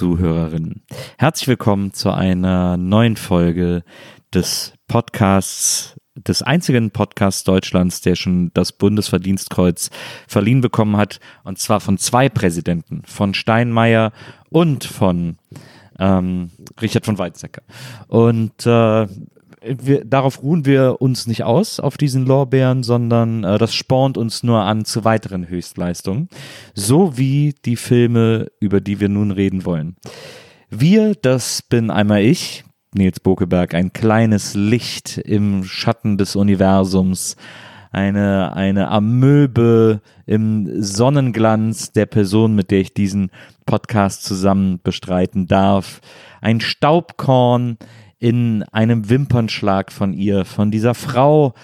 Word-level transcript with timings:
WIMAF-Zuhörerinnen. 0.00 0.82
Herzlich 1.18 1.48
willkommen 1.48 1.92
zu 1.92 2.10
einer 2.10 2.76
neuen 2.76 3.16
Folge 3.16 3.84
des 4.32 4.72
Podcasts, 4.88 5.96
des 6.14 6.42
einzigen 6.42 6.90
Podcasts 6.90 7.44
Deutschlands, 7.44 8.00
der 8.00 8.16
schon 8.16 8.50
das 8.54 8.72
Bundesverdienstkreuz 8.72 9.90
verliehen 10.26 10.60
bekommen 10.60 10.96
hat. 10.96 11.20
Und 11.44 11.58
zwar 11.58 11.80
von 11.80 11.98
zwei 11.98 12.28
Präsidenten, 12.28 13.02
von 13.04 13.34
Steinmeier 13.34 14.12
und 14.48 14.84
von 14.84 15.36
ähm, 15.98 16.50
Richard 16.80 17.04
von 17.04 17.18
Weizsäcker. 17.18 17.62
Und 18.08 18.66
äh, 18.66 19.06
wir, 19.62 20.04
darauf 20.04 20.42
ruhen 20.42 20.64
wir 20.64 21.00
uns 21.00 21.26
nicht 21.26 21.44
aus, 21.44 21.80
auf 21.80 21.96
diesen 21.96 22.26
Lorbeeren, 22.26 22.82
sondern 22.82 23.44
äh, 23.44 23.58
das 23.58 23.74
spornt 23.74 24.16
uns 24.16 24.42
nur 24.42 24.62
an 24.62 24.84
zu 24.84 25.04
weiteren 25.04 25.48
Höchstleistungen. 25.48 26.28
So 26.74 27.16
wie 27.18 27.54
die 27.64 27.76
Filme, 27.76 28.48
über 28.60 28.80
die 28.80 29.00
wir 29.00 29.08
nun 29.08 29.30
reden 29.30 29.64
wollen. 29.64 29.96
Wir, 30.70 31.14
das 31.14 31.62
bin 31.62 31.90
einmal 31.90 32.22
ich, 32.22 32.64
Nils 32.94 33.20
Bokeberg, 33.20 33.74
ein 33.74 33.92
kleines 33.92 34.54
Licht 34.54 35.18
im 35.18 35.64
Schatten 35.64 36.16
des 36.16 36.36
Universums, 36.36 37.36
eine, 37.92 38.54
eine 38.54 38.88
Amöbe 38.88 40.00
im 40.26 40.82
Sonnenglanz 40.82 41.92
der 41.92 42.06
Person, 42.06 42.54
mit 42.54 42.70
der 42.70 42.80
ich 42.80 42.94
diesen 42.94 43.30
Podcast 43.66 44.24
zusammen 44.24 44.80
bestreiten 44.82 45.46
darf, 45.46 46.00
ein 46.40 46.60
Staubkorn 46.60 47.78
in 48.20 48.62
einem 48.64 49.08
Wimpernschlag 49.08 49.90
von 49.90 50.12
ihr, 50.12 50.44
von 50.44 50.70
dieser 50.70 50.94
Frau, 50.94 51.54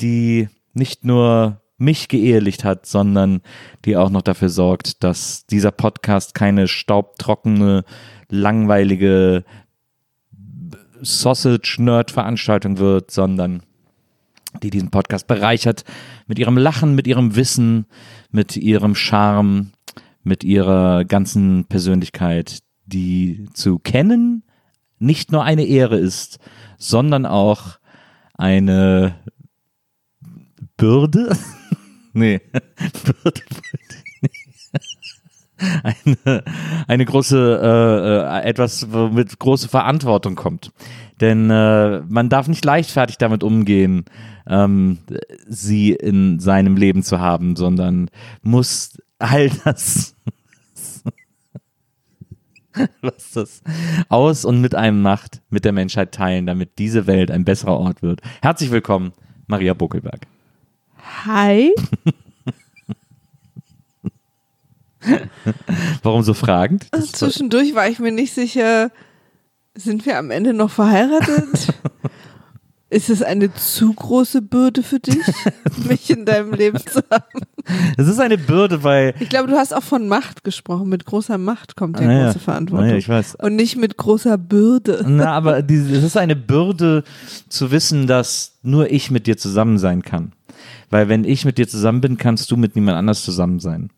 die 0.00 0.48
nicht 0.74 1.04
nur 1.04 1.62
mich 1.78 2.08
geehelicht 2.08 2.64
hat, 2.64 2.84
sondern 2.84 3.40
die 3.84 3.96
auch 3.96 4.10
noch 4.10 4.22
dafür 4.22 4.50
sorgt, 4.50 5.02
dass 5.02 5.46
dieser 5.46 5.70
Podcast 5.70 6.34
keine 6.34 6.68
staubtrockene, 6.68 7.84
langweilige 8.28 9.44
Sausage-Nerd-Veranstaltung 11.00 12.78
wird, 12.78 13.10
sondern 13.10 13.62
die 14.62 14.70
diesen 14.70 14.90
Podcast 14.90 15.28
bereichert 15.28 15.84
mit 16.26 16.38
ihrem 16.38 16.58
Lachen, 16.58 16.96
mit 16.96 17.06
ihrem 17.06 17.36
Wissen, 17.36 17.86
mit 18.30 18.56
ihrem 18.56 18.96
Charme, 18.96 19.70
mit 20.24 20.42
ihrer 20.42 21.04
ganzen 21.04 21.66
Persönlichkeit, 21.66 22.58
die 22.84 23.48
zu 23.54 23.78
kennen 23.78 24.42
nicht 25.00 25.32
nur 25.32 25.42
eine 25.42 25.64
Ehre 25.64 25.98
ist, 25.98 26.38
sondern 26.78 27.26
auch 27.26 27.78
eine 28.34 29.16
Bürde. 30.76 31.36
nee, 32.12 32.40
Bürde. 33.22 33.40
eine, 35.82 36.44
eine 36.86 37.04
große, 37.04 37.60
äh, 37.62 38.46
äh, 38.46 38.48
etwas, 38.48 38.92
womit 38.92 39.38
große 39.38 39.68
Verantwortung 39.68 40.34
kommt. 40.34 40.72
Denn 41.20 41.50
äh, 41.50 42.00
man 42.08 42.28
darf 42.28 42.48
nicht 42.48 42.64
leichtfertig 42.64 43.18
damit 43.18 43.42
umgehen, 43.42 44.04
ähm, 44.46 44.98
sie 45.46 45.92
in 45.92 46.40
seinem 46.40 46.76
Leben 46.76 47.02
zu 47.02 47.20
haben, 47.20 47.56
sondern 47.56 48.08
muss 48.42 48.98
all 49.18 49.50
das, 49.64 50.14
was 53.00 53.32
das 53.32 53.62
aus 54.08 54.44
und 54.44 54.60
mit 54.60 54.74
einem 54.74 55.02
macht, 55.02 55.40
mit 55.50 55.64
der 55.64 55.72
Menschheit 55.72 56.12
teilen, 56.12 56.46
damit 56.46 56.78
diese 56.78 57.06
Welt 57.06 57.30
ein 57.30 57.44
besserer 57.44 57.78
Ort 57.78 58.02
wird. 58.02 58.20
Herzlich 58.42 58.70
willkommen, 58.70 59.12
Maria 59.46 59.74
Buckelberg. 59.74 60.26
Hi. 61.24 61.74
Warum 66.02 66.22
so 66.22 66.34
fragend? 66.34 66.88
Das 66.92 67.12
Zwischendurch 67.12 67.74
war 67.74 67.88
ich 67.88 67.98
mir 67.98 68.12
nicht 68.12 68.34
sicher, 68.34 68.90
sind 69.74 70.04
wir 70.04 70.18
am 70.18 70.30
Ende 70.30 70.52
noch 70.52 70.70
verheiratet? 70.70 71.72
Ist 72.90 73.08
es 73.08 73.22
eine 73.22 73.54
zu 73.54 73.92
große 73.94 74.42
Bürde 74.42 74.82
für 74.82 74.98
dich, 74.98 75.16
mich 75.88 76.10
in 76.10 76.24
deinem 76.24 76.52
Leben 76.52 76.78
zu 76.78 77.00
haben? 77.08 77.40
Es 77.96 78.08
ist 78.08 78.18
eine 78.18 78.36
Bürde, 78.36 78.82
weil 78.82 79.14
Ich 79.20 79.28
glaube, 79.28 79.48
du 79.48 79.56
hast 79.56 79.72
auch 79.72 79.82
von 79.84 80.08
Macht 80.08 80.42
gesprochen. 80.42 80.88
Mit 80.88 81.04
großer 81.06 81.38
Macht 81.38 81.76
kommt 81.76 82.00
ja 82.00 82.06
Naja, 82.06 82.24
große 82.26 82.40
Verantwortung. 82.40 82.86
naja, 82.86 82.98
ich 82.98 83.08
weiß. 83.08 83.36
Und 83.36 83.54
nicht 83.54 83.76
mit 83.76 83.96
großer 83.96 84.36
Bürde. 84.38 85.04
Na, 85.06 85.32
aber 85.32 85.62
die, 85.62 85.76
es 85.76 86.02
ist 86.02 86.16
eine 86.16 86.34
Bürde 86.34 87.04
zu 87.48 87.70
wissen, 87.70 88.08
dass 88.08 88.58
nur 88.62 88.90
ich 88.90 89.10
mit 89.12 89.28
dir 89.28 89.36
zusammen 89.36 89.78
sein 89.78 90.02
kann. 90.02 90.32
Weil 90.90 91.08
wenn 91.08 91.22
ich 91.22 91.44
mit 91.44 91.58
dir 91.58 91.68
zusammen 91.68 92.00
bin, 92.00 92.18
kannst 92.18 92.50
du 92.50 92.56
mit 92.56 92.74
niemand 92.74 92.98
anders 92.98 93.22
zusammen 93.24 93.60
sein. 93.60 93.90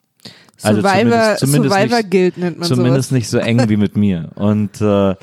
Also 0.60 0.82
Survivor, 0.82 1.36
zumindest- 1.36 1.38
zumindest 1.40 1.74
Survivor 1.74 1.96
nicht- 1.98 2.10
Guild 2.10 2.36
nennt 2.36 2.58
man 2.58 2.68
Zumindest 2.68 3.08
sowas. 3.08 3.10
nicht 3.18 3.28
so 3.30 3.38
eng 3.38 3.68
wie 3.70 3.76
mit 3.78 3.96
mir. 3.96 4.30
Und 4.34 4.82
äh, 4.82 5.14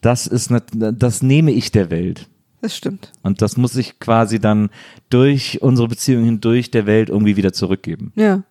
das 0.00 0.26
ist 0.26 0.50
das 0.72 1.22
nehme 1.22 1.50
ich 1.52 1.70
der 1.72 1.90
Welt. 1.90 2.26
Das 2.60 2.76
stimmt. 2.76 3.12
Und 3.22 3.40
das 3.40 3.56
muss 3.56 3.76
ich 3.76 4.00
quasi 4.00 4.40
dann 4.40 4.70
durch 5.10 5.62
unsere 5.62 5.88
Beziehung 5.88 6.24
hindurch 6.24 6.70
der 6.70 6.86
Welt 6.86 7.08
irgendwie 7.08 7.36
wieder 7.36 7.52
zurückgeben. 7.52 8.12
Ja. 8.16 8.42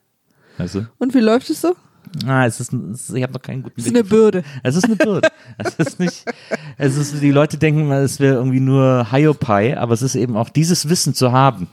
Weißt 0.58 0.76
du? 0.76 0.88
Und 0.98 1.14
wie 1.14 1.20
läuft 1.20 1.50
es 1.50 1.62
so? 1.62 1.76
Ah, 2.26 2.46
es 2.46 2.60
ist, 2.60 2.74
es 2.74 3.14
ich 3.14 3.22
habe 3.22 3.34
noch 3.34 3.42
keinen 3.42 3.64
guten 3.64 3.76
Das 3.76 3.86
ist 3.86 3.92
Blick 3.92 4.04
eine 4.04 4.10
Bürde. 4.10 4.44
Es 4.64 4.76
ist 4.76 4.86
eine 4.86 4.96
Bürde. 4.96 5.28
es 5.58 5.76
ist 5.76 6.00
nicht, 6.00 6.26
es 6.78 6.96
ist, 6.96 7.22
die 7.22 7.32
Leute 7.32 7.58
denken, 7.58 7.92
es 7.92 8.20
wäre 8.20 8.36
irgendwie 8.36 8.60
nur 8.60 9.12
Hiopai, 9.12 9.78
aber 9.78 9.94
es 9.94 10.02
ist 10.02 10.16
eben 10.16 10.38
auch 10.38 10.50
dieses 10.50 10.90
Wissen 10.90 11.14
zu 11.14 11.32
haben, 11.32 11.68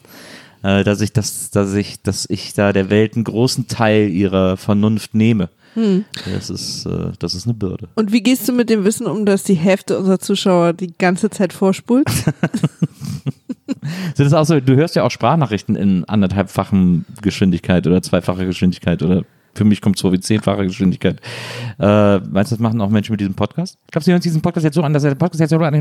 äh, 0.62 0.82
dass 0.82 1.00
ich 1.00 1.12
das, 1.12 1.50
dass 1.50 1.72
ich, 1.74 2.02
dass 2.02 2.26
ich 2.28 2.52
da 2.52 2.72
der 2.72 2.90
Welt 2.90 3.14
einen 3.14 3.24
großen 3.24 3.68
Teil 3.68 4.08
ihrer 4.08 4.56
Vernunft 4.56 5.14
nehme. 5.14 5.50
Hm. 5.74 6.04
Das 6.32 6.50
ist, 6.50 6.86
äh, 6.86 7.12
das 7.18 7.34
ist 7.34 7.46
eine 7.46 7.54
Bürde. 7.54 7.88
Und 7.94 8.12
wie 8.12 8.22
gehst 8.22 8.48
du 8.48 8.52
mit 8.52 8.70
dem 8.70 8.84
Wissen 8.84 9.06
um, 9.06 9.26
dass 9.26 9.42
die 9.42 9.54
Hälfte 9.54 9.98
unserer 9.98 10.18
Zuschauer 10.18 10.72
die 10.72 10.94
ganze 10.96 11.30
Zeit 11.30 11.52
vorspult? 11.52 12.08
Sind 14.14 14.26
es 14.26 14.32
auch 14.32 14.44
so, 14.44 14.60
du 14.60 14.76
hörst 14.76 14.96
ja 14.96 15.02
auch 15.02 15.10
Sprachnachrichten 15.10 15.76
in 15.76 16.04
anderthalbfachen 16.04 17.04
Geschwindigkeit 17.22 17.86
oder 17.86 18.02
zweifacher 18.02 18.46
Geschwindigkeit 18.46 19.02
oder 19.02 19.24
für 19.54 19.64
mich 19.64 19.80
kommt 19.80 19.96
es 19.96 20.02
vor 20.02 20.12
wie 20.12 20.20
zehnfache 20.20 20.64
Geschwindigkeit. 20.64 21.20
Äh, 21.78 22.18
meinst 22.18 22.50
du, 22.50 22.56
das 22.56 22.58
machen 22.58 22.80
auch 22.80 22.90
Menschen 22.90 23.12
mit 23.12 23.20
diesem 23.20 23.34
Podcast? 23.34 23.78
Glaubst 23.90 24.06
du, 24.06 24.10
sie 24.10 24.12
hören 24.12 24.22
diesen 24.22 24.42
Podcast 24.42 24.64
jetzt 24.64 24.74
so 24.74 24.82
an, 24.82 24.92
dass 24.92 25.04
er 25.04 25.14
den 25.14 25.18
Podcast 25.18 25.40
jetzt 25.40 25.50
so 25.50 25.58
an 25.58 25.74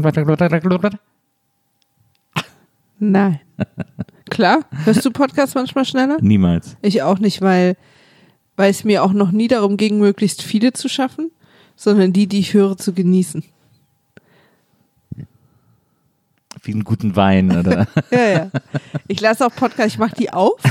Nein. 3.00 3.40
Klar. 4.30 4.60
Hörst 4.86 5.06
du 5.06 5.12
Podcasts 5.12 5.56
manchmal 5.56 5.86
schneller? 5.86 6.18
Niemals. 6.22 6.78
Ich 6.81 7.02
auch 7.02 7.20
nicht, 7.20 7.42
weil, 7.42 7.75
weil 8.56 8.69
es 8.72 8.84
mir 8.84 9.03
auch 9.03 9.13
noch 9.13 9.31
nie 9.31 9.48
darum 9.48 9.77
ging, 9.77 10.00
möglichst 10.00 10.42
viele 10.42 10.74
zu 10.74 10.88
schaffen, 10.89 11.31
sondern 11.75 12.13
die, 12.13 12.27
die 12.27 12.39
ich 12.39 12.54
höre, 12.54 12.77
zu 12.77 12.94
genießen. 12.94 13.44
Wie 16.66 16.72
einen 16.72 16.83
guten 16.86 17.16
Wein, 17.18 17.57
oder? 17.57 17.88
Ja, 18.12 18.30
ja. 18.30 18.51
Ich 19.07 19.19
lasse 19.19 19.45
auch 19.45 19.54
Podcasts, 19.54 19.94
ich 19.94 20.00
mache 20.00 20.16
die 20.16 20.31
auf 20.31 20.62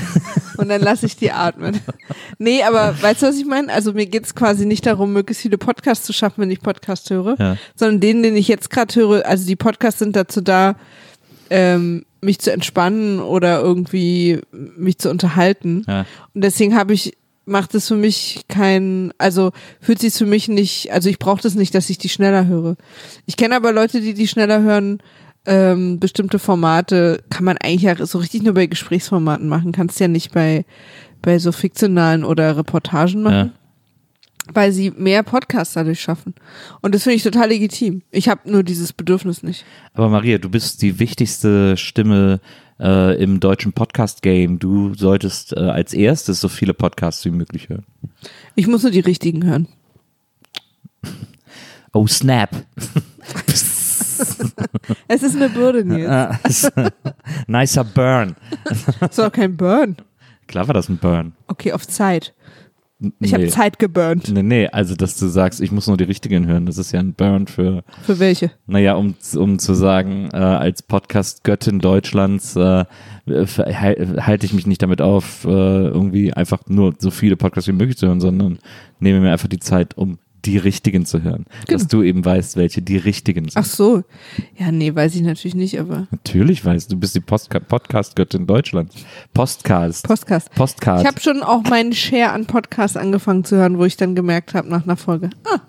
und 0.56 0.68
dann 0.70 0.80
lasse 0.80 1.04
ich 1.04 1.16
die 1.16 1.32
atmen. 1.32 1.80
Nee, 2.38 2.62
aber 2.62 2.94
weißt 3.02 3.22
du, 3.22 3.26
was 3.26 3.36
ich 3.36 3.44
meine? 3.44 3.70
Also 3.70 3.92
mir 3.92 4.06
geht's 4.06 4.34
quasi 4.34 4.64
nicht 4.64 4.86
darum, 4.86 5.12
möglichst 5.12 5.42
viele 5.42 5.58
Podcasts 5.58 6.06
zu 6.06 6.12
schaffen, 6.14 6.40
wenn 6.42 6.50
ich 6.50 6.60
Podcast 6.60 7.10
höre, 7.10 7.36
Ja. 7.38 7.56
sondern 7.74 8.00
den, 8.00 8.22
den 8.22 8.36
ich 8.36 8.48
jetzt 8.48 8.70
gerade 8.70 8.94
höre, 8.94 9.26
also 9.26 9.46
die 9.46 9.56
Podcasts 9.56 9.98
sind 9.98 10.16
dazu 10.16 10.40
da, 10.40 10.76
ähm, 11.50 12.06
mich 12.22 12.38
zu 12.38 12.52
entspannen 12.52 13.20
oder 13.20 13.60
irgendwie 13.60 14.40
mich 14.52 14.96
zu 14.98 15.10
unterhalten. 15.10 15.84
Ja. 15.86 16.06
Und 16.34 16.42
deswegen 16.44 16.74
habe 16.74 16.94
ich, 16.94 17.18
macht 17.44 17.74
es 17.74 17.88
für 17.88 17.96
mich 17.96 18.42
kein, 18.48 19.12
also 19.18 19.52
fühlt 19.80 19.98
sich 20.00 20.14
für 20.14 20.26
mich 20.26 20.48
nicht, 20.48 20.92
also 20.92 21.08
ich 21.08 21.18
brauche 21.18 21.42
das 21.42 21.54
nicht, 21.54 21.74
dass 21.74 21.90
ich 21.90 21.98
die 21.98 22.08
schneller 22.08 22.46
höre. 22.46 22.76
Ich 23.26 23.36
kenne 23.36 23.56
aber 23.56 23.72
Leute, 23.72 24.00
die 24.00 24.14
die 24.14 24.28
schneller 24.28 24.62
hören. 24.62 24.98
Ähm, 25.44 25.98
bestimmte 25.98 26.38
Formate 26.38 27.24
kann 27.28 27.44
man 27.44 27.58
eigentlich 27.58 27.82
ja 27.82 28.06
so 28.06 28.18
richtig 28.18 28.42
nur 28.42 28.54
bei 28.54 28.66
Gesprächsformaten 28.66 29.48
machen. 29.48 29.72
Kannst 29.72 29.98
ja 29.98 30.06
nicht 30.06 30.32
bei, 30.32 30.64
bei 31.20 31.38
so 31.38 31.50
fiktionalen 31.50 32.22
oder 32.22 32.56
Reportagen 32.56 33.22
machen. 33.22 33.52
Weil 34.52 34.72
sie 34.72 34.90
mehr 34.90 35.22
Podcasts 35.22 35.74
dadurch 35.74 36.00
schaffen. 36.00 36.34
Und 36.80 36.94
das 36.94 37.04
finde 37.04 37.16
ich 37.16 37.22
total 37.22 37.48
legitim. 37.48 38.02
Ich 38.10 38.28
habe 38.28 38.50
nur 38.50 38.64
dieses 38.64 38.92
Bedürfnis 38.92 39.44
nicht. 39.44 39.64
Aber 39.94 40.08
Maria, 40.08 40.38
du 40.38 40.48
bist 40.48 40.82
die 40.82 40.98
wichtigste 40.98 41.76
Stimme 41.76 42.40
äh, 42.82 43.14
im 43.22 43.40
deutschen 43.40 43.72
Podcast-Game. 43.72 44.58
Du 44.58 44.94
solltest 44.94 45.56
äh, 45.56 45.60
als 45.60 45.94
erstes 45.94 46.40
so 46.40 46.48
viele 46.48 46.74
Podcasts 46.74 47.24
wie 47.24 47.30
möglich 47.30 47.68
hören. 47.68 47.86
Ich 48.56 48.66
muss 48.66 48.82
nur 48.82 48.92
die 48.92 49.00
richtigen 49.00 49.44
hören. 49.44 49.68
Oh, 51.94 52.06
snap. 52.06 52.48
Es 55.08 55.22
ist 55.22 55.36
eine 55.36 55.48
Bürde, 55.48 55.84
Nils. 55.84 56.08
Ah, 56.08 56.38
Nicer 57.46 57.84
Burn. 57.84 58.36
Das 59.00 59.10
ist 59.10 59.20
auch 59.20 59.32
kein 59.32 59.56
Burn. 59.56 59.96
Klar 60.46 60.66
war 60.68 60.74
das 60.74 60.88
ein 60.88 60.98
Burn. 60.98 61.32
Okay, 61.48 61.72
auf 61.72 61.86
Zeit. 61.86 62.34
Ich 63.20 63.34
habe 63.34 63.44
nee. 63.44 63.48
Zeit 63.50 63.78
geburnt. 63.78 64.28
Nee, 64.32 64.42
nee, 64.42 64.66
also 64.68 64.94
dass 64.94 65.18
du 65.18 65.26
sagst, 65.26 65.60
ich 65.60 65.72
muss 65.72 65.86
nur 65.88 65.96
die 65.96 66.04
richtigen 66.04 66.46
hören, 66.46 66.66
das 66.66 66.78
ist 66.78 66.92
ja 66.92 67.00
ein 67.00 67.14
Burn 67.14 67.46
für, 67.46 67.82
Für 68.02 68.18
welche? 68.18 68.50
naja, 68.66 68.94
um, 68.94 69.14
um 69.36 69.58
zu 69.58 69.74
sagen, 69.74 70.28
äh, 70.32 70.36
als 70.36 70.82
Podcast-Göttin 70.82 71.80
Deutschlands 71.80 72.54
äh, 72.56 72.84
hal- 73.26 74.16
halte 74.26 74.46
ich 74.46 74.52
mich 74.54 74.66
nicht 74.66 74.82
damit 74.82 75.00
auf, 75.00 75.44
äh, 75.44 75.48
irgendwie 75.48 76.32
einfach 76.32 76.60
nur 76.68 76.94
so 76.98 77.10
viele 77.10 77.36
Podcasts 77.36 77.68
wie 77.68 77.72
möglich 77.72 77.96
zu 77.96 78.06
hören, 78.06 78.20
sondern 78.20 78.58
nehme 79.00 79.20
mir 79.20 79.32
einfach 79.32 79.48
die 79.48 79.58
Zeit, 79.60 79.96
um 79.96 80.18
die 80.44 80.58
richtigen 80.58 81.06
zu 81.06 81.22
hören. 81.22 81.46
Dass 81.68 81.86
du 81.86 82.02
eben 82.02 82.24
weißt, 82.24 82.56
welche 82.56 82.82
die 82.82 82.96
richtigen 82.96 83.48
sind. 83.48 83.56
Ach 83.56 83.64
so. 83.64 84.02
Ja, 84.58 84.72
nee, 84.72 84.94
weiß 84.94 85.14
ich 85.14 85.22
natürlich 85.22 85.54
nicht, 85.54 85.78
aber 85.78 86.08
Natürlich 86.10 86.64
weißt 86.64 86.90
du, 86.90 86.96
du 86.96 87.00
bist 87.00 87.14
die 87.14 87.20
Podcast-Göttin 87.20 88.46
Deutschlands. 88.46 88.94
Postcast. 89.34 90.06
Podcast. 90.06 90.52
Postcard. 90.54 91.02
Ich 91.02 91.06
habe 91.06 91.20
schon 91.20 91.42
auch 91.42 91.62
meinen 91.64 91.92
Share 91.92 92.30
an 92.32 92.46
Podcasts 92.46 92.96
angefangen 92.96 93.44
zu 93.44 93.56
hören, 93.56 93.78
wo 93.78 93.84
ich 93.84 93.96
dann 93.96 94.14
gemerkt 94.14 94.54
habe 94.54 94.68
nach 94.68 94.84
einer 94.84 94.96
Folge. 94.96 95.30
Ah, 95.44 95.60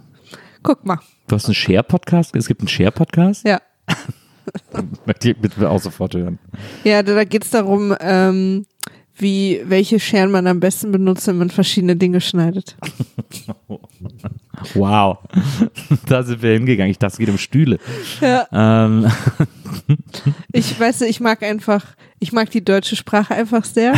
guck 0.63 0.85
mal. 0.85 0.99
du 1.27 1.35
hast 1.35 1.45
einen 1.45 1.55
Share-Podcast? 1.55 2.35
Es 2.35 2.47
gibt 2.47 2.61
einen 2.61 2.67
Share-Podcast? 2.67 3.47
Ja. 3.47 3.61
Möchte 5.05 5.31
ich 5.31 5.37
bitte 5.37 5.69
auch 5.69 5.79
sofort 5.79 6.15
hören. 6.15 6.39
Ja, 6.83 7.03
da, 7.03 7.15
da 7.15 7.23
geht 7.23 7.45
es 7.45 7.51
darum, 7.51 7.95
ähm, 7.99 8.65
wie, 9.15 9.61
welche 9.65 9.99
Scheren 9.99 10.31
man 10.31 10.47
am 10.47 10.59
besten 10.59 10.91
benutzt, 10.91 11.27
wenn 11.27 11.37
man 11.37 11.49
verschiedene 11.49 11.95
Dinge 11.95 12.21
schneidet. 12.21 12.75
Wow. 14.73 15.19
da 16.07 16.23
sind 16.23 16.41
wir 16.41 16.53
hingegangen. 16.53 16.91
Ich 16.91 16.99
dachte, 16.99 17.13
es 17.13 17.17
geht 17.19 17.29
um 17.29 17.37
Stühle. 17.37 17.79
Ja. 18.21 18.47
Ähm, 18.51 19.11
Ich 20.51 20.79
weiß, 20.79 21.01
ich 21.01 21.19
mag 21.19 21.41
einfach, 21.43 21.83
ich 22.19 22.31
mag 22.31 22.49
die 22.51 22.63
deutsche 22.63 22.95
Sprache 22.95 23.33
einfach 23.33 23.65
sehr. 23.65 23.93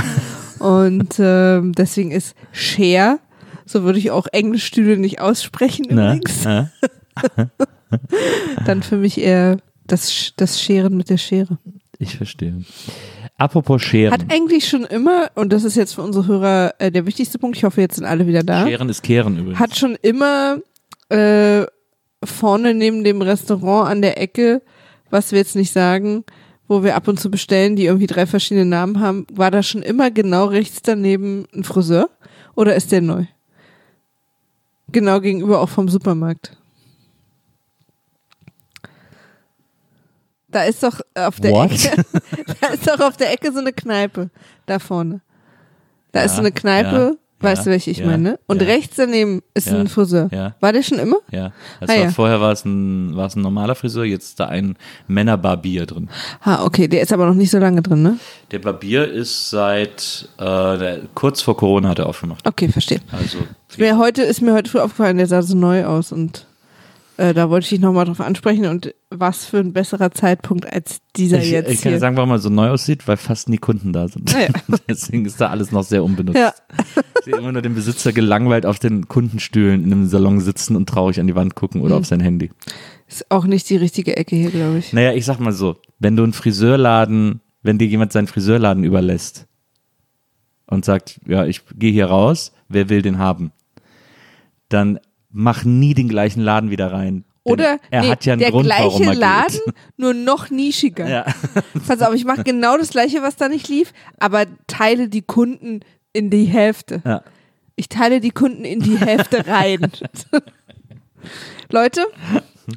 Und 0.60 1.16
ähm, 1.20 1.74
deswegen 1.74 2.12
ist 2.12 2.36
Share, 2.52 3.20
so 3.66 3.84
würde 3.84 4.00
ich 4.00 4.12
auch 4.12 4.28
Englischstühle 4.32 4.98
nicht 4.98 5.20
aussprechen 5.20 5.88
ne? 5.90 6.16
übrigens, 6.16 6.46
Äh? 6.46 6.66
dann 8.66 8.84
für 8.84 8.98
mich 8.98 9.20
eher 9.20 9.58
das, 9.86 10.34
das 10.38 10.62
Scheren 10.62 10.96
mit 10.98 11.10
der 11.10 11.18
Schere. 11.18 11.58
Ich 12.00 12.18
verstehe. 12.18 12.64
Apropos 13.38 13.82
Scheren. 13.82 14.14
Hat 14.14 14.32
eigentlich 14.32 14.68
schon 14.68 14.86
immer, 14.86 15.30
und 15.36 15.52
das 15.52 15.64
ist 15.66 15.76
jetzt 15.76 15.96
für 15.96 16.02
unsere 16.02 16.26
Hörer 16.26 16.74
äh, 16.80 16.90
der 16.90 17.06
wichtigste 17.06 17.38
Punkt, 17.38 17.58
ich 17.58 17.64
hoffe, 17.66 17.82
jetzt 17.82 17.96
sind 17.96 18.06
alle 18.06 18.28
wieder 18.28 18.44
da, 18.44 18.66
Scheren 18.66 18.88
ist 18.90 19.04
Kehren 19.04 19.38
übrigens. 19.38 19.60
hat 19.60 19.76
schon 19.76 19.98
immer 20.02 20.60
äh, 21.10 21.66
vorne 22.24 22.74
neben 22.74 23.04
dem 23.04 23.22
Restaurant 23.22 23.90
an 23.90 24.02
der 24.02 24.22
Ecke, 24.22 24.62
was 25.10 25.32
wir 25.32 25.40
jetzt 25.40 25.56
nicht 25.56 25.74
sagen, 25.74 26.24
wo 26.68 26.84
wir 26.84 26.96
ab 26.96 27.08
und 27.08 27.20
zu 27.20 27.30
bestellen, 27.30 27.76
die 27.76 27.86
irgendwie 27.86 28.08
drei 28.08 28.26
verschiedene 28.26 28.66
Namen 28.66 29.00
haben, 29.00 29.28
war 29.32 29.52
da 29.52 29.62
schon 29.64 29.84
immer 29.84 30.12
genau 30.12 30.46
rechts 30.46 30.82
daneben 30.82 31.46
ein 31.54 31.64
Friseur? 31.64 32.10
Oder 32.56 32.76
ist 32.76 32.92
der 32.92 33.02
neu? 33.02 33.26
Genau 34.92 35.20
gegenüber 35.20 35.60
auch 35.60 35.70
vom 35.70 35.90
Supermarkt. 35.90 36.58
Da 40.56 40.64
ist 40.64 40.82
doch 40.84 41.02
auf 41.16 41.42
der 41.42 41.52
What? 41.52 41.72
Ecke, 41.72 42.06
da 42.62 42.68
ist 42.68 42.88
doch 42.88 43.00
auf 43.02 43.18
der 43.18 43.34
Ecke 43.34 43.52
so 43.52 43.60
eine 43.60 43.74
Kneipe 43.74 44.30
da 44.66 44.80
vorne. 44.80 45.20
Da 46.14 46.22
ist 46.22 46.32
Ja, 46.32 46.36
so 46.38 46.40
eine 46.44 46.54
Kneipe, 46.54 47.18
ja, 47.18 47.46
weißt 47.46 47.66
du, 47.66 47.72
welche 47.72 47.92
ich 47.92 47.98
ja, 47.98 48.06
meine? 48.06 48.40
Und 48.48 48.62
rechts 48.62 48.96
daneben 48.96 49.42
ist 49.54 49.68
ein 49.68 49.88
Friseur. 49.90 50.30
ja. 50.32 50.56
War 50.62 50.72
der 50.72 50.82
schon 50.82 50.98
immer? 51.00 51.18
Ja, 51.30 51.52
Ah, 51.82 51.88
war, 51.90 52.10
vorher 52.12 52.40
war 52.40 52.54
es 52.54 52.64
ein, 52.64 53.18
war 53.18 53.26
es 53.28 53.36
ein 53.36 53.42
normaler 53.42 53.76
Friseur, 53.76 54.06
jetzt 54.06 54.30
ist 54.30 54.40
da 54.40 54.46
ein 54.46 54.78
Männerbarbier 55.10 55.86
drin. 55.88 56.08
Ah, 56.40 56.64
okay, 56.64 56.88
der 56.88 57.02
ist 57.02 57.12
aber 57.12 57.26
noch 57.26 57.34
nicht 57.36 57.52
so 57.52 57.58
lange 57.60 57.82
drin, 57.82 58.02
ne? 58.02 58.18
Der 58.52 58.60
Barbier 58.60 59.12
ist 59.12 59.50
seit, 59.50 60.30
äh, 60.38 61.00
kurz 61.16 61.42
vor 61.42 61.58
Corona 61.58 61.90
hat 61.90 62.00
er 62.00 62.06
aufgemacht. 62.06 62.48
Okay, 62.48 62.70
verstehe. 62.70 63.02
Also, 63.12 63.40
Ist 63.70 63.78
mir 63.78 63.98
heute, 63.98 64.22
ist 64.24 64.42
mir 64.42 64.54
heute 64.54 64.72
früh 64.72 64.80
aufgefallen, 64.80 65.18
der 65.18 65.28
sah 65.28 65.42
so 65.42 65.58
neu 65.58 65.84
aus 65.84 66.14
und 66.14 66.48
äh, 67.18 67.34
da 67.34 67.50
wollte 67.50 67.64
ich 67.66 67.70
dich 67.70 67.80
nochmal 67.80 68.06
drauf 68.06 68.20
ansprechen 68.22 68.66
und 68.66 68.94
was 69.10 69.46
für 69.46 69.58
ein 69.60 69.72
besserer 69.74 70.12
Zeitpunkt 70.12 70.72
als 70.72 71.00
dieser 71.16 71.40
ich, 71.42 71.52
jetzt 71.52 71.70
ich 71.70 71.78
kann 71.78 71.84
hier. 71.84 71.92
ja 71.94 72.00
sagen, 72.00 72.18
warum 72.18 72.32
er 72.32 72.40
so 72.40 72.50
neu 72.50 72.70
aussieht, 72.70 73.08
weil 73.08 73.18
fast 73.18 73.48
nie 73.50 73.58
Kunden 73.58 73.94
da 73.94 74.08
sind. 74.08 74.32
Ja. 74.34 74.48
Deswegen 74.90 75.26
ist 75.26 75.40
da 75.40 75.50
alles 75.50 75.72
noch 75.72 75.84
sehr 75.84 76.04
unbenutzt. 76.04 76.38
ja, 76.38 76.54
Ich 77.20 77.26
sehe 77.26 77.38
immer 77.38 77.52
nur 77.52 77.62
den 77.62 77.76
Besitzer 77.76 78.12
gelangweilt 78.14 78.66
auf 78.66 78.80
den 78.80 79.08
Kundenstühlen 79.08 79.84
in 79.84 79.92
einem 79.94 80.08
Salon 80.08 80.40
sitzen 80.42 80.76
und 80.76 80.88
traurig 80.90 81.20
an 81.20 81.28
die 81.28 81.36
Wand 81.36 81.56
gucken 81.56 81.82
oder 81.82 81.96
Mhm. 81.96 82.02
auf 82.02 82.06
sein 82.08 82.20
Handy. 82.20 82.52
ist 83.08 83.30
auch 83.32 83.46
nicht 83.46 83.70
die 83.70 83.78
richtige 83.78 84.18
Ecke 84.18 84.36
hier, 84.36 84.52
glaube 84.52 84.80
ich. 84.80 84.92
Naja, 84.94 85.14
ich 85.14 85.26
sag 85.26 85.40
mal 85.40 85.54
so, 85.54 85.78
wenn 86.00 86.16
du 86.16 86.24
einen 86.24 86.34
Friseurladen, 86.34 87.40
wenn 87.64 87.78
dir 87.78 87.88
jemand 87.88 88.12
seinen 88.12 88.28
Friseurladen 88.28 88.84
überlässt 88.84 89.48
und 90.68 90.84
sagt, 90.84 91.20
ja, 91.28 91.46
ich 91.46 91.62
gehe 91.76 91.92
hier 91.92 92.08
raus, 92.08 92.52
wer 92.68 92.90
will 92.90 93.02
den 93.02 93.20
haben? 93.20 93.52
Dann 94.70 95.00
mach 95.36 95.66
nie 95.66 95.94
den 95.94 96.08
gleichen 96.08 96.42
Laden 96.42 96.72
wieder 96.72 96.92
rein. 96.92 97.26
Oder 97.44 97.78
er 97.92 98.02
nee, 98.02 98.10
hat 98.10 98.26
ja 98.26 98.34
einen 98.34 98.40
der 98.40 98.52
Grund, 98.52 98.68
warum 98.70 99.02
gleiche 99.02 99.12
er 99.12 99.16
Laden, 99.16 99.60
geht. 99.66 99.76
nur 99.98 100.14
noch 100.16 100.50
nischiger. 100.50 101.08
Ja. 101.08 101.26
Pass 101.88 102.02
auf, 102.02 102.16
ich 102.16 102.26
mache 102.26 102.44
genau 102.44 102.78
das 102.78 102.90
gleiche, 102.90 103.22
was 103.22 103.36
da 103.36 103.50
nicht 103.50 103.68
lief, 103.68 103.94
aber 104.18 104.46
teile 104.66 105.10
die 105.10 105.22
Kunden 105.22 105.82
in 106.12 106.32
die 106.32 106.46
Hälfte. 106.46 107.02
Ja. 107.06 107.22
Ich 107.76 107.90
teile 107.90 108.22
die 108.22 108.32
Kunden 108.32 108.66
in 108.66 108.80
die 108.80 108.98
Hälfte 108.98 109.46
rein. 109.46 109.92
Leute, 111.70 112.06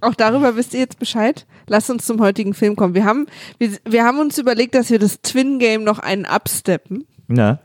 auch 0.02 0.14
darüber 0.14 0.56
wisst 0.56 0.74
ihr 0.74 0.80
jetzt 0.80 0.98
Bescheid. 0.98 1.46
Lasst 1.66 1.88
uns 1.88 2.04
zum 2.04 2.20
heutigen 2.20 2.52
Film 2.52 2.76
kommen. 2.76 2.94
Wir 2.94 3.04
haben, 3.04 3.26
wir, 3.58 3.70
wir 3.88 4.04
haben 4.04 4.18
uns 4.18 4.36
überlegt, 4.36 4.74
dass 4.74 4.90
wir 4.90 4.98
das 4.98 5.22
Twin 5.22 5.58
Game 5.58 5.84
noch 5.84 6.00
einen 6.00 6.26
absteppen 6.26 7.06
ja. 7.28 7.58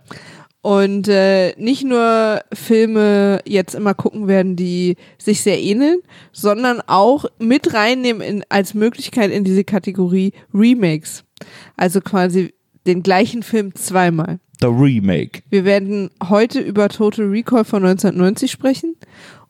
Und 0.63 1.10
äh, 1.10 1.54
nicht 1.57 1.83
nur 1.83 2.39
Filme 2.54 3.42
jetzt 3.45 3.75
immer 3.75 3.94
gucken 3.94 4.27
werden, 4.30 4.56
die 4.56 4.95
sich 5.18 5.42
sehr 5.42 5.61
ähneln, 5.61 5.99
sondern 6.31 6.81
auch 6.87 7.26
mit 7.37 7.73
reinnehmen 7.73 8.21
in, 8.21 8.45
als 8.47 8.73
Möglichkeit 8.73 9.30
in 9.30 9.44
diese 9.44 9.66
Kategorie 9.66 10.31
Remakes. 10.54 11.26
Also 11.76 11.99
quasi 11.99 12.54
den 12.87 13.04
gleichen 13.04 13.44
Film 13.44 13.76
zweimal. 13.76 14.40
The 14.61 14.68
Remake. 14.68 15.42
Wir 15.49 15.66
werden 15.66 16.11
heute 16.30 16.61
über 16.61 16.87
Total 16.87 17.26
Recall 17.26 17.66
von 17.66 17.83
1990 17.83 18.49
sprechen 18.49 18.95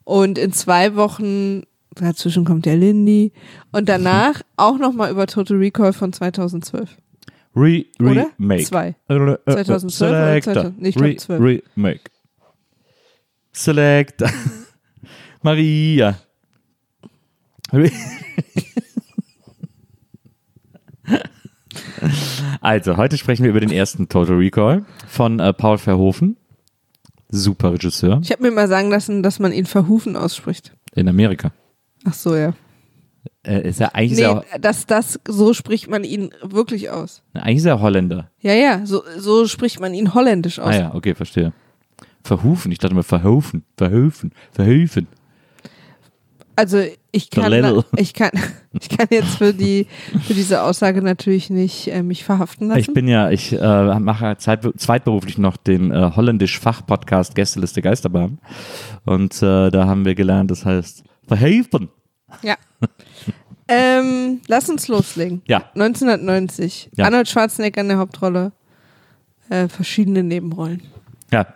und 0.02 0.36
in 0.36 0.52
zwei 0.52 0.96
Wochen, 0.96 1.62
dazwischen 1.94 2.44
kommt 2.44 2.66
der 2.66 2.76
Lindy, 2.76 3.30
und 3.70 3.88
danach 3.88 4.42
auch 4.56 4.78
nochmal 4.78 5.12
über 5.12 5.28
Total 5.28 5.58
Recall 5.58 5.92
von 5.92 6.12
2012. 6.12 6.96
Re 7.56 7.84
Oder? 8.00 8.30
Remake. 8.38 8.64
Zwei. 8.64 8.94
Äh, 9.08 9.14
äh, 9.14 9.38
2012 9.46 10.10
oder 10.10 10.26
Selector. 10.26 10.54
2000? 10.54 10.82
Nee, 10.82 10.88
ich 10.88 11.00
Re 11.00 11.16
12. 11.16 11.62
Remake. 11.76 12.00
Select. 13.52 14.24
Maria. 15.42 16.18
Re 17.72 17.90
also, 22.60 22.96
heute 22.96 23.18
sprechen 23.18 23.44
wir 23.44 23.50
über 23.50 23.60
den 23.60 23.70
ersten 23.70 24.08
Total 24.08 24.36
Recall 24.36 24.84
von 25.06 25.38
äh, 25.38 25.52
Paul 25.52 25.78
Verhoeven. 25.78 26.36
Super 27.28 27.72
Regisseur 27.72 28.20
Ich 28.22 28.30
habe 28.30 28.42
mir 28.42 28.52
mal 28.52 28.68
sagen 28.68 28.90
lassen, 28.90 29.22
dass 29.22 29.38
man 29.38 29.52
ihn 29.52 29.66
Verhufen 29.66 30.16
ausspricht. 30.16 30.72
in 30.94 31.08
Amerika. 31.08 31.52
Ach 32.04 32.14
so, 32.14 32.36
ja. 32.36 32.54
Äh, 33.42 33.68
ist 33.68 33.80
er 33.80 33.94
eigentlich, 33.94 34.18
Nee, 34.18 34.24
er, 34.24 34.58
das, 34.58 34.86
das, 34.86 35.20
so 35.26 35.52
spricht 35.52 35.88
man 35.88 36.04
ihn 36.04 36.30
wirklich 36.42 36.90
aus. 36.90 37.22
eigentlich 37.34 37.58
ist 37.58 37.66
er 37.66 37.80
Holländer. 37.80 38.30
Ja, 38.40 38.54
ja, 38.54 38.86
so, 38.86 39.02
so 39.18 39.46
spricht 39.46 39.80
man 39.80 39.94
ihn 39.94 40.14
holländisch 40.14 40.58
aus. 40.58 40.74
Ah 40.74 40.78
ja, 40.78 40.94
okay, 40.94 41.14
verstehe. 41.14 41.52
Verhufen, 42.22 42.72
ich 42.72 42.78
dachte 42.78 42.94
mal 42.94 43.02
Verhoeven, 43.02 43.64
Verhoeven, 43.76 44.32
Verhoeven. 44.50 45.06
Also 46.56 46.82
ich 47.10 47.30
kann, 47.30 47.82
ich 47.96 48.14
kann, 48.14 48.30
ich 48.72 48.88
kann 48.88 49.08
jetzt 49.10 49.36
für 49.36 49.52
die, 49.52 49.86
für 50.22 50.34
diese 50.34 50.62
Aussage 50.62 51.02
natürlich 51.02 51.50
nicht 51.50 51.88
äh, 51.88 52.02
mich 52.02 52.24
verhaften 52.24 52.68
lassen. 52.68 52.80
Ich 52.80 52.92
bin 52.92 53.08
ja, 53.08 53.30
ich 53.30 53.52
äh, 53.52 53.98
mache 53.98 54.36
zeit, 54.38 54.62
zweitberuflich 54.76 55.36
noch 55.36 55.56
den 55.56 55.90
äh, 55.90 56.12
holländisch-Fach-Podcast 56.14 57.34
Gästeliste 57.34 57.82
Geisterbahn. 57.82 58.38
Und 59.04 59.42
äh, 59.42 59.70
da 59.70 59.86
haben 59.86 60.04
wir 60.04 60.14
gelernt, 60.14 60.50
das 60.50 60.64
heißt 60.64 61.02
verhelfen. 61.26 61.88
ja. 62.42 62.56
ähm, 63.68 64.40
lass 64.46 64.68
uns 64.68 64.88
loslegen. 64.88 65.42
Ja. 65.46 65.70
1990. 65.74 66.90
Ja. 66.96 67.06
Arnold 67.06 67.28
Schwarzenegger 67.28 67.80
in 67.80 67.88
der 67.88 67.98
Hauptrolle. 67.98 68.52
Äh, 69.48 69.68
verschiedene 69.68 70.22
Nebenrollen. 70.22 70.82
Ja. 71.30 71.46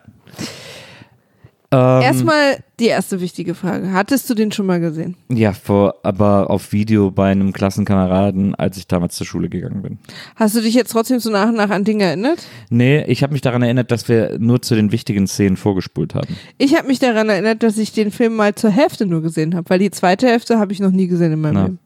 Ähm, 1.70 2.00
Erstmal 2.00 2.58
die 2.80 2.86
erste 2.86 3.20
wichtige 3.20 3.54
Frage. 3.54 3.92
Hattest 3.92 4.30
du 4.30 4.34
den 4.34 4.50
schon 4.52 4.64
mal 4.64 4.80
gesehen? 4.80 5.16
Ja, 5.30 5.52
vor, 5.52 5.96
aber 6.02 6.48
auf 6.48 6.72
Video 6.72 7.10
bei 7.10 7.30
einem 7.30 7.52
Klassenkameraden, 7.52 8.54
als 8.54 8.78
ich 8.78 8.86
damals 8.86 9.16
zur 9.16 9.26
Schule 9.26 9.50
gegangen 9.50 9.82
bin. 9.82 9.98
Hast 10.36 10.56
du 10.56 10.62
dich 10.62 10.72
jetzt 10.72 10.92
trotzdem 10.92 11.18
so 11.18 11.30
nach 11.30 11.48
und 11.48 11.56
nach 11.56 11.68
an 11.68 11.84
Dinge 11.84 12.04
erinnert? 12.04 12.46
Nee, 12.70 13.04
ich 13.04 13.22
habe 13.22 13.34
mich 13.34 13.42
daran 13.42 13.60
erinnert, 13.60 13.90
dass 13.90 14.08
wir 14.08 14.38
nur 14.38 14.62
zu 14.62 14.76
den 14.76 14.92
wichtigen 14.92 15.26
Szenen 15.26 15.58
vorgespult 15.58 16.14
haben. 16.14 16.38
Ich 16.56 16.74
habe 16.74 16.88
mich 16.88 17.00
daran 17.00 17.28
erinnert, 17.28 17.62
dass 17.62 17.76
ich 17.76 17.92
den 17.92 18.12
Film 18.12 18.36
mal 18.36 18.54
zur 18.54 18.70
Hälfte 18.70 19.04
nur 19.04 19.20
gesehen 19.20 19.54
habe, 19.54 19.68
weil 19.68 19.78
die 19.78 19.90
zweite 19.90 20.26
Hälfte 20.26 20.58
habe 20.58 20.72
ich 20.72 20.80
noch 20.80 20.92
nie 20.92 21.06
gesehen 21.06 21.32
in 21.32 21.40
meinem 21.40 21.54
Na. 21.54 21.64
Leben. 21.64 21.78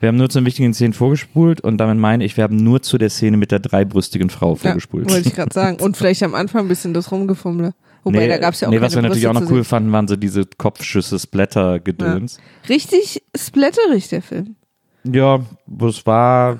Wir 0.00 0.08
haben 0.08 0.16
nur 0.16 0.28
zu 0.28 0.38
den 0.40 0.46
wichtigen 0.46 0.74
Szenen 0.74 0.92
vorgespult 0.92 1.60
und 1.60 1.78
damit 1.78 1.98
meine 1.98 2.24
ich, 2.24 2.36
wir 2.36 2.44
haben 2.44 2.56
nur 2.56 2.82
zu 2.82 2.98
der 2.98 3.10
Szene 3.10 3.36
mit 3.36 3.50
der 3.50 3.60
dreibrüstigen 3.60 4.28
Frau 4.30 4.50
Ja, 4.54 4.56
vorgespult. 4.56 5.10
wollte 5.10 5.28
ich 5.28 5.34
gerade 5.34 5.52
sagen. 5.54 5.78
Und 5.80 5.96
vielleicht 5.96 6.22
am 6.22 6.34
Anfang 6.34 6.66
ein 6.66 6.68
bisschen 6.68 6.94
das 6.94 7.10
Rumgefummle. 7.10 7.74
Wobei, 8.02 8.26
da 8.28 8.36
gab's 8.36 8.60
ja 8.60 8.68
auch 8.68 8.72
Nee, 8.72 8.82
was 8.82 8.94
wir 8.94 9.00
natürlich 9.02 9.24
Brüste 9.24 9.38
auch 9.38 9.48
noch 9.48 9.50
cool 9.50 9.64
fanden, 9.64 9.90
waren 9.92 10.06
so 10.06 10.16
diese 10.16 10.44
Kopfschüsse, 10.44 11.18
Splatter-Gedöns. 11.18 12.38
Richtig 12.68 13.22
splatterig, 13.34 14.08
der 14.08 14.20
Film. 14.20 14.56
Ja, 15.04 15.40
es 15.88 16.04
war 16.04 16.58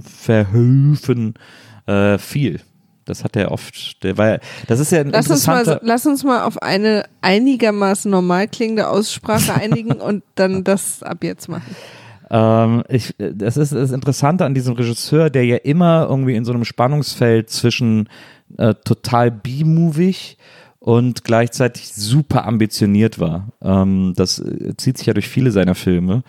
verhöfen 0.00 1.34
äh, 1.86 2.18
viel. 2.18 2.60
Das 3.04 3.22
hat 3.22 3.36
er 3.36 3.52
oft. 3.52 4.02
Der 4.02 4.18
war, 4.18 4.40
das 4.66 4.80
ist 4.80 4.90
ja 4.90 5.00
ein 5.00 5.10
Lass 5.10 5.30
uns, 5.30 5.46
mal, 5.46 5.80
lass 5.82 6.06
uns 6.06 6.24
mal 6.24 6.42
auf 6.42 6.60
eine 6.60 7.04
einigermaßen 7.20 8.10
normal 8.10 8.48
klingende 8.48 8.88
Aussprache 8.88 9.54
einigen 9.54 9.92
und 9.92 10.24
dann 10.34 10.64
das 10.64 11.02
ab 11.04 11.22
jetzt 11.22 11.48
machen. 11.48 11.74
Ähm, 12.30 12.82
ich, 12.88 13.14
das 13.18 13.56
ist 13.56 13.72
das 13.72 13.92
Interessante 13.92 14.44
an 14.44 14.54
diesem 14.54 14.74
Regisseur, 14.74 15.30
der 15.30 15.44
ja 15.44 15.56
immer 15.56 16.06
irgendwie 16.08 16.34
in 16.34 16.44
so 16.44 16.52
einem 16.52 16.64
Spannungsfeld 16.64 17.50
zwischen 17.50 18.08
äh, 18.58 18.74
total 18.84 19.30
B-movig 19.30 20.38
und 20.78 21.24
gleichzeitig 21.24 21.92
super 21.92 22.46
ambitioniert 22.46 23.18
war. 23.18 23.48
Ähm, 23.62 24.12
das 24.16 24.38
äh, 24.38 24.76
zieht 24.76 24.98
sich 24.98 25.06
ja 25.06 25.14
durch 25.14 25.28
viele 25.28 25.50
seiner 25.50 25.74
Filme. 25.74 26.22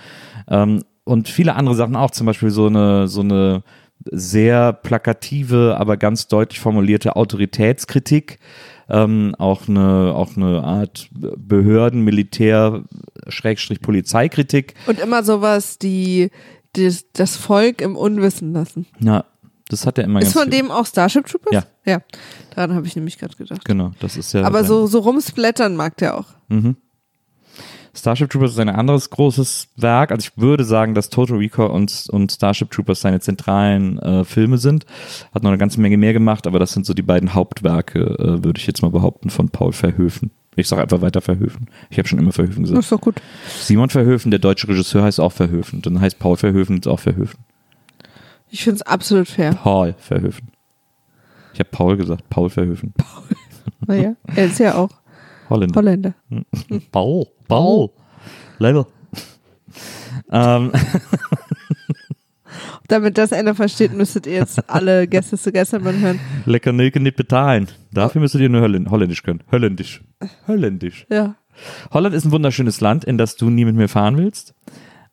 Ähm, 0.48 0.84
und 1.04 1.30
viele 1.30 1.56
andere 1.56 1.76
Sachen 1.76 1.96
auch, 1.96 2.12
zum 2.12 2.28
Beispiel 2.28 2.50
so 2.50 2.68
eine, 2.68 3.08
so 3.08 3.22
eine 3.22 3.64
sehr 4.12 4.74
plakative, 4.74 5.78
aber 5.80 5.98
ganz 5.98 6.28
deutlich 6.28 6.60
formulierte 6.60 7.16
Autoritätskritik. 7.16 8.40
Ähm, 8.90 9.36
auch 9.38 9.68
eine 9.68 10.14
auch 10.16 10.38
eine 10.38 10.64
Art 10.64 11.10
Behörden, 11.12 12.04
Militär, 12.04 12.84
Schrägstrich 13.28 13.82
Polizeikritik. 13.82 14.76
Und 14.86 15.00
immer 15.00 15.24
sowas, 15.24 15.78
die, 15.78 16.32
die 16.76 16.96
das 17.14 17.36
Volk 17.36 17.82
im 17.82 17.96
Unwissen 17.98 18.54
lassen. 18.54 18.86
Ja, 19.00 19.26
das 19.70 19.86
hat 19.86 19.98
er 19.98 20.06
immer 20.06 20.22
Ist 20.22 20.34
von 20.34 20.50
dem 20.50 20.72
auch 20.72 20.86
Starship 20.86 21.26
Troopers? 21.26 21.54
Ja. 21.54 21.64
Ja, 21.86 22.02
daran 22.56 22.76
habe 22.76 22.88
ich 22.88 22.96
nämlich 22.96 23.18
gerade 23.18 23.36
gedacht. 23.36 23.64
Genau, 23.66 23.92
das 24.00 24.18
ist 24.18 24.34
ja. 24.34 24.44
Aber 24.44 24.64
so, 24.64 24.88
so 24.88 25.00
rumsplattern 25.00 25.76
mag 25.76 25.98
der 25.98 26.18
auch. 26.18 26.28
Mhm. 26.50 26.76
Starship 27.98 28.30
Troopers 28.30 28.52
ist 28.52 28.60
ein 28.60 28.70
anderes 28.70 29.10
großes 29.10 29.70
Werk. 29.76 30.12
Also 30.12 30.28
ich 30.28 30.38
würde 30.38 30.64
sagen, 30.64 30.94
dass 30.94 31.10
Total 31.10 31.38
Recall 31.38 31.72
und, 31.72 32.08
und 32.12 32.32
Starship 32.32 32.70
Troopers 32.72 33.02
seine 33.02 33.20
zentralen 33.20 33.98
äh, 34.00 34.24
Filme 34.24 34.58
sind. 34.58 34.86
Hat 35.34 35.44
noch 35.44 35.50
eine 35.50 35.58
ganze 35.58 35.82
Menge 35.82 35.98
mehr 35.98 36.14
gemacht, 36.14 36.48
aber 36.48 36.60
das 36.60 36.74
sind 36.74 36.86
so 36.86 36.94
die 36.94 37.02
beiden 37.02 37.34
Hauptwerke, 37.34 38.00
äh, 38.00 38.44
würde 38.44 38.60
ich 38.60 38.68
jetzt 38.68 38.82
mal 38.82 38.92
behaupten, 38.92 39.30
von 39.30 39.50
Paul 39.50 39.74
Verhoeven. 39.74 40.32
Ich 40.56 40.68
sage 40.68 40.82
einfach 40.82 41.02
weiter 41.02 41.22
Verhoeven. 41.22 41.68
Ich 41.90 41.98
habe 42.00 42.08
schon 42.08 42.20
immer 42.20 42.32
Verhoeven 42.32 42.64
Das 42.64 42.70
gesagt. 42.72 42.84
ist 42.86 42.92
doch 42.92 43.02
gut. 43.02 43.16
Simon 43.60 43.90
Verhoeven, 43.90 44.32
der 44.32 44.40
deutsche 44.40 44.68
Regisseur, 44.68 45.04
heißt 45.04 45.20
auch 45.20 45.32
Verhoeven. 45.32 45.82
Dann 45.82 46.02
heißt 46.02 46.18
Paul 46.20 46.36
Verhoeven 46.38 46.78
jetzt 46.78 46.88
auch 46.88 47.00
Verhoeven. 47.00 47.40
Ich 48.50 48.64
finde 48.64 48.78
es 48.78 48.82
absolut 48.82 49.28
fair. 49.28 49.54
Paul 49.54 49.94
Verhoeven. 49.98 50.48
Ich 51.54 51.60
habe 51.60 51.70
Paul 51.72 51.98
gesagt, 51.98 52.30
Paul 52.30 52.50
Verhoeven. 52.50 52.94
Naja, 53.86 54.16
er 54.36 54.46
ist 54.46 54.60
ja 54.60 54.76
auch 54.76 54.90
Holländer. 55.50 55.76
Holländer. 55.76 56.14
Paul. 56.92 57.28
Paul. 57.48 57.90
Level. 58.60 58.86
ähm, 60.32 60.72
Damit 62.88 63.18
das 63.18 63.34
einer 63.34 63.54
versteht, 63.54 63.94
müsstet 63.94 64.28
ihr 64.28 64.36
jetzt 64.36 64.70
alle 64.70 65.08
Gäste 65.08 65.38
zu 65.38 65.52
Geisterbahn 65.52 66.00
hören. 66.00 66.20
lecker 66.46 66.72
Nelke 66.72 67.00
nicht 67.00 67.18
bezahlen. 67.18 67.68
Dafür 67.92 68.22
müsstet 68.22 68.42
ihr 68.42 68.50
nur 68.50 68.62
Holländ 68.62 68.90
Holländisch 68.90 69.24
können. 69.24 69.44
Holländisch. 69.52 70.02
Holländisch. 70.48 71.06
Ja. 71.10 71.36
Holland 71.92 72.16
ist 72.16 72.26
ein 72.26 72.32
wunderschönes 72.32 72.82
Land, 72.82 73.04
in 73.04 73.18
das 73.18 73.36
du 73.36 73.50
nie 73.50 73.66
mit 73.66 73.76
mir 73.76 73.90
fahren 73.90 74.18
willst. 74.18 74.54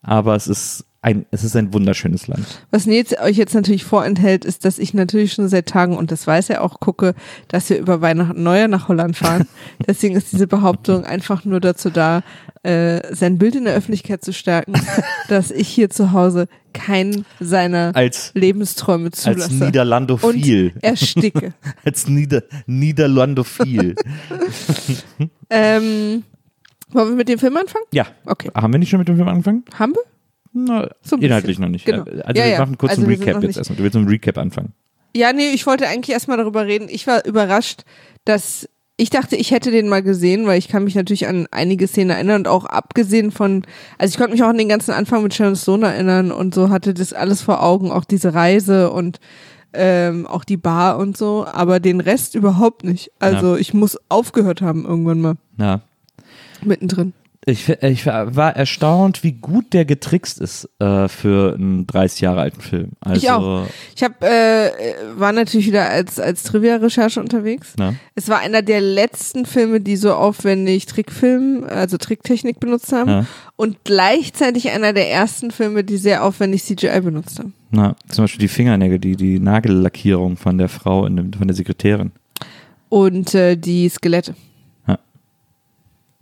Aber 0.01 0.35
es 0.35 0.47
ist 0.47 0.85
ein, 1.05 1.27
es 1.29 1.43
ist 1.43 1.55
ein 1.55 1.71
wunderschönes 1.71 2.27
Land. 2.27 2.63
Was 2.71 2.87
Nils 2.87 3.15
euch 3.21 3.37
jetzt 3.37 3.53
natürlich 3.53 3.83
vorenthält, 3.83 4.43
ist, 4.43 4.65
dass 4.65 4.79
ich 4.79 4.95
natürlich 4.95 5.33
schon 5.33 5.47
seit 5.47 5.67
Tagen, 5.67 5.95
und 5.95 6.09
das 6.09 6.25
weiß 6.25 6.49
er 6.49 6.63
auch, 6.63 6.79
gucke, 6.79 7.13
dass 7.47 7.69
wir 7.69 7.77
über 7.77 8.01
Weihnachten 8.01 8.41
Neujahr 8.41 8.67
nach 8.67 8.87
Holland 8.87 9.15
fahren. 9.15 9.47
Deswegen 9.87 10.15
ist 10.15 10.31
diese 10.33 10.47
Behauptung 10.47 11.05
einfach 11.05 11.45
nur 11.45 11.59
dazu 11.59 11.91
da, 11.91 12.23
äh, 12.63 13.13
sein 13.13 13.37
Bild 13.37 13.53
in 13.53 13.65
der 13.65 13.75
Öffentlichkeit 13.75 14.23
zu 14.23 14.33
stärken, 14.33 14.73
dass 15.29 15.51
ich 15.51 15.67
hier 15.67 15.91
zu 15.91 16.11
Hause 16.11 16.47
keinen 16.73 17.23
seiner 17.39 17.91
Als, 17.93 18.31
Lebensträume 18.33 19.05
als 19.05 19.21
zulasse. 19.21 19.51
und 19.51 19.59
Niederlandophil. 19.59 20.73
ersticke. 20.81 21.53
als 21.85 22.07
Nieder, 22.07 22.41
Niederlandophil. 22.65 23.93
ähm, 25.51 26.23
wollen 26.89 27.09
wir 27.09 27.15
mit 27.15 27.29
dem 27.29 27.37
Film 27.37 27.55
anfangen? 27.57 27.85
ja. 27.91 28.07
Okay. 28.25 28.49
Haben 28.55 28.73
wir 28.73 28.79
nicht 28.79 28.89
schon 28.89 28.97
mit 28.99 29.07
dem 29.07 29.17
Film 29.17 29.27
angefangen? 29.27 29.63
Haben 29.77 29.93
wir? 29.93 30.01
Na, 30.57 30.89
So 31.01 31.17
inhaltlich 31.17 31.57
bisschen. 31.57 31.63
noch 31.65 31.69
nicht. 31.69 31.85
Genau. 31.85 32.03
Also 32.03 32.17
Ja, 32.27 32.33
wir 32.33 32.47
ja. 32.47 32.59
machen 32.59 32.77
kurz 32.77 32.91
Also 32.91 33.03
einen 33.03 33.11
Recap 33.11 33.43
jetzt 33.43 33.57
erstmal. 33.57 33.75
Du 33.77 33.83
willst 33.83 33.95
mit 33.95 34.01
einem 34.03 34.09
Recap 34.09 34.37
anfangen. 34.37 34.71
Ja, 35.13 35.33
nee, 35.33 35.49
ich 35.53 35.65
wollte 35.67 35.87
eigentlich 35.87 36.13
erstmal 36.13 36.37
darüber 36.37 36.65
reden. 36.65 36.87
Ich 36.89 37.05
war 37.07 37.25
überrascht, 37.25 37.81
dass 38.23 38.67
ich 38.97 39.09
dachte, 39.09 39.35
ich 39.35 39.51
hätte 39.51 39.71
den 39.71 39.89
mal 39.89 40.01
gesehen, 40.01 40.47
weil 40.47 40.57
ich 40.57 40.69
kann 40.69 40.85
mich 40.85 40.95
natürlich 40.95 41.27
an 41.27 41.47
einige 41.51 41.85
Szenen 41.87 42.11
erinnern 42.11 42.41
und 42.41 42.47
auch 42.47 42.63
abgesehen 42.65 43.31
von, 43.31 43.63
also 43.97 44.13
ich 44.13 44.17
konnte 44.17 44.31
mich 44.31 44.41
auch 44.43 44.47
an 44.47 44.57
den 44.57 44.69
ganzen 44.69 44.91
Anfang 44.91 45.21
mit 45.23 45.33
Sharon 45.33 45.57
Stone 45.57 45.85
erinnern 45.85 46.31
und 46.31 46.55
so 46.55 46.69
hatte 46.69 46.93
das 46.93 47.11
alles 47.11 47.41
vor 47.41 47.61
Augen, 47.61 47.91
auch 47.91 48.05
diese 48.05 48.33
Reise 48.33 48.91
und 48.91 49.19
ähm, 49.73 50.25
auch 50.25 50.45
die 50.45 50.55
Bar 50.55 50.97
und 50.97 51.17
so, 51.17 51.45
aber 51.45 51.81
den 51.81 51.99
Rest 51.99 52.35
überhaupt 52.35 52.85
nicht. 52.85 53.11
Also 53.19 53.57
ich 53.57 53.73
muss 53.73 53.97
aufgehört 54.07 54.61
haben 54.61 54.85
irgendwann 54.85 55.19
mal 55.19 55.35
Ja. 55.59 55.81
mittendrin. 56.63 57.11
Ich, 57.47 57.69
ich 57.69 58.05
war 58.07 58.55
erstaunt, 58.55 59.23
wie 59.23 59.33
gut 59.33 59.73
der 59.73 59.85
getrickst 59.85 60.39
ist 60.39 60.67
äh, 60.79 61.07
für 61.07 61.53
einen 61.53 61.85
30 61.85 62.21
Jahre 62.21 62.41
alten 62.41 62.61
Film. 62.61 62.91
Also, 63.01 63.21
Ich 63.21 63.29
auch. 63.29 63.67
Ich 63.95 64.03
habe 64.03 64.15
äh, 64.21 64.71
war 65.15 65.31
natürlich 65.31 65.67
wieder 65.67 65.87
als 65.89 66.19
als 66.19 66.41
Trivia-Recherche 66.43 67.19
unterwegs. 67.19 67.73
Na, 67.77 67.93
Es 68.15 68.29
war 68.29 68.39
einer 68.39 68.63
der 68.63 68.81
letzten 68.81 69.45
Filme, 69.45 69.79
die 69.79 69.95
so 69.95 70.13
aufwendig 70.13 70.87
Trickfilm, 70.87 71.63
also 71.69 71.97
Tricktechnik 71.97 72.59
benutzt 72.59 72.91
haben. 72.91 73.09
Ja. 73.09 73.25
Und 73.57 73.77
gleichzeitig 73.83 74.71
einer 74.71 74.91
der 74.93 75.11
ersten 75.11 75.51
Filme, 75.51 75.83
die 75.83 75.97
sehr 75.97 76.23
aufwendig 76.23 76.63
CGI 76.63 76.99
benutzt 77.01 77.37
haben. 77.37 77.53
na, 77.69 77.95
zum 78.09 78.23
Beispiel 78.23 78.39
die 78.39 78.47
Fingernägel, 78.47 78.97
die, 78.97 79.15
die 79.15 79.39
Nagellackierung 79.39 80.35
von 80.35 80.57
der 80.57 80.67
Frau, 80.69 81.05
in 81.05 81.15
dem, 81.15 81.33
von 81.33 81.47
der 81.47 81.55
Sekretärin. 81.55 82.11
Und 82.89 83.35
äh, 83.35 83.55
die 83.55 83.87
Skelette. 83.89 84.35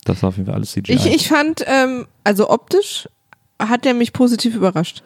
Das 0.03 0.21
war 0.21 0.29
auf 0.29 0.35
jeden 0.37 0.45
Fall 0.47 0.55
alles 0.55 0.71
CGI. 0.71 0.93
Ich, 0.93 1.05
ich 1.05 1.27
fand, 1.27 1.63
ähm, 1.67 2.05
also 2.23 2.49
optisch 2.49 3.07
hat 3.59 3.85
der 3.85 3.93
mich 3.93 4.11
positiv 4.13 4.55
überrascht. 4.55 5.03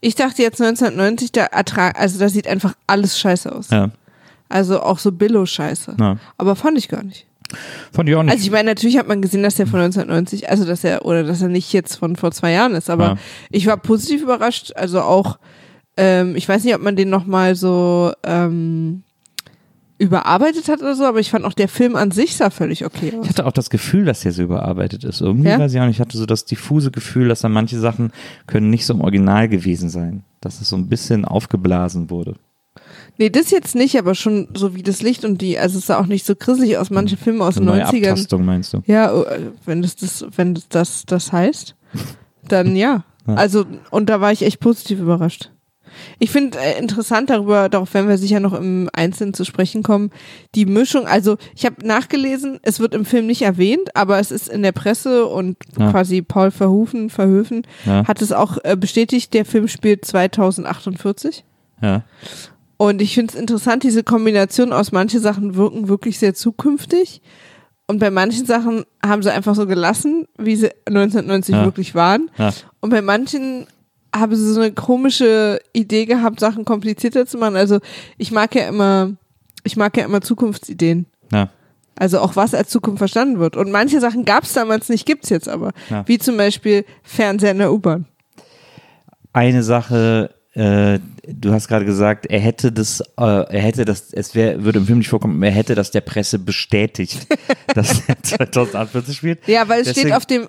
Ich 0.00 0.14
dachte 0.14 0.42
jetzt 0.42 0.60
1990, 0.60 1.32
da 1.32 1.44
ertrag, 1.44 1.98
also 2.00 2.18
da 2.18 2.28
sieht 2.28 2.48
einfach 2.48 2.74
alles 2.86 3.18
scheiße 3.18 3.54
aus. 3.54 3.70
ja, 3.70 3.90
Also 4.48 4.80
auch 4.82 4.98
so 4.98 5.12
Billo-Scheiße. 5.12 5.94
na, 5.98 6.18
Aber 6.36 6.56
fand 6.56 6.76
ich 6.78 6.88
gar 6.88 7.04
nicht. 7.04 7.26
fand 7.92 8.08
ich 8.08 8.16
auch 8.16 8.22
nicht. 8.22 8.32
Also 8.32 8.44
ich 8.44 8.50
meine, 8.50 8.70
natürlich 8.70 8.96
hat 8.98 9.06
man 9.06 9.22
gesehen, 9.22 9.42
dass 9.42 9.54
der 9.56 9.66
von 9.68 9.80
1990, 9.80 10.48
also 10.50 10.64
dass 10.64 10.82
er, 10.82 11.04
oder 11.04 11.22
dass 11.22 11.40
er 11.42 11.48
nicht 11.48 11.72
jetzt 11.72 11.96
von 11.96 12.16
vor 12.16 12.32
zwei 12.32 12.50
Jahren 12.52 12.74
ist, 12.74 12.90
aber 12.90 13.04
Ja. 13.04 13.16
ich 13.50 13.66
war 13.66 13.76
positiv 13.76 14.22
überrascht. 14.22 14.72
Also 14.74 15.02
auch, 15.02 15.38
ähm, 15.96 16.34
ich 16.34 16.48
weiß 16.48 16.64
nicht, 16.64 16.74
ob 16.74 16.82
man 16.82 16.96
den 16.96 17.10
nochmal 17.10 17.54
so 17.54 18.12
ähm, 18.24 19.04
überarbeitet 20.00 20.68
hat 20.68 20.80
oder 20.80 20.96
so, 20.96 21.04
aber 21.04 21.20
ich 21.20 21.30
fand 21.30 21.44
auch 21.44 21.52
der 21.52 21.68
Film 21.68 21.94
an 21.94 22.10
sich 22.10 22.36
sah 22.36 22.48
völlig 22.50 22.84
okay 22.86 23.12
aus. 23.16 23.24
ich 23.24 23.28
hatte 23.28 23.46
auch 23.46 23.52
das 23.52 23.68
Gefühl, 23.68 24.06
dass 24.06 24.20
der 24.20 24.32
so 24.32 24.42
überarbeitet 24.42 25.04
ist. 25.04 25.20
Irgendwie 25.20 25.48
Ja? 25.50 25.58
weiß 25.58 25.72
ich 25.74 25.80
auch 25.80 25.84
nicht. 25.86 25.96
Ich 25.96 26.00
hatte 26.00 26.16
so 26.16 26.24
das 26.26 26.46
diffuse 26.46 26.90
Gefühl, 26.90 27.28
dass 27.28 27.42
da 27.42 27.48
manche 27.50 27.78
Sachen 27.78 28.10
können 28.46 28.70
nicht 28.70 28.86
so 28.86 28.94
im 28.94 29.02
Original 29.02 29.48
gewesen 29.48 29.90
sein. 29.90 30.24
Dass 30.40 30.60
es 30.62 30.70
so 30.70 30.76
ein 30.76 30.88
bisschen 30.88 31.26
aufgeblasen 31.26 32.08
wurde. 32.08 32.36
Nee, 33.18 33.28
das 33.28 33.50
jetzt 33.50 33.74
nicht, 33.74 33.98
aber 33.98 34.14
schon 34.14 34.48
so 34.54 34.74
wie 34.74 34.82
das 34.82 35.02
Licht 35.02 35.26
und 35.26 35.42
die, 35.42 35.58
also 35.58 35.78
es 35.78 35.86
sah 35.86 35.98
auch 36.00 36.06
nicht 36.06 36.24
so 36.24 36.34
grisselig 36.34 36.78
aus, 36.78 36.88
manche 36.88 37.18
Filme 37.18 37.44
aus 37.44 37.56
den 37.56 37.68
Eine 37.68 37.78
neue 37.82 37.86
90ern. 37.88 38.10
Abtastung, 38.10 38.44
meinst 38.46 38.72
du? 38.72 38.82
Ja, 38.86 39.12
äh, 39.12 39.50
wenn 39.66 39.82
das 39.82 39.96
das, 39.96 40.24
wenn 40.34 40.54
das 40.54 40.68
das, 40.68 41.04
das 41.04 41.30
heißt, 41.30 41.76
dann 42.48 42.74
ja. 42.76 43.04
Ja. 43.26 43.34
Also, 43.34 43.66
und 43.90 44.08
da 44.08 44.22
war 44.22 44.32
ich 44.32 44.40
echt 44.42 44.60
positiv 44.60 44.98
überrascht. 45.00 45.50
Ich 46.18 46.30
finde 46.30 46.58
äh, 46.58 46.78
interessant 46.78 47.30
darüber, 47.30 47.68
darauf 47.68 47.92
werden 47.94 48.08
wir 48.08 48.18
sicher 48.18 48.40
noch 48.40 48.52
im 48.52 48.88
Einzelnen 48.92 49.34
zu 49.34 49.44
sprechen 49.44 49.82
kommen, 49.82 50.10
die 50.54 50.66
Mischung, 50.66 51.06
also 51.06 51.36
ich 51.54 51.64
habe 51.66 51.86
nachgelesen, 51.86 52.58
es 52.62 52.80
wird 52.80 52.94
im 52.94 53.04
Film 53.04 53.26
nicht 53.26 53.42
erwähnt, 53.42 53.94
aber 53.94 54.18
es 54.18 54.30
ist 54.30 54.48
in 54.48 54.62
der 54.62 54.72
Presse 54.72 55.26
und 55.26 55.56
Ja. 55.78 55.90
quasi 55.90 56.22
Paul 56.22 56.50
Verhoeven, 56.50 57.10
Verhoeven 57.10 57.66
Ja, 57.86 58.06
hat 58.06 58.22
es 58.22 58.32
auch 58.32 58.58
äh, 58.64 58.76
bestätigt, 58.76 59.32
der 59.34 59.44
Film 59.44 59.68
spielt 59.68 60.04
2048. 60.04 61.44
ja. 61.82 62.02
Und 62.76 63.02
ich 63.02 63.12
finde 63.14 63.34
es 63.34 63.38
interessant, 63.38 63.82
diese 63.82 64.02
Kombination 64.02 64.72
aus 64.72 64.90
manche 64.90 65.20
Sachen 65.20 65.54
wirken 65.54 65.88
wirklich 65.88 66.18
sehr 66.18 66.32
zukünftig. 66.32 67.20
Und 67.86 67.98
bei 67.98 68.10
manchen 68.10 68.46
Sachen 68.46 68.84
haben 69.04 69.22
sie 69.22 69.30
einfach 69.30 69.54
so 69.54 69.66
gelassen, 69.66 70.26
wie 70.38 70.56
sie 70.56 70.70
1990 70.88 71.56
Ja. 71.56 71.64
wirklich 71.66 71.94
waren. 71.94 72.30
ja. 72.38 72.50
Und 72.80 72.88
bei 72.88 73.02
manchen 73.02 73.66
haben 74.14 74.34
sie 74.34 74.52
so 74.52 74.60
eine 74.60 74.72
komische 74.72 75.60
Idee 75.72 76.04
gehabt, 76.06 76.40
Sachen 76.40 76.64
komplizierter 76.64 77.26
zu 77.26 77.38
machen. 77.38 77.56
Also 77.56 77.78
ich 78.18 78.32
mag 78.32 78.54
ja 78.54 78.68
immer, 78.68 79.12
ich 79.64 79.76
mag 79.76 79.96
ja 79.96 80.04
immer 80.04 80.20
Zukunftsideen. 80.20 81.06
ja. 81.32 81.48
Also 81.96 82.20
auch 82.20 82.34
was 82.34 82.54
als 82.54 82.70
Zukunft 82.70 82.96
verstanden 82.98 83.40
wird. 83.40 83.56
Und 83.56 83.70
manche 83.70 84.00
Sachen 84.00 84.24
gab 84.24 84.44
es 84.44 84.54
damals 84.54 84.88
nicht, 84.88 85.04
gibt's 85.04 85.28
jetzt 85.28 85.50
aber. 85.50 85.72
Ja. 85.90 86.02
Wie 86.08 86.16
zum 86.18 86.38
Beispiel 86.38 86.86
Fernseher 87.02 87.50
in 87.50 87.58
der 87.58 87.70
U-Bahn. 87.72 88.06
eine 89.34 89.62
Sache, 89.62 90.34
äh, 90.54 90.98
du 91.28 91.52
hast 91.52 91.68
gerade 91.68 91.84
gesagt, 91.84 92.24
er 92.26 92.40
hätte 92.40 92.72
das, 92.72 93.00
äh, 93.18 93.22
er 93.22 93.60
hätte 93.60 93.84
das, 93.84 94.12
es 94.14 94.34
wär, 94.34 94.64
würde 94.64 94.78
im 94.78 94.86
Film 94.86 94.98
nicht 94.98 95.08
vorkommen, 95.10 95.42
er 95.42 95.50
hätte 95.50 95.74
das 95.74 95.90
der 95.90 96.00
Presse 96.00 96.38
bestätigt, 96.38 97.26
dass 97.74 98.02
er 98.08 98.16
2048 98.22 99.16
spielt. 99.16 99.46
Ja, 99.46 99.68
weil 99.68 99.80
es 99.82 99.88
Deswegen- 99.88 100.08
steht 100.08 100.16
auf 100.16 100.24
dem, 100.26 100.48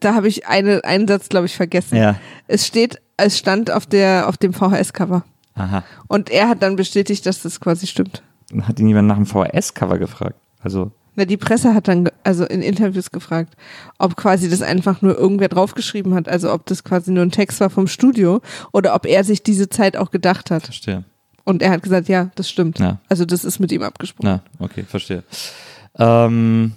da 0.00 0.14
habe 0.14 0.28
ich 0.28 0.46
eine, 0.46 0.84
einen 0.84 1.06
Satz, 1.08 1.28
glaube 1.28 1.46
ich, 1.46 1.56
vergessen. 1.56 1.96
Ja. 1.96 2.16
Es 2.48 2.66
steht, 2.66 3.00
es 3.16 3.38
stand 3.38 3.70
auf 3.70 3.86
der, 3.86 4.28
auf 4.28 4.36
dem 4.36 4.52
VHS-Cover. 4.52 5.24
Aha. 5.54 5.84
Und 6.08 6.30
er 6.30 6.48
hat 6.48 6.62
dann 6.62 6.76
bestätigt, 6.76 7.26
dass 7.26 7.42
das 7.42 7.60
quasi 7.60 7.86
stimmt. 7.86 8.22
Dann 8.50 8.66
hat 8.68 8.78
ihn 8.80 8.88
jemand 8.88 9.08
nach 9.08 9.16
dem 9.16 9.26
VHS-Cover 9.26 9.98
gefragt. 9.98 10.36
Also, 10.62 10.92
Na, 11.16 11.24
die 11.24 11.36
Presse 11.36 11.74
hat 11.74 11.88
dann, 11.88 12.08
also 12.24 12.44
in 12.44 12.62
Interviews 12.62 13.10
gefragt, 13.10 13.54
ob 13.98 14.16
quasi 14.16 14.48
das 14.48 14.62
einfach 14.62 15.02
nur 15.02 15.18
irgendwer 15.18 15.48
draufgeschrieben 15.48 16.14
hat, 16.14 16.28
also 16.28 16.52
ob 16.52 16.66
das 16.66 16.84
quasi 16.84 17.10
nur 17.10 17.22
ein 17.24 17.30
Text 17.30 17.60
war 17.60 17.70
vom 17.70 17.86
Studio 17.86 18.40
oder 18.72 18.94
ob 18.94 19.06
er 19.06 19.24
sich 19.24 19.42
diese 19.42 19.68
Zeit 19.68 19.96
auch 19.96 20.10
gedacht 20.10 20.50
hat. 20.50 20.64
verstehe. 20.64 21.04
Und 21.44 21.60
er 21.60 21.72
hat 21.72 21.82
gesagt, 21.82 22.08
ja, 22.08 22.30
das 22.36 22.48
stimmt. 22.48 22.78
Ja. 22.78 22.98
Also 23.08 23.24
das 23.24 23.44
ist 23.44 23.58
mit 23.58 23.72
ihm 23.72 23.82
abgesprochen. 23.82 24.40
Na, 24.58 24.64
okay, 24.64 24.84
verstehe. 24.84 25.24
Ähm, 25.98 26.72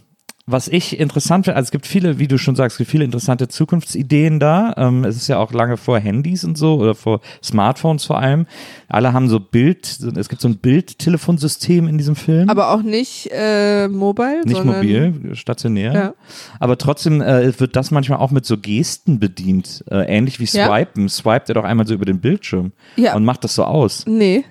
was 0.48 0.68
ich 0.68 1.00
interessant 1.00 1.46
finde, 1.46 1.56
also 1.58 1.66
es 1.68 1.72
gibt 1.72 1.88
viele, 1.88 2.20
wie 2.20 2.28
du 2.28 2.38
schon 2.38 2.56
sagst, 2.56 2.76
es 2.76 2.78
gibt 2.78 2.92
viele 2.92 3.04
interessante 3.04 3.48
Zukunftsideen 3.48 4.40
da. 4.40 4.76
Ähm, 4.78 5.04
es 5.04 5.16
ist 5.16 5.28
ja 5.28 5.40
auch 5.40 5.52
lange 5.52 5.76
vor 5.76 5.98
Handys 5.98 6.44
und 6.44 6.56
so 6.56 6.76
oder 6.76 6.94
vor 6.94 7.22
Smartphones 7.44 8.06
vor 8.06 8.20
allem. 8.20 8.46
Alle 8.88 9.12
haben 9.12 9.28
so 9.28 9.40
Bild, 9.40 9.88
es 10.16 10.30
gibt 10.30 10.42
so 10.44 10.48
ein 10.48 10.58
Bildtelefonsystem 10.58 11.88
in 11.88 11.98
diesem 11.98 12.16
Film. 12.16 12.48
Aber 12.50 12.70
auch 12.72 12.84
nicht 12.84 13.30
äh, 13.32 13.88
mobile, 13.88 14.44
nicht 14.46 14.64
mobil, 14.64 15.32
stationär. 15.34 15.94
Ja. 15.94 16.14
Aber 16.60 16.78
trotzdem 16.78 17.22
äh, 17.22 17.60
wird 17.60 17.76
das 17.76 17.90
manchmal 17.90 18.20
auch 18.20 18.30
mit 18.30 18.46
so 18.46 18.56
Gesten 18.58 19.20
bedient. 19.20 19.84
Äh, 19.90 20.06
ähnlich 20.16 20.40
wie 20.40 20.46
Ja. 20.46 20.68
Swipen. 20.68 21.10
Swipet 21.10 21.50
er 21.50 21.56
doch 21.56 21.64
einmal 21.64 21.88
so 21.88 21.96
über 21.96 22.06
den 22.06 22.20
Bildschirm 22.20 22.72
Ja. 22.98 23.16
und 23.16 23.26
macht 23.26 23.44
das 23.44 23.56
so 23.56 23.64
aus. 23.64 24.06
Nee. 24.06 24.46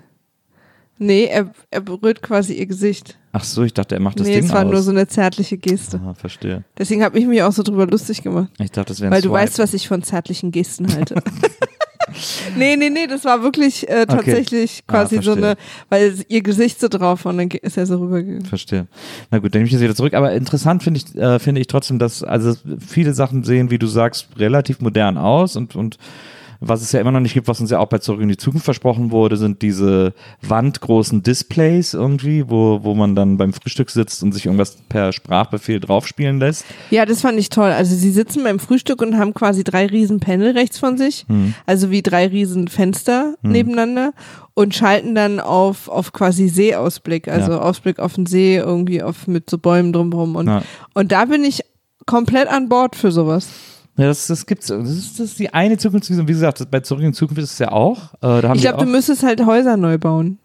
Nee, 0.99 1.27
er, 1.27 1.53
er 1.71 1.81
berührt 1.81 2.21
quasi 2.21 2.55
ihr 2.55 2.67
Gesicht. 2.67 3.17
Ach 3.37 3.43
so, 3.43 3.64
ich 3.64 3.75
dachte, 3.75 3.97
er 3.97 4.00
macht 4.00 4.21
das 4.21 4.29
nee, 4.29 4.35
Ding 4.37 4.45
es 4.45 4.53
war 4.53 4.64
aus. 4.64 4.71
nur 4.71 4.81
so 4.81 4.93
eine 4.93 5.09
zärtliche 5.09 5.59
Geste. 5.59 5.99
Aha, 5.99 6.14
verstehe. 6.14 6.62
Deswegen 6.79 7.03
habe 7.03 7.19
ich 7.19 7.26
mich 7.26 7.43
auch 7.43 7.50
so 7.53 7.64
drüber 7.64 7.85
lustig 7.87 8.23
gemacht. 8.23 8.49
Ich 8.59 8.71
dachte, 8.71 8.93
das 8.93 9.00
wäre 9.00 9.11
Weil 9.11 9.23
du 9.23 9.29
Swipe. 9.31 9.41
weißt, 9.43 9.59
was 9.59 9.75
ich 9.75 9.88
von 9.88 10.05
zärtlichen 10.05 10.53
Gesten 10.53 10.95
halte. 10.95 11.17
nee, 12.57 12.76
nee, 12.76 12.91
nee, 12.91 13.07
das 13.07 13.25
war 13.25 13.43
wirklich 13.43 13.88
äh, 13.88 14.07
tatsächlich 14.07 14.83
Ah, 14.87 14.93
quasi 14.93 15.17
so 15.17 15.23
verstehe. 15.33 15.45
eine, 15.45 15.57
weil 15.88 16.14
ihr 16.29 16.43
Gesicht 16.43 16.81
so 16.81 16.88
drauf 16.88 17.25
war 17.25 17.33
und 17.33 17.38
dann 17.38 17.50
ist 17.50 17.76
er 17.76 17.87
so 17.87 17.97
rübergegangen. 17.99 18.45
Verstehe. 18.45 18.87
Na 19.31 19.38
gut, 19.38 19.55
dann 19.55 19.61
nehme 19.61 19.67
ich 19.67 19.73
das 19.73 19.83
wieder 19.83 19.95
zurück. 19.97 20.14
Aber 20.14 20.33
interessant 20.33 20.83
finde 20.83 21.00
ich, 21.00 21.17
äh, 21.17 21.38
finde 21.38 21.61
ich 21.61 21.67
trotzdem, 21.67 21.99
dass 21.99 22.23
also 22.23 22.55
viele 22.79 23.14
Sachen 23.14 23.43
sehen, 23.43 23.71
wie 23.71 23.79
du 23.79 23.87
sagst, 23.87 24.29
relativ 24.38 24.81
modern 24.81 25.19
aus 25.19 25.57
und, 25.57 25.75
und 25.76 25.99
was 26.68 26.83
es 26.83 26.92
ja 26.92 27.00
immer 27.00 27.12
noch 27.12 27.21
nicht 27.21 27.35
gibt, 27.35 27.49
was 27.49 27.61
uns 27.61 27.71
ja 27.71 27.78
auch 27.78 27.88
bei 27.88 27.99
Zurück 27.99 28.21
in 28.21 28.28
die 28.28 28.37
Zukunft 28.37 28.64
versprochen 28.64 29.11
wurde, 29.11 29.37
sind 29.37 29.62
diese 29.62 30.14
wandgroßen 30.42 31.23
Displays 31.23 31.94
irgendwie, 31.94 32.49
wo, 32.49 32.80
wo 32.83 32.94
man 32.94 33.14
dann 33.14 33.37
beim 33.37 33.52
Frühstück 33.52 33.90
sitzt 33.90 34.23
und 34.23 34.33
sich 34.33 34.47
irgendwas 34.47 34.76
per 34.88 35.12
Sprachbefehl 35.12 35.80
draufspielen 35.80 36.38
lässt. 36.38 36.64
Ja, 36.90 37.06
das 37.06 37.21
fand 37.21 37.38
ich 37.38 37.49
toll. 37.49 37.71
Also 37.71 37.94
sie 37.94 38.11
sitzen 38.11 38.42
beim 38.44 38.59
Frühstück 38.59 39.02
und 39.02 39.18
haben 39.18 39.35
quasi 39.35 39.64
drei 39.64 39.87
riesen 39.87 40.20
Panel 40.20 40.53
rechts 40.53 40.79
von 40.79 40.96
sich, 40.98 41.24
Hm. 41.29 41.55
also 41.66 41.90
wie 41.90 42.03
drei 42.03 42.27
riesen 42.27 42.68
Fenster 42.68 43.35
nebeneinander 43.42 44.12
und 44.55 44.74
schalten 44.74 45.14
dann 45.14 45.40
auf, 45.40 45.88
auf 45.88 46.12
quasi 46.12 46.48
Seeausblick, 46.48 47.29
also 47.29 47.53
Ja. 47.53 47.59
Ausblick 47.61 47.98
auf 47.98 48.14
den 48.14 48.27
See 48.27 48.57
irgendwie 48.57 49.03
auf 49.03 49.27
mit 49.27 49.50
so 49.50 49.59
Bäumen 49.59 49.92
drumherum 49.92 50.37
und, 50.37 50.46
Ja. 50.46 50.62
und 50.94 51.12
da 51.12 51.24
bin 51.24 51.44
ich 51.44 51.61
komplett 52.07 52.48
an 52.48 52.68
Bord 52.68 52.96
für 52.96 53.11
sowas. 53.11 53.48
Ja, 53.96 54.07
das, 54.07 54.26
das 54.26 54.46
gibt's. 54.46 54.66
Das 54.66 54.88
ist, 54.88 55.20
das 55.20 55.30
ist 55.30 55.38
die 55.38 55.52
eine 55.52 55.78
Zukunftsvision. 55.78 56.26
Wie 56.26 56.33
gesagt, 56.33 56.68
bei 56.70 56.80
Zurück 56.80 57.04
in 57.04 57.12
die 57.12 57.16
Zukunft 57.16 57.42
ist 57.42 57.52
es 57.52 57.59
ja 57.59 57.70
auch. 57.70 58.14
Äh, 58.14 58.42
da 58.42 58.48
haben 58.48 58.57
Ich 58.57 58.62
glaube, 58.62 58.85
du 58.85 58.90
müsstest 58.90 59.22
halt 59.22 59.44
Häuser 59.46 59.76
neu 59.76 59.98
bauen. 59.98 60.38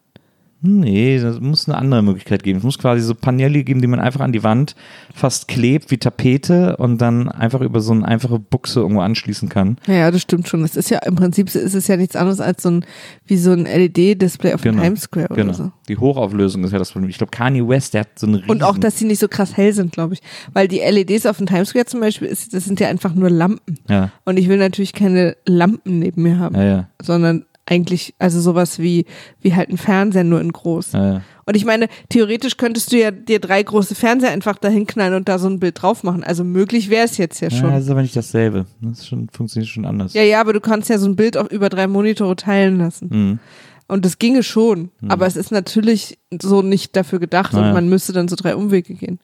Nee, 0.61 1.19
das 1.19 1.39
muss 1.39 1.69
eine 1.69 1.77
andere 1.77 2.01
Möglichkeit 2.01 2.43
geben. 2.43 2.57
Es 2.59 2.63
muss 2.65 2.77
quasi 2.77 3.01
so 3.01 3.15
Paneele 3.15 3.63
geben, 3.63 3.81
die 3.81 3.87
man 3.87 3.99
einfach 4.01 4.19
an 4.19 4.33
die 4.33 4.43
Wand 4.43 4.75
fast 5.13 5.47
klebt 5.47 5.89
wie 5.89 5.97
Tapete 5.97 6.75
und 6.77 6.97
dann 6.99 7.29
einfach 7.29 7.61
über 7.61 7.79
so 7.79 7.93
eine 7.93 8.05
einfache 8.05 8.39
Buchse 8.39 8.81
irgendwo 8.81 8.99
anschließen 9.01 9.47
kann. 9.47 9.77
Ja, 9.87 10.11
das 10.11 10.21
stimmt 10.21 10.49
schon. 10.49 10.61
Das 10.61 10.75
ist 10.75 10.89
ja 10.89 10.99
im 10.99 11.15
Prinzip 11.15 11.47
ist 11.47 11.73
es 11.73 11.87
ja 11.87 11.95
nichts 11.95 12.15
anderes 12.17 12.41
als 12.41 12.63
so 12.63 12.71
ein 12.71 12.85
wie 13.25 13.37
so 13.37 13.51
ein 13.51 13.65
LED-Display 13.65 14.53
auf 14.53 14.61
dem 14.61 14.73
Genau. 14.73 14.83
Times 14.83 15.01
Square 15.03 15.27
oder 15.29 15.35
Genau. 15.35 15.53
so. 15.53 15.71
Die 15.87 15.97
Hochauflösung 15.97 16.63
ist 16.65 16.71
ja 16.73 16.77
das 16.79 16.91
Problem. 16.91 17.09
Ich 17.09 17.17
glaube, 17.17 17.31
Kanye 17.31 17.65
West, 17.67 17.93
der 17.93 18.01
hat 18.01 18.19
so 18.19 18.27
eine. 18.27 18.43
Und 18.47 18.61
auch, 18.63 18.77
dass 18.77 18.99
sie 18.99 19.05
nicht 19.05 19.19
so 19.19 19.27
krass 19.29 19.55
hell 19.55 19.71
sind, 19.73 19.93
glaube 19.93 20.15
ich. 20.15 20.21
Weil 20.53 20.67
die 20.67 20.79
LEDs 20.79 21.25
auf 21.25 21.37
dem 21.37 21.47
Times 21.47 21.69
Square 21.69 21.85
zum 21.85 22.01
Beispiel, 22.01 22.27
ist, 22.27 22.53
das 22.53 22.65
sind 22.65 22.79
ja 22.81 22.89
einfach 22.89 23.13
nur 23.15 23.29
Lampen. 23.29 23.79
Ja, 23.87 24.11
Und 24.25 24.37
ich 24.37 24.49
will 24.49 24.57
natürlich 24.57 24.93
keine 24.93 25.37
Lampen 25.45 25.99
neben 25.99 26.21
mir 26.23 26.37
haben, 26.37 26.55
ja, 26.55 26.63
ja. 26.63 26.89
sondern 27.01 27.45
eigentlich, 27.69 28.13
also 28.19 28.41
sowas 28.41 28.79
wie, 28.79 29.05
wie 29.41 29.55
halt 29.55 29.69
ein 29.69 29.77
Fernseher 29.77 30.23
nur 30.23 30.41
in 30.41 30.51
groß. 30.51 30.93
ja, 30.93 31.13
ja. 31.13 31.21
Und 31.45 31.55
ich 31.55 31.65
meine, 31.65 31.87
theoretisch 32.09 32.57
könntest 32.57 32.91
du 32.91 32.97
ja 32.99 33.09
dir 33.09 33.39
drei 33.39 33.63
große 33.63 33.95
Fernseher 33.95 34.29
einfach 34.29 34.59
dahin 34.59 34.85
knallen 34.85 35.15
und 35.15 35.27
da 35.27 35.39
so 35.39 35.47
ein 35.47 35.59
Bild 35.59 35.81
drauf 35.81 36.03
machen. 36.03 36.23
Also 36.23 36.43
möglich 36.43 36.91
wäre 36.91 37.05
es 37.05 37.17
jetzt 37.17 37.39
ja 37.39 37.47
Ja, 37.47 37.57
schon. 37.57 37.71
das 37.71 37.85
ist 37.85 37.89
aber 37.89 38.03
nicht 38.03 38.15
dasselbe. 38.15 38.67
Das 38.81 39.07
schon, 39.07 39.29
funktioniert 39.31 39.67
schon 39.67 39.85
anders. 39.85 40.13
Ja, 40.13 40.21
ja, 40.21 40.41
aber 40.41 40.53
du 40.53 40.59
kannst 40.61 40.89
ja 40.89 40.99
so 40.99 41.07
ein 41.07 41.15
Bild 41.15 41.37
auch 41.37 41.49
über 41.49 41.69
drei 41.69 41.87
Monitore 41.87 42.35
teilen 42.35 42.77
lassen. 42.77 43.09
Mhm. 43.11 43.39
Und 43.87 44.05
das 44.05 44.19
ginge 44.19 44.43
schon. 44.43 44.91
Aber 45.07 45.25
es 45.25 45.35
ist 45.35 45.51
natürlich 45.51 46.19
so 46.39 46.61
nicht 46.61 46.95
dafür 46.95 47.17
gedacht 47.17 47.53
Naja. 47.53 47.69
und 47.69 47.73
man 47.73 47.89
müsste 47.89 48.13
dann 48.13 48.27
so 48.27 48.35
drei 48.35 48.55
Umwege 48.55 48.93
gehen. 48.93 49.17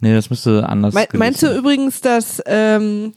Nee, 0.00 0.14
das 0.14 0.28
müsste 0.28 0.68
anders 0.68 0.92
Me 0.92 1.06
meinst 1.12 1.40
du 1.44 1.56
übrigens, 1.56 2.00
dass, 2.00 2.42
ähm, 2.46 3.12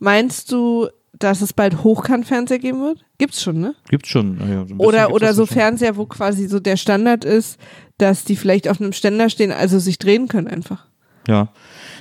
meinst 0.00 0.50
du, 0.50 0.88
dass 1.18 1.40
es 1.40 1.52
bald 1.52 1.82
Hochkantfernseher 1.82 2.58
geben 2.58 2.80
wird? 2.80 3.04
Gibt's 3.18 3.42
schon, 3.42 3.60
ne? 3.60 3.74
Gibt's 3.88 4.08
schon. 4.08 4.38
Ja, 4.38 4.66
so 4.66 4.74
Oder, 4.76 5.12
oder 5.12 5.34
so. 5.34 5.46
Fernseher, 5.46 5.96
wo 5.96 6.06
quasi 6.06 6.46
so 6.48 6.60
der 6.60 6.76
Standard 6.76 7.24
ist, 7.24 7.58
dass 7.98 8.24
die 8.24 8.36
vielleicht 8.36 8.68
auf 8.68 8.80
einem 8.80 8.92
Ständer 8.92 9.30
stehen, 9.30 9.52
also 9.52 9.78
sich 9.78 9.98
drehen 9.98 10.28
können 10.28 10.48
einfach. 10.48 10.86
Ja. 11.28 11.48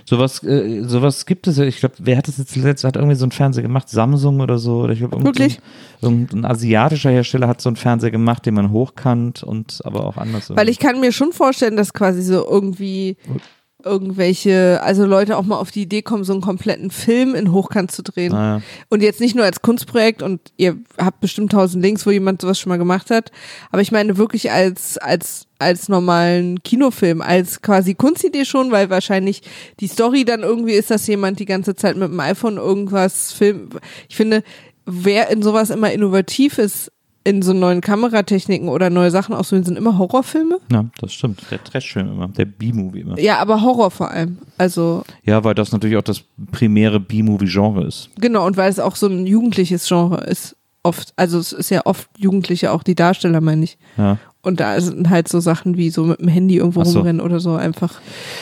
Sowas, 0.08 0.44
äh, 0.44 0.84
sowas 0.84 1.26
gibt 1.26 1.48
es 1.48 1.58
ja. 1.58 1.66
Ich 1.66 1.80
glaube, 1.80 1.96
wer 2.00 2.18
hat 2.18 2.28
das 2.28 2.38
jetzt 2.38 2.54
zuletzt? 2.54 2.84
Hat 2.84 2.96
irgendwie 2.96 3.16
so 3.16 3.26
einen 3.26 3.32
Fernseher 3.32 3.64
gemacht? 3.64 3.90
Samsung 3.90 4.40
oder 4.40 4.60
so? 4.60 4.82
Oder 4.82 4.94
ich 4.94 5.00
glaube, 5.00 5.16
irgendein, 5.16 5.34
Wirklich? 5.36 5.60
irgendein 6.02 6.46
asiatischer 6.46 7.10
Hersteller 7.10 7.48
hat 7.48 7.60
so 7.60 7.70
einen 7.70 7.76
Fernseher 7.76 8.12
gemacht, 8.12 8.46
den 8.46 8.54
man 8.54 8.72
hochkant 8.72 9.42
und 9.42 9.82
aber 9.84 10.06
auch 10.06 10.18
anders. 10.18 10.56
Weil 10.56 10.70
ich 10.70 10.78
kann 10.78 11.00
mir 11.00 11.12
schon 11.12 11.34
vorstellen, 11.34 11.76
dass 11.76 11.94
quasi 11.94 12.22
so 12.22 12.46
irgendwie 12.48 13.18
irgendwelche, 13.86 14.82
also 14.84 15.06
Leute 15.06 15.38
auch 15.38 15.44
mal 15.44 15.58
auf 15.58 15.72
die 15.72 15.84
Idee 15.84 16.02
kommen, 16.02 16.24
so 16.24 16.34
einen 16.34 16.42
kompletten 16.42 16.90
Film 16.90 17.36
in 17.36 17.52
Hochkant 17.52 17.92
zu 17.92 18.02
drehen. 18.02 18.32
Naja. 18.32 18.62
Und 18.90 19.04
jetzt 19.04 19.22
nicht 19.22 19.36
nur 19.36 19.46
als 19.46 19.62
Kunstprojekt 19.62 20.24
und 20.24 20.42
ihr 20.58 20.78
habt 20.98 21.22
bestimmt 21.22 21.52
tausend 21.52 21.84
Links, 21.84 22.06
wo 22.06 22.12
jemand 22.12 22.42
sowas 22.42 22.60
schon 22.60 22.72
mal 22.72 22.78
gemacht 22.78 23.12
hat, 23.12 23.32
aber 23.72 23.82
ich 23.82 23.92
meine 23.92 24.18
wirklich 24.18 24.52
als, 24.52 24.98
als, 24.98 25.46
als 25.60 25.88
normalen 25.88 26.64
Kinofilm, 26.64 27.22
als 27.22 27.62
quasi 27.62 27.94
Kunstidee 27.94 28.46
schon, 28.46 28.72
weil 28.72 28.90
wahrscheinlich 28.90 29.44
die 29.80 29.88
Story 29.88 30.26
dann 30.26 30.42
irgendwie 30.42 30.74
ist, 30.74 30.90
dass 30.90 31.06
jemand 31.08 31.40
die 31.40 31.46
ganze 31.46 31.76
Zeit 31.76 31.96
mit 31.96 32.10
dem 32.10 32.20
iPhone 32.20 32.58
irgendwas 32.58 33.32
filmt. 33.32 33.76
Ich 34.10 34.16
finde, 34.16 34.44
wer 34.86 35.30
in 35.30 35.44
sowas 35.44 35.70
immer 35.70 35.92
innovativ 35.92 36.58
ist, 36.58 36.92
in 37.26 37.42
so 37.42 37.54
neuen 37.54 37.82
Kameratechniken 37.82 38.70
oder 38.70 38.90
neue 38.90 39.10
Sachen 39.12 39.34
ausprobieren, 39.36 39.66
sind 39.66 39.78
immer 39.78 39.98
Horrorfilme. 39.98 40.60
Ja, 40.72 40.86
das 41.02 41.14
stimmt. 41.14 41.42
Der 41.52 41.62
Trashfilm 41.64 42.08
immer. 42.12 42.28
Der 42.30 42.46
B-Movie 42.46 43.02
immer. 43.02 43.20
Ja, 43.20 43.40
aber 43.40 43.62
Horror 43.62 43.90
vor 43.92 44.12
allem. 44.12 44.38
Also, 44.58 45.04
Ja, 45.24 45.44
weil 45.44 45.56
das 45.56 45.72
natürlich 45.72 45.98
auch 45.98 46.04
das 46.04 46.22
primäre 46.52 47.00
B-Movie-Genre 47.00 47.84
ist. 47.86 48.10
genau, 48.22 48.46
und 48.46 48.56
weil 48.58 48.70
es 48.70 48.80
auch 48.80 48.96
so 48.96 49.08
ein 49.08 49.26
jugendliches 49.28 49.88
Genre 49.88 50.24
ist. 50.26 50.56
Oft, 50.86 51.14
also 51.16 51.40
es 51.40 51.52
ist 51.52 51.72
ja 51.72 51.82
oft 51.86 52.08
Jugendliche, 52.16 52.72
auch 52.72 52.84
die 52.84 52.94
Darsteller, 52.94 53.42
meine 53.42 53.64
ich. 53.64 53.80
Ja. 53.98 54.20
Und 54.44 54.60
da 54.60 54.80
sind 54.80 55.10
halt 55.10 55.28
so 55.28 55.40
Sachen 55.40 55.78
wie 55.78 55.90
so 55.90 56.04
mit 56.04 56.20
dem 56.20 56.28
Handy 56.28 56.58
irgendwo 56.58 56.84
so. 56.84 57.00
rumrennen 57.00 57.22
oder 57.22 57.40
so 57.40 57.56
einfach, 57.56 58.00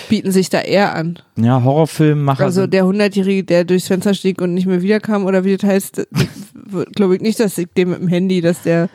bieten 0.09 0.33
sich 0.33 0.49
da 0.49 0.59
eher 0.59 0.93
an. 0.93 1.19
Ja, 1.37 1.63
Horrorfilmmacher. 1.63 2.43
Also 2.43 2.67
der 2.67 2.85
Hundertjährige, 2.85 3.45
der 3.45 3.63
durchs 3.63 3.87
Fenster 3.87 4.13
stieg 4.13 4.41
und 4.41 4.53
nicht 4.53 4.67
mehr 4.67 4.81
wiederkam 4.81 5.23
oder 5.23 5.45
wie 5.45 5.55
das 5.55 5.69
heißt, 5.69 6.07
glaube 6.93 7.15
ich 7.15 7.21
nicht, 7.21 7.39
dass 7.39 7.57
ich 7.57 7.69
dem 7.77 7.91
mit 7.91 8.01
dem 8.01 8.09
Handy, 8.09 8.41
dass 8.41 8.61
der, 8.63 8.89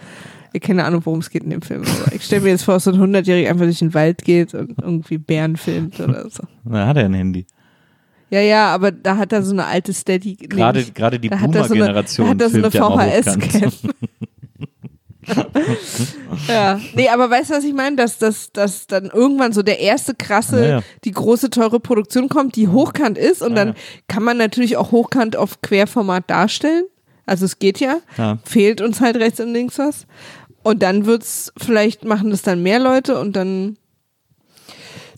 ich 0.53 0.61
keine 0.61 0.85
Ahnung, 0.85 1.01
worum 1.07 1.21
es 1.21 1.31
geht 1.31 1.45
in 1.45 1.49
dem 1.49 1.63
Film. 1.63 1.85
Aber 2.03 2.15
ich 2.15 2.25
stelle 2.25 2.43
mir 2.43 2.51
jetzt 2.51 2.65
vor, 2.65 2.75
dass 2.75 2.85
so 2.85 2.93
ein 2.93 3.01
Hundertjähriger 3.01 3.49
einfach 3.49 3.65
durch 3.65 3.79
den 3.79 3.95
Wald 3.95 4.23
geht 4.23 4.53
und 4.53 4.79
irgendwie 4.79 5.17
Bären 5.17 5.57
filmt 5.57 5.99
oder 6.01 6.29
so. 6.29 6.43
Na, 6.65 6.87
hat 6.87 6.99
er 6.99 7.07
ein 7.07 7.15
Handy. 7.15 7.47
Ja, 8.31 8.41
ja, 8.41 8.75
aber 8.75 8.93
da 8.93 9.17
hat 9.17 9.33
er 9.33 9.43
so 9.43 9.53
eine 9.53 9.65
alte 9.67 9.93
Steady. 9.93 10.37
nee, 10.41 10.47
Gerade, 10.49 10.81
nicht- 10.81 10.95
gerade 10.95 11.19
die 11.19 11.31
er 11.31 11.39
so 11.39 11.47
Boomer-Generation 11.47 12.27
da 12.27 12.31
hat 12.33 12.41
er 12.43 12.51
so 12.51 12.57
eine. 12.97 13.23
VHS-Cam. 13.23 13.73
ja, 16.49 16.81
nee, 16.95 17.09
aber 17.09 17.31
weißt 17.31 17.51
du, 17.51 17.55
was 17.55 17.65
ich 17.65 17.75
meine? 17.75 17.97
Dass, 17.97 18.19
dass, 18.19 18.53
dass 18.53 18.87
dann 18.87 19.07
irgendwann 19.07 19.53
so 19.53 19.63
der 19.63 19.81
erste 19.81 20.15
krasse, 20.15 20.61
Ja, 20.61 20.69
ja. 20.79 20.83
die 21.05 21.11
große, 21.13 21.51
teure 21.51 21.81
Produktion 21.81 22.29
kommt, 22.29 22.57
die 22.57 22.69
hochkant 22.69 23.19
ist 23.19 23.43
und 23.43 23.51
Ja, 23.57 23.65
dann 23.67 23.75
kann 24.09 24.23
man 24.23 24.37
natürlich 24.39 24.77
auch 24.77 24.93
hochkant 24.93 25.37
auf 25.37 25.61
Querformat 25.61 26.29
darstellen. 26.31 26.85
Also 27.27 27.45
es 27.45 27.59
geht 27.59 27.79
ja. 27.81 27.99
Ja. 28.17 28.39
Fehlt 28.45 28.81
uns 28.81 29.01
halt 29.01 29.17
rechts 29.17 29.41
und 29.41 29.53
links 29.53 29.79
was. 29.79 30.07
Und 30.63 30.83
dann 30.83 31.05
wird's, 31.07 31.53
vielleicht 31.59 32.05
machen 32.05 32.31
das 32.31 32.43
dann 32.43 32.63
mehr 32.63 32.79
Leute 32.79 33.19
und 33.21 33.37
dann, 33.37 33.77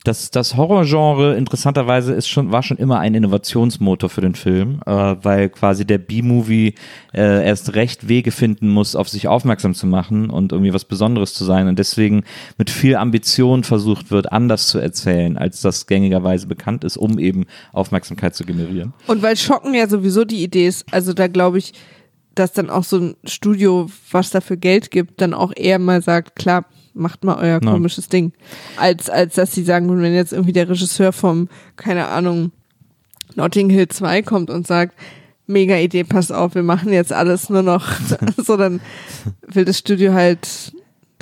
Das, 0.05 0.31
das 0.31 0.57
Horrorgenre 0.57 1.37
interessanterweise 1.37 2.15
ist 2.15 2.27
schon, 2.27 2.53
war 2.53 2.63
schon 2.63 2.79
immer 2.79 3.01
ein 3.01 3.15
Innovationsmotor 3.15 4.09
für 4.09 4.23
den 4.23 4.35
Film, 4.35 4.81
äh, 4.87 4.91
weil 4.91 5.51
quasi 5.51 5.85
der 5.85 5.99
B-Movie 5.99 6.75
äh, 7.13 7.47
erst 7.47 7.75
recht 7.75 8.09
Wege 8.09 8.31
finden 8.31 8.71
muss, 8.71 8.97
auf 8.97 9.11
sich 9.11 9.29
aufmerksam 9.29 9.75
zu 9.75 9.87
machen 9.87 10.31
und 10.31 10.53
irgendwie 10.53 10.73
was 10.73 10.87
Besonderes 10.87 11.35
zu 11.35 11.45
sein 11.45 11.69
und 11.69 11.79
deswegen 11.79 12.25
mit 12.57 12.71
viel 12.71 12.97
Ambition 12.97 13.63
versucht 13.63 14.11
wird, 14.11 14.33
anders 14.33 14.69
zu 14.69 14.79
erzählen, 14.79 15.37
als 15.37 15.61
das 15.61 15.87
gängigerweise 15.87 16.47
bekannt 16.47 16.83
ist, 16.85 16.97
um 16.97 17.19
eben 17.19 17.45
Aufmerksamkeit 17.73 18.35
zu 18.35 18.45
generieren. 18.45 18.95
Und 19.07 19.21
weil 19.23 19.37
Schocken 19.37 19.75
ja 19.75 19.87
sowieso 19.87 20.25
die 20.25 20.43
Idee 20.43 20.67
ist, 20.67 20.87
also 20.93 21.13
da 21.13 21.27
glaube 21.27 21.59
ich, 21.59 21.75
dass 22.35 22.53
dann 22.53 22.71
auch 22.71 22.85
so 22.85 22.97
ein 22.97 23.17
Studio, 23.25 23.91
was 24.11 24.31
dafür 24.31 24.57
Geld 24.57 24.91
gibt, 24.91 25.21
dann 25.21 25.35
auch 25.35 25.53
eher 25.55 25.79
mal 25.79 26.01
sagt, 26.01 26.37
klar, 26.37 26.65
macht 26.95 27.25
mal 27.25 27.37
euer 27.37 27.61
Ja. 27.63 27.73
komisches 27.73 28.09
Ding. 28.09 28.33
Als, 28.77 29.09
als 29.11 29.35
dass 29.35 29.53
sie 29.53 29.63
sagen, 29.65 29.89
wenn 30.03 30.15
jetzt 30.15 30.33
irgendwie 30.33 30.53
der 30.53 30.69
Regisseur 30.69 31.13
vom, 31.13 31.49
keine 31.77 32.09
Ahnung, 32.09 32.53
Notting 33.37 33.71
Hill 33.71 33.89
2 33.89 34.23
kommt 34.23 34.51
und 34.51 34.67
sagt, 34.67 34.95
mega 35.47 35.77
Idee, 35.77 36.05
pass 36.05 36.31
auf, 36.31 36.55
wir 36.55 36.63
machen 36.63 36.93
jetzt 36.93 37.13
alles 37.13 37.49
nur 37.51 37.63
noch, 37.63 37.87
so 38.37 38.57
dann 38.57 38.81
will 39.47 39.65
das 39.65 39.79
Studio 39.79 40.13
halt 40.13 40.73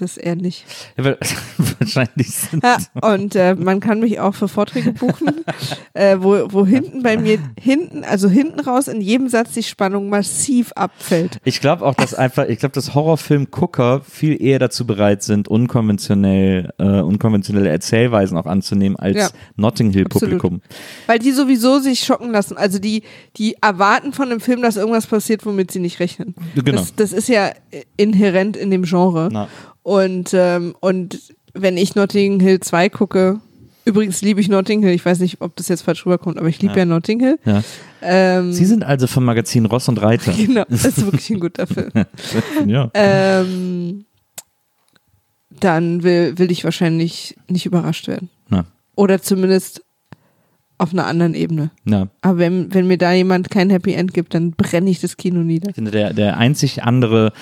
das 0.01 0.17
eher 0.17 0.37
nicht. 0.37 0.65
Ja, 0.97 1.17
Wahrscheinlich 1.79 2.31
sind 2.31 2.63
Ja, 2.65 2.79
und 3.03 3.35
äh, 3.35 3.55
man 3.55 3.81
kann 3.81 4.01
mich 4.01 4.21
auch 4.21 4.35
für 4.35 4.49
Vorträge 4.49 4.93
buchen, 4.93 5.45
äh, 5.95 6.17
wo, 6.21 6.47
wo 6.51 6.67
hinten 6.67 7.03
bei 7.03 7.17
mir, 7.17 7.39
hinten, 7.61 8.05
also 8.05 8.29
hinten 8.29 8.61
raus 8.61 8.89
in 8.89 9.01
jedem 9.01 9.29
Satz 9.29 9.53
die 9.53 9.63
Spannung 9.63 10.09
massiv 10.09 10.73
abfällt. 10.73 11.39
Ich 11.45 11.61
glaube 11.61 11.85
auch, 11.85 11.95
dass 11.95 12.15
einfach, 12.15 12.47
ich 12.49 12.59
glaube, 12.59 12.73
dass 12.73 12.95
Horrorfilm-Gucker 12.95 14.03
viel 14.09 14.41
eher 14.43 14.59
dazu 14.59 14.87
bereit 14.87 15.23
sind, 15.23 15.49
unkonventionell, 15.49 16.73
äh, 16.79 17.01
unkonventionelle 17.01 17.69
Erzählweisen 17.69 18.37
auch 18.37 18.47
anzunehmen 18.47 18.97
als 18.99 19.17
Ja. 19.17 19.29
Notting 19.57 19.93
Hill-Publikum. 19.93 20.61
Weil 21.07 21.19
die 21.19 21.33
sowieso 21.33 21.79
sich 21.79 22.01
schocken 22.01 22.31
lassen. 22.31 22.57
Also 22.57 22.79
die, 22.79 23.03
die 23.37 23.57
erwarten 23.61 24.13
von 24.13 24.31
dem 24.31 24.41
Film, 24.41 24.63
dass 24.63 24.77
irgendwas 24.77 25.07
passiert, 25.07 25.45
womit 25.47 25.71
sie 25.71 25.81
nicht 25.81 26.01
rechnen. 26.01 26.35
Genau. 26.55 26.81
Das, 26.81 26.95
das 26.95 27.13
ist 27.13 27.29
ja 27.29 27.53
inhärent 27.97 28.57
in 28.57 28.71
dem 28.71 28.83
Genre. 28.83 29.29
Na. 29.31 29.49
Und, 29.89 30.35
ähm, 30.35 30.75
und 30.81 31.19
wenn 31.55 31.79
ich 31.79 31.95
Notting 31.95 32.41
Hill 32.41 32.61
2 32.61 32.91
gucke, 32.91 33.41
übrigens 33.87 34.21
liebe 34.21 34.39
ich 34.39 34.51
Notting 34.51 34.83
Hill, 34.83 34.93
ich 34.93 35.03
weiß 35.03 35.21
nicht, 35.21 35.41
ob 35.41 35.57
das 35.57 35.69
jetzt 35.69 35.81
falsch 35.81 36.05
rüberkommt, 36.05 36.37
aber 36.37 36.49
ich 36.49 36.61
liebe 36.61 36.75
ja. 36.75 36.81
Ja. 36.81 36.85
Notting 36.85 37.21
Hill. 37.21 37.39
Ja. 37.47 37.63
Ähm, 38.03 38.53
Sie 38.53 38.67
sind 38.67 38.85
also 38.85 39.07
vom 39.07 39.25
Magazin 39.25 39.65
Ross 39.65 39.89
und 39.89 40.03
Reiter. 40.03 40.33
genau, 40.37 40.65
das 40.69 40.85
ist 40.85 41.03
wirklich 41.03 41.31
ein 41.31 41.41
guter 41.41 41.67
Film. 41.67 41.91
ja. 42.67 42.91
ähm, 42.93 44.05
dann 45.59 46.03
will, 46.03 46.39
will 46.39 46.51
ich 46.51 46.65
wahrscheinlich 46.65 47.39
nicht 47.49 47.65
überrascht 47.65 48.09
werden. 48.09 48.29
Na, 48.51 48.67
Oder 48.95 49.23
zumindest 49.23 49.83
auf 50.77 50.93
einer 50.93 51.07
anderen 51.07 51.33
Ebene. 51.33 51.71
na. 51.85 52.09
Aber 52.21 52.37
wenn, 52.37 52.75
wenn 52.75 52.87
mir 52.89 52.99
da 52.99 53.15
jemand 53.15 53.49
kein 53.49 53.71
Happy 53.71 53.95
End 53.95 54.13
gibt, 54.13 54.35
dann 54.35 54.51
brenne 54.51 54.91
ich 54.91 55.01
das 55.01 55.17
Kino 55.17 55.41
nieder. 55.41 55.71
Ich 55.71 55.77
finde, 55.77 55.93
der, 55.93 56.13
der 56.13 56.37
einzig 56.37 56.83
andere, 56.83 57.33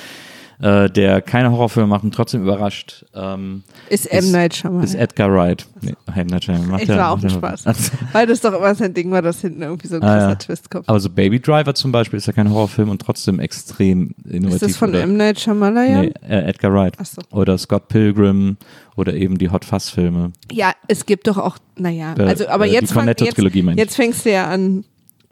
äh, 0.60 0.88
der 0.90 1.20
keine 1.20 1.50
Horrorfilme 1.52 1.86
macht 1.88 2.04
und 2.04 2.14
trotzdem 2.14 2.42
überrascht, 2.42 3.04
ähm, 3.14 3.62
Ist 3.90 4.10
M. 4.10 4.30
Night 4.32 4.54
Shyamalan. 4.54 4.84
ist 4.84 4.94
Edgar 4.94 5.30
Wright. 5.32 5.66
Nee, 5.82 5.94
M. 6.14 6.26
Night 6.28 6.44
Shyamalan 6.44 6.68
macht 6.70 6.82
Ich 6.82 6.88
ja- 6.88 6.96
war 6.96 7.10
auch 7.10 7.22
ein 7.22 7.28
Spaß. 7.30 7.64
Weil 8.12 8.26
das 8.26 8.40
doch 8.40 8.54
immer 8.54 8.74
sein 8.74 8.94
Ding 8.94 9.10
war, 9.10 9.20
dass 9.22 9.40
hinten 9.42 9.62
irgendwie 9.62 9.86
so 9.88 9.96
ein 9.96 10.02
Ah, 10.02 10.06
krasser 10.14 10.28
ja. 10.30 10.34
Twist 10.36 10.70
kommt. 10.70 10.88
Aber 10.88 10.98
so 11.00 11.10
Baby 11.10 11.40
Driver 11.40 11.74
zum 11.74 11.92
Beispiel 11.92 12.16
ist 12.16 12.26
ja 12.26 12.32
kein 12.32 12.50
Horrorfilm 12.50 12.88
und 12.88 13.02
trotzdem 13.02 13.38
extrem 13.40 14.14
innovativ. 14.24 14.54
Ist 14.54 14.62
das 14.62 14.76
von 14.76 14.90
oder? 14.90 15.02
M. 15.02 15.16
Night 15.16 15.40
Shyamalan? 15.40 16.00
Nee, 16.00 16.12
äh, 16.28 16.48
Edgar 16.48 16.72
Wright. 16.72 16.94
Ach 16.98 17.06
so. 17.06 17.20
Oder 17.30 17.58
Scott 17.58 17.88
Pilgrim 17.88 18.56
oder 18.96 19.12
eben 19.14 19.36
die 19.38 19.50
Hot 19.50 19.64
Fuzz 19.66 19.90
Filme. 19.90 20.32
Ja, 20.50 20.72
es 20.88 21.04
gibt 21.04 21.26
doch 21.26 21.36
auch, 21.36 21.58
naja, 21.76 22.14
Äh, 22.18 22.22
also 22.22 22.48
aber 22.48 22.66
äh, 22.66 22.72
jetzt, 22.72 22.92
fang, 22.92 23.06
jetzt, 23.08 23.20
jetzt 23.20 23.96
fängst 23.96 24.24
du 24.24 24.32
ja 24.32 24.46
an, 24.46 24.84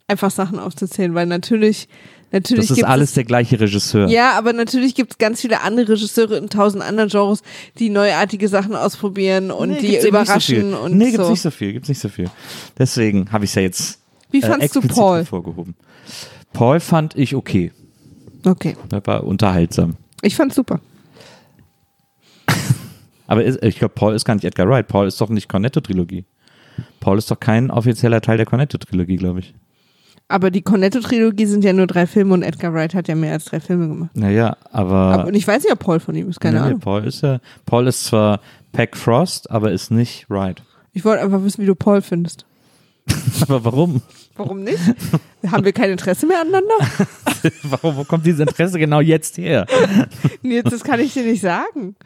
einfach 0.07 0.31
Sachen 0.31 0.59
aufzuzählen, 0.59 1.15
weil 1.15 1.25
natürlich, 1.27 1.89
natürlich 2.35 2.68
Das 2.68 2.77
ist 2.77 2.85
alles 2.85 3.09
es, 3.11 3.14
der 3.14 3.25
gleiche 3.25 3.59
Regisseur. 3.59 4.09
ja, 4.09 4.33
aber 4.33 4.53
natürlich 4.53 4.94
gibt 4.94 5.12
es 5.12 5.18
ganz 5.18 5.40
viele 5.40 5.62
andere 5.62 5.88
Regisseure 5.92 6.37
in 6.37 6.51
tausend 6.51 6.83
anderen 6.85 7.09
Genres, 7.09 7.42
die 7.79 7.88
neuartige 7.88 8.49
Sachen 8.49 8.75
ausprobieren 8.77 9.51
und 9.51 9.70
Nee, 9.70 9.81
die 9.81 10.01
so 10.01 10.09
überraschen 10.09 10.57
viel. 10.57 10.75
und 10.75 10.97
Nee, 10.99 11.12
gibt's 11.12 11.25
so. 11.25 11.31
nicht 11.31 11.40
so 11.42 11.51
viel, 11.51 11.73
gibt's 11.73 11.88
nicht 11.88 12.01
so 12.01 12.09
viel. 12.11 12.29
Deswegen 12.79 13.33
habe 13.33 13.44
ich 13.47 13.51
es 13.53 13.55
ja 13.55 13.62
jetzt 13.62 14.01
Wie 14.31 14.42
äh, 14.42 14.47
fandst 14.47 14.77
du 14.77 14.83
Paul? 14.83 15.18
hervorgehoben. 15.18 15.75
Paul 16.53 16.81
fand 16.81 17.16
ich 17.16 17.35
okay. 17.35 17.73
Okay, 18.44 18.77
Der 18.90 19.05
war 19.07 19.25
unterhaltsam. 19.25 19.97
ich 20.20 20.37
fand's 20.37 20.55
super. 20.57 20.81
Aber 23.27 23.42
ist, 23.44 23.62
ich 23.64 23.79
glaube, 23.79 23.94
Paul 23.94 24.14
ist 24.14 24.25
gar 24.25 24.35
nicht 24.35 24.44
Edgar 24.44 24.68
Wright. 24.68 24.87
Paul 24.87 25.07
ist 25.09 25.20
doch 25.20 25.31
nicht 25.31 25.49
Cornetto-Trilogie. 25.49 26.25
Paul 27.01 27.18
ist 27.18 27.31
doch 27.31 27.40
kein 27.40 27.70
offizieller 27.70 28.20
Teil 28.20 28.37
der 28.37 28.47
Cornetto-Trilogie, 28.47 29.16
glaube 29.16 29.40
ich. 29.40 29.55
Aber 30.29 30.51
die 30.51 30.63
Cornetto-Trilogie 30.63 31.47
sind 31.47 31.65
ja 31.65 31.73
nur 31.73 31.87
drei 31.87 32.07
Filme 32.07 32.33
und 32.35 32.43
Edgar 32.43 32.73
Wright 32.73 32.95
hat 32.95 33.09
ja 33.09 33.15
mehr 33.15 33.33
als 33.33 33.45
drei 33.45 33.61
Filme 33.61 33.89
gemacht. 33.89 34.11
Naja, 34.15 34.57
aber. 34.73 34.95
Aber, 34.95 35.27
und 35.27 35.35
ich 35.35 35.47
weiß 35.47 35.65
ob 35.71 35.79
Paul 35.79 36.01
von 36.01 36.15
ihm 36.15 36.31
ist, 36.31 36.41
keine 36.41 36.61
Nee, 36.61 36.67
Ahnung. 36.67 36.81
Paul 36.81 37.05
ist 37.05 37.23
ja. 37.23 37.41
Paul 37.67 37.87
ist 37.87 38.05
zwar 38.05 38.41
Peck 38.73 38.97
Frost, 38.97 39.51
aber 39.51 39.71
ist 39.73 39.91
nicht 39.91 40.29
Wright. 40.31 40.63
Ich 40.93 41.05
wollte 41.05 41.23
einfach 41.23 41.43
wissen, 41.45 41.63
wie 41.63 41.67
du 41.67 41.75
Paul 41.75 42.01
findest. 42.03 42.47
Aber 43.43 43.63
warum? 43.67 44.01
Warum 44.35 44.63
nicht? 44.65 44.79
Haben 45.51 45.65
wir 45.67 45.73
kein 45.75 45.91
Interesse 45.91 46.27
mehr 46.27 46.41
aneinander? 46.41 46.73
warum 47.65 47.97
wo 47.99 48.05
kommt 48.05 48.25
dieses 48.25 48.41
Interesse 48.41 48.79
genau 48.79 49.01
jetzt 49.01 49.37
her? 49.37 49.67
Nils, 50.43 50.71
das 50.71 50.83
kann 50.83 51.01
ich 51.01 51.13
dir 51.13 51.25
nicht 51.25 51.43
sagen. 51.43 51.97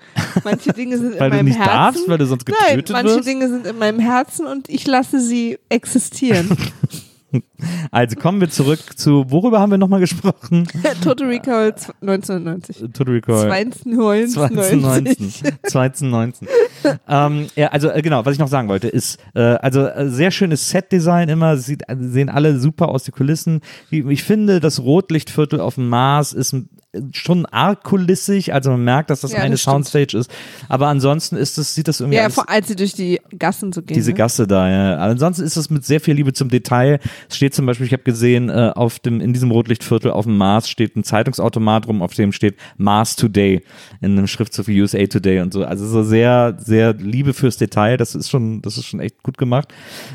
Manche 0.42 0.72
Dinge 0.72 0.98
sind 0.98 1.20
Weil 1.20 1.26
in 1.26 1.30
du 1.30 1.36
meinem 1.36 1.44
nicht 1.46 1.58
Herzen. 1.58 1.70
darfst, 1.72 2.08
weil 2.08 2.18
du 2.18 2.26
sonst 2.26 2.48
Nein, 2.48 2.56
getötet 2.78 2.92
manche 2.96 3.14
wirst? 3.16 3.28
Dinge 3.28 3.48
sind 3.48 3.66
in 3.68 3.78
meinem 3.78 4.00
Herzen 4.00 4.46
und 4.46 4.68
ich 4.68 4.86
lasse 4.88 5.20
sie 5.20 5.58
existieren. 5.68 6.48
Also 7.90 8.16
kommen 8.16 8.40
wir 8.40 8.48
zurück 8.48 8.78
zu, 8.96 9.30
worüber 9.30 9.60
haben 9.60 9.70
wir 9.70 9.78
nochmal 9.78 10.00
gesprochen? 10.00 10.66
Total 11.04 11.26
Recall 11.26 11.74
1990. 12.00 12.78
Total 12.92 13.14
Recall. 13.14 13.48
2019. 13.48 14.28
2019. 14.30 15.58
2019. 15.64 16.48
ähm, 17.08 17.46
ja, 17.56 17.68
also 17.68 17.90
äh, 17.90 18.00
genau, 18.02 18.24
was 18.24 18.32
ich 18.34 18.38
noch 18.38 18.48
sagen 18.48 18.68
wollte, 18.68 18.88
ist, 18.88 19.18
äh, 19.34 19.40
also 19.40 19.86
äh, 19.86 20.08
sehr 20.08 20.30
schönes 20.30 20.70
Set-Design 20.70 21.28
immer, 21.28 21.56
sieht, 21.56 21.82
äh, 21.88 21.96
sehen 21.98 22.28
alle 22.30 22.58
super 22.58 22.88
aus, 22.88 23.04
die 23.04 23.10
Kulissen. 23.12 23.60
Ich, 23.90 24.04
ich 24.06 24.22
finde, 24.24 24.60
das 24.60 24.80
Rotlichtviertel 24.80 25.60
auf 25.60 25.74
dem 25.74 25.88
Mars 25.88 26.32
ist 26.32 26.52
ein- 26.52 26.68
schon 27.12 27.44
arg 27.46 27.84
kulissig, 27.84 28.54
also 28.54 28.70
man 28.70 28.82
merkt, 28.82 29.10
dass 29.10 29.20
das 29.20 29.32
Ja, 29.32 29.40
eine 29.40 29.54
das. 29.56 29.62
Soundstage 29.62 30.16
ist. 30.16 30.30
Aber 30.70 30.86
ansonsten 30.88 31.36
ist 31.36 31.58
das, 31.58 31.74
sieht 31.74 31.86
das 31.86 32.00
irgendwie 32.00 32.16
Ja, 32.16 32.30
vor, 32.30 32.48
als 32.48 32.68
sie 32.68 32.76
durch 32.76 32.94
die 32.94 33.20
Gassen 33.38 33.72
so 33.72 33.82
gehen. 33.82 33.94
diese 33.94 34.12
ne? 34.12 34.16
Gasse 34.16 34.46
da, 34.46 34.70
ja. 34.70 34.94
Aber 34.94 35.10
Ansonsten 35.10 35.42
ist 35.44 35.56
es 35.56 35.68
mit 35.68 35.84
sehr 35.84 36.00
viel 36.00 36.14
Liebe 36.14 36.32
zum 36.32 36.48
Detail. 36.48 36.98
Es 37.28 37.36
steht 37.36 37.54
zum 37.54 37.66
Beispiel, 37.66 37.86
ich 37.86 37.92
habe 37.92 38.04
gesehen, 38.04 38.48
äh, 38.48 38.72
auf 38.74 39.00
dem, 39.00 39.20
in 39.20 39.34
diesem 39.34 39.50
Rotlichtviertel 39.50 40.10
auf 40.10 40.24
dem 40.24 40.38
Mars 40.38 40.68
steht 40.70 40.96
ein 40.96 41.04
Zeitungsautomat 41.04 41.86
rum, 41.88 42.00
auf 42.00 42.14
dem 42.14 42.32
steht 42.32 42.56
Mars 42.78 43.16
Today 43.16 43.62
in 44.00 44.12
einem 44.16 44.26
Schriftzug 44.26 44.66
wie 44.68 44.80
USA 44.80 45.04
Today 45.06 45.40
und 45.40 45.52
so. 45.52 45.64
Also 45.64 45.86
so 45.86 46.02
sehr, 46.02 46.56
sehr 46.58 46.94
Liebe 46.94 47.34
fürs 47.34 47.58
Detail. 47.58 47.98
Das 47.98 48.14
ist 48.14 48.30
schon, 48.30 48.62
das 48.62 48.78
ist 48.78 48.86
schon 48.86 49.00
echt 49.00 49.22
gut 49.22 49.36
gemacht. 49.36 49.68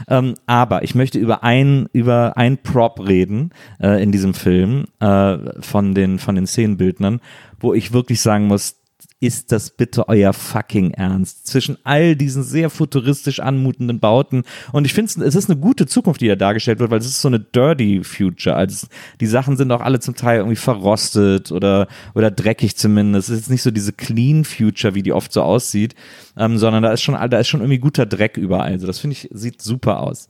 Ähm, 0.07 0.33
aber 0.47 0.83
ich 0.83 0.95
möchte 0.95 1.19
über 1.19 1.43
ein, 1.43 1.87
über 1.93 2.35
ein 2.35 2.57
Prop 2.57 2.99
reden 3.07 3.51
äh, 3.79 4.01
in 4.01 4.11
diesem 4.11 4.33
Film 4.33 4.85
äh, 4.99 5.37
von 5.61 5.93
den, 5.93 6.17
von 6.17 6.33
den 6.35 6.47
Szenenbildnern, 6.63 7.21
wo 7.59 7.73
ich 7.73 7.93
wirklich 7.93 8.21
sagen 8.21 8.47
muss, 8.47 8.77
ist 9.19 9.53
das 9.53 9.69
bitte 9.69 10.09
euer 10.09 10.33
fucking 10.33 10.91
Ernst? 10.91 11.47
Zwischen 11.47 11.77
all 11.85 12.15
diesen 12.15 12.43
sehr 12.43 12.69
futuristisch 12.69 13.39
anmutenden 13.39 14.01
Bauten. 14.01 14.43
Und 14.73 14.85
ich 14.85 14.93
finde, 14.93 15.23
es 15.23 15.35
ist 15.35 15.49
eine 15.49 15.59
gute 15.59 15.85
Zukunft, 15.87 16.19
die 16.19 16.27
da 16.27 16.35
dargestellt 16.35 16.79
wird, 16.79 16.91
weil 16.91 16.99
es 16.99 17.05
ist 17.05 17.21
so 17.21 17.29
eine 17.29 17.39
dirty 17.39 18.03
Future. 18.03 18.55
Also 18.55 18.87
die 19.21 19.25
Sachen 19.25 19.55
sind 19.55 19.71
auch 19.71 19.79
alle 19.79 20.01
zum 20.01 20.15
Teil 20.15 20.39
irgendwie 20.39 20.57
verrostet 20.57 21.53
oder, 21.53 21.87
oder 22.15 22.31
dreckig 22.31 22.75
zumindest. 22.75 23.29
Es 23.29 23.41
ist 23.41 23.49
nicht 23.49 23.63
so 23.63 23.71
diese 23.71 23.93
clean 23.93 24.43
Future, 24.43 24.93
wie 24.93 25.03
die 25.03 25.13
oft 25.13 25.31
so 25.31 25.41
aussieht, 25.41 25.95
ähm, 26.37 26.57
sondern 26.57 26.83
da 26.83 26.91
ist 26.91 27.01
schon, 27.01 27.15
da 27.29 27.39
ist 27.39 27.47
schon 27.47 27.61
irgendwie 27.61 27.79
guter 27.79 28.05
Dreck 28.05 28.35
überall. 28.35 28.73
Also 28.73 28.87
das 28.87 28.99
finde 28.99 29.13
ich, 29.13 29.29
sieht 29.31 29.61
super 29.61 30.01
aus. 30.01 30.27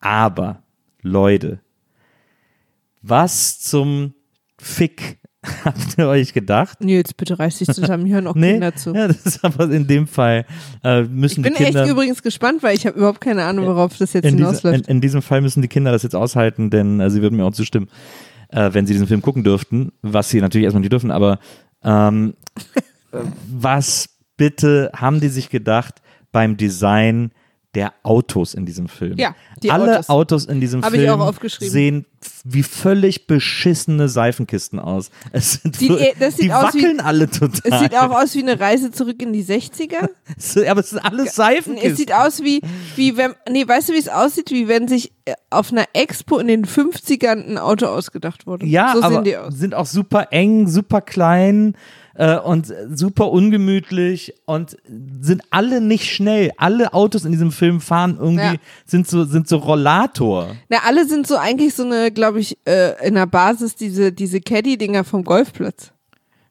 Aber, 0.00 0.62
Leute, 1.00 1.60
was 3.00 3.60
zum 3.60 4.14
Fick 4.58 5.18
habt 5.64 5.98
ihr 5.98 6.08
euch 6.08 6.32
gedacht? 6.32 6.82
Nils, 6.82 7.14
bitte 7.14 7.38
reiß 7.38 7.58
dich 7.58 7.68
zusammen, 7.68 8.06
hier 8.06 8.16
hören 8.16 8.26
auch 8.26 8.34
Nee, 8.36 8.52
Kinder 8.52 8.74
zu. 8.74 8.94
ja, 8.94 9.08
das 9.08 9.24
ist 9.24 9.44
aber 9.44 9.70
in 9.70 9.86
dem 9.86 10.06
Fall 10.06 10.46
äh, 10.82 11.02
müssen 11.02 11.40
ich 11.40 11.42
bin 11.42 11.54
die 11.54 11.64
Kinder 11.64 11.82
echt 11.82 11.90
übrigens 11.90 12.22
gespannt, 12.22 12.62
weil 12.62 12.76
ich 12.76 12.86
habe 12.86 12.98
überhaupt 12.98 13.20
keine 13.20 13.44
Ahnung, 13.44 13.66
worauf 13.66 13.96
das 13.96 14.12
jetzt 14.12 14.24
in, 14.24 14.36
diese, 14.36 14.42
in, 14.42 14.46
hinausläuft. 14.46 14.88
in 14.88 15.00
diesem 15.00 15.22
Fall 15.22 15.40
müssen 15.40 15.62
die 15.62 15.68
Kinder 15.68 15.92
das 15.92 16.02
jetzt 16.02 16.16
aushalten, 16.16 16.70
denn 16.70 17.00
äh, 17.00 17.10
sie 17.10 17.22
würden 17.22 17.36
mir 17.36 17.44
auch 17.44 17.52
zustimmen, 17.52 17.88
äh, 18.48 18.70
wenn 18.72 18.86
sie 18.86 18.92
diesen 18.92 19.06
Film 19.06 19.22
gucken 19.22 19.44
dürften, 19.44 19.92
was 20.02 20.30
sie 20.30 20.40
natürlich 20.40 20.64
erstmal 20.64 20.80
nicht 20.80 20.92
dürfen, 20.92 21.10
aber 21.10 21.38
ähm, 21.82 22.34
äh, 23.12 23.18
was 23.50 24.08
bitte 24.36 24.90
haben 24.94 25.20
die 25.20 25.28
sich 25.28 25.50
gedacht 25.50 26.02
beim 26.32 26.56
Design 26.56 27.30
der 27.74 27.92
Autos 28.02 28.54
in 28.54 28.66
diesem 28.66 28.88
Film? 28.88 29.16
Ja, 29.18 29.34
die 29.62 29.70
Alle 29.70 29.92
Autos. 29.94 30.08
Autos 30.08 30.44
in 30.46 30.60
diesem 30.60 30.82
Hab 30.82 30.92
Film 30.92 31.30
sehen 31.60 32.06
wie 32.44 32.62
völlig 32.62 33.26
beschissene 33.26 34.08
Seifenkisten 34.08 34.78
aus. 34.78 35.10
Es 35.32 35.54
sind 35.54 35.76
sieht 35.76 35.90
die 35.90 35.94
aus 36.14 36.38
wie- 36.38 36.48
wackeln 36.48 37.00
alle 37.00 37.28
total. 37.28 37.60
Es 37.64 37.80
sieht 37.80 37.94
auch 37.96 38.10
aus 38.10 38.34
wie 38.34 38.42
eine 38.42 38.58
Reise 38.58 38.90
zurück 38.90 39.20
in 39.22 39.32
die 39.32 39.44
60er. 39.44 40.08
So, 40.38 40.64
aber 40.68 40.80
es 40.80 40.90
sind 40.90 41.00
alles 41.04 41.34
Seifenkisten. 41.34 41.90
Es 41.92 41.98
sieht 41.98 42.12
aus 42.14 42.42
wie, 42.42 42.60
wie 42.96 43.16
wenn, 43.16 43.34
nee, 43.50 43.66
weißt 43.66 43.90
du, 43.90 43.92
wie 43.92 43.98
es 43.98 44.08
aussieht? 44.08 44.50
Wie 44.50 44.68
wenn 44.68 44.88
sich 44.88 45.12
äh, 45.26 45.34
auf 45.50 45.72
einer 45.72 45.84
Expo 45.92 46.38
in 46.38 46.46
den 46.48 46.64
50ern 46.66 47.46
ein 47.50 47.58
Auto 47.58 47.86
ausgedacht 47.86 48.46
wurde. 48.46 48.66
Ja, 48.66 48.92
so 48.94 49.02
aber 49.02 49.14
sehen 49.16 49.24
die 49.24 49.36
aus. 49.36 49.54
sind 49.54 49.74
auch 49.74 49.86
super 49.86 50.28
eng, 50.30 50.68
super 50.68 51.00
klein 51.00 51.76
äh, 52.14 52.38
und 52.38 52.72
super 52.94 53.30
ungemütlich 53.30 54.34
und 54.46 54.76
sind 55.20 55.42
alle 55.50 55.80
nicht 55.80 56.10
schnell. 56.12 56.52
Alle 56.56 56.92
Autos 56.94 57.24
in 57.24 57.32
diesem 57.32 57.52
Film 57.52 57.80
fahren 57.80 58.16
irgendwie, 58.20 58.44
Ja. 58.44 58.54
sind 58.86 59.08
so, 59.08 59.24
sind 59.24 59.48
so 59.48 59.56
Rollator. 59.58 60.54
Na, 60.68 60.78
alle 60.86 61.06
sind 61.06 61.26
so 61.26 61.36
eigentlich 61.36 61.74
so 61.74 61.84
eine, 61.84 62.10
glaube 62.12 62.40
ich, 62.40 62.56
äh, 62.66 63.06
in 63.06 63.14
der 63.14 63.26
Basis 63.26 63.74
diese, 63.74 64.12
diese 64.12 64.40
Caddy-Dinger 64.40 65.04
vom 65.04 65.24
Golfplatz. 65.24 65.92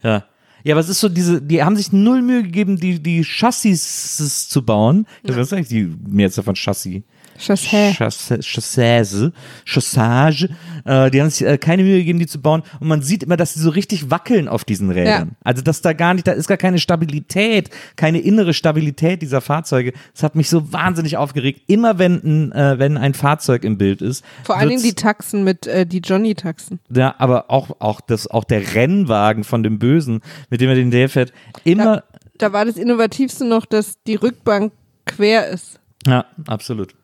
Ja. 0.01 0.25
Ja, 0.65 0.75
aber 0.75 0.79
es 0.81 0.87
ist 0.87 1.01
so 1.01 1.09
diese, 1.09 1.41
die 1.41 1.61
haben 1.61 1.75
sich 1.75 1.91
null 1.91 2.21
Mühe 2.21 2.43
gegeben, 2.43 2.77
die, 2.77 3.01
die 3.03 3.21
Chassis 3.25 4.47
zu 4.47 4.63
bauen. 4.65 5.05
Was 5.23 5.35
ist 5.35 5.51
eigentlich 5.53 5.67
die 5.67 5.93
Mehrzahl 6.07 6.45
von 6.45 6.55
Chassis? 6.55 7.01
Chassis, 7.37 8.45
Chassis, 8.45 9.31
Chassage, 9.65 10.49
äh, 10.85 11.09
die 11.11 11.21
haben 11.21 11.29
sich 11.29 11.45
äh, 11.45 11.57
keine 11.57 11.83
Mühe 11.83 11.97
gegeben, 11.99 12.19
die 12.19 12.27
zu 12.27 12.41
bauen. 12.41 12.63
Und 12.79 12.87
man 12.87 13.01
sieht 13.01 13.23
immer, 13.23 13.37
dass 13.37 13.53
sie 13.53 13.59
so 13.59 13.69
richtig 13.69 14.11
wackeln 14.11 14.47
auf 14.47 14.63
diesen 14.65 14.89
Rädern. 14.89 15.29
Ja. 15.29 15.35
Also, 15.43 15.61
dass 15.61 15.81
da 15.81 15.93
gar 15.93 16.13
nicht, 16.13 16.27
da 16.27 16.31
ist 16.33 16.47
gar 16.47 16.57
keine 16.57 16.79
Stabilität, 16.79 17.69
keine 17.95 18.19
innere 18.19 18.53
Stabilität 18.53 19.21
dieser 19.21 19.41
Fahrzeuge. 19.41 19.93
Das 20.13 20.23
hat 20.23 20.35
mich 20.35 20.49
so 20.49 20.71
wahnsinnig 20.71 21.17
aufgeregt. 21.17 21.61
Immer 21.67 21.99
wenn 21.99 22.21
ein, 22.23 22.51
äh, 22.51 22.79
wenn 22.79 22.97
ein 22.97 23.13
Fahrzeug 23.13 23.63
im 23.63 23.77
Bild 23.77 24.01
ist. 24.01 24.23
Vor 24.43 24.57
allen 24.57 24.69
Dingen 24.69 24.83
die 24.83 24.93
Taxen 24.93 25.43
mit, 25.43 25.67
äh, 25.67 25.85
die 25.85 25.99
Johnny-Taxen. 25.99 26.79
ja, 26.89 27.15
aber 27.17 27.49
auch, 27.49 27.77
auch, 27.79 28.01
das, 28.01 28.27
auch 28.27 28.43
der 28.43 28.75
Rennwagen 28.75 29.43
von 29.43 29.63
dem 29.63 29.79
Bösen, 29.79 30.21
mit 30.49 30.61
dem 30.61 30.69
er 30.69 30.75
den 30.75 30.91
Dale 30.91 31.09
fährt, 31.09 31.33
immer, 31.63 32.03
Da 32.37 32.53
war 32.53 32.65
das 32.65 32.77
Innovativste 32.77 33.45
noch, 33.45 33.65
dass 33.65 34.01
die 34.03 34.15
Rückbank 34.15 34.73
quer 35.05 35.49
ist. 35.49 35.79
Ja, 36.05 36.25
absolut. 36.47 36.95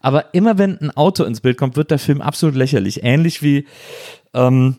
Aber 0.00 0.34
immer 0.34 0.58
wenn 0.58 0.78
ein 0.80 0.90
Auto 0.90 1.24
ins 1.24 1.40
Bild 1.40 1.56
kommt, 1.58 1.76
wird 1.76 1.90
der 1.90 1.98
Film 1.98 2.20
absolut 2.20 2.54
lächerlich. 2.56 3.02
Ähnlich 3.02 3.42
wie 3.42 3.66
ähm, 4.34 4.76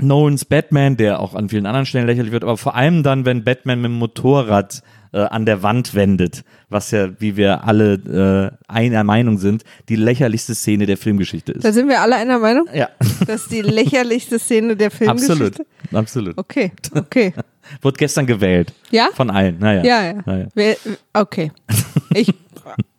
Nolans 0.00 0.44
Batman, 0.44 0.96
der 0.96 1.20
auch 1.20 1.34
an 1.34 1.48
vielen 1.48 1.66
anderen 1.66 1.86
Stellen 1.86 2.06
lächerlich 2.06 2.30
wird, 2.32 2.44
aber 2.44 2.56
vor 2.56 2.76
allem 2.76 3.02
dann, 3.02 3.24
wenn 3.24 3.42
Batman 3.44 3.80
mit 3.80 3.90
dem 3.90 3.98
Motorrad 3.98 4.82
äh, 5.12 5.18
an 5.20 5.44
der 5.44 5.62
Wand 5.64 5.94
wendet, 5.94 6.44
was 6.68 6.90
ja, 6.92 7.08
wie 7.20 7.36
wir 7.36 7.64
alle 7.64 8.52
äh, 8.68 8.72
einer 8.72 9.02
Meinung 9.02 9.38
sind, 9.38 9.64
die 9.88 9.96
lächerlichste 9.96 10.54
Szene 10.54 10.86
der 10.86 10.98
Filmgeschichte 10.98 11.54
Da 11.54 11.68
ist. 11.70 11.74
sind 11.74 11.88
wir 11.88 12.00
alle 12.00 12.14
einer 12.16 12.38
Meinung? 12.38 12.68
Ja, 12.72 12.90
Das 13.26 13.42
ist 13.42 13.50
die 13.50 13.62
lächerlichste 13.62 14.38
Szene 14.38 14.76
der 14.76 14.90
Filmgeschichte. 14.92 15.32
absolut. 15.32 15.66
Absolut. 15.92 16.38
Okay, 16.38 16.70
okay. 16.94 17.32
Wurde 17.82 17.96
gestern 17.96 18.26
gewählt. 18.26 18.72
Ja? 18.90 19.08
Von 19.14 19.30
allen. 19.30 19.58
Naja. 19.58 19.82
Ja, 19.84 20.04
ja. 20.04 20.22
Naja. 20.24 20.46
Okay. 21.12 21.52
Ich 22.14 22.32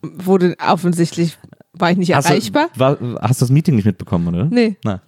wurde 0.01 0.55
offensichtlich, 0.65 1.37
war 1.73 1.91
ich 1.91 1.97
nicht 1.97 2.13
Hast 2.13 2.25
erreichbar. 2.29 2.69
du, 2.73 2.79
war, 2.79 2.97
hast 3.21 3.41
du 3.41 3.45
das 3.45 3.51
Meeting 3.51 3.75
nicht 3.75 3.85
mitbekommen, 3.85 4.27
oder? 4.27 4.45
Nee. 4.45 4.77
Na. 4.83 5.01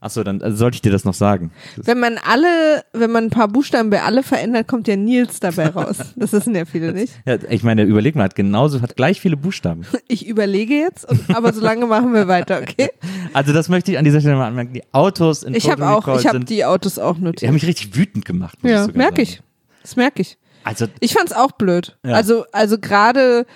Achso, 0.00 0.22
dann 0.22 0.40
äh, 0.42 0.52
sollte 0.52 0.74
ich 0.74 0.82
dir 0.82 0.92
das 0.92 1.04
noch 1.06 1.14
sagen. 1.14 1.50
Wenn 1.76 1.98
man 1.98 2.18
alle, 2.18 2.84
wenn 2.92 3.10
man 3.10 3.24
ein 3.24 3.30
paar 3.30 3.48
Buchstaben 3.48 3.88
bei 3.88 4.02
alle 4.02 4.22
verändert, 4.22 4.68
kommt 4.68 4.86
ja 4.86 4.96
Nils 4.96 5.40
dabei 5.40 5.68
raus. 5.68 5.96
Das 6.16 6.32
wissen 6.32 6.54
ja 6.54 6.66
viele 6.66 6.92
nicht. 6.92 7.14
Ja, 7.24 7.38
ich 7.48 7.62
meine, 7.62 7.82
überleg 7.84 8.14
mal, 8.14 8.24
hat 8.24 8.34
genauso, 8.34 8.82
hat 8.82 8.96
gleich 8.96 9.20
viele 9.20 9.36
Buchstaben. 9.36 9.82
Ich 10.08 10.26
überlege 10.26 10.74
jetzt, 10.74 11.08
und, 11.08 11.34
aber 11.34 11.52
solange 11.54 11.86
machen 11.86 12.12
wir 12.12 12.28
weiter, 12.28 12.60
okay? 12.60 12.90
Also 13.32 13.52
das 13.54 13.68
möchte 13.70 13.92
ich 13.92 13.98
an 13.98 14.04
dieser 14.04 14.20
Stelle 14.20 14.36
mal 14.36 14.46
anmerken. 14.48 14.74
Die 14.74 14.82
Autos 14.92 15.42
in 15.42 15.54
Ich 15.54 15.70
habe 15.70 15.88
auch, 15.88 16.06
ich 16.18 16.26
habe 16.26 16.40
die 16.40 16.64
Autos 16.64 16.98
auch 16.98 17.16
die 17.16 17.22
notiert. 17.22 17.48
haben 17.48 17.54
mich 17.54 17.66
richtig 17.66 17.96
wütend 17.96 18.24
gemacht. 18.26 18.58
Ja, 18.62 18.86
merke 18.92 19.22
ich. 19.22 19.42
Das 19.82 19.96
merke 19.96 20.20
ich. 20.22 20.36
Also, 20.64 20.86
Ich 21.00 21.14
fand's 21.14 21.32
auch 21.32 21.52
blöd. 21.52 21.96
Ja. 22.04 22.12
Also, 22.14 22.44
also 22.52 22.78
gerade, 22.78 23.46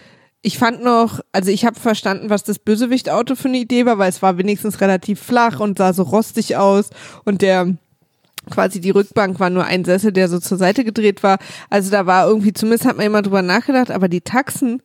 ich 0.49 0.57
fand 0.57 0.83
noch, 0.83 1.21
also 1.31 1.51
ich 1.51 1.67
habe 1.67 1.79
verstanden, 1.79 2.31
was 2.31 2.43
das 2.43 2.59
Bösewicht-Auto 2.59 3.35
für 3.35 3.49
eine 3.49 3.59
Idee 3.59 3.85
war, 3.85 3.99
weil 3.99 4.09
es 4.09 4.23
war 4.23 4.39
wenigstens 4.39 4.81
relativ 4.81 5.21
flach 5.21 5.61
und 5.61 5.77
sah 5.77 5.93
so 5.93 6.05
rostig 6.05 6.57
aus 6.57 6.89
und 7.27 7.43
der 7.43 7.77
quasi 8.51 8.81
die 8.81 8.89
Rückbank 8.89 9.39
war 9.41 9.51
nur 9.51 9.67
ein 9.67 9.85
Sessel, 9.85 10.11
der 10.11 10.27
so 10.31 10.39
zur 10.39 10.57
Seite 10.57 10.85
gedreht 10.85 11.23
war. 11.23 11.39
Also 11.69 11.91
da 11.91 12.07
war 12.07 12.27
irgendwie, 12.27 12.55
zumindest 12.55 12.87
hat 12.87 12.97
man 12.97 13.05
immer 13.05 13.21
drüber 13.21 13.43
nachgedacht, 13.43 13.91
aber 13.91 14.09
die 14.09 14.23
Taxen 14.23 14.81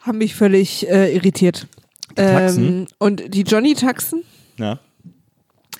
haben 0.00 0.18
mich 0.18 0.34
völlig 0.34 0.88
äh, 0.88 1.14
irritiert. 1.14 1.68
Taxen? 2.16 2.66
Ähm, 2.66 2.86
und 2.98 3.32
die 3.32 3.42
Johnny-Taxen, 3.42 4.24
ja. 4.56 4.80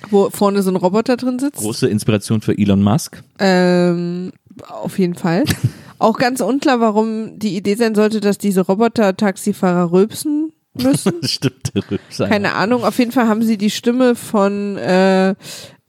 wo 0.09 0.29
vorne 0.29 0.63
so 0.63 0.71
ein 0.71 0.77
Roboter 0.77 1.17
drin 1.17 1.39
sitzt. 1.39 1.57
große 1.57 1.89
Inspiration 1.89 2.39
für 2.39 2.57
Elon 2.57 2.81
Musk. 2.81 3.21
Ähm, 3.37 4.31
auf 4.65 4.97
jeden 4.97 5.15
Fall. 5.15 5.43
Auch 5.99 6.17
ganz 6.17 6.41
unklar, 6.41 6.79
warum 6.79 7.37
die 7.37 7.55
Idee 7.55 7.75
sein 7.75 7.93
sollte, 7.93 8.21
dass 8.21 8.37
diese 8.37 8.61
Roboter-Taxifahrer 8.61 9.91
rülpsen 9.91 10.53
müssen. 10.73 11.13
Stimmt. 11.23 11.75
der 11.75 11.91
Rülpser. 11.91 12.27
Keine 12.27 12.53
Ahnung. 12.53 12.83
Auf 12.83 12.97
jeden 12.99 13.11
Fall 13.11 13.27
haben 13.27 13.43
sie 13.43 13.57
die 13.57 13.69
Stimme 13.69 14.15
von 14.15 14.77
äh, 14.77 15.35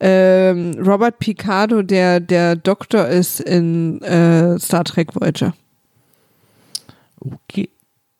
ähm, 0.01 0.73
Robert 0.85 1.19
Picardo, 1.19 1.81
der 1.81 2.19
der 2.19 2.55
Doktor 2.55 3.07
ist 3.07 3.39
in 3.39 4.01
äh, 4.01 4.59
Star 4.59 4.83
Trek 4.83 5.15
Voyager. 5.15 5.53
Okay. 7.19 7.69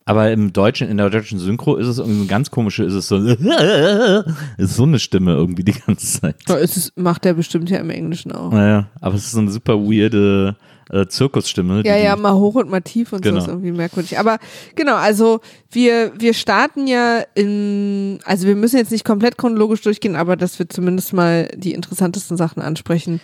Aber 0.06 0.32
im 0.32 0.52
Deutschen, 0.52 0.90
in 0.90 0.98
der 0.98 1.10
deutschen 1.10 1.40
Synchro 1.40 1.76
ist 1.76 1.88
es 1.88 2.00
irgendwie 2.00 2.28
ganz 2.28 2.52
komische, 2.52 2.84
ist 2.84 2.94
es 2.94 3.08
so, 3.08 3.18
ist 4.58 4.76
so 4.76 4.84
eine 4.84 5.00
Stimme 5.00 5.34
irgendwie 5.34 5.64
die 5.64 5.74
ganze 5.74 6.22
Zeit. 6.22 6.36
Ist 6.50 6.78
es, 6.78 6.94
macht 6.96 7.26
er 7.26 7.34
bestimmt 7.36 7.70
ja 7.70 7.78
im 7.78 7.90
Englischen 7.90 8.32
auch. 8.32 8.52
Naja, 8.52 8.88
aber 9.00 9.16
es 9.16 9.26
ist 9.26 9.32
so 9.32 9.40
eine 9.40 9.52
super 9.52 9.78
weirde 9.80 10.56
äh, 10.92 11.08
Zirkusstimme. 11.08 11.82
Ja, 11.86 11.96
die- 11.98 12.04
ja, 12.04 12.16
mal 12.16 12.34
hoch 12.34 12.56
und 12.56 12.70
mal 12.70 12.82
tief 12.82 13.14
und 13.14 13.22
Genau. 13.22 13.40
so 13.40 13.46
ist 13.46 13.48
irgendwie 13.50 13.72
merkwürdig. 13.72 14.20
Aber 14.20 14.38
genau, 14.76 14.96
also 14.96 15.40
wir, 15.72 16.12
wir 16.20 16.34
starten 16.34 16.86
ja 16.88 17.24
in, 17.34 18.20
also 18.26 18.46
wir 18.48 18.56
müssen 18.56 18.78
jetzt 18.78 18.92
nicht 18.92 19.06
komplett 19.06 19.38
chronologisch 19.38 19.82
durchgehen, 19.82 20.16
aber 20.16 20.36
dass 20.36 20.60
wir 20.60 20.68
zumindest 20.70 21.14
mal 21.14 21.50
die 21.56 21.74
interessantesten 21.74 22.38
Sachen 22.38 22.62
ansprechen. 22.62 23.22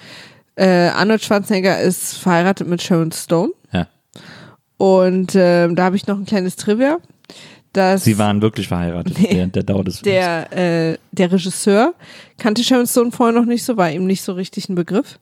Äh, 0.56 0.88
Arnold 0.90 1.24
Schwarzenegger 1.24 1.80
ist 1.82 2.18
verheiratet 2.18 2.68
mit 2.68 2.82
Sharon 2.82 3.12
Stone 3.12 3.52
Ja. 3.72 3.88
und 4.78 5.34
ähm, 5.36 5.76
da 5.76 5.84
habe 5.86 5.96
ich 5.96 6.08
noch 6.08 6.18
ein 6.18 6.26
kleines 6.26 6.56
Trivia. 6.56 6.98
Dass 7.74 8.06
Sie 8.06 8.18
waren 8.18 8.42
wirklich 8.42 8.70
verheiratet 8.70 9.20
Nee. 9.20 9.30
während 9.34 9.56
der 9.56 9.62
Dauer 9.62 9.84
des 9.84 10.00
Films. 10.00 10.06
der, 10.16 10.92
äh, 10.94 10.98
der 11.12 11.32
Regisseur 11.32 11.94
kannte 12.40 12.64
Sharon 12.64 12.88
Stone 12.88 13.12
vorher 13.12 13.38
noch 13.38 13.46
nicht 13.46 13.64
so, 13.66 13.78
war 13.78 13.92
ihm 13.92 14.06
nicht 14.08 14.24
so 14.24 14.32
richtig 14.34 14.68
ein 14.70 14.74
Begriff. 14.76 15.20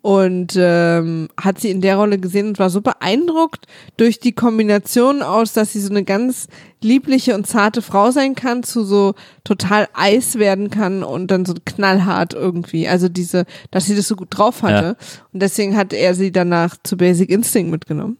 Und 0.00 0.54
ähm, 0.56 1.28
hat 1.36 1.60
sie 1.60 1.70
in 1.70 1.80
der 1.80 1.96
Rolle 1.96 2.18
gesehen 2.18 2.48
und 2.48 2.58
war 2.58 2.70
so 2.70 2.80
beeindruckt 2.80 3.66
durch 3.96 4.20
die 4.20 4.32
Kombination 4.32 5.22
aus, 5.22 5.52
dass 5.52 5.72
sie 5.72 5.80
so 5.80 5.90
eine 5.90 6.04
ganz 6.04 6.46
liebliche 6.80 7.34
und 7.34 7.46
zarte 7.46 7.82
Frau 7.82 8.10
sein 8.12 8.34
kann, 8.34 8.62
zu 8.62 8.84
so 8.84 9.14
total 9.42 9.88
Eis 9.94 10.38
werden 10.38 10.70
kann 10.70 11.02
und 11.02 11.30
dann 11.30 11.44
so 11.44 11.54
knallhart 11.64 12.32
irgendwie. 12.32 12.88
Also 12.88 13.08
diese, 13.08 13.44
dass 13.72 13.86
sie 13.86 13.96
das 13.96 14.06
so 14.06 14.14
gut 14.14 14.28
drauf 14.30 14.62
hatte. 14.62 14.96
Und 15.32 15.42
deswegen 15.42 15.76
hat 15.76 15.92
er 15.92 16.14
sie 16.14 16.30
danach 16.30 16.76
zu 16.84 16.96
Basic 16.96 17.28
Instinct 17.28 17.70
mitgenommen 17.70 18.18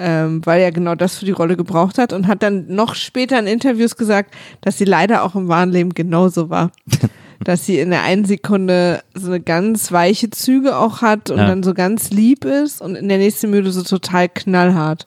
ähm, 0.00 0.40
weil 0.44 0.62
er 0.62 0.72
genau 0.72 0.94
das 0.94 1.18
für 1.18 1.26
die 1.26 1.30
Rolle 1.30 1.56
gebraucht 1.56 1.98
hat 1.98 2.12
und 2.14 2.26
hat 2.26 2.42
dann 2.42 2.66
noch 2.68 2.94
später 2.94 3.38
in 3.38 3.46
Interviews 3.46 3.96
gesagt, 3.96 4.34
dass 4.62 4.78
sie 4.78 4.86
leider 4.86 5.22
auch 5.22 5.34
im 5.34 5.48
wahren 5.48 5.70
Leben 5.70 5.92
genauso 5.94 6.48
war. 6.48 6.72
dass 7.44 7.64
sie 7.66 7.78
in 7.78 7.90
der 7.90 8.02
einen 8.02 8.24
Sekunde 8.24 9.02
so 9.14 9.28
eine 9.28 9.40
ganz 9.40 9.92
weiche 9.92 10.30
Züge 10.30 10.76
auch 10.76 11.00
hat 11.02 11.30
und 11.30 11.38
Ja. 11.38 11.46
dann 11.46 11.62
so 11.62 11.74
ganz 11.74 12.10
lieb 12.10 12.44
ist 12.44 12.80
und 12.82 12.96
in 12.96 13.08
der 13.08 13.18
nächsten 13.18 13.50
Müde 13.50 13.72
so 13.72 13.82
total 13.82 14.28
knallhart. 14.28 15.06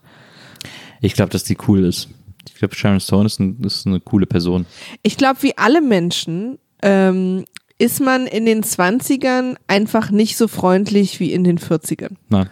Ich 1.01 1.13
glaube, 1.13 1.31
dass 1.31 1.43
die 1.43 1.57
cool 1.67 1.85
ist. 1.85 2.09
Ich 2.47 2.55
glaube, 2.55 2.75
Sharon 2.75 2.99
Stone 2.99 3.25
ist, 3.25 3.39
ein, 3.39 3.61
ist 3.63 3.85
eine 3.85 3.99
coole 3.99 4.25
Person. 4.25 4.65
Ich 5.01 5.17
glaube, 5.17 5.43
wie 5.43 5.57
alle 5.57 5.81
Menschen 5.81 6.57
ähm, 6.81 7.45
ist 7.77 7.99
man 7.99 8.25
in 8.27 8.45
den 8.45 8.63
20ern 8.63 9.55
einfach 9.67 10.11
nicht 10.11 10.37
so 10.37 10.47
freundlich 10.47 11.19
wie 11.19 11.33
in 11.33 11.43
den 11.43 11.59
40ern. 11.59 12.15
Na, 12.29 12.47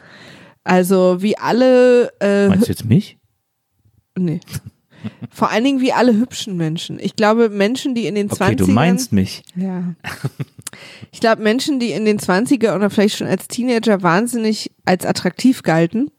Also 0.63 1.17
wie 1.22 1.38
alle 1.38 2.12
äh, 2.20 2.50
meinst 2.50 2.67
du 2.67 2.72
jetzt 2.72 2.86
mich? 2.86 3.17
Nee. 4.17 4.39
Vor 5.29 5.49
allen 5.49 5.63
Dingen 5.63 5.81
wie 5.81 5.93
alle 5.93 6.13
hübschen 6.15 6.57
Menschen. 6.57 6.99
Ich 6.99 7.15
glaube, 7.15 7.49
Menschen, 7.49 7.95
die 7.95 8.05
in 8.07 8.15
den 8.15 8.29
20ern. 8.29 8.43
Okay, 8.45 8.55
du 8.55 8.67
meinst 8.67 9.11
mich. 9.11 9.43
Ja. 9.55 9.93
Ich 11.11 11.19
glaube, 11.19 11.43
Menschen, 11.43 11.81
die 11.81 11.91
in 11.91 12.05
den 12.05 12.17
20er 12.17 12.73
oder 12.75 12.89
vielleicht 12.89 13.17
schon 13.17 13.27
als 13.27 13.49
Teenager 13.49 14.01
wahnsinnig 14.03 14.71
als 14.85 15.05
attraktiv 15.05 15.63
galten, 15.63 16.09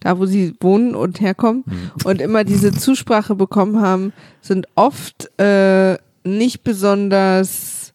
da 0.00 0.18
wo 0.18 0.26
sie 0.26 0.54
wohnen 0.60 0.96
und 0.96 1.20
herkommen 1.20 1.62
und 2.02 2.20
immer 2.20 2.42
diese 2.42 2.72
Zusprache 2.72 3.36
bekommen 3.36 3.80
haben, 3.80 4.12
sind 4.42 4.66
oft 4.74 5.30
äh, 5.40 5.96
nicht 6.24 6.64
besonders 6.64 7.94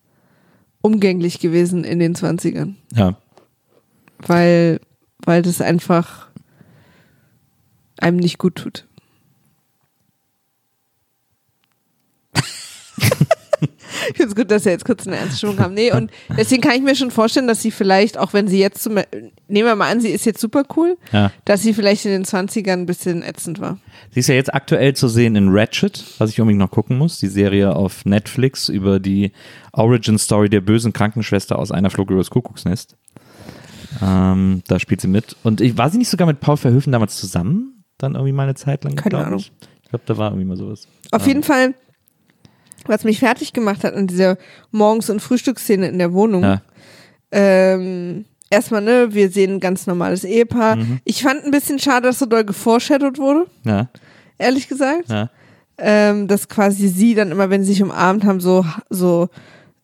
umgänglich 0.81 1.39
gewesen 1.39 1.83
in 1.83 1.99
den 1.99 2.15
20ern, 2.15 2.75
Ja. 2.95 3.17
weil, 4.25 4.79
weil 5.25 5.41
das 5.41 5.59
einfach 5.59 6.29
einem 7.99 8.17
nicht 8.17 8.37
gut 8.37 8.55
tut. 8.55 8.87
Ich 14.09 14.17
finde 14.17 14.29
es 14.31 14.35
gut, 14.35 14.51
dass 14.51 14.65
er 14.65 14.73
jetzt 14.73 14.83
kurz 14.85 15.07
eine 15.07 15.15
ernste 15.15 15.37
Stimmung 15.37 15.59
haben. 15.59 15.73
Nee, 15.73 15.93
und 15.93 16.11
deswegen 16.37 16.61
kann 16.61 16.73
ich 16.75 16.81
mir 16.81 16.95
schon 16.95 17.11
vorstellen, 17.11 17.47
dass 17.47 17.61
sie 17.61 17.71
vielleicht, 17.71 18.17
auch 18.17 18.33
wenn 18.33 18.47
sie 18.47 18.59
jetzt 18.59 18.81
zum, 18.83 18.95
nehmen 18.95 19.67
wir 19.67 19.75
mal 19.75 19.89
an, 19.89 20.01
sie 20.01 20.09
ist 20.09 20.25
jetzt 20.25 20.41
super 20.41 20.63
cool, 20.75 20.97
Ja. 21.13 21.31
dass 21.45 21.61
sie 21.61 21.73
vielleicht 21.73 22.03
in 22.05 22.11
den 22.11 22.25
20ern 22.25 22.71
ein 22.73 22.85
bisschen 22.85 23.21
ätzend 23.23 23.59
war. 23.61 23.77
Sie 24.11 24.19
ist 24.19 24.27
ja 24.27 24.35
jetzt 24.35 24.53
aktuell 24.53 24.95
zu 24.95 25.07
sehen 25.07 25.35
in 25.35 25.49
Ratchet, 25.49 26.03
was 26.17 26.31
ich 26.31 26.41
unbedingt 26.41 26.59
noch 26.59 26.71
gucken 26.71 26.97
muss. 26.97 27.19
Die 27.19 27.27
Serie 27.27 27.75
auf 27.75 28.03
Netflix 28.05 28.67
über 28.67 28.99
die 28.99 29.31
Origin 29.71 30.17
Story 30.17 30.49
der 30.49 30.61
bösen 30.61 30.91
Krankenschwester 30.91 31.57
aus 31.57 31.71
einer 31.71 31.89
Flug 31.89 32.09
übers 32.11 32.29
Kuckucksnest. 32.29 32.97
Ähm, 34.01 34.63
da 34.67 34.79
spielt 34.79 35.01
sie 35.01 35.07
mit. 35.07 35.35
Und 35.43 35.61
ich, 35.61 35.77
war 35.77 35.89
sie 35.89 35.97
nicht 35.99 36.09
sogar 36.09 36.27
mit 36.27 36.39
Paul 36.39 36.57
Verhoeven 36.57 36.91
damals 36.91 37.15
zusammen? 37.15 37.85
Dann 37.99 38.15
irgendwie 38.15 38.33
mal 38.33 38.43
eine 38.43 38.55
Zeit 38.55 38.83
lang? 38.83 38.95
Keine 38.95 39.19
Ahnung. 39.25 39.39
Ich, 39.39 39.51
ich 39.83 39.89
glaube, 39.89 40.03
da 40.07 40.17
war 40.17 40.31
irgendwie 40.31 40.47
mal 40.47 40.57
sowas. 40.57 40.87
Auf 41.11 41.27
jeden 41.27 41.43
Fall, 41.43 41.75
was 42.85 43.03
mich 43.03 43.19
fertig 43.19 43.53
gemacht 43.53 43.83
hat 43.83 43.93
an 43.95 44.07
dieser 44.07 44.37
Morgens- 44.71 45.09
und 45.09 45.21
Frühstücksszene 45.21 45.87
in 45.87 45.97
der 45.99 46.13
Wohnung, 46.13 46.43
Ja. 46.43 46.61
ähm, 47.31 48.25
erstmal, 48.49 48.81
ne, 48.81 49.13
wir 49.13 49.29
sehen 49.29 49.55
ein 49.55 49.59
ganz 49.59 49.87
normales 49.87 50.23
Ehepaar. 50.23 50.75
Mhm. 50.77 50.99
Ich 51.03 51.23
fand 51.23 51.43
ein 51.43 51.51
bisschen 51.51 51.79
schade, 51.79 52.07
dass 52.07 52.19
so 52.19 52.25
doll 52.25 52.43
geforeshadowed 52.43 53.17
wurde, 53.17 53.47
Ja, 53.63 53.87
ehrlich 54.37 54.67
gesagt. 54.67 55.09
ja. 55.09 55.29
ähm, 55.77 56.27
dass 56.27 56.47
quasi 56.49 56.87
sie 56.87 57.15
dann 57.15 57.31
immer, 57.31 57.49
wenn 57.49 57.63
sie 57.63 57.73
sich 57.73 57.81
umarmt 57.83 58.23
haben, 58.25 58.39
so, 58.39 58.63
so 58.89 59.29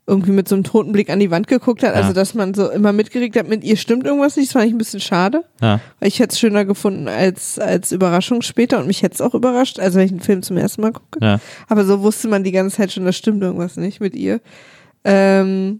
irgendwie 0.09 0.31
mit 0.31 0.47
so 0.47 0.55
einem 0.55 0.63
toten 0.63 0.91
Blick 0.91 1.09
an 1.09 1.19
die 1.19 1.31
Wand 1.31 1.47
geguckt 1.47 1.83
hat. 1.83 1.95
Ja. 1.95 2.01
Also, 2.01 2.13
dass 2.13 2.33
man 2.33 2.53
so 2.53 2.69
immer 2.69 2.91
mitgekriegt 2.91 3.37
hat, 3.37 3.47
mit 3.47 3.63
ihr 3.63 3.77
stimmt 3.77 4.05
irgendwas 4.05 4.35
nicht. 4.35 4.49
Das 4.49 4.53
fand 4.53 4.65
ich 4.65 4.73
ein 4.73 4.77
bisschen 4.77 4.99
schade. 4.99 5.45
ja. 5.61 5.79
Weil 5.99 6.09
ich 6.09 6.19
hätte 6.19 6.33
es 6.33 6.39
schöner 6.39 6.65
gefunden 6.65 7.07
als, 7.07 7.59
als 7.59 7.91
Überraschung 7.91 8.41
später 8.41 8.79
und 8.79 8.87
mich 8.87 9.03
hätte 9.03 9.15
es 9.15 9.21
auch 9.21 9.33
überrascht, 9.35 9.79
also 9.79 9.97
wenn 9.97 10.05
ich 10.05 10.11
den 10.11 10.19
Film 10.19 10.41
zum 10.43 10.57
ersten 10.57 10.81
Mal 10.81 10.91
gucke. 10.91 11.19
ja. 11.21 11.39
Aber 11.67 11.85
so 11.85 12.01
wusste 12.01 12.27
man 12.27 12.43
die 12.43 12.51
ganze 12.51 12.77
Zeit 12.77 12.91
schon, 12.91 13.05
da 13.05 13.11
stimmt 13.11 13.41
irgendwas 13.43 13.77
nicht 13.77 14.01
mit 14.01 14.15
ihr. 14.15 14.41
Ähm, 15.05 15.79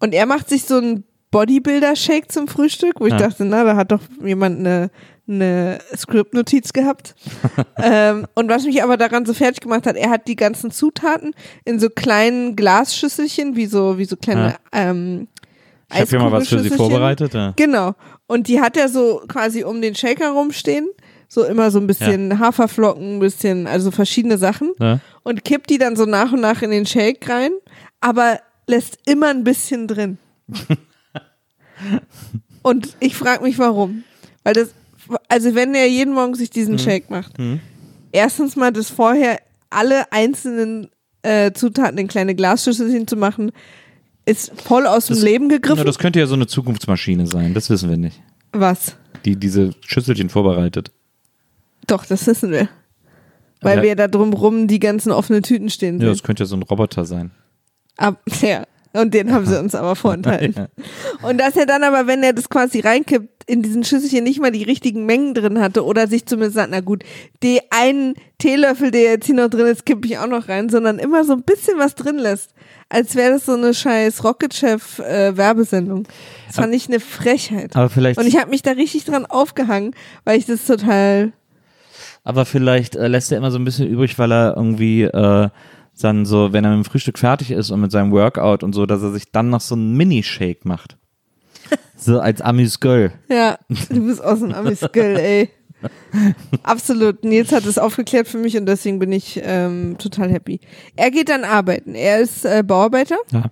und 0.00 0.14
er 0.14 0.26
macht 0.26 0.48
sich 0.48 0.64
so 0.64 0.76
einen 0.76 1.04
Bodybuilder-Shake 1.30 2.30
zum 2.30 2.46
Frühstück, 2.46 3.00
wo 3.00 3.06
ich 3.06 3.14
dachte, 3.14 3.44
na, 3.44 3.64
da 3.64 3.74
hat 3.74 3.90
doch 3.90 4.02
jemand 4.22 4.60
eine, 4.60 4.90
eine 5.28 5.78
Skriptnotiz 5.96 6.72
gehabt. 6.72 7.14
ähm, 7.76 8.26
und 8.34 8.48
was 8.48 8.64
mich 8.64 8.82
aber 8.82 8.96
daran 8.96 9.24
so 9.24 9.34
fertig 9.34 9.60
gemacht 9.60 9.86
hat, 9.86 9.96
er 9.96 10.10
hat 10.10 10.28
die 10.28 10.36
ganzen 10.36 10.70
Zutaten 10.70 11.34
in 11.64 11.78
so 11.78 11.88
kleinen 11.88 12.56
Glasschüsselchen, 12.56 13.56
wie 13.56 13.66
so, 13.66 13.98
wie 13.98 14.04
so 14.04 14.16
kleine 14.16 14.56
ähm, 14.72 15.28
Ich 15.92 16.00
habe 16.00 16.10
hier 16.10 16.18
mal 16.18 16.32
was 16.32 16.48
für 16.48 16.58
Sie 16.58 16.70
vorbereitet. 16.70 17.34
Ja. 17.34 17.52
Genau. 17.56 17.94
Und 18.26 18.48
die 18.48 18.60
hat 18.60 18.76
er 18.76 18.88
so 18.88 19.22
quasi 19.28 19.64
um 19.64 19.80
den 19.80 19.94
Shaker 19.94 20.30
rumstehen. 20.30 20.88
So 21.28 21.44
immer 21.44 21.70
so 21.70 21.78
ein 21.78 21.86
bisschen 21.86 22.38
Haferflocken, 22.38 23.16
ein 23.16 23.20
bisschen, 23.20 23.66
also 23.66 23.90
verschiedene 23.90 24.36
Sachen. 24.36 24.72
Ja. 24.78 25.00
Und 25.22 25.44
kippt 25.44 25.70
die 25.70 25.78
dann 25.78 25.96
so 25.96 26.04
nach 26.04 26.32
und 26.32 26.40
nach 26.40 26.60
in 26.60 26.70
den 26.70 26.84
Shake 26.84 27.26
rein, 27.26 27.52
aber 28.00 28.40
lässt 28.66 28.98
immer 29.06 29.28
ein 29.28 29.44
bisschen 29.44 29.88
drin. 29.88 30.18
und 32.62 32.96
ich 33.00 33.16
frage 33.16 33.44
mich 33.44 33.58
warum. 33.58 34.04
Weil 34.44 34.54
das, 34.54 34.74
also 35.28 35.54
wenn 35.54 35.74
er 35.74 35.86
jeden 35.88 36.14
Morgen 36.14 36.34
sich 36.34 36.50
diesen 36.50 36.78
Shake 36.78 37.10
macht, 37.10 37.38
Mhm. 37.38 37.60
erstens 38.12 38.56
mal 38.56 38.72
das 38.72 38.90
vorher 38.90 39.38
alle 39.70 40.10
einzelnen 40.12 40.88
äh, 41.22 41.52
Zutaten 41.52 41.98
in 41.98 42.08
kleine 42.08 42.34
Glasschüsselchen 42.34 43.06
zu 43.06 43.16
machen, 43.16 43.52
ist 44.26 44.52
voll 44.60 44.86
aus 44.86 45.06
dem 45.06 45.14
Das- 45.16 45.22
Leben 45.24 45.46
Na, 45.46 45.54
gegriffen. 45.56 45.84
das 45.86 45.98
könnte 45.98 46.18
ja 46.18 46.26
so 46.26 46.34
eine 46.34 46.46
Zukunftsmaschine 46.46 47.26
sein, 47.26 47.54
das 47.54 47.70
wissen 47.70 47.88
wir 47.90 47.96
nicht. 47.96 48.20
Was? 48.52 48.96
Die 49.24 49.36
diese 49.36 49.70
Schüsselchen 49.86 50.28
vorbereitet. 50.30 50.90
Doch, 51.86 52.04
das 52.06 52.26
wissen 52.26 52.50
wir. 52.50 52.68
Weil 53.60 53.78
Ja. 53.78 53.82
wir 53.84 53.96
da 53.96 54.08
drumrum 54.08 54.66
die 54.66 54.80
ganzen 54.80 55.12
offenen 55.12 55.42
Tüten 55.44 55.70
stehen 55.70 55.94
Ja, 55.96 56.00
sehen. 56.00 56.08
das 56.08 56.22
könnte 56.24 56.42
ja 56.42 56.46
so 56.46 56.56
ein 56.56 56.62
Roboter 56.62 57.04
sein. 57.04 57.30
Ab, 57.96 58.20
ja. 58.42 58.64
Und 58.92 59.14
den 59.14 59.32
haben 59.32 59.46
sie 59.46 59.58
uns 59.58 59.74
aber 59.74 59.96
vorenthalten. 59.96 60.68
Und 61.22 61.38
dass 61.38 61.56
er 61.56 61.66
dann 61.66 61.82
aber, 61.82 62.06
wenn 62.06 62.22
er 62.22 62.32
das 62.32 62.48
quasi 62.48 62.80
reinkippt, 62.80 63.44
in 63.46 63.62
diesen 63.62 63.84
Schüsselchen 63.84 64.24
nicht 64.24 64.40
mal 64.40 64.52
die 64.52 64.62
richtigen 64.62 65.04
Mengen 65.06 65.34
drin 65.34 65.60
hatte 65.60 65.84
oder 65.84 66.06
sich 66.06 66.26
zumindest 66.26 66.54
sagt, 66.54 66.70
na 66.70 66.80
gut, 66.80 67.02
die 67.42 67.60
einen 67.70 68.14
Teelöffel, 68.38 68.90
der 68.90 69.02
jetzt 69.02 69.26
hier 69.26 69.34
noch 69.34 69.48
drin 69.48 69.66
ist, 69.66 69.84
kippe 69.84 70.06
ich 70.06 70.18
auch 70.18 70.26
noch 70.26 70.48
rein, 70.48 70.68
sondern 70.68 70.98
immer 70.98 71.24
so 71.24 71.32
ein 71.32 71.42
bisschen 71.42 71.78
was 71.78 71.94
drin 71.94 72.18
lässt. 72.18 72.54
Als 72.88 73.16
wäre 73.16 73.32
das 73.32 73.46
so 73.46 73.54
eine 73.54 73.74
scheiß 73.74 74.22
Rocket 74.24 74.54
Chef 74.54 74.98
äh, 75.00 75.36
Werbesendung. 75.36 76.06
Das 76.46 76.56
fand 76.56 76.74
ich 76.74 76.88
eine 76.88 77.00
Frechheit. 77.00 77.74
Aber 77.74 77.88
vielleicht, 77.88 78.18
Und 78.18 78.26
ich 78.26 78.36
habe 78.36 78.50
mich 78.50 78.62
da 78.62 78.72
richtig 78.72 79.04
dran 79.04 79.26
aufgehangen, 79.26 79.94
weil 80.24 80.38
ich 80.38 80.46
das 80.46 80.66
total 80.66 81.32
aber 82.24 82.44
vielleicht 82.44 82.94
äh, 82.94 83.08
lässt 83.08 83.32
er 83.32 83.38
immer 83.38 83.50
so 83.50 83.58
ein 83.58 83.64
bisschen 83.64 83.88
übrig, 83.88 84.18
weil 84.18 84.32
er 84.32 84.56
irgendwie 84.56 85.02
äh, 85.02 85.48
dann 86.00 86.24
so, 86.26 86.52
wenn 86.52 86.64
er 86.64 86.76
mit 86.76 86.84
dem 86.86 86.90
Frühstück 86.90 87.18
fertig 87.18 87.50
ist 87.50 87.70
und 87.70 87.80
mit 87.80 87.92
seinem 87.92 88.10
Workout 88.12 88.62
und 88.62 88.72
so, 88.74 88.86
dass 88.86 89.02
er 89.02 89.12
sich 89.12 89.30
dann 89.30 89.50
noch 89.50 89.60
so 89.60 89.74
einen 89.74 89.94
Mini-Shake 89.96 90.64
macht. 90.64 90.96
so 91.96 92.18
als 92.20 92.40
Amüs-Girl. 92.40 93.12
Ja, 93.28 93.58
du 93.90 94.06
bist 94.06 94.22
aus 94.22 94.40
dem 94.40 94.52
Ami-Skill, 94.52 95.16
ey. 95.16 95.50
Absolut. 96.62 97.24
Nils 97.24 97.52
hat 97.52 97.66
es 97.66 97.78
aufgeklärt 97.78 98.28
für 98.28 98.38
mich 98.38 98.56
und 98.56 98.66
deswegen 98.66 98.98
bin 98.98 99.12
ich 99.12 99.40
ähm, 99.42 99.96
total 99.98 100.30
happy. 100.30 100.60
Er 100.96 101.10
geht 101.10 101.28
dann 101.28 101.44
arbeiten. 101.44 101.94
Er 101.94 102.20
ist 102.20 102.44
äh, 102.44 102.62
Bauarbeiter 102.64 103.16
Ja. 103.32 103.44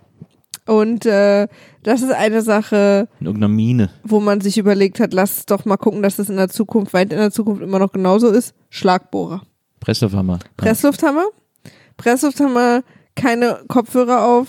und 0.65 1.05
äh, 1.05 1.47
das 1.83 2.01
ist 2.01 2.11
eine 2.13 2.41
Sache, 2.41 3.07
In 3.19 3.25
irgendeiner 3.27 3.53
Mine. 3.53 3.89
wo 4.03 4.19
man 4.19 4.39
sich 4.41 4.57
überlegt 4.57 4.99
hat, 4.99 5.13
lass 5.13 5.45
doch 5.45 5.65
mal 5.65 5.77
gucken, 5.77 6.01
dass 6.03 6.15
das 6.17 6.29
in 6.29 6.37
der 6.37 6.49
Zukunft, 6.49 6.93
weit 6.93 7.11
in 7.11 7.19
der 7.19 7.31
Zukunft 7.31 7.61
immer 7.61 7.79
noch 7.79 7.91
genauso 7.91 8.29
ist. 8.29 8.53
Schlagbohrer. 8.69 9.41
Presslufthammer. 10.57 11.25
Presslufthammer. 11.97 12.83
Keine 13.15 13.59
Kopfhörer 13.67 14.25
auf, 14.25 14.47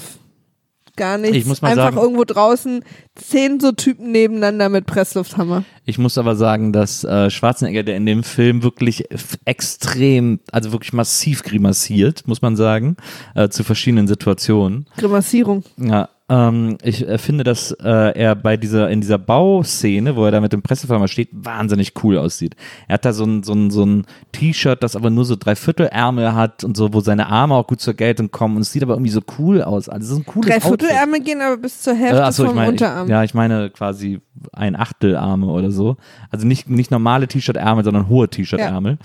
gar 0.97 1.19
nichts. 1.19 1.37
Ich 1.37 1.47
muss 1.47 1.63
mal 1.63 1.69
Einfach 1.71 1.85
sagen- 1.85 1.97
irgendwo 1.99 2.25
draußen 2.25 2.85
zehn 3.17 3.59
so 3.59 3.73
Typen 3.73 4.13
nebeneinander 4.13 4.69
mit 4.69 4.87
Presslufthammer. 4.87 5.65
Ich 5.85 5.99
muss 5.99 6.17
aber 6.17 6.37
sagen, 6.37 6.73
dass 6.73 7.03
äh, 7.03 7.29
Schwarzenegger, 7.29 7.83
der 7.83 7.97
in 7.97 8.07
dem 8.07 8.23
Film 8.23 8.63
wirklich 8.63 9.05
extrem, 9.45 10.41
also 10.53 10.73
wirklich 10.73 10.93
massiv 10.93 11.43
grimassiert, 11.43 12.27
muss 12.29 12.41
man 12.41 12.55
sagen, 12.57 12.97
äh, 13.35 13.49
zu 13.49 13.65
verschiedenen 13.65 14.07
Situationen. 14.07 14.87
Grimassierung. 14.97 15.65
Ja, 15.77 16.09
ähm, 16.33 16.79
ich 16.83 17.07
äh, 17.07 17.19
finde, 17.19 17.45
dass 17.45 17.73
äh, 17.73 18.19
er 18.19 18.35
bei 18.35 18.57
dieser, 18.57 18.89
in 18.89 19.03
dieser 19.03 19.19
Bauszene, 19.19 20.17
wo 20.17 20.25
er 20.25 20.31
da 20.31 20.41
mit 20.41 20.55
dem 20.55 20.63
Pressefirma 20.63 21.07
steht, 21.07 21.29
wahnsinnig 21.33 21.93
cool 22.03 22.17
aussieht. 22.17 22.57
Er 22.89 22.95
hat 22.95 23.05
da 23.05 23.13
so 23.13 23.25
ein, 23.25 23.43
so 23.43 23.53
ein, 23.53 23.71
so 23.71 23.85
ein 23.85 24.07
T-Shirt, 24.33 24.83
das 24.83 24.97
aber 24.97 25.11
nur 25.11 25.27
so 25.27 25.37
Dreiviertelärmel 25.37 26.35
hat 26.35 26.65
und 26.65 26.75
so, 26.75 26.95
wo 26.95 27.01
seine 27.01 27.27
Arme 27.27 27.55
auch 27.55 27.67
gut 27.67 27.83
zur 27.83 27.93
Geltung 27.93 28.31
kommen 28.31 28.57
und 28.57 28.63
es 28.63 28.73
sieht 28.73 28.83
aber 28.83 28.95
irgendwie 28.95 29.11
so 29.11 29.21
cool 29.39 29.63
aus. 29.63 29.91
Also 29.91 30.15
ist 30.15 30.21
ein 30.21 30.27
cooles 30.27 30.49
Drei 30.49 30.57
Outfit. 30.57 30.81
Viertelärme 30.81 31.21
gehen 31.21 31.43
aber 31.43 31.59
bis 31.59 31.83
zur 31.83 31.95
Hälfte 31.95 32.17
Äh, 32.17 32.23
achso, 32.23 32.45
ich 32.45 32.51
vom 32.51 32.63
ich, 32.63 32.69
Unterarm. 32.69 33.09
ja, 33.09 33.23
ich 33.25 33.35
meine 33.35 33.69
quasi 33.69 34.21
ein 34.53 34.75
Achtelarme 34.75 35.47
oder 35.49 35.71
so. 35.71 35.99
Also 36.31 36.47
nicht, 36.47 36.71
nicht 36.71 36.91
normale 36.91 37.29
T-Shirt-Ärmel, 37.29 37.85
sondern 37.85 38.09
hohe 38.09 38.29
T-Shirt-Ärmel. 38.29 38.97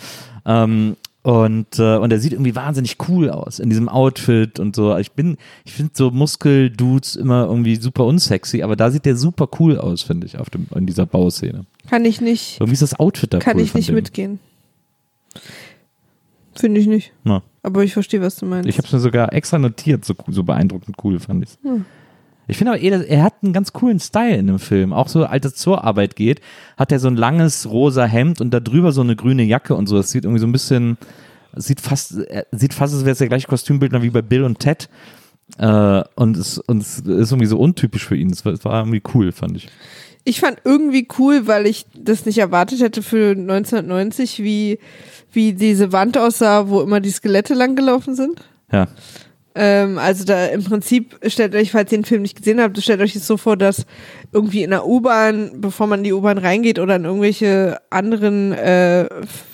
Ähm, 0.46 0.96
und, 1.28 1.78
äh, 1.78 1.98
und 1.98 2.10
er 2.14 2.22
sieht 2.22 2.32
irgendwie 2.32 2.56
wahnsinnig 2.56 2.96
cool 3.10 3.30
aus 3.30 3.60
in 3.60 3.70
diesem 3.70 3.90
Outfit 3.90 4.62
und 4.62 4.78
so. 4.78 4.96
Ich 4.96 5.12
bin, 5.12 5.36
ich 5.66 5.74
finde 5.74 5.92
so 5.94 6.10
Muskel-Dudes 6.10 7.18
immer 7.18 7.48
irgendwie 7.48 7.76
super 7.76 8.06
unsexy, 8.06 8.64
aber 8.64 8.78
da 8.78 8.92
sieht 8.92 9.04
der 9.04 9.18
super 9.18 9.50
cool 9.60 9.78
aus, 9.78 10.04
finde 10.04 10.26
ich, 10.26 10.38
auf 10.38 10.50
dem, 10.50 10.68
in 10.74 10.86
dieser 10.86 11.06
Bauszene. 11.06 11.66
Kann 11.90 12.06
ich 12.06 12.22
nicht, 12.22 12.62
Irgendwie 12.62 12.76
ist 12.76 12.82
das 12.82 12.98
Outfit 12.98 13.34
da 13.34 13.40
kann 13.40 13.58
cool 13.58 13.64
ich 13.64 13.74
nicht 13.74 13.92
mitgehen. 13.92 14.40
Finde 16.56 16.80
ich 16.80 16.88
nicht. 16.88 17.12
Ja. 17.26 17.44
Aber 17.62 17.84
ich 17.84 17.92
verstehe, 17.92 18.22
was 18.22 18.38
du 18.38 18.46
meinst. 18.46 18.70
Ich 18.70 18.78
habe 18.78 18.88
es 18.88 18.94
mir 18.94 19.00
sogar 19.00 19.34
extra 19.34 19.60
notiert, 19.60 20.06
so, 20.06 20.16
so 20.30 20.44
beeindruckend 20.44 20.96
cool 21.04 21.20
fand 21.20 21.44
ich 21.44 21.50
Hm. 21.62 21.84
Ich 22.48 22.58
finde 22.58 22.72
aber, 22.72 22.82
eh, 22.82 22.88
er 22.88 23.24
hat 23.24 23.44
einen 23.44 23.52
ganz 23.52 23.74
coolen 23.74 24.00
Style 24.00 24.38
in 24.38 24.48
dem 24.48 24.60
Film. 24.60 24.94
Auch 24.94 25.10
so, 25.10 25.26
als 25.26 25.46
er 25.46 25.54
zur 25.54 25.84
Arbeit 25.84 26.16
geht, 26.16 26.40
hat 26.78 26.94
er 26.94 27.00
so 27.00 27.10
ein 27.10 27.18
langes 27.18 27.70
rosa 27.70 28.06
Hemd 28.06 28.40
und 28.40 28.52
da 28.52 28.62
drüber 28.62 28.94
so 28.94 29.02
eine 29.02 29.18
grüne 29.18 29.44
Jacke 29.44 29.76
und 29.76 29.88
so. 29.88 29.98
Das 29.98 30.12
sieht 30.12 30.24
irgendwie 30.24 30.40
so 30.40 30.48
ein 30.48 30.54
bisschen, 30.54 30.98
es 31.02 31.08
sieht 31.60 31.82
fast, 31.82 32.18
er 32.18 32.46
sieht 32.52 32.74
fast, 32.74 32.94
als 32.94 33.04
wäre 33.04 33.14
es 33.14 33.18
der 33.20 33.28
gleiche 33.28 33.48
Kostümbildner 33.48 34.02
wie 34.02 34.10
bei 34.10 34.22
Bill 34.22 34.44
und 34.44 34.60
Ted. 34.60 34.90
Äh, 35.58 36.04
und, 36.16 36.38
es, 36.38 36.60
und 36.60 36.82
es 36.82 37.00
ist 37.00 37.32
irgendwie 37.32 37.46
so 37.46 37.58
untypisch 37.58 38.06
für 38.06 38.16
ihn. 38.16 38.30
Es 38.30 38.46
war, 38.46 38.54
es 38.54 38.66
war 38.66 38.80
irgendwie 38.80 39.02
cool, 39.14 39.32
fand 39.32 39.58
ich. 39.58 39.70
Ich 40.24 40.42
fand 40.42 40.60
irgendwie 40.66 41.08
cool, 41.18 41.48
weil 41.48 41.66
ich 41.68 41.86
das 41.96 42.26
nicht 42.26 42.38
erwartet 42.38 42.82
hätte 42.82 43.02
für 43.02 43.32
1990, 43.32 44.44
wie, 44.44 44.80
wie 45.32 45.54
diese 45.54 45.94
Wand 45.94 46.18
aussah, 46.18 46.68
wo 46.68 46.82
immer 46.82 47.00
die 47.00 47.12
Skelette 47.12 47.54
langgelaufen 47.54 48.14
sind. 48.14 48.42
Ja. 48.72 48.88
Ähm, 49.60 49.98
also 49.98 50.24
da 50.24 50.46
im 50.46 50.64
Prinzip 50.64 51.18
stellt 51.26 51.56
euch, 51.56 51.72
falls 51.72 51.92
ihr 51.92 51.98
den 51.98 52.06
Film 52.06 52.22
nicht 52.22 52.38
gesehen 52.38 52.62
habt, 52.62 52.78
stellt 52.80 53.02
euch 53.02 53.16
es 53.16 53.26
so 53.26 53.38
vor, 53.38 53.58
dass 53.58 53.86
irgendwie 54.32 54.62
in 54.62 54.70
der 54.70 54.86
U-Bahn, 54.86 55.52
bevor 55.56 55.88
man 55.88 56.02
in 56.02 56.04
die 56.04 56.14
U-Bahn 56.14 56.38
reingeht 56.38 56.78
oder 56.78 56.96
in 56.98 57.06
irgendwelche 57.06 57.78
anderen 57.90 58.52
äh, 58.54 59.08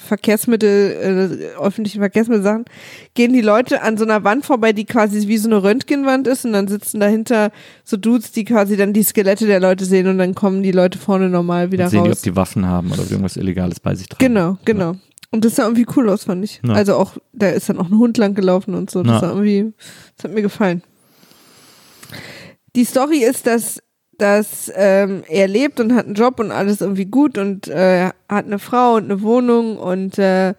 Verkehrsmittel, 0.06 1.50
äh, 1.58 1.62
öffentlichen 1.64 2.00
Verkehrsmittelsachen, 2.00 2.66
gehen 3.14 3.32
die 3.32 3.42
Leute 3.42 3.82
an 3.82 3.98
so 3.98 4.04
einer 4.04 4.24
Wand 4.26 4.46
vorbei, 4.46 4.74
die 4.74 4.86
quasi 4.86 5.28
wie 5.30 5.38
so 5.38 5.48
eine 5.48 5.64
Röntgenwand 5.64 6.28
ist 6.28 6.46
und 6.46 6.52
dann 6.52 6.68
sitzen 6.68 7.00
dahinter 7.00 7.52
so 7.86 7.96
Dudes, 7.96 8.34
die 8.34 8.44
quasi 8.44 8.76
dann 8.76 8.92
die 8.92 9.04
Skelette 9.04 9.48
der 9.48 9.62
Leute 9.62 9.86
sehen 9.86 10.08
und 10.08 10.18
dann 10.18 10.36
kommen 10.36 10.64
die 10.64 10.72
Leute 10.72 10.98
vorne 10.98 11.30
normal 11.30 11.72
wieder 11.72 11.86
Und 11.86 11.92
sehen 11.92 12.04
die, 12.04 12.10
ob 12.10 12.16
raus. 12.16 12.22
die 12.22 12.36
Waffen 12.36 12.68
haben 12.68 12.92
oder 12.92 13.04
irgendwas 13.04 13.38
Illegales 13.38 13.80
bei 13.80 13.96
sich 13.96 14.10
tragen. 14.10 14.26
Genau, 14.26 14.58
genau. 14.66 14.96
Und 15.34 15.44
das 15.44 15.56
sah 15.56 15.64
irgendwie 15.64 15.88
cool 15.98 16.10
aus, 16.10 16.26
fand 16.26 16.44
ich. 16.46 16.62
Ja. 16.64 16.74
Also 16.76 16.96
auch, 16.96 17.18
da 17.32 17.50
ist 17.50 17.68
dann 17.68 17.80
auch 17.80 17.90
ein 17.90 17.98
Hund 17.98 18.20
lang 18.20 18.36
gelaufen 18.36 18.76
und 18.76 18.92
so. 18.92 19.02
Das 19.02 19.24
Ja. 19.24 19.30
irgendwie, 19.30 19.74
das 20.16 20.26
hat 20.26 20.34
mir 20.34 20.44
gefallen. 20.44 20.84
Die 22.76 22.86
Story 22.86 23.24
ist, 23.24 23.48
dass, 23.48 23.82
dass 24.20 24.72
ähm, 24.76 25.24
er 25.28 25.48
lebt 25.48 25.80
und 25.80 25.96
hat 25.96 26.06
einen 26.06 26.14
Job 26.14 26.40
und 26.40 26.52
alles 26.52 26.82
irgendwie 26.82 27.06
gut 27.06 27.40
und 27.40 27.68
äh, 27.68 28.12
hat 28.30 28.46
eine 28.46 28.60
Frau 28.60 28.96
und 28.98 29.06
eine 29.06 29.24
Wohnung 29.24 29.78
und 29.78 30.20
äh, 30.20 30.54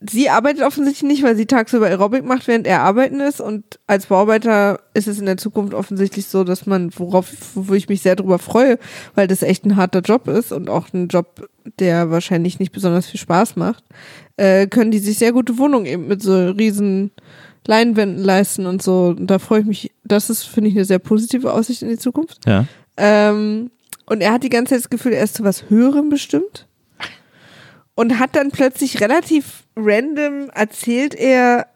sie 0.00 0.30
arbeitet 0.30 0.62
offensichtlich 0.62 1.08
nicht, 1.08 1.22
weil 1.24 1.36
sie 1.36 1.46
tagsüber 1.46 1.86
Aerobic 1.86 2.24
macht, 2.24 2.46
während 2.46 2.66
er 2.66 2.82
arbeiten 2.82 3.20
ist. 3.20 3.40
Und 3.40 3.80
als 3.86 4.06
Bauarbeiter 4.06 4.80
ist 4.94 5.08
es 5.08 5.18
in 5.18 5.26
der 5.26 5.36
Zukunft 5.36 5.74
offensichtlich 5.74 6.26
so, 6.26 6.44
dass 6.44 6.66
man, 6.66 6.90
worauf 6.96 7.30
wo 7.54 7.74
ich 7.74 7.88
mich 7.88 8.02
sehr 8.02 8.14
drüber 8.14 8.38
freue, 8.38 8.78
weil 9.14 9.26
das 9.26 9.42
echt 9.42 9.64
ein 9.64 9.76
harter 9.76 10.00
Job 10.00 10.28
ist 10.28 10.52
und 10.52 10.70
auch 10.70 10.92
ein 10.92 11.08
Job, 11.08 11.48
der 11.80 12.10
wahrscheinlich 12.10 12.60
nicht 12.60 12.72
besonders 12.72 13.06
viel 13.06 13.18
Spaß 13.18 13.56
macht, 13.56 13.84
äh, 14.36 14.68
können 14.68 14.92
die 14.92 15.00
sich 15.00 15.18
sehr 15.18 15.32
gute 15.32 15.58
Wohnungen 15.58 15.86
eben 15.86 16.06
mit 16.06 16.22
so 16.22 16.50
riesen 16.50 17.10
Leinwänden 17.66 18.22
leisten 18.22 18.66
und 18.66 18.82
so. 18.82 19.14
Und 19.18 19.26
da 19.26 19.40
freue 19.40 19.60
ich 19.60 19.66
mich, 19.66 19.90
das 20.04 20.30
ist, 20.30 20.44
finde 20.44 20.70
ich, 20.70 20.76
eine 20.76 20.84
sehr 20.84 21.00
positive 21.00 21.52
Aussicht 21.52 21.82
in 21.82 21.88
die 21.88 21.98
Zukunft. 21.98 22.38
Ja. 22.46 22.66
Ähm, 22.96 23.70
und 24.06 24.20
er 24.20 24.32
hat 24.32 24.44
die 24.44 24.48
ganze 24.48 24.74
Zeit 24.74 24.84
das 24.84 24.90
Gefühl, 24.90 25.12
er 25.12 25.24
ist 25.24 25.34
zu 25.34 25.44
was 25.44 25.68
Höherem 25.68 26.08
bestimmt. 26.08 26.67
Und 27.98 28.20
hat 28.20 28.36
dann 28.36 28.52
plötzlich 28.52 29.00
relativ 29.00 29.64
random 29.74 30.50
erzählt 30.54 31.16
er 31.16 31.66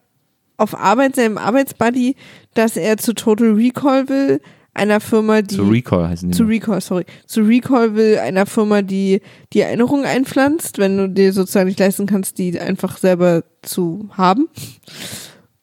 auf 0.57 0.79
Arbeit 0.79 1.17
seinem 1.17 1.37
Arbeitsbuddy, 1.37 2.15
dass 2.55 2.77
er 2.77 2.97
zu 2.97 3.13
Total 3.13 3.51
Recall 3.51 4.09
will, 4.09 4.41
einer 4.73 5.01
Firma, 5.01 5.43
die 5.43 5.57
Zu 5.57 5.65
Recall 5.65 6.09
heißen 6.09 6.31
die. 6.31 6.37
zu. 6.37 6.45
Recall, 6.45 6.81
sorry, 6.81 7.07
zu 7.27 7.41
Recall 7.41 7.97
will 7.97 8.19
einer 8.19 8.47
Firma, 8.47 8.83
die 8.83 9.21
die 9.53 9.63
Erinnerungen 9.63 10.05
einpflanzt, 10.05 10.79
wenn 10.79 10.97
du 10.97 11.09
dir 11.09 11.33
sozusagen 11.33 11.67
nicht 11.67 11.81
leisten 11.81 12.07
kannst, 12.07 12.39
die 12.39 12.57
einfach 12.61 12.99
selber 12.99 13.43
zu 13.63 14.09
haben. 14.13 14.47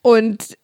Und 0.01 0.57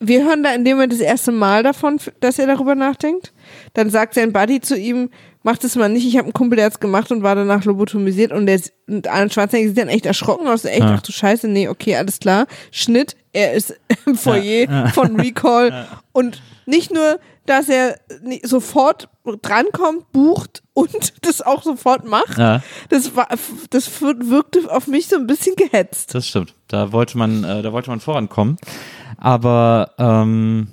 wir 0.00 0.24
hören 0.24 0.44
da 0.44 0.54
in 0.54 0.64
dem 0.64 0.78
Moment 0.78 0.94
das 0.94 1.00
erste 1.00 1.32
Mal 1.32 1.62
davon, 1.62 2.00
dass 2.20 2.38
er 2.38 2.46
darüber 2.46 2.74
nachdenkt. 2.74 3.34
Dann 3.74 3.90
sagt 3.90 4.14
sein 4.14 4.32
Buddy 4.32 4.62
zu 4.62 4.78
ihm, 4.78 5.10
mach 5.46 5.56
das 5.58 5.76
mal 5.76 5.88
nicht, 5.88 6.04
ich 6.06 6.16
habe 6.16 6.24
einen 6.24 6.32
Kumpel, 6.32 6.56
der 6.56 6.66
hat's 6.66 6.80
gemacht 6.80 7.10
und 7.12 7.22
war 7.22 7.34
danach 7.36 7.64
lobotomisiert 7.64 8.32
und 8.32 8.46
der 8.46 8.56
ist, 8.56 8.72
und 8.88 9.06
Arnold 9.08 9.32
Schwarzenegger 9.32 9.68
sieht 9.68 9.78
dann 9.78 9.88
echt 9.88 10.04
erschrocken 10.04 10.46
aus, 10.48 10.64
echt, 10.64 10.80
Ja. 10.80 10.94
ach 10.96 11.02
du 11.02 11.12
Scheiße, 11.12 11.46
nee, 11.48 11.68
okay, 11.68 11.94
alles 11.96 12.18
klar. 12.18 12.46
Schnitt, 12.72 13.16
er 13.32 13.54
ist 13.54 13.74
im 14.06 14.16
Foyer 14.16 14.68
Ja. 14.68 14.88
von 14.88 15.18
Recall 15.20 15.86
und 16.12 16.42
nicht 16.66 16.92
nur, 16.92 17.20
dass 17.46 17.68
er 17.68 18.00
sofort 18.42 19.08
drankommt, 19.42 20.10
bucht 20.10 20.64
und 20.74 21.14
das 21.24 21.42
auch 21.42 21.62
sofort 21.62 22.04
macht. 22.04 22.36
Ja, 22.38 22.60
Das 22.88 23.14
war, 23.14 23.28
das 23.70 24.02
wirkte 24.02 24.68
auf 24.68 24.88
mich 24.88 25.06
so 25.06 25.14
ein 25.16 25.28
bisschen 25.28 25.54
gehetzt. 25.54 26.12
das 26.12 26.26
stimmt. 26.26 26.54
Da 26.66 26.90
wollte 26.90 27.16
man, 27.16 27.44
äh, 27.44 27.62
da 27.62 27.72
wollte 27.72 27.88
man 27.90 28.00
vorankommen. 28.00 28.56
Aber 29.16 29.92
ähm, 29.98 30.68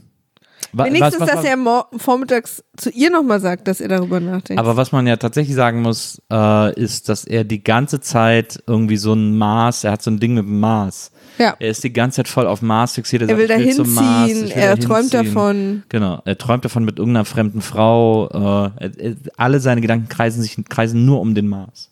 Wenigstens, 0.74 1.20
was- 1.20 1.30
was- 1.30 1.36
dass 1.36 1.46
er 1.46 1.86
vormittags 1.98 2.64
zu 2.78 2.90
ihr 2.90 3.10
nochmal 3.12 3.40
sagt, 3.40 3.68
dass 3.68 3.80
er 3.80 3.90
darüber 3.90 4.20
nachdenkt. 4.20 4.60
Aber 4.60 4.76
was 4.76 4.92
man 4.92 5.06
ja 5.06 5.18
tatsächlich 5.18 5.56
sagen 5.56 5.82
muss, 5.82 6.22
äh, 6.32 6.74
ist, 6.80 7.10
dass 7.10 7.26
er 7.26 7.44
die 7.44 7.64
ganze 7.64 8.00
Zeit 8.02 8.64
irgendwie 8.66 8.98
so 8.98 9.14
ein 9.14 9.38
Maß, 9.38 9.84
er 9.84 9.92
hat 9.92 10.02
so 10.02 10.10
ein 10.12 10.20
Ding 10.20 10.34
mit 10.34 10.44
dem 10.46 10.60
Maß. 10.60 11.12
ja. 11.38 11.56
Er 11.60 11.70
ist 11.70 11.84
die 11.84 11.94
ganze 11.94 12.18
Zeit 12.18 12.28
voll 12.28 12.48
auf 12.48 12.62
Mars 12.62 12.94
fixiert. 12.94 13.22
Er 13.24 13.38
will 13.38 13.48
sagt, 13.48 13.60
da 13.66 13.70
zum 13.72 13.94
Mars, 13.94 14.28
hinziehen, 14.30 14.46
will 14.50 14.52
er 14.56 14.76
da 14.76 14.82
träumt 14.84 15.12
hinziehen. 15.12 15.26
davon. 15.34 15.84
Genau, 15.90 16.22
er 16.26 16.38
träumt 16.38 16.66
davon 16.66 16.86
mit 16.86 16.98
irgendeiner 17.00 17.26
fremden 17.26 17.62
Frau. 17.62 18.28
Äh, 18.30 18.72
er, 18.84 19.00
er, 19.00 19.16
alle 19.38 19.60
seine 19.60 19.82
Gedanken 19.82 20.10
kreisen 20.10 20.42
sich 20.42 20.58
kreisen 20.70 21.06
nur 21.06 21.22
um 21.22 21.36
den 21.36 21.48
Mars. 21.48 21.90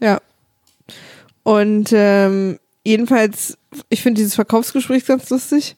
Ja. 0.00 0.20
Und 1.42 1.90
ähm, 1.92 2.58
jedenfalls, 2.84 3.56
ich 3.88 4.02
finde 4.02 4.18
dieses 4.20 4.34
Verkaufsgespräch 4.34 5.04
ganz 5.06 5.28
lustig, 5.30 5.76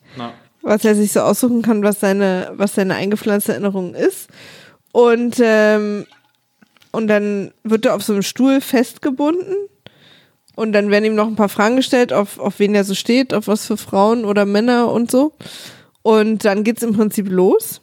was 0.63 0.85
er 0.85 0.95
sich 0.95 1.13
so 1.13 1.21
aussuchen 1.21 1.63
kann, 1.63 1.83
was 1.83 2.01
seine, 2.01 2.53
was 2.55 2.75
seine 2.75 2.95
eingepflanzte 2.95 3.53
Erinnerung 3.53 3.95
ist. 3.95 4.29
Und, 4.93 5.37
ähm, 5.43 6.07
und 6.93 7.07
dann 7.09 7.53
wird 7.65 7.87
er 7.87 7.95
auf 7.95 8.03
so 8.03 8.13
einem 8.13 8.23
Stuhl 8.23 8.61
festgebunden. 8.61 9.57
Und 10.55 10.73
dann 10.73 10.91
werden 10.91 11.05
ihm 11.07 11.15
noch 11.15 11.27
ein 11.29 11.37
paar 11.37 11.49
Fragen 11.49 11.77
gestellt, 11.77 12.13
auf, 12.13 12.39
auf 12.39 12.59
wen 12.59 12.75
er 12.75 12.85
so 12.85 12.95
steht, 12.95 13.33
auf 13.33 13.47
was 13.49 13.67
für 13.67 13.79
Frauen 13.79 14.25
oder 14.27 14.45
Männer 14.45 14.91
und 14.93 15.11
so. 15.11 15.33
Und 16.03 16.45
dann 16.45 16.63
geht's 16.63 16.83
im 16.83 16.93
Prinzip 16.95 17.29
los. 17.31 17.81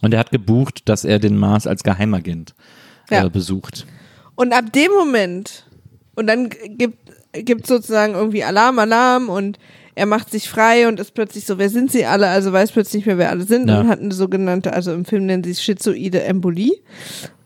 Und 0.00 0.14
er 0.14 0.20
hat 0.20 0.30
gebucht, 0.30 0.88
dass 0.88 1.04
er 1.04 1.18
den 1.18 1.36
Mars 1.36 1.66
als 1.66 1.82
Geheimagent 1.82 2.54
Ja. 3.10 3.26
äh, 3.26 3.30
besucht. 3.30 3.86
Und 4.34 4.52
ab 4.54 4.72
dem 4.72 4.92
Moment, 4.92 5.66
und 6.14 6.26
dann 6.26 6.48
gibt, 6.48 6.98
gibt 7.32 7.66
sozusagen 7.66 8.14
irgendwie 8.14 8.44
Alarm, 8.44 8.78
Alarm 8.78 9.28
und 9.28 9.58
er 9.94 10.06
macht 10.06 10.30
sich 10.30 10.48
frei 10.48 10.88
und 10.88 10.98
ist 11.00 11.14
plötzlich 11.14 11.44
so, 11.46 11.58
wer 11.58 11.70
sind 11.70 11.90
sie 11.92 12.04
alle? 12.04 12.28
Also 12.28 12.52
weiß 12.52 12.72
plötzlich 12.72 13.00
nicht 13.00 13.06
mehr, 13.06 13.18
wer 13.18 13.30
alle 13.30 13.44
sind 13.44 13.68
Ja. 13.68 13.80
und 13.80 13.88
hat 13.88 14.00
eine 14.00 14.12
sogenannte, 14.14 14.72
also 14.72 14.92
im 14.92 15.04
Film 15.04 15.26
nennen 15.26 15.44
sie 15.44 15.52
es 15.52 15.62
schizoide 15.62 16.22
Embolie. 16.24 16.72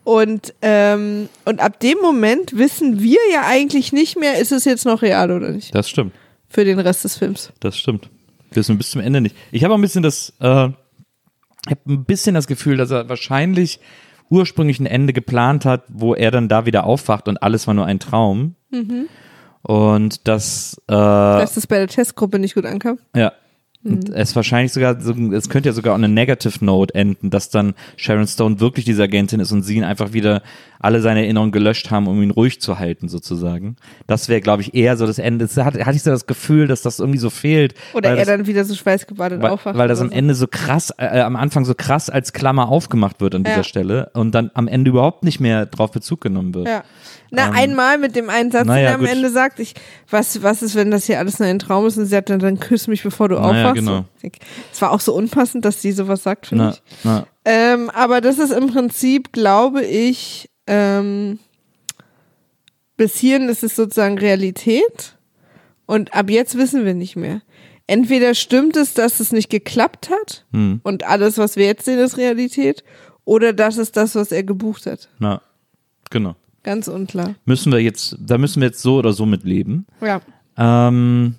Und, 0.03 0.55
ähm, 0.63 1.29
und 1.45 1.59
ab 1.59 1.79
dem 1.79 1.99
Moment 2.01 2.57
wissen 2.57 2.99
wir 3.01 3.19
ja 3.31 3.43
eigentlich 3.45 3.93
nicht 3.93 4.17
mehr, 4.19 4.39
ist 4.39 4.51
es 4.51 4.65
jetzt 4.65 4.85
noch 4.85 5.01
real 5.03 5.29
oder 5.31 5.49
nicht, 5.49 5.75
Das 5.75 5.87
stimmt. 5.89 6.13
für 6.47 6.65
den 6.65 6.79
Rest 6.79 7.03
des 7.03 7.17
Films. 7.17 7.51
Das 7.59 7.77
stimmt. 7.77 8.09
Wissen 8.51 8.73
wir 8.75 8.77
bis 8.79 8.89
zum 8.91 9.01
Ende 9.01 9.21
nicht. 9.21 9.35
Ich 9.51 9.63
habe 9.63 9.73
auch 9.73 9.77
ein 9.77 9.81
bisschen 9.81 10.01
das, 10.01 10.33
äh, 10.39 10.69
ich 11.65 11.71
habe 11.71 11.81
ein 11.87 12.05
bisschen 12.05 12.33
das 12.33 12.47
Gefühl, 12.47 12.77
dass 12.77 12.89
er 12.89 13.07
wahrscheinlich 13.09 13.79
ursprünglich 14.31 14.79
ein 14.79 14.85
Ende 14.87 15.13
geplant 15.13 15.65
hat, 15.65 15.83
wo 15.89 16.15
er 16.15 16.31
dann 16.31 16.47
da 16.49 16.65
wieder 16.65 16.85
aufwacht 16.85 17.27
und 17.27 17.43
alles 17.43 17.67
war 17.67 17.73
nur 17.75 17.85
ein 17.85 17.99
Traum. 17.99 18.55
Und 19.63 20.27
dass, 20.27 20.81
äh, 20.87 20.91
Dass 20.93 21.55
das 21.55 21.67
bei 21.67 21.77
der 21.77 21.87
Testgruppe 21.87 22.39
nicht 22.39 22.55
gut 22.55 22.65
ankam. 22.65 22.97
ja. 23.15 23.31
Und 23.81 24.09
es 24.09 24.35
wahrscheinlich 24.35 24.73
sogar, 24.73 24.99
so- 24.99 25.13
es 25.31 25.47
könnte 25.47 25.69
ja 25.69 25.73
sogar 25.73 25.95
on 25.95 26.03
a 26.03 26.09
negative 26.09 26.65
note 26.65 26.93
enden, 26.95 27.29
dass 27.29 27.49
dann 27.49 27.75
Sharon 27.95 28.27
Stone 28.27 28.59
wirklich 28.59 28.83
diese 28.83 29.03
Agentin 29.03 29.39
ist 29.39 29.53
und 29.53 29.61
sie 29.61 29.77
ihn 29.77 29.85
einfach 29.85 30.11
wieder 30.11 30.41
alle 30.81 30.99
seine 30.99 31.21
Erinnerungen 31.21 31.53
gelöscht 31.53 31.89
haben, 31.89 32.07
um 32.07 32.21
ihn 32.21 32.31
ruhig 32.31 32.59
zu 32.59 32.77
halten, 32.77 33.07
sozusagen. 33.07 33.77
Das 34.05 34.27
wäre, 34.27 34.41
glaube 34.41 34.63
ich, 34.63 34.73
eher 34.73 34.97
so 34.97 35.07
das 35.07 35.17
Ende. 35.17 35.45
Es 35.45 35.55
hat, 35.55 35.75
hatte 35.79 35.95
ich 35.95 36.03
so 36.03 36.09
das 36.11 36.27
Gefühl, 36.27 36.67
dass 36.67 36.81
das 36.81 36.99
irgendwie 36.99 37.19
so 37.19 37.29
fehlt. 37.29 37.73
Oder 37.93 38.09
er 38.09 38.15
das, 38.17 38.27
dann 38.27 38.47
wieder 38.47 38.65
so 38.65 38.75
schweißgebadet 38.75 39.41
weil, 39.41 39.49
aufwacht. 39.51 39.77
weil 39.77 39.87
das 39.87 40.01
am. 40.01 40.11
Ende 40.11 40.35
so 40.35 40.47
krass, 40.51 40.91
äh, 40.97 41.21
am 41.21 41.37
Anfang 41.37 41.63
so 41.63 41.73
krass 41.73 42.09
als 42.09 42.33
Klammer 42.33 42.67
aufgemacht 42.67 43.21
wird 43.21 43.33
an 43.33 43.45
dieser 43.45 43.57
Ja. 43.57 43.63
Stelle 43.63 44.11
und 44.13 44.35
dann 44.35 44.51
am 44.55 44.67
Ende 44.67 44.89
überhaupt 44.89 45.23
nicht 45.23 45.39
mehr 45.39 45.65
drauf 45.65 45.91
Bezug 45.91 46.19
genommen 46.19 46.53
wird. 46.53 46.67
Ja. 46.67 46.83
Na, 47.31 47.47
Ähm, 47.49 47.53
einmal 47.53 47.97
mit 47.97 48.15
dem 48.15 48.29
einen 48.29 48.51
Satz, 48.51 48.65
naja, 48.65 48.79
den 48.79 48.87
er 48.87 48.93
am 48.95 48.99
gut. 49.01 49.09
Ende 49.09 49.29
sagt, 49.29 49.59
ich, 49.59 49.73
was, 50.09 50.41
was 50.41 50.61
ist, 50.63 50.75
wenn 50.75 50.89
das 50.91 51.05
hier 51.05 51.19
alles 51.19 51.39
nur 51.39 51.47
ein 51.47 51.59
Traum 51.59 51.85
ist? 51.85 51.97
Und 51.97 52.05
sie 52.05 52.09
sagt 52.11 52.29
dann, 52.29 52.39
dann 52.39 52.59
küss 52.59 52.87
mich, 52.87 53.03
bevor 53.03 53.29
du 53.29 53.35
Naja, 53.35 53.69
aufwachst. 53.69 53.75
genau. 53.85 54.05
Es 54.71 54.81
war 54.81 54.91
auch 54.91 54.99
so 54.99 55.13
unpassend, 55.13 55.63
dass 55.65 55.81
sie 55.81 55.91
sowas 55.91 56.23
sagt, 56.23 56.47
finde 56.47 56.71
ich. 56.73 56.81
na, 57.03 57.25
Ähm, 57.45 57.89
aber 57.91 58.21
das 58.21 58.39
ist 58.39 58.51
im 58.51 58.67
Prinzip, 58.67 59.31
glaube 59.31 59.83
ich, 59.85 60.49
ähm, 60.67 61.39
bis 62.97 63.15
hierhin 63.17 63.47
ist 63.49 63.63
es 63.63 63.75
sozusagen 63.75 64.17
Realität. 64.17 65.15
Und 65.85 66.13
ab 66.13 66.29
jetzt 66.29 66.57
wissen 66.57 66.85
wir 66.85 66.93
nicht 66.93 67.15
mehr. 67.15 67.41
Entweder 67.87 68.35
stimmt 68.35 68.77
es, 68.77 68.93
dass 68.93 69.19
es 69.19 69.31
nicht 69.31 69.49
geklappt 69.49 70.11
hat 70.11 70.45
hm, 70.51 70.79
und 70.83 71.05
alles, 71.07 71.39
was 71.39 71.55
wir 71.55 71.65
jetzt 71.65 71.85
sehen, 71.85 71.97
ist 71.97 72.17
Realität, 72.17 72.83
oder 73.25 73.51
das 73.51 73.77
ist 73.77 73.97
das, 73.97 74.13
was 74.13 74.31
er 74.31 74.43
gebucht 74.43 74.85
hat. 74.85 75.09
na, 75.17 75.41
genau. 76.11 76.35
Ganz 76.63 76.87
unklar. 76.87 77.35
Müssen 77.45 77.71
wir 77.71 77.79
jetzt, 77.79 78.17
da 78.19 78.37
müssen 78.37 78.61
wir 78.61 78.67
jetzt 78.67 78.81
so 78.81 78.97
oder 78.97 79.13
so 79.13 79.25
mit 79.25 79.43
leben. 79.43 79.85
Ja. 80.01 80.21
Ähm, 80.57 81.35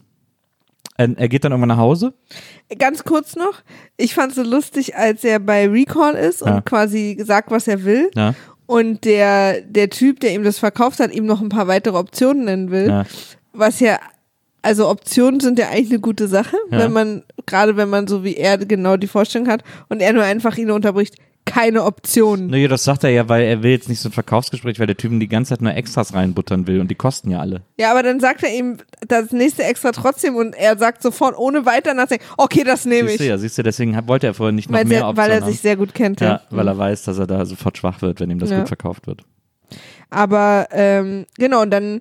er, 0.97 1.29
geht 1.29 1.45
dann 1.45 1.53
irgendwann 1.53 1.69
nach 1.69 1.77
Hause. 1.79 2.13
Ganz 2.79 3.05
kurz 3.05 3.35
noch, 3.37 3.55
ich 3.97 4.15
fand 4.15 4.35
so 4.35 4.43
lustig, 4.43 4.97
als 4.97 5.25
er 5.25 5.39
bei 5.41 5.67
Recall 5.69 6.15
ist 6.15 6.43
und 6.43 6.49
Ja. 6.49 6.61
quasi 6.61 7.19
sagt, 7.25 7.51
was 7.51 7.69
er 7.69 7.85
will. 7.85 8.11
Ja, 8.15 8.35
Und 8.67 9.05
der, 9.05 9.63
der 9.63 9.89
Typ, 9.91 10.21
der 10.21 10.35
ihm 10.35 10.45
das 10.45 10.59
verkauft 10.59 11.01
hat, 11.01 11.13
ihm 11.13 11.27
noch 11.27 11.41
ein 11.41 11.49
paar 11.49 11.69
weitere 11.69 11.97
Optionen 11.97 12.45
nennen 12.45 12.71
will. 12.71 12.89
ja, 12.89 13.05
Was 13.53 13.81
ja, 13.81 13.99
also 14.63 14.89
Optionen 14.91 15.41
sind 15.41 15.59
ja 15.59 15.69
eigentlich 15.71 15.91
eine 15.91 16.01
gute 16.01 16.29
Sache, 16.29 16.57
wenn 16.69 16.93
man, 16.93 17.23
gerade 17.47 17.77
wenn 17.79 17.89
man 17.89 18.07
so 18.07 18.23
wie 18.23 18.37
er 18.37 18.59
genau 18.59 18.97
die 18.99 19.07
Vorstellung 19.07 19.49
hat 19.49 19.65
und 19.89 20.01
er 20.01 20.13
nur 20.13 20.23
einfach 20.25 20.57
ihn 20.59 20.71
unterbricht, 20.71 21.15
keine 21.47 21.83
Optionen. 21.85 22.47
Naja, 22.49 22.69
das 22.69 22.85
sagt 22.85 23.03
er 23.03 23.11
ja, 23.11 23.29
weil 23.29 23.43
er 23.43 23.63
will 23.63 23.73
jetzt 23.73 23.89
nicht 23.89 24.01
so 24.01 24.09
ein 24.09 24.13
Verkaufsgespräch, 24.13 24.79
weil 24.79 24.87
der 24.87 24.97
Typ 24.97 25.11
die 25.19 25.27
ganze 25.27 25.51
Zeit 25.51 25.63
nur 25.63 25.75
Extras 25.75 26.15
reinbuttern 26.15 26.67
will 26.69 26.81
und 26.81 26.89
die 26.91 26.95
kosten 26.95 27.31
ja 27.31 27.41
alle. 27.41 27.63
Ja, 27.79 27.91
aber 27.91 28.03
dann 28.05 28.21
sagt 28.21 28.43
er 28.45 28.55
ihm 28.55 28.77
das 29.09 29.33
nächste 29.33 29.65
extra 29.65 29.91
trotzdem 29.91 30.37
und 30.37 30.55
er 30.55 30.79
sagt 30.79 31.03
sofort 31.03 31.37
ohne 31.37 31.67
weiter 31.67 31.93
nachdenken, 31.95 32.25
okay, 32.37 32.63
das 32.63 32.85
nehme 32.85 33.09
Siehst 33.09 33.21
ich. 33.23 33.27
du 33.27 33.31
ja, 33.31 33.39
siehst 33.39 33.59
du, 33.59 33.63
deswegen 33.65 33.99
wollte 34.07 34.29
er 34.29 34.35
vorher 34.35 34.53
nicht 34.53 34.71
noch 34.71 34.79
weil, 34.79 34.85
mehr 34.85 35.01
er, 35.01 35.09
Optionen 35.09 35.17
weil 35.29 35.37
er 35.37 35.41
haben. 35.43 35.51
sich 35.51 35.61
sehr 35.61 35.77
gut 35.77 35.93
kennt. 35.95 36.21
ja, 36.21 36.41
weil 36.51 36.69
er 36.69 36.79
weiß, 36.79 37.03
dass 37.05 37.19
er 37.19 37.27
da 37.27 37.45
sofort 37.45 37.77
schwach 37.79 38.01
wird, 38.01 38.21
wenn 38.21 38.31
ihm 38.31 38.39
das 38.39 38.51
Ja. 38.51 38.59
gut 38.59 38.69
verkauft 38.69 39.07
wird. 39.09 39.23
Aber 40.09 40.69
ähm, 40.73 41.27
genau, 41.39 41.63
und 41.63 41.71
dann 41.71 42.01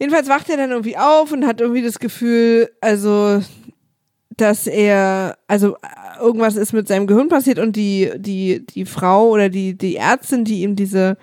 jedenfalls 0.00 0.28
wacht 0.28 0.48
er 0.48 0.56
dann 0.56 0.70
irgendwie 0.70 0.96
auf 0.96 1.30
und 1.32 1.46
hat 1.46 1.60
irgendwie 1.60 1.82
das 1.82 1.98
Gefühl, 1.98 2.70
also 2.80 3.42
dass 4.40 4.66
er, 4.66 5.36
also 5.46 5.74
äh, 5.74 6.20
irgendwas 6.20 6.56
ist 6.56 6.72
mit 6.72 6.88
seinem 6.88 7.06
Gehirn 7.06 7.28
passiert 7.28 7.58
und 7.58 7.76
die, 7.76 8.10
die, 8.16 8.64
die 8.66 8.86
Frau 8.86 9.28
oder 9.28 9.48
die, 9.48 9.76
die 9.76 9.96
Ärztin, 9.96 10.44
die 10.44 10.62
ihm 10.62 10.76
diese, 10.76 11.16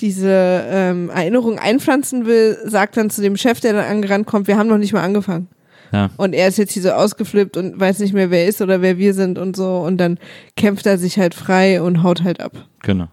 diese 0.00 0.64
ähm, 0.68 1.10
Erinnerung 1.10 1.58
einpflanzen 1.58 2.26
will, 2.26 2.58
sagt 2.64 2.96
dann 2.96 3.10
zu 3.10 3.22
dem 3.22 3.36
Chef, 3.36 3.60
der 3.60 3.74
dann 3.74 3.84
angerannt 3.84 4.26
kommt, 4.26 4.48
wir 4.48 4.56
haben 4.56 4.68
noch 4.68 4.78
nicht 4.78 4.92
mal 4.92 5.02
angefangen. 5.02 5.48
Ja. 5.92 6.10
Und 6.16 6.32
er 6.32 6.48
ist 6.48 6.58
jetzt 6.58 6.72
hier 6.72 6.82
so 6.82 6.90
ausgeflippt 6.90 7.56
und 7.56 7.78
weiß 7.78 8.00
nicht 8.00 8.14
mehr, 8.14 8.30
wer 8.30 8.42
er 8.42 8.48
ist 8.48 8.60
oder 8.60 8.82
wer 8.82 8.98
wir 8.98 9.14
sind 9.14 9.38
und 9.38 9.54
so. 9.54 9.78
Und 9.78 9.98
dann 9.98 10.18
kämpft 10.56 10.86
er 10.86 10.98
sich 10.98 11.18
halt 11.18 11.34
frei 11.34 11.80
und 11.80 12.02
haut 12.02 12.24
halt 12.24 12.40
ab. 12.40 12.52
Genau. 12.82 13.06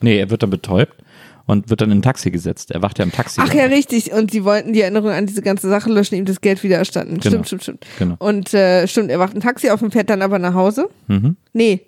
Nee, 0.00 0.18
er 0.18 0.30
wird 0.30 0.42
dann 0.42 0.50
betäubt 0.50 1.01
und 1.46 1.70
wird 1.70 1.80
dann 1.80 1.90
in 1.90 1.98
ein 1.98 2.02
Taxi 2.02 2.30
gesetzt. 2.30 2.70
Er 2.70 2.82
wacht 2.82 2.98
ja 2.98 3.04
im 3.04 3.12
Taxi. 3.12 3.40
Ach 3.42 3.52
ja, 3.52 3.64
richtig. 3.64 4.12
Und 4.12 4.30
sie 4.30 4.44
wollten 4.44 4.72
die 4.72 4.80
Erinnerung 4.82 5.10
an 5.10 5.26
diese 5.26 5.42
ganze 5.42 5.68
Sache 5.68 5.90
löschen, 5.90 6.14
ihm 6.16 6.24
das 6.24 6.40
Geld 6.40 6.62
wieder 6.62 6.76
erstatten. 6.76 7.18
Genau. 7.20 7.42
Stimmt, 7.42 7.46
stimmt, 7.46 7.62
stimmt. 7.62 7.86
Genau. 7.98 8.16
Und 8.18 8.54
äh, 8.54 8.86
stimmt, 8.86 9.10
er 9.10 9.18
wacht 9.18 9.34
ein 9.34 9.40
Taxi 9.40 9.70
auf 9.70 9.82
und 9.82 9.92
fährt 9.92 10.10
dann 10.10 10.22
aber 10.22 10.38
nach 10.38 10.54
Hause. 10.54 10.88
Mhm. 11.08 11.36
Nee, 11.52 11.82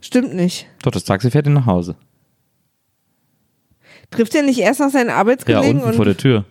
stimmt 0.00 0.34
nicht. 0.34 0.66
Doch, 0.82 0.90
das 0.92 1.04
Taxi 1.04 1.30
fährt 1.30 1.46
ihn 1.46 1.52
nach 1.54 1.66
Hause. 1.66 1.96
Trifft 4.10 4.34
er 4.34 4.42
nicht 4.42 4.58
erst 4.58 4.80
noch 4.80 4.90
seinen 4.90 5.08
Ja, 5.08 5.16
Arbeitskollegen? 5.16 5.76
unten 5.78 5.88
und, 5.88 5.94
vor 5.96 6.04
der 6.04 6.16
Tür. 6.16 6.44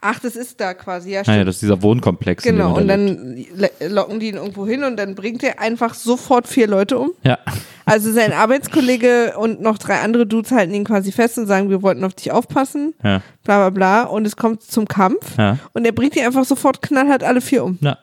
ach, 0.00 0.20
das 0.20 0.36
ist 0.36 0.58
da 0.60 0.72
quasi, 0.72 1.10
ja, 1.10 1.22
stimmt. 1.22 1.36
ja, 1.36 1.44
das 1.44 1.56
ist 1.56 1.62
dieser 1.62 1.82
Wohnkomplex. 1.82 2.42
genau, 2.42 2.76
und 2.76 2.86
lebt. 2.86 3.70
dann 3.80 3.92
locken 3.94 4.20
die 4.20 4.28
ihn 4.28 4.36
irgendwo 4.36 4.66
hin 4.66 4.84
und 4.84 4.96
dann 4.96 5.14
bringt 5.14 5.42
er 5.42 5.60
einfach 5.60 5.94
sofort 5.94 6.48
vier 6.48 6.66
Leute 6.66 6.98
um. 6.98 7.12
Ja, 7.22 7.38
Also 7.86 8.12
sein 8.12 8.32
Arbeitskollege 8.32 9.34
und 9.36 9.60
noch 9.60 9.78
drei 9.78 10.00
andere 10.00 10.26
Dudes 10.26 10.50
halten 10.52 10.72
ihn 10.74 10.84
quasi 10.84 11.12
fest 11.12 11.38
und 11.38 11.46
sagen, 11.46 11.70
wir 11.70 11.82
wollten 11.82 12.04
auf 12.04 12.14
dich 12.14 12.32
aufpassen, 12.32 12.94
ja, 13.02 13.20
bla 13.44 13.68
bla 13.68 13.70
bla. 13.70 14.02
Und 14.04 14.26
es 14.26 14.36
kommt 14.36 14.62
zum 14.62 14.88
Kampf 14.88 15.36
ja. 15.38 15.58
und 15.72 15.84
er 15.84 15.92
bringt 15.92 16.14
die 16.14 16.22
einfach 16.22 16.44
sofort 16.44 16.82
knallhart 16.82 17.22
alle 17.22 17.40
vier 17.40 17.64
um. 17.64 17.78
Na, 17.80 17.98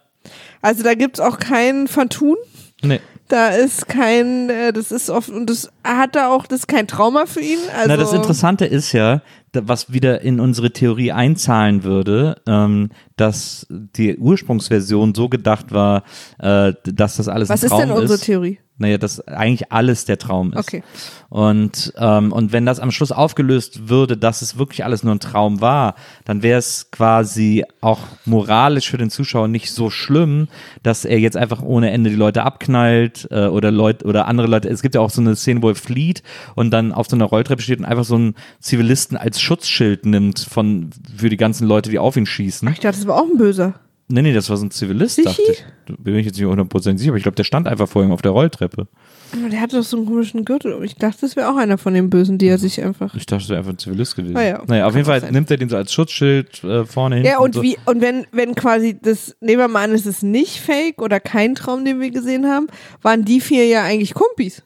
Also 0.61 0.83
da 0.83 0.93
gibt's 0.93 1.19
auch 1.19 1.39
kein 1.39 1.87
Vertun. 1.87 2.37
nee. 2.83 2.99
Da 3.27 3.47
ist 3.47 3.87
kein, 3.87 4.49
äh, 4.49 4.73
das 4.73 4.91
ist 4.91 5.09
oft, 5.09 5.29
und 5.29 5.49
das 5.49 5.69
hat 5.85 6.17
da 6.17 6.27
auch, 6.27 6.45
das 6.47 6.59
ist 6.61 6.67
kein 6.67 6.85
Trauma 6.85 7.25
für 7.25 7.39
ihn. 7.39 7.59
Also, 7.73 7.87
Na, 7.87 7.95
das 7.95 8.11
Interessante 8.11 8.65
ist 8.65 8.91
ja, 8.91 9.21
was 9.53 9.91
wieder 9.91 10.21
in 10.21 10.39
unsere 10.39 10.71
Theorie 10.71 11.11
einzahlen 11.11 11.83
würde, 11.83 12.41
ähm, 12.47 12.89
dass 13.17 13.67
die 13.69 14.17
Ursprungsversion 14.17 15.13
so 15.13 15.29
gedacht 15.29 15.71
war, 15.71 16.03
äh, 16.39 16.73
dass 16.83 17.17
das 17.17 17.27
alles 17.27 17.49
Was 17.49 17.61
ein 17.61 17.65
ist 17.65 17.69
Traum 17.71 17.81
denn 17.81 17.91
unsere 17.91 18.15
ist. 18.15 18.23
Theorie? 18.23 18.59
Naja, 18.77 18.97
dass 18.97 19.25
eigentlich 19.27 19.71
alles 19.71 20.05
der 20.05 20.17
Traum 20.17 20.53
ist. 20.53 20.67
Okay. 20.67 20.83
Und, 21.29 21.93
ähm, 21.97 22.31
und 22.31 22.51
wenn 22.51 22.65
das 22.65 22.79
am 22.79 22.89
Schluss 22.89 23.11
aufgelöst 23.11 23.89
würde, 23.89 24.17
dass 24.17 24.41
es 24.41 24.57
wirklich 24.57 24.83
alles 24.83 25.03
nur 25.03 25.13
ein 25.13 25.19
Traum 25.19 25.61
war, 25.61 25.93
dann 26.25 26.41
wäre 26.41 26.57
es 26.57 26.89
quasi 26.89 27.63
auch 27.79 27.99
moralisch 28.25 28.89
für 28.89 28.97
den 28.97 29.11
Zuschauer 29.11 29.47
nicht 29.47 29.71
so 29.71 29.91
schlimm, 29.91 30.47
dass 30.81 31.05
er 31.05 31.19
jetzt 31.19 31.37
einfach 31.37 31.61
ohne 31.61 31.91
Ende 31.91 32.09
die 32.09 32.15
Leute 32.15 32.41
abknallt 32.41 33.27
äh, 33.29 33.45
oder 33.45 33.69
Leute 33.69 34.05
oder 34.05 34.27
andere 34.27 34.47
Leute. 34.47 34.67
Es 34.67 34.81
gibt 34.81 34.95
ja 34.95 35.01
auch 35.01 35.11
so 35.11 35.21
eine 35.21 35.35
Szene, 35.35 35.61
wo 35.61 35.69
er 35.69 35.75
flieht 35.75 36.23
und 36.55 36.71
dann 36.71 36.91
auf 36.91 37.07
so 37.07 37.15
einer 37.15 37.25
Rolltreppe 37.25 37.61
steht 37.61 37.77
und 37.77 37.85
einfach 37.85 38.05
so 38.05 38.15
einen 38.15 38.33
Zivilisten 38.59 39.15
als 39.15 39.39
Schutzschild 39.41 40.05
nimmt 40.05 40.39
von 40.39 40.89
für 41.17 41.29
die 41.29 41.37
ganzen 41.37 41.67
Leute, 41.67 41.89
die 41.89 41.99
auf 41.99 42.15
ihn 42.17 42.25
schießen. 42.25 42.67
Ich 42.69 42.79
dachte, 42.79 42.97
das 42.99 43.07
war 43.07 43.15
auch 43.21 43.29
ein 43.29 43.37
Böser. 43.37 43.73
Nee, 44.13 44.21
nee, 44.23 44.33
das 44.33 44.49
war 44.49 44.57
so 44.57 44.65
ein 44.65 44.71
Zivilist, 44.71 45.15
Sichi? 45.15 45.25
dachte 45.27 45.41
ich. 45.87 45.97
Bin 45.99 46.15
ich 46.15 46.25
jetzt 46.25 46.37
nicht 46.37 46.45
100% 46.45 46.97
sicher, 46.97 47.11
aber 47.11 47.17
ich 47.17 47.23
glaube, 47.23 47.35
der 47.37 47.45
stand 47.45 47.65
einfach 47.65 47.87
vor 47.87 48.03
ihm 48.03 48.11
auf 48.11 48.21
der 48.21 48.31
Rolltreppe. 48.31 48.87
Aber 49.31 49.49
Der 49.49 49.61
hatte 49.61 49.77
doch 49.77 49.85
so 49.85 49.95
einen 49.95 50.05
komischen 50.05 50.43
Gürtel. 50.43 50.77
Ich 50.83 50.95
dachte, 50.95 51.19
das 51.21 51.37
wäre 51.37 51.49
auch 51.49 51.55
einer 51.55 51.77
von 51.77 51.93
den 51.93 52.09
Bösen, 52.09 52.37
die 52.37 52.47
er 52.47 52.57
sich 52.57 52.83
einfach. 52.83 53.15
Ich 53.15 53.25
dachte, 53.25 53.43
es 53.43 53.49
wäre 53.49 53.59
einfach 53.59 53.71
ein 53.71 53.77
Zivilist 53.77 54.17
gewesen. 54.17 54.35
Ah 54.35 54.43
ja, 54.43 54.61
naja, 54.67 54.85
auf 54.85 54.93
jeden 54.95 55.05
Fall 55.05 55.21
sein. 55.21 55.31
nimmt 55.33 55.49
er 55.49 55.55
den 55.55 55.69
so 55.69 55.77
als 55.77 55.93
Schutzschild 55.93 56.61
äh, 56.65 56.83
vorne 56.85 57.17
hin. 57.17 57.25
Ja, 57.25 57.39
und 57.39 57.55
so. 57.55 57.61
wie, 57.63 57.77
und 57.85 58.01
wenn, 58.01 58.25
wenn 58.33 58.53
quasi 58.55 58.99
das, 59.01 59.37
nehmen 59.39 59.59
wir 59.59 59.69
mal 59.69 59.85
an, 59.85 59.91
es 59.93 60.05
ist 60.05 60.23
nicht 60.23 60.59
fake 60.59 61.01
oder 61.01 61.21
kein 61.21 61.55
Traum, 61.55 61.85
den 61.85 62.01
wir 62.01 62.11
gesehen 62.11 62.47
haben, 62.47 62.67
waren 63.01 63.23
die 63.23 63.39
vier 63.39 63.65
ja 63.67 63.83
eigentlich 63.83 64.13
Kumpis. 64.13 64.61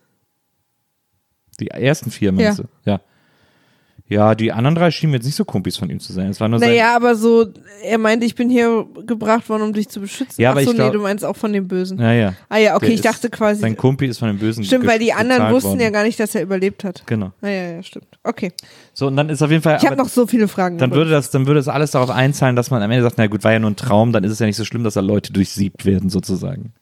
Die 1.59 1.67
ersten 1.67 2.09
vier, 2.09 2.31
meinst 2.31 2.57
Ja. 2.59 2.63
du? 2.63 2.89
Ja. 2.89 3.01
Ja, 4.07 4.35
die 4.35 4.51
anderen 4.51 4.75
drei 4.75 4.91
schienen 4.91 5.13
jetzt 5.13 5.25
nicht 5.25 5.33
so 5.35 5.45
Kumpis 5.45 5.77
von 5.77 5.89
ihm 5.89 5.99
zu 5.99 6.13
sein. 6.13 6.29
Es 6.29 6.39
war 6.39 6.47
nur 6.47 6.59
sein, 6.59 6.69
Naja, 6.69 6.95
aber 6.95 7.15
so, 7.15 7.47
er 7.83 7.97
meinte, 7.97 8.23
ich 8.27 8.35
bin 8.35 8.51
hier 8.51 8.85
gebracht 9.07 9.49
worden, 9.49 9.63
um 9.63 9.73
dich 9.73 9.89
zu 9.89 9.99
beschützen. 9.99 10.39
Ja, 10.39 10.51
aber 10.51 10.59
Ach 10.59 10.63
so, 10.65 10.69
ich 10.69 10.75
glaub- 10.75 10.91
nee, 10.91 10.97
du 10.97 11.01
meinst 11.01 11.25
auch 11.25 11.35
von 11.35 11.51
den 11.51 11.67
Bösen. 11.67 11.97
ja, 11.99 12.11
ja. 12.13 12.33
Ah 12.47 12.57
ja, 12.57 12.75
okay, 12.75 12.85
Der 12.85 12.93
ich 12.95 13.01
dachte 13.01 13.31
quasi. 13.31 13.61
Sein 13.61 13.75
Kumpi 13.75 14.05
ist 14.05 14.19
von 14.19 14.27
den 14.27 14.37
Bösen 14.37 14.63
Stimmt, 14.63 14.85
weil 14.85 14.99
die 14.99 15.11
anderen 15.11 15.51
wussten 15.51 15.69
worden. 15.69 15.79
ja 15.79 15.89
gar 15.89 16.03
nicht, 16.03 16.19
dass 16.19 16.35
er 16.35 16.43
überlebt 16.43 16.83
hat. 16.83 17.01
Genau. 17.07 17.31
Ah, 17.41 17.47
ja, 17.47 17.71
ja, 17.71 17.83
stimmt. 17.83 18.05
Okay. 18.23 18.51
So, 18.93 19.07
und 19.07 19.15
dann 19.17 19.29
ist 19.29 19.41
auf 19.41 19.49
jeden 19.49 19.63
Fall. 19.63 19.77
Ich 19.81 19.85
habe 19.87 19.95
noch 19.95 20.09
so 20.09 20.27
viele 20.27 20.47
Fragen. 20.47 20.77
dann 20.77 20.91
würde 20.91 21.09
das, 21.09 21.31
dann 21.31 21.47
würde 21.47 21.59
das 21.61 21.67
alles 21.67 21.89
darauf 21.89 22.11
einzahlen, 22.11 22.55
dass 22.55 22.69
man 22.69 22.83
am 22.83 22.91
Ende 22.91 23.01
sagt, 23.01 23.17
na 23.17 23.25
gut, 23.25 23.43
war 23.43 23.53
ja 23.53 23.59
nur 23.59 23.71
ein 23.71 23.75
Traum, 23.75 24.11
dann 24.11 24.23
ist 24.23 24.31
es 24.33 24.37
ja 24.37 24.45
nicht 24.45 24.55
so 24.57 24.65
schlimm, 24.65 24.83
dass 24.83 24.93
da 24.93 24.99
Leute 24.99 25.33
durchsiebt 25.33 25.83
werden, 25.83 26.11
sozusagen. 26.11 26.73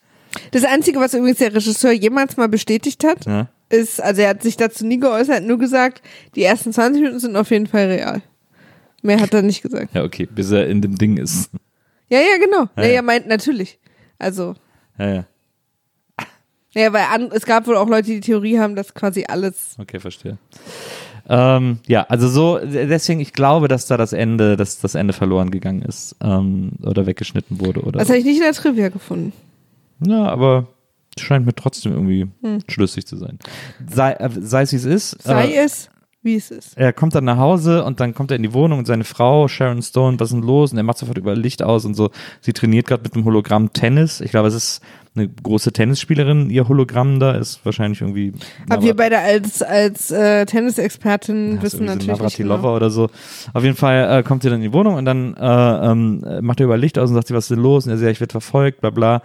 das 0.51 0.65
Einzige, 0.65 0.99
was 0.99 1.13
übrigens 1.13 1.37
der 1.37 1.55
Regisseur 1.55 1.93
jemals 1.93 2.35
mal 2.35 2.49
bestätigt 2.49 3.05
hat, 3.05 3.25
Ja? 3.25 3.47
Ist, 3.73 4.01
also 4.01 4.21
er 4.21 4.29
hat 4.29 4.43
sich 4.43 4.55
dazu 4.55 4.85
nie 4.85 4.99
geäußert, 4.99 5.43
nur 5.43 5.57
gesagt, 5.57 6.01
die 6.35 6.43
ersten 6.43 6.71
20 6.71 7.01
Minuten 7.01 7.19
sind 7.19 7.35
auf 7.35 7.49
jeden 7.51 7.67
Fall 7.67 7.87
real. 7.87 8.21
Mehr 9.01 9.19
hat 9.19 9.33
er 9.33 9.41
nicht 9.41 9.61
gesagt. 9.61 9.93
Ja, 9.93 10.03
okay, 10.03 10.25
bis 10.25 10.51
er 10.51 10.67
in 10.67 10.81
dem 10.81 10.95
Ding 10.95 11.17
ist. 11.17 11.49
Ja, 12.09 12.19
ja, 12.19 12.37
genau. 12.39 12.69
Ja, 12.77 12.83
Ja, 12.83 12.89
ja. 12.95 13.01
meint 13.01 13.27
natürlich. 13.27 13.79
Also, 14.19 14.55
Ja, 14.97 15.13
ja. 15.13 15.25
ja, 16.73 16.93
weil 16.93 17.05
an, 17.11 17.29
es 17.33 17.45
gab 17.45 17.67
wohl 17.67 17.75
auch 17.75 17.89
Leute, 17.89 18.07
die 18.07 18.15
die 18.15 18.21
Theorie 18.21 18.59
haben, 18.59 18.75
dass 18.75 18.93
quasi 18.93 19.25
alles. 19.27 19.75
Okay, 19.79 19.99
verstehe. 19.99 20.37
Ähm, 21.27 21.79
ja, 21.87 22.03
also 22.03 22.27
so, 22.27 22.59
deswegen, 22.63 23.19
ich 23.19 23.33
glaube, 23.33 23.67
dass 23.67 23.87
da 23.87 23.97
das 23.97 24.13
Ende, 24.13 24.57
dass 24.57 24.79
das 24.79 24.95
Ende 24.95 25.13
verloren 25.13 25.51
gegangen 25.51 25.81
ist 25.81 26.15
ähm, 26.21 26.73
oder 26.83 27.05
weggeschnitten 27.05 27.59
wurde 27.61 27.81
oder. 27.81 27.99
Das 27.99 28.09
habe 28.09 28.19
ich 28.19 28.25
nicht 28.25 28.37
in 28.37 28.43
der 28.43 28.53
Trivia 28.53 28.89
gefunden. 28.89 29.33
Ja, 30.05 30.25
aber 30.25 30.67
scheint 31.19 31.45
mir 31.45 31.53
trotzdem 31.55 31.93
irgendwie 31.93 32.27
Hm. 32.41 32.59
schlüssig 32.67 33.05
zu 33.05 33.17
sein. 33.17 33.39
Sei, 33.89 34.13
äh, 34.13 34.29
sei 34.41 34.61
es 34.63 34.71
wie 34.71 34.77
es 34.77 34.85
ist. 34.85 35.21
Sei 35.23 35.47
äh, 35.47 35.57
es, 35.65 35.89
wie 36.21 36.35
es 36.35 36.51
ist. 36.51 36.77
er 36.77 36.93
kommt 36.93 37.13
dann 37.15 37.25
nach 37.25 37.37
Hause 37.37 37.83
und 37.83 37.99
dann 37.99 38.13
kommt 38.13 38.31
er 38.31 38.37
in 38.37 38.43
die 38.43 38.53
Wohnung 38.53 38.79
und 38.79 38.85
seine 38.85 39.03
Frau, 39.03 39.47
Sharon 39.47 39.81
Stone, 39.81 40.19
was 40.19 40.29
ist 40.29 40.35
denn 40.35 40.43
los? 40.43 40.71
Und 40.71 40.77
er 40.77 40.83
macht 40.83 40.97
sofort 40.97 41.17
über 41.17 41.35
Licht 41.35 41.61
aus 41.61 41.83
und 41.85 41.95
so. 41.95 42.11
Sie 42.41 42.53
trainiert 42.53 42.87
gerade 42.87 43.03
mit 43.03 43.13
einem 43.15 43.25
Hologramm 43.25 43.73
Tennis. 43.73 44.21
Ich 44.21 44.31
glaube, 44.31 44.47
es 44.47 44.53
ist 44.53 44.81
eine 45.15 45.27
große 45.29 45.71
Tennisspielerin, 45.73 46.49
ihr 46.49 46.67
Hologramm 46.67 47.19
da 47.19 47.33
ist 47.33 47.63
wahrscheinlich 47.65 48.01
irgendwie. 48.01 48.33
Aber 48.67 48.81
wir 48.81 48.95
beide 48.95 49.19
als, 49.19 49.61
als 49.61 50.09
äh, 50.09 50.43
Tennisexpertin 50.47 51.57
Ja, 51.57 51.61
wissen 51.61 51.85
natürlich. 51.85 52.07
Nicht 52.07 52.17
Navratilova 52.19 52.57
genau. 52.61 52.75
oder 52.75 52.89
so. 52.89 53.09
Auf 53.53 53.63
jeden 53.63 53.75
Fall 53.75 54.19
äh, 54.19 54.23
kommt 54.23 54.41
sie 54.41 54.49
dann 54.49 54.61
in 54.63 54.71
die 54.71 54.73
Wohnung 54.73 54.95
und 54.95 55.05
dann 55.05 55.35
äh, 55.35 55.91
ähm, 55.91 56.23
äh, 56.23 56.41
macht 56.41 56.59
er 56.61 56.63
über 56.65 56.77
Licht 56.77 56.97
aus 56.97 57.09
und 57.09 57.15
sagt 57.15 57.27
sie, 57.27 57.35
was 57.35 57.43
ist 57.43 57.51
denn 57.51 57.59
los? 57.59 57.85
Und 57.85 57.91
er 57.91 57.97
sagt, 57.97 58.05
ja, 58.05 58.11
ich 58.11 58.19
werde 58.21 58.31
verfolgt, 58.31 58.81
bla 58.81 58.89
bla. 58.89 59.21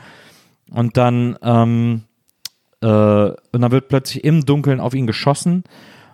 Und 0.71 0.97
dann, 0.97 1.39
ähm, 1.43 2.05
äh, 2.81 2.87
und 2.87 3.61
dann 3.61 3.71
wird 3.71 3.89
plötzlich 3.89 4.25
im 4.25 4.45
Dunkeln 4.45 4.81
auf 4.81 4.95
ihn 4.95 5.07
geschossen 5.07 5.65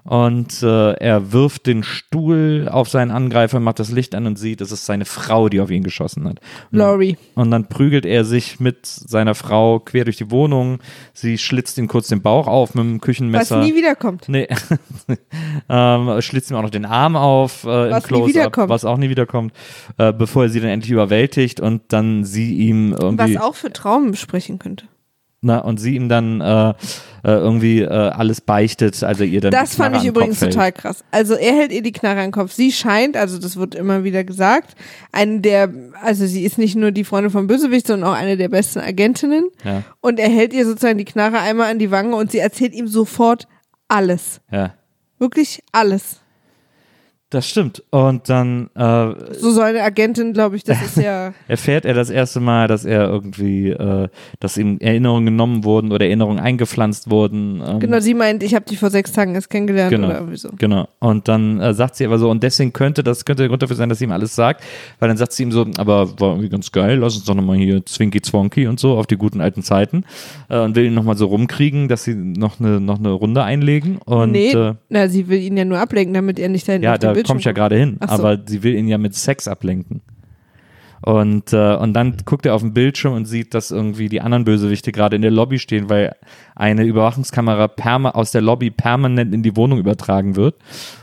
und 0.04 0.62
äh, 0.62 0.92
er 0.92 1.32
wirft 1.32 1.66
den 1.66 1.82
Stuhl 1.82 2.68
auf 2.70 2.90
seinen 2.90 3.10
Angreifer, 3.10 3.58
macht 3.58 3.78
das 3.78 3.90
Licht 3.90 4.14
an 4.14 4.26
und 4.26 4.38
sieht, 4.38 4.60
es 4.60 4.70
ist 4.70 4.84
seine 4.84 5.06
Frau, 5.06 5.48
die 5.48 5.60
auf 5.60 5.70
ihn 5.70 5.82
geschossen 5.82 6.28
hat. 6.28 6.40
Laurie. 6.70 7.16
und 7.34 7.50
dann 7.50 7.68
prügelt 7.68 8.04
er 8.04 8.26
sich 8.26 8.60
mit 8.60 8.84
seiner 8.84 9.34
Frau 9.34 9.80
quer 9.80 10.04
durch 10.04 10.18
die 10.18 10.30
Wohnung. 10.30 10.80
Sie 11.14 11.38
schlitzt 11.38 11.78
ihm 11.78 11.88
kurz 11.88 12.08
den 12.08 12.20
Bauch 12.20 12.46
auf 12.46 12.74
mit 12.74 12.84
dem 12.84 12.96
Was 12.96 13.00
Küchenmesser. 13.00 13.60
nie 13.60 13.74
wiederkommt. 13.74 14.28
Nee. 14.28 14.46
ähm, 15.70 16.20
schlitzt 16.20 16.50
ihm 16.50 16.58
auch 16.58 16.62
noch 16.62 16.70
den 16.70 16.84
Arm 16.84 17.16
auf 17.16 17.64
äh, 17.64 17.86
im 17.86 17.92
Was 17.92 18.04
nie 18.04 18.32
Close-Up, 18.32 18.68
was 18.68 18.84
auch 18.84 18.98
nie 18.98 19.08
wiederkommt, 19.08 19.54
äh, 19.96 20.12
bevor 20.12 20.44
er 20.44 20.48
sie 20.50 20.60
dann 20.60 20.70
endlich 20.70 20.92
überwältigt 20.92 21.60
und 21.60 21.80
dann 21.88 22.24
sie 22.24 22.54
ihm 22.54 22.92
irgendwie 22.92 23.36
Was 23.36 23.42
auch 23.42 23.54
für 23.54 23.72
Traum 23.72 24.14
sprechen 24.14 24.58
könnte. 24.58 24.86
Na, 25.44 25.58
und 25.58 25.78
sie 25.78 25.94
ihm 25.94 26.08
dann 26.08 26.40
äh, 26.40 26.70
äh, 26.70 26.74
irgendwie 27.24 27.80
äh, 27.80 27.88
alles 27.88 28.40
beichtet, 28.40 29.02
also 29.02 29.24
ihr 29.24 29.40
dann 29.40 29.50
Das 29.50 29.76
fand 29.76 29.96
ich 29.96 30.04
übrigens 30.04 30.40
Kopf 30.40 30.48
total 30.50 30.64
hält. 30.64 30.74
krass. 30.76 31.04
Also 31.10 31.34
er 31.34 31.52
hält 31.54 31.72
ihr 31.72 31.82
die 31.82 31.92
Knarre 31.92 32.18
an 32.20 32.26
den 32.26 32.32
Kopf. 32.32 32.52
Sie 32.52 32.72
scheint, 32.72 33.16
also 33.16 33.38
das 33.38 33.56
wird 33.56 33.74
immer 33.74 34.04
wieder 34.04 34.24
gesagt, 34.24 34.74
eine 35.12 35.40
der, 35.40 35.70
also 36.02 36.26
sie 36.26 36.44
ist 36.44 36.58
nicht 36.58 36.76
nur 36.76 36.90
die 36.90 37.04
Freundin 37.04 37.30
vom 37.30 37.46
Bösewicht, 37.46 37.86
sondern 37.86 38.10
auch 38.10 38.16
eine 38.16 38.36
der 38.36 38.48
besten 38.48 38.80
Agentinnen. 38.80 39.44
Ja, 39.64 39.82
Und 40.00 40.18
er 40.18 40.28
hält 40.28 40.52
ihr 40.52 40.66
sozusagen 40.66 40.98
die 40.98 41.04
Knarre 41.04 41.38
einmal 41.38 41.70
an 41.70 41.78
die 41.78 41.90
Wange 41.90 42.16
und 42.16 42.30
sie 42.32 42.38
erzählt 42.38 42.74
ihm 42.74 42.88
sofort 42.88 43.46
alles. 43.88 44.40
ja. 44.50 44.74
Wirklich 45.20 45.62
alles. 45.70 46.20
Das 47.34 47.48
stimmt. 47.50 47.82
Und 47.90 48.28
dann 48.28 48.70
äh, 48.76 49.12
So 49.32 49.50
soll 49.50 49.64
eine 49.64 49.82
Agentin, 49.82 50.32
glaube 50.32 50.54
ich, 50.54 50.62
das 50.62 50.80
ist 50.82 50.96
ja. 50.98 51.32
erfährt 51.48 51.84
er 51.84 51.92
das 51.92 52.08
erste 52.08 52.38
Mal, 52.38 52.68
dass 52.68 52.84
er 52.84 53.08
irgendwie, 53.08 53.70
äh, 53.70 54.08
dass 54.38 54.56
ihm 54.56 54.78
Erinnerungen 54.78 55.24
genommen 55.26 55.64
wurden 55.64 55.90
oder 55.90 56.04
Erinnerungen 56.06 56.38
eingepflanzt 56.38 57.10
wurden. 57.10 57.60
Ähm, 57.66 57.80
Genau, 57.80 57.98
sie 57.98 58.14
meint, 58.14 58.44
ich 58.44 58.54
habe 58.54 58.66
dich 58.66 58.78
vor 58.78 58.90
sechs 58.90 59.10
Tagen 59.10 59.34
erst 59.34 59.50
kennengelernt 59.50 59.90
Genau. 59.90 60.06
oder 60.06 60.18
irgendwie 60.18 60.36
so. 60.36 60.50
Genau. 60.56 60.86
Und 61.00 61.26
dann 61.26 61.58
äh, 61.60 61.74
sagt 61.74 61.96
sie 61.96 62.06
aber 62.06 62.18
so, 62.18 62.30
und 62.30 62.44
deswegen 62.44 62.72
könnte 62.72 63.02
das 63.02 63.24
könnte 63.24 63.42
der 63.42 63.48
Grund 63.48 63.62
dafür 63.62 63.74
sein, 63.74 63.88
dass 63.88 63.98
sie 63.98 64.04
ihm 64.04 64.12
alles 64.12 64.36
sagt, 64.36 64.62
weil 65.00 65.08
dann 65.08 65.16
sagt 65.16 65.32
sie 65.32 65.42
ihm 65.42 65.50
so, 65.50 65.66
aber 65.76 66.20
war 66.20 66.30
irgendwie 66.30 66.50
ganz 66.50 66.70
geil, 66.70 66.98
lass 66.98 67.16
uns 67.16 67.24
doch 67.24 67.34
nochmal 67.34 67.56
hier 67.56 67.84
Zwinky 67.84 68.22
Zwonky 68.22 68.68
und 68.68 68.78
so 68.78 68.96
auf 68.96 69.08
die 69.08 69.16
guten 69.16 69.40
alten 69.40 69.64
Zeiten 69.64 70.04
äh, 70.50 70.60
und 70.60 70.76
will 70.76 70.84
ihn 70.84 70.94
nochmal 70.94 71.16
so 71.16 71.26
rumkriegen, 71.26 71.88
dass 71.88 72.04
sie 72.04 72.14
noch 72.14 72.60
eine 72.60 72.80
noch 72.80 73.00
eine 73.00 73.10
Runde 73.10 73.42
einlegen 73.42 73.98
und 74.04 74.30
nee, 74.30 74.52
äh, 74.52 74.74
na, 74.88 75.08
sie 75.08 75.26
will 75.28 75.40
ihn 75.40 75.56
ja 75.56 75.64
nur 75.64 75.78
ablenken, 75.80 76.14
damit 76.14 76.38
er 76.38 76.48
nicht 76.48 76.68
dahin 76.68 76.82
ja, 76.82 76.92
auf 76.92 76.98
da 77.00 77.12
Ich 77.24 77.44
ja 77.44 77.52
gerade 77.52 77.76
hin, 77.76 77.98
so. 78.00 78.08
aber 78.08 78.38
sie 78.46 78.62
will 78.62 78.74
ihn 78.74 78.88
ja 78.88 78.98
mit 78.98 79.14
Sex 79.14 79.48
ablenken. 79.48 80.02
Und, 81.06 81.52
äh, 81.52 81.76
und 81.76 81.92
dann 81.92 82.16
guckt 82.24 82.46
er 82.46 82.54
auf 82.54 82.62
den 82.62 82.72
Bildschirm 82.72 83.12
und 83.12 83.26
sieht, 83.26 83.52
dass 83.52 83.70
irgendwie 83.70 84.08
die 84.08 84.22
anderen 84.22 84.46
Bösewichte 84.46 84.90
gerade 84.90 85.16
in 85.16 85.20
der 85.20 85.30
Lobby 85.30 85.58
stehen, 85.58 85.90
weil 85.90 86.16
eine 86.54 86.84
Überwachungskamera 86.84 87.68
perma 87.68 88.12
aus 88.12 88.30
der 88.30 88.40
Lobby 88.40 88.70
permanent 88.70 89.34
in 89.34 89.42
die 89.42 89.54
Wohnung 89.54 89.78
übertragen 89.78 90.34
wird. 90.34 90.54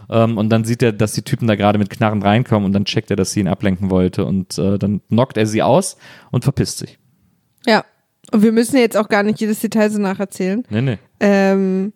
Ähm, 0.10 0.40
und 0.40 0.50
dann 0.50 0.64
sieht 0.64 0.82
er, 0.82 0.92
dass 0.92 1.14
die 1.14 1.22
Typen 1.22 1.48
da 1.48 1.56
gerade 1.56 1.78
mit 1.78 1.92
Knarren 1.92 2.24
reinkommen 2.24 2.66
und 2.66 2.74
dann 2.74 2.86
checkt 2.86 3.12
er, 3.12 3.16
dass 3.16 3.32
sie 3.32 3.42
ihn 3.42 3.48
ablenken 3.48 3.92
wollte. 3.92 4.26
Und 4.26 4.58
äh, 4.58 4.80
dann 4.80 5.02
knockt 5.10 5.38
er 5.38 5.46
sie 5.46 5.62
aus 5.62 5.98
und 6.32 6.44
verpisst 6.44 6.80
sich. 6.80 6.98
Ja. 7.68 7.86
Und 8.32 8.42
wir 8.42 8.54
müssen 8.54 8.78
jetzt 8.78 8.98
auch 8.98 9.08
gar 9.08 9.22
nicht 9.22 9.40
jedes 9.40 9.60
Detail 9.60 9.92
so 9.92 10.00
nacherzählen. 10.00 10.64
Nee, 10.72 10.82
nee. 10.82 10.98
Ähm, 11.20 11.94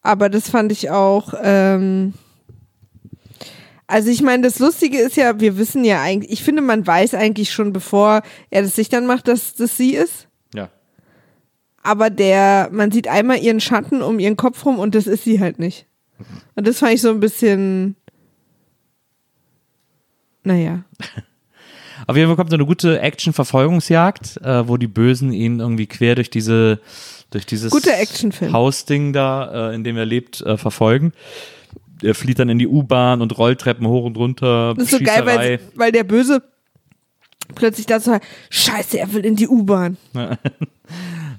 aber 0.00 0.30
das 0.30 0.48
fand 0.48 0.72
ich 0.72 0.88
auch. 0.88 1.34
Ähm, 1.42 2.14
also 3.86 4.10
ich 4.10 4.22
meine, 4.22 4.42
das 4.42 4.58
Lustige 4.58 4.98
ist 4.98 5.16
ja, 5.16 5.38
wir 5.40 5.58
wissen 5.58 5.84
ja 5.84 6.02
eigentlich, 6.02 6.32
ich 6.32 6.42
finde, 6.42 6.62
man 6.62 6.86
weiß 6.86 7.14
eigentlich 7.14 7.52
schon, 7.52 7.72
bevor 7.72 8.22
er 8.50 8.62
das 8.62 8.74
sich 8.74 8.88
dann 8.88 9.06
macht, 9.06 9.28
dass 9.28 9.54
das 9.54 9.76
sie 9.76 9.94
ist. 9.94 10.28
Ja. 10.54 10.70
Aber 11.82 12.10
der, 12.10 12.68
man 12.72 12.90
sieht 12.90 13.06
einmal 13.06 13.38
ihren 13.38 13.60
Schatten 13.60 14.02
um 14.02 14.18
ihren 14.18 14.36
Kopf 14.36 14.64
rum 14.66 14.78
und 14.78 14.94
das 14.94 15.06
ist 15.06 15.24
sie 15.24 15.40
halt 15.40 15.58
nicht. 15.58 15.86
Und 16.54 16.66
das 16.66 16.78
fand 16.78 16.94
ich 16.94 17.00
so 17.02 17.10
ein 17.10 17.20
bisschen. 17.20 17.96
Naja. 20.42 20.84
Auf 22.06 22.16
jeden 22.16 22.28
Fall 22.28 22.36
kommt 22.36 22.50
so 22.50 22.56
eine 22.56 22.66
gute 22.66 23.00
Action-Verfolgungsjagd, 23.00 24.38
äh, 24.42 24.68
wo 24.68 24.76
die 24.76 24.86
Bösen 24.86 25.32
ihn 25.32 25.60
irgendwie 25.60 25.86
quer 25.86 26.14
durch 26.14 26.30
diese 26.30 26.80
durch 27.30 27.46
dieses. 27.46 27.72
Hausding 28.52 29.12
da, 29.12 29.70
äh, 29.70 29.74
in 29.74 29.84
dem 29.84 29.96
er 29.96 30.06
lebt, 30.06 30.40
äh, 30.42 30.56
verfolgen. 30.56 31.12
Er 32.02 32.14
flieht 32.14 32.38
dann 32.38 32.48
in 32.48 32.58
die 32.58 32.66
U-Bahn 32.66 33.22
und 33.22 33.36
Rolltreppen 33.38 33.86
hoch 33.86 34.04
und 34.04 34.16
runter. 34.16 34.74
Das 34.74 34.84
ist 34.84 34.98
so 34.98 35.04
geil, 35.04 35.24
weil, 35.24 35.60
weil 35.74 35.92
der 35.92 36.04
Böse 36.04 36.42
plötzlich 37.54 37.86
dazu 37.86 38.18
scheiße, 38.50 38.98
er 38.98 39.12
will 39.12 39.24
in 39.24 39.36
die 39.36 39.48
U-Bahn. 39.48 39.96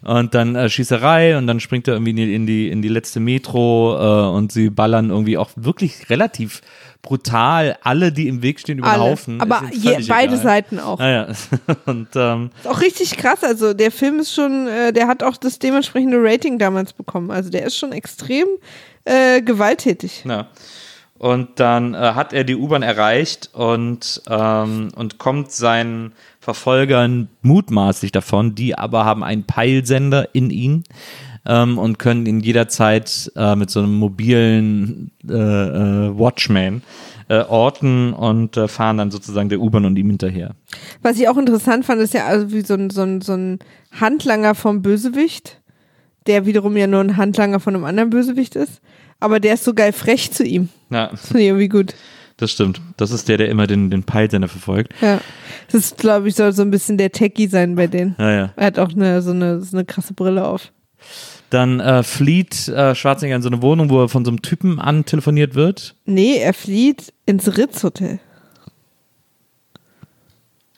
Und 0.03 0.33
dann 0.33 0.55
äh, 0.55 0.69
Schießerei 0.69 1.37
und 1.37 1.47
dann 1.47 1.59
springt 1.59 1.87
er 1.87 1.95
irgendwie 1.95 2.11
in 2.11 2.17
die, 2.17 2.35
in 2.35 2.45
die, 2.45 2.69
in 2.69 2.81
die 2.81 2.87
letzte 2.87 3.19
Metro 3.19 3.95
äh, 3.97 4.35
und 4.35 4.51
sie 4.51 4.69
ballern 4.69 5.09
irgendwie 5.09 5.37
auch 5.37 5.49
wirklich 5.55 6.09
relativ 6.09 6.61
brutal 7.01 7.77
alle, 7.83 8.11
die 8.11 8.27
im 8.27 8.41
Weg 8.41 8.59
stehen, 8.59 8.79
über 8.79 8.91
den. 8.91 8.99
Haufen. 8.99 9.41
Aber 9.41 9.63
je, 9.71 9.97
beide 10.07 10.33
egal. 10.33 10.37
Seiten 10.37 10.79
auch. 10.79 10.99
Ah, 10.99 11.09
ja. 11.09 11.27
Und 11.85 12.09
ähm, 12.15 12.49
Ist 12.59 12.67
auch 12.67 12.81
richtig 12.81 13.17
krass. 13.17 13.43
Also 13.43 13.73
der 13.73 13.91
Film 13.91 14.19
ist 14.19 14.33
schon, 14.33 14.67
äh, 14.67 14.91
der 14.91 15.07
hat 15.07 15.23
auch 15.23 15.37
das 15.37 15.59
dementsprechende 15.59 16.17
Rating 16.19 16.59
damals 16.59 16.93
bekommen. 16.93 17.31
Also 17.31 17.49
der 17.49 17.65
ist 17.65 17.77
schon 17.77 17.91
extrem 17.91 18.47
äh, 19.05 19.41
gewalttätig. 19.41 20.25
Ja. 20.27 20.47
Und 21.17 21.59
dann 21.59 21.93
äh, 21.93 21.97
hat 21.97 22.33
er 22.33 22.43
die 22.43 22.55
U-Bahn 22.55 22.83
erreicht 22.83 23.49
und, 23.53 24.21
ähm, 24.29 24.89
und 24.95 25.17
kommt 25.17 25.51
seinen 25.51 26.13
Verfolgern 26.47 27.27
mutmaßlich 27.41 28.13
davon. 28.13 28.55
Die 28.55 28.77
aber 28.77 29.03
haben 29.03 29.21
einen 29.21 29.43
Peilsender 29.43 30.33
in 30.33 30.49
ihn 30.49 30.85
ähm, 31.45 31.77
und 31.77 31.99
können 31.99 32.25
ihn 32.25 32.39
jederzeit 32.39 33.29
äh, 33.35 33.57
mit 33.57 33.69
so 33.69 33.81
einem 33.81 33.95
mobilen 33.95 35.11
äh, 35.29 35.33
äh, 35.33 36.17
Watchman 36.17 36.83
äh, 37.27 37.39
orten 37.39 38.13
und 38.13 38.55
äh, 38.55 38.69
fahren 38.69 38.97
dann 38.97 39.11
sozusagen 39.11 39.49
der 39.49 39.59
U-Bahn 39.59 39.83
und 39.83 39.97
ihm 39.97 40.07
hinterher. 40.09 40.51
Was 41.01 41.19
ich 41.19 41.27
auch 41.27 41.35
interessant 41.35 41.83
fand, 41.83 41.99
ist 41.99 42.13
ja 42.13 42.27
also 42.27 42.49
wie 42.53 42.61
so 42.61 42.75
ein, 42.75 42.91
so 42.91 43.01
ein, 43.01 43.19
so 43.19 43.33
ein 43.33 43.59
Handlanger 43.99 44.55
vom 44.55 44.81
Bösewicht, 44.81 45.59
der 46.27 46.45
wiederum 46.45 46.77
ja 46.77 46.87
nur 46.87 47.01
ein 47.01 47.17
Handlanger 47.17 47.59
von 47.59 47.75
einem 47.75 47.83
anderen 47.83 48.09
Bösewicht 48.09 48.55
ist. 48.55 48.79
Aber 49.19 49.41
der 49.41 49.55
ist 49.55 49.65
so 49.65 49.73
geil 49.73 49.91
frech 49.91 50.31
zu 50.31 50.45
ihm. 50.45 50.69
Ja, 50.91 51.07
Das 51.07 51.27
finde 51.27 51.41
ich 51.41 51.47
irgendwie 51.47 51.67
gut. 51.67 51.93
Das 52.37 52.51
stimmt. 52.51 52.81
Das 52.97 53.11
ist 53.11 53.27
der, 53.27 53.37
der 53.37 53.49
immer 53.49 53.67
den, 53.67 53.89
den 53.89 54.03
Peilsender 54.03 54.47
verfolgt. 54.47 54.93
Ja. 55.01 55.19
Das 55.71 55.85
ist, 55.85 55.97
glaube 55.97 56.27
ich, 56.29 56.35
soll 56.35 56.53
so 56.53 56.61
ein 56.61 56.71
bisschen 56.71 56.97
der 56.97 57.11
Techie 57.11 57.47
sein 57.47 57.75
bei 57.75 57.87
denen. 57.87 58.15
Ja, 58.17 58.31
ja. 58.31 58.53
Er 58.55 58.65
hat 58.67 58.79
auch 58.79 58.91
eine, 58.91 59.21
so, 59.21 59.31
eine, 59.31 59.61
so 59.61 59.75
eine 59.75 59.85
krasse 59.85 60.13
Brille 60.13 60.45
auf. 60.45 60.71
Dann 61.49 61.79
äh, 61.79 62.03
flieht 62.03 62.67
äh, 62.67 62.93
Schwarzenegger 62.93 63.37
in 63.37 63.41
so 63.41 63.49
eine 63.49 63.61
Wohnung, 63.61 63.89
wo 63.89 64.01
er 64.01 64.09
von 64.09 64.25
so 64.25 64.31
einem 64.31 64.41
Typen 64.41 64.79
antelefoniert 64.79 65.55
wird. 65.55 65.95
Nee, 66.05 66.37
er 66.37 66.53
flieht 66.53 67.13
ins 67.25 67.57
Ritz-Hotel. 67.57 68.19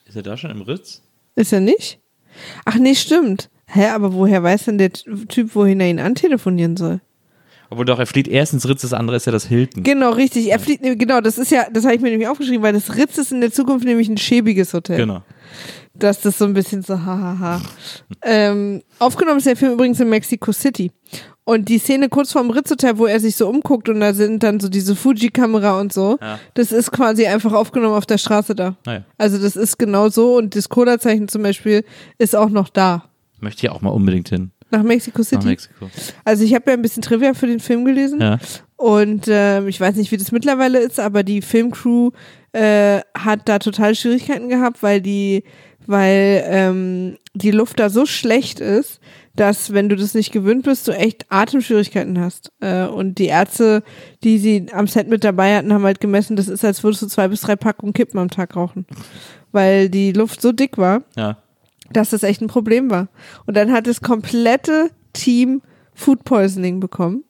Ist 0.05 0.15
er 0.15 0.23
da 0.23 0.37
schon 0.37 0.51
im 0.51 0.61
Ritz? 0.61 1.01
Ist 1.35 1.53
er 1.53 1.59
nicht? 1.59 1.99
Ach 2.65 2.75
nee, 2.75 2.95
stimmt. 2.95 3.49
Hä, 3.67 3.87
aber 3.89 4.13
woher 4.13 4.41
weiß 4.41 4.65
denn 4.65 4.77
der 4.77 4.91
Typ, 4.91 5.55
wohin 5.55 5.79
er 5.79 5.89
ihn 5.89 5.99
antelefonieren 5.99 6.77
soll? 6.77 7.01
Obwohl 7.69 7.85
doch, 7.85 7.99
er 7.99 8.07
flieht 8.07 8.27
erst 8.27 8.53
ins 8.53 8.67
Ritz, 8.67 8.81
das 8.81 8.93
andere 8.93 9.17
ist 9.17 9.25
ja 9.25 9.31
das 9.31 9.45
Hilton. 9.45 9.83
Genau, 9.83 10.11
richtig. 10.11 10.49
Er 10.51 10.59
fliegt, 10.59 10.81
nee, 10.83 10.95
genau, 10.95 11.21
das 11.21 11.37
ist 11.37 11.51
ja, 11.51 11.67
das 11.71 11.85
habe 11.85 11.95
ich 11.95 12.01
mir 12.01 12.09
nämlich 12.09 12.27
aufgeschrieben, 12.27 12.63
weil 12.63 12.73
das 12.73 12.95
Ritz 12.95 13.17
ist 13.17 13.31
in 13.31 13.41
der 13.41 13.51
Zukunft 13.51 13.85
nämlich 13.85 14.09
ein 14.09 14.17
schäbiges 14.17 14.73
Hotel. 14.73 14.97
Genau. 14.97 15.21
Dass 15.93 16.21
das 16.21 16.37
so 16.37 16.45
ein 16.45 16.53
bisschen 16.53 16.81
so 16.81 16.95
hahaha. 16.99 17.61
ähm, 18.23 18.81
aufgenommen 18.99 19.37
ist 19.37 19.47
der 19.47 19.55
Film 19.55 19.73
übrigens 19.73 19.99
in 19.99 20.09
Mexico 20.09 20.51
City. 20.51 20.91
Und 21.43 21.67
die 21.67 21.79
Szene 21.79 22.09
kurz 22.09 22.31
vorm 22.31 22.51
Ritz-Hotel, 22.51 22.97
wo 22.99 23.07
er 23.07 23.19
sich 23.19 23.35
so 23.35 23.49
umguckt 23.49 23.89
und 23.89 23.99
da 23.99 24.13
sind 24.13 24.43
dann 24.43 24.59
so 24.59 24.69
diese 24.69 24.95
Fuji-Kamera 24.95 25.79
und 25.79 25.91
so, 25.91 26.17
Ja. 26.21 26.39
das 26.53 26.71
ist 26.71 26.91
quasi 26.91 27.25
einfach 27.25 27.53
aufgenommen 27.53 27.95
auf 27.95 28.05
der 28.05 28.19
Straße 28.19 28.53
da. 28.55 28.75
Naja, 28.85 29.03
Also 29.17 29.39
das 29.39 29.55
ist 29.55 29.77
genau 29.79 30.09
so 30.09 30.37
und 30.37 30.55
das 30.55 30.69
Cola-Zeichen 30.69 31.27
zum 31.27 31.41
Beispiel 31.41 31.83
ist 32.19 32.35
auch 32.35 32.49
noch 32.49 32.69
da. 32.69 33.05
möchte 33.39 33.65
ich 33.65 33.71
auch 33.71 33.81
mal 33.81 33.89
unbedingt 33.89 34.29
hin. 34.29 34.51
Nach 34.71 34.83
Mexico 34.83 35.19
Nach 35.19 35.27
City. 35.27 35.47
Mexiko. 35.47 35.89
Also 36.23 36.43
ich 36.43 36.53
habe 36.53 36.71
ja 36.71 36.73
ein 36.77 36.81
bisschen 36.81 37.01
Trivia 37.01 37.33
für 37.33 37.47
den 37.47 37.59
Film 37.59 37.85
gelesen. 37.85 38.21
Ja. 38.21 38.37
Und 38.75 39.25
ähm, 39.27 39.67
ich 39.67 39.79
weiß 39.79 39.95
nicht, 39.95 40.11
wie 40.11 40.17
das 40.17 40.31
mittlerweile 40.31 40.79
ist, 40.79 40.99
aber 40.99 41.23
die 41.23 41.41
Filmcrew 41.41 42.11
äh, 42.53 43.01
hat 43.17 43.41
da 43.49 43.59
total 43.59 43.93
Schwierigkeiten 43.93 44.47
gehabt, 44.47 44.81
weil 44.81 45.01
die, 45.01 45.43
weil 45.85 46.43
ähm, 46.45 47.17
die 47.33 47.51
Luft 47.51 47.79
da 47.79 47.89
so 47.89 48.05
schlecht 48.05 48.59
ist, 48.59 48.99
dass 49.35 49.73
wenn 49.73 49.89
du 49.89 49.95
das 49.95 50.13
nicht 50.13 50.31
gewöhnt 50.31 50.63
bist, 50.63 50.87
du 50.87 50.91
echt 50.91 51.25
Atemschwierigkeiten 51.29 52.19
hast. 52.19 52.51
Äh, 52.61 52.85
und 52.85 53.17
die 53.19 53.27
Ärzte, 53.27 53.83
die 54.23 54.37
sie 54.37 54.67
am 54.71 54.87
Set 54.87 55.07
mit 55.07 55.23
dabei 55.23 55.55
hatten, 55.55 55.73
haben 55.73 55.83
halt 55.83 55.99
gemessen, 55.99 56.35
das 56.35 56.47
ist, 56.47 56.65
als 56.65 56.83
würdest 56.83 57.01
du 57.01 57.07
zwei 57.07 57.27
bis 57.27 57.41
drei 57.41 57.55
Packungen 57.55 57.93
Kippen 57.93 58.19
am 58.19 58.29
Tag 58.29 58.55
rauchen. 58.55 58.85
Weil 59.51 59.89
die 59.89 60.11
Luft 60.11 60.41
so 60.41 60.51
dick 60.51 60.77
war 60.77 61.03
Ja. 61.15 61.37
Dass 61.93 62.09
das 62.11 62.23
echt 62.23 62.41
ein 62.41 62.47
Problem 62.47 62.89
war. 62.89 63.07
Und 63.45 63.55
dann 63.57 63.71
hat 63.71 63.87
das 63.87 64.01
komplette 64.01 64.89
Team 65.13 65.61
Food 65.93 66.23
Poisoning 66.23 66.79
bekommen, 66.79 67.23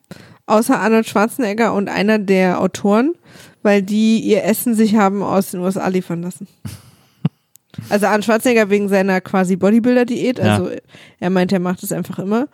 außer 0.45 0.79
Arnold 0.79 1.07
Schwarzenegger 1.07 1.73
und 1.73 1.89
einer 1.89 2.19
der 2.19 2.59
Autoren, 2.61 3.13
weil 3.63 3.81
die 3.81 4.19
ihr 4.19 4.43
Essen 4.43 4.75
sich 4.75 4.95
haben 4.95 5.23
aus 5.23 5.51
den 5.51 5.61
USA 5.61 5.87
liefern 5.87 6.21
lassen. 6.21 6.47
Also 7.89 8.07
Arnold 8.07 8.25
Schwarzenegger 8.25 8.69
wegen 8.69 8.89
seiner 8.89 9.21
quasi 9.21 9.55
Bodybuilder-Diät, 9.55 10.39
Ja. 10.39 10.55
also 10.55 10.69
er 11.19 11.29
meint, 11.29 11.53
er 11.53 11.59
macht 11.59 11.81
es 11.81 11.93
einfach 11.93 12.19
immer. 12.19 12.47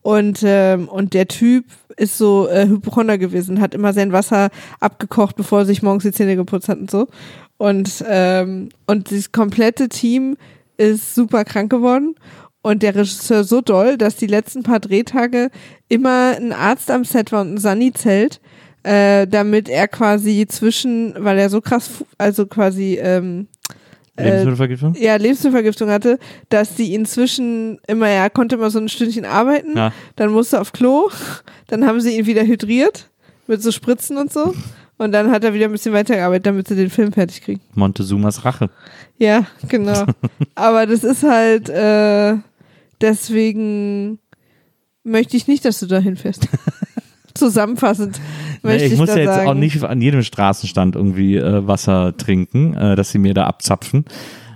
Und, 0.00 0.40
ähm, 0.44 0.88
und 0.88 1.14
der 1.14 1.28
Typ 1.28 1.66
ist 1.96 2.18
so 2.18 2.48
äh, 2.48 2.66
Hypochonder 2.66 3.16
gewesen, 3.16 3.60
hat 3.60 3.74
immer 3.74 3.92
sein 3.92 4.10
Wasser 4.12 4.50
abgekocht, 4.80 5.36
bevor 5.36 5.60
er 5.60 5.66
sich 5.66 5.82
morgens 5.82 6.02
die 6.02 6.10
Zähne 6.10 6.34
geputzt 6.34 6.68
hat 6.68 6.78
und 6.78 6.90
so. 6.90 7.06
Und, 7.58 8.04
ähm, 8.08 8.70
und 8.86 9.12
das 9.12 9.30
komplette 9.30 9.88
Team 9.88 10.36
ist 10.76 11.14
super 11.14 11.44
krank 11.44 11.70
geworden. 11.70 12.14
Und 12.64 12.82
der 12.84 12.94
Regisseur 12.94 13.42
so 13.42 13.60
doll, 13.60 13.98
dass 13.98 14.14
die 14.16 14.28
letzten 14.28 14.62
paar 14.62 14.78
Drehtage 14.78 15.50
immer 15.88 16.36
ein 16.36 16.52
Arzt 16.52 16.90
am 16.92 17.04
Set 17.04 17.32
war 17.32 17.40
und 17.40 17.54
ein 17.54 17.58
Sani-Zelt, 17.58 18.40
äh, 18.84 19.26
damit 19.26 19.68
er 19.68 19.88
quasi 19.88 20.46
zwischen, 20.48 21.14
weil 21.18 21.38
er 21.38 21.50
so 21.50 21.60
krass, 21.60 22.04
also 22.18 22.46
quasi 22.46 23.00
ähm, 23.02 23.48
äh, 24.16 24.24
Lebensmittelvergiftung? 24.24 24.94
ja, 24.94 25.16
Lebensmittelvergiftung 25.16 25.90
hatte, 25.90 26.18
dass 26.50 26.76
die 26.76 26.94
inzwischen 26.94 27.80
immer, 27.88 28.08
er 28.08 28.30
konnte 28.30 28.54
immer 28.54 28.70
so 28.70 28.78
ein 28.78 28.88
Stündchen 28.88 29.24
arbeiten, 29.24 29.76
Ja. 29.76 29.92
dann 30.14 30.30
musste 30.30 30.56
er 30.56 30.60
auf 30.62 30.72
Klo, 30.72 31.10
dann 31.66 31.84
haben 31.84 32.00
sie 32.00 32.16
ihn 32.16 32.26
wieder 32.26 32.44
hydriert 32.44 33.10
mit 33.48 33.60
so 33.60 33.72
Spritzen 33.72 34.16
und 34.18 34.32
so 34.32 34.54
und 35.02 35.12
dann 35.12 35.30
hat 35.30 35.44
er 35.44 35.54
wieder 35.54 35.66
ein 35.66 35.72
bisschen 35.72 35.92
weitergearbeitet, 35.92 36.46
damit 36.46 36.68
sie 36.68 36.76
den 36.76 36.90
Film 36.90 37.12
fertig 37.12 37.42
kriegen. 37.42 37.60
Montezumas 37.74 38.44
Rache. 38.44 38.70
Ja, 39.18 39.46
genau. 39.68 40.04
Aber 40.54 40.86
das 40.86 41.04
ist 41.04 41.22
halt, 41.22 41.68
äh, 41.68 42.36
deswegen 43.00 44.18
möchte 45.04 45.36
ich 45.36 45.48
nicht, 45.48 45.64
dass 45.64 45.80
du 45.80 45.86
da 45.86 45.98
hinfährst. 45.98 46.48
Zusammenfassend 47.34 48.20
möchte 48.62 48.80
Nee, 48.80 48.86
ich 48.86 48.92
ich, 48.92 48.98
muss 48.98 49.08
ja 49.08 49.16
jetzt 49.16 49.34
sagen. 49.34 49.48
auch 49.48 49.54
nicht 49.54 49.82
an 49.82 50.00
jedem 50.02 50.22
Straßenstand 50.22 50.96
irgendwie 50.96 51.36
äh, 51.36 51.66
Wasser 51.66 52.14
trinken, 52.16 52.74
äh, 52.74 52.94
dass 52.94 53.10
sie 53.10 53.18
mir 53.18 53.32
da 53.34 53.44
abzapfen. 53.44 54.04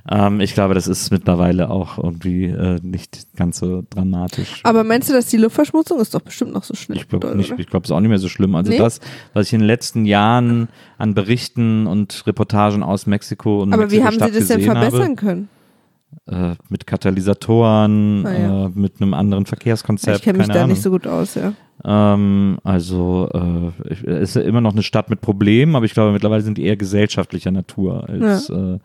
Ähm, 0.08 0.40
ich 0.40 0.54
glaube, 0.54 0.74
das 0.74 0.86
ist 0.86 1.10
mittlerweile 1.10 1.70
auch 1.70 1.98
irgendwie 1.98 2.44
äh, 2.44 2.78
nicht 2.82 3.26
ganz 3.36 3.58
so 3.58 3.84
dramatisch. 3.90 4.60
Aber 4.62 4.84
meinst 4.84 5.08
du, 5.08 5.12
dass 5.12 5.26
die 5.26 5.36
Luftverschmutzung 5.36 6.00
ist 6.00 6.14
doch 6.14 6.20
bestimmt 6.20 6.52
noch 6.52 6.64
so 6.64 6.74
schlimm? 6.74 6.98
Ich 6.98 7.08
glaube 7.08 7.26
glaube, 7.28 7.84
es 7.84 7.90
ist 7.90 7.92
auch 7.92 8.00
nicht 8.00 8.08
mehr 8.08 8.18
so 8.18 8.28
schlimm. 8.28 8.54
Also 8.54 8.70
Nee? 8.70 8.78
das, 8.78 9.00
was 9.34 9.48
ich 9.48 9.52
in 9.52 9.60
den 9.60 9.66
letzten 9.66 10.04
Jahren 10.04 10.68
an 10.98 11.14
Berichten 11.14 11.86
und 11.86 12.26
Reportagen 12.26 12.82
aus 12.82 13.06
Mexiko 13.06 13.62
und 13.62 13.72
Aber 13.72 13.90
wie 13.90 14.04
haben 14.04 14.12
sie 14.14 14.20
Mexiko-Stadt 14.20 14.40
das 14.40 14.48
denn 14.48 14.60
verbessern 14.62 15.16
können? 15.16 15.48
Äh, 16.28 16.54
mit 16.68 16.86
Katalysatoren, 16.86 18.26
Ah, 18.26 18.32
ja. 18.32 18.66
äh, 18.66 18.70
mit 18.74 19.00
einem 19.00 19.14
anderen 19.14 19.46
Verkehrskonzept. 19.46 20.18
Ich 20.18 20.22
kenne 20.22 20.38
mich 20.38 20.48
da 20.48 20.54
Ahnung. 20.54 20.70
nicht 20.70 20.82
so 20.82 20.90
gut 20.90 21.06
aus, 21.06 21.34
ja. 21.36 21.52
Ähm, 21.84 22.58
also 22.64 23.28
äh, 23.32 23.90
es 24.10 24.30
ist 24.30 24.36
ja 24.36 24.42
immer 24.42 24.60
noch 24.60 24.72
eine 24.72 24.82
Stadt 24.82 25.10
mit 25.10 25.20
Problemen, 25.20 25.76
aber 25.76 25.84
ich 25.84 25.92
glaube 25.92 26.12
mittlerweile 26.12 26.42
sind 26.42 26.58
die 26.58 26.64
eher 26.64 26.76
gesellschaftlicher 26.76 27.50
Natur. 27.50 28.08
Als, 28.08 28.48
äh, 28.50 28.78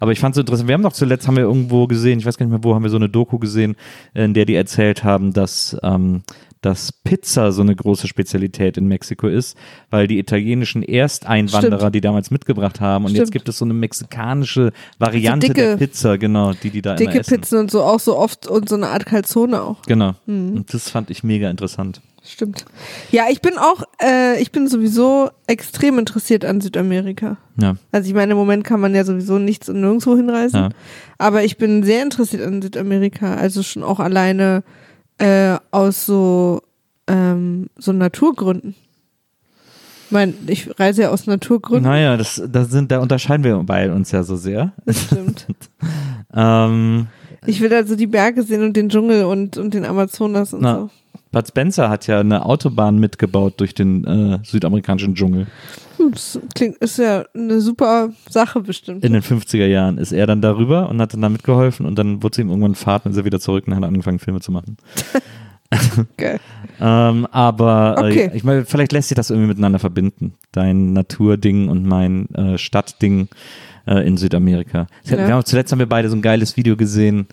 aber 0.00 0.12
ich 0.12 0.18
fand 0.18 0.34
es 0.34 0.40
interessant. 0.40 0.66
Wir 0.68 0.74
haben 0.74 0.82
doch 0.82 0.92
zuletzt 0.92 1.28
haben 1.28 1.36
wir 1.36 1.44
irgendwo 1.44 1.86
gesehen, 1.86 2.18
ich 2.18 2.26
weiß 2.26 2.36
gar 2.38 2.46
nicht 2.46 2.52
mehr 2.52 2.64
wo, 2.64 2.74
haben 2.74 2.82
wir 2.82 2.90
so 2.90 2.96
eine 2.96 3.08
Doku 3.08 3.38
gesehen, 3.38 3.76
in 4.14 4.34
der 4.34 4.44
die 4.46 4.54
erzählt 4.54 5.04
haben, 5.04 5.32
dass 5.32 5.76
ähm, 5.82 6.22
dass 6.60 6.92
Pizza 6.92 7.52
so 7.52 7.62
eine 7.62 7.74
große 7.76 8.08
Spezialität 8.08 8.76
in 8.76 8.86
Mexiko 8.88 9.28
ist, 9.28 9.56
weil 9.90 10.06
die 10.06 10.18
italienischen 10.18 10.82
Ersteinwanderer 10.82 11.78
Stimmt. 11.78 11.94
die 11.94 12.00
damals 12.00 12.30
mitgebracht 12.30 12.80
haben 12.80 13.04
und 13.04 13.10
jetzt 13.12 13.28
Stimmt. 13.28 13.32
gibt 13.32 13.48
es 13.48 13.58
so 13.58 13.64
eine 13.64 13.74
mexikanische 13.74 14.72
Variante 14.98 15.48
dicke- 15.48 15.54
der 15.54 15.76
Pizza, 15.76 16.18
genau, 16.18 16.52
die 16.52 16.70
die 16.70 16.82
da 16.82 16.90
immer 16.94 16.98
Dicke 16.98 17.20
essen. 17.20 17.34
Pizzen 17.40 17.58
und 17.58 17.70
so 17.70 17.82
auch 17.82 18.00
so 18.00 18.16
oft 18.16 18.46
und 18.46 18.68
so 18.68 18.74
eine 18.76 18.88
Art 18.88 19.06
Calzone 19.06 19.62
auch. 19.62 19.82
Genau. 19.82 20.14
Mhm. 20.26 20.56
Und 20.56 20.74
das 20.74 20.90
fand 20.90 21.10
ich 21.10 21.22
mega 21.22 21.48
interessant. 21.50 22.00
Stimmt. 22.24 22.66
Ja, 23.10 23.24
ich 23.30 23.40
bin 23.40 23.56
auch, 23.56 23.84
äh, 24.02 24.38
ich 24.42 24.52
bin 24.52 24.68
sowieso 24.68 25.30
extrem 25.46 25.98
interessiert 25.98 26.44
an 26.44 26.60
Südamerika. 26.60 27.38
Ja. 27.58 27.76
Also 27.90 28.08
ich 28.08 28.14
meine, 28.14 28.32
im 28.32 28.38
Moment 28.38 28.64
kann 28.64 28.80
man 28.80 28.94
ja 28.94 29.04
sowieso 29.04 29.38
nichts 29.38 29.68
und 29.70 29.80
nirgendwo 29.80 30.14
hinreisen. 30.16 30.56
Ja. 30.60 30.68
Aber 31.16 31.44
ich 31.44 31.56
bin 31.56 31.84
sehr 31.84 32.02
interessiert 32.02 32.42
an 32.42 32.60
Südamerika. 32.60 33.34
Also 33.36 33.62
schon 33.62 33.82
auch 33.82 33.98
alleine 34.00 34.62
äh, 35.18 35.56
aus 35.70 36.06
so, 36.06 36.62
ähm, 37.06 37.68
so 37.76 37.92
Naturgründen. 37.92 38.74
Ich 40.06 40.12
meine, 40.12 40.32
ich 40.46 40.78
reise 40.80 41.02
ja 41.02 41.10
aus 41.10 41.26
Naturgründen. 41.26 41.90
Naja, 41.90 42.16
das, 42.16 42.42
das 42.48 42.70
sind, 42.70 42.90
da 42.90 43.00
unterscheiden 43.00 43.44
wir 43.44 43.56
bei 43.58 43.92
uns 43.92 44.10
ja 44.10 44.22
so 44.22 44.36
sehr. 44.36 44.72
Das 44.86 45.02
stimmt. 45.04 45.46
Ähm, 46.34 47.06
Ich 47.46 47.62
will 47.62 47.72
also 47.72 47.96
die 47.96 48.06
Berge 48.06 48.42
sehen 48.42 48.62
und 48.62 48.76
den 48.76 48.90
Dschungel 48.90 49.24
und, 49.24 49.56
und 49.56 49.72
den 49.72 49.86
Amazonas 49.86 50.52
und 50.52 50.60
Na. 50.60 50.74
so. 50.80 50.90
Bud 51.30 51.46
Spencer 51.48 51.88
hat 51.90 52.06
ja 52.06 52.20
eine 52.20 52.44
Autobahn 52.46 52.98
mitgebaut 52.98 53.54
durch 53.58 53.74
den 53.74 54.04
äh, 54.04 54.38
südamerikanischen 54.44 55.14
Dschungel. 55.14 55.46
Hm, 55.98 56.12
Das 56.12 56.38
klingt, 56.54 56.76
ist 56.78 56.98
ja 56.98 57.24
eine 57.34 57.60
super 57.60 58.10
Sache 58.30 58.60
bestimmt. 58.60 59.04
In 59.04 59.12
den 59.12 59.22
50er 59.22 59.66
Jahren 59.66 59.98
ist 59.98 60.12
er 60.12 60.26
dann 60.26 60.40
darüber 60.40 60.88
und 60.88 61.00
hat 61.00 61.12
dann 61.12 61.22
da 61.22 61.28
mitgeholfen 61.28 61.84
und 61.86 61.98
dann 61.98 62.22
wurde 62.22 62.32
es 62.32 62.38
ihm 62.38 62.48
irgendwann 62.48 62.74
Fahrt 62.74 63.04
und 63.04 63.12
ist 63.12 63.18
er 63.18 63.24
wieder 63.24 63.40
zurück 63.40 63.64
und 63.66 63.74
hat 63.76 63.84
angefangen, 63.84 64.18
Filme 64.18 64.40
zu 64.40 64.52
machen. 64.52 64.76
Geil. 66.16 66.40
Ähm, 66.80 67.26
aber 67.30 67.96
Okay. 67.98 68.30
äh, 68.32 68.36
ich 68.36 68.42
meine, 68.44 68.64
vielleicht 68.64 68.92
lässt 68.92 69.08
sich 69.08 69.16
das 69.16 69.28
irgendwie 69.30 69.48
miteinander 69.48 69.78
verbinden. 69.78 70.34
Dein 70.52 70.94
Naturding 70.94 71.68
und 71.68 71.84
mein 71.84 72.30
äh, 72.34 72.56
Stadtding 72.56 73.28
äh, 73.86 74.06
in 74.06 74.16
Südamerika. 74.16 74.86
Ja. 75.04 75.18
Haben, 75.28 75.44
zuletzt 75.44 75.70
haben 75.72 75.78
wir 75.78 75.88
beide 75.88 76.08
so 76.08 76.16
ein 76.16 76.22
geiles 76.22 76.56
Video 76.56 76.74
gesehen. 76.76 77.26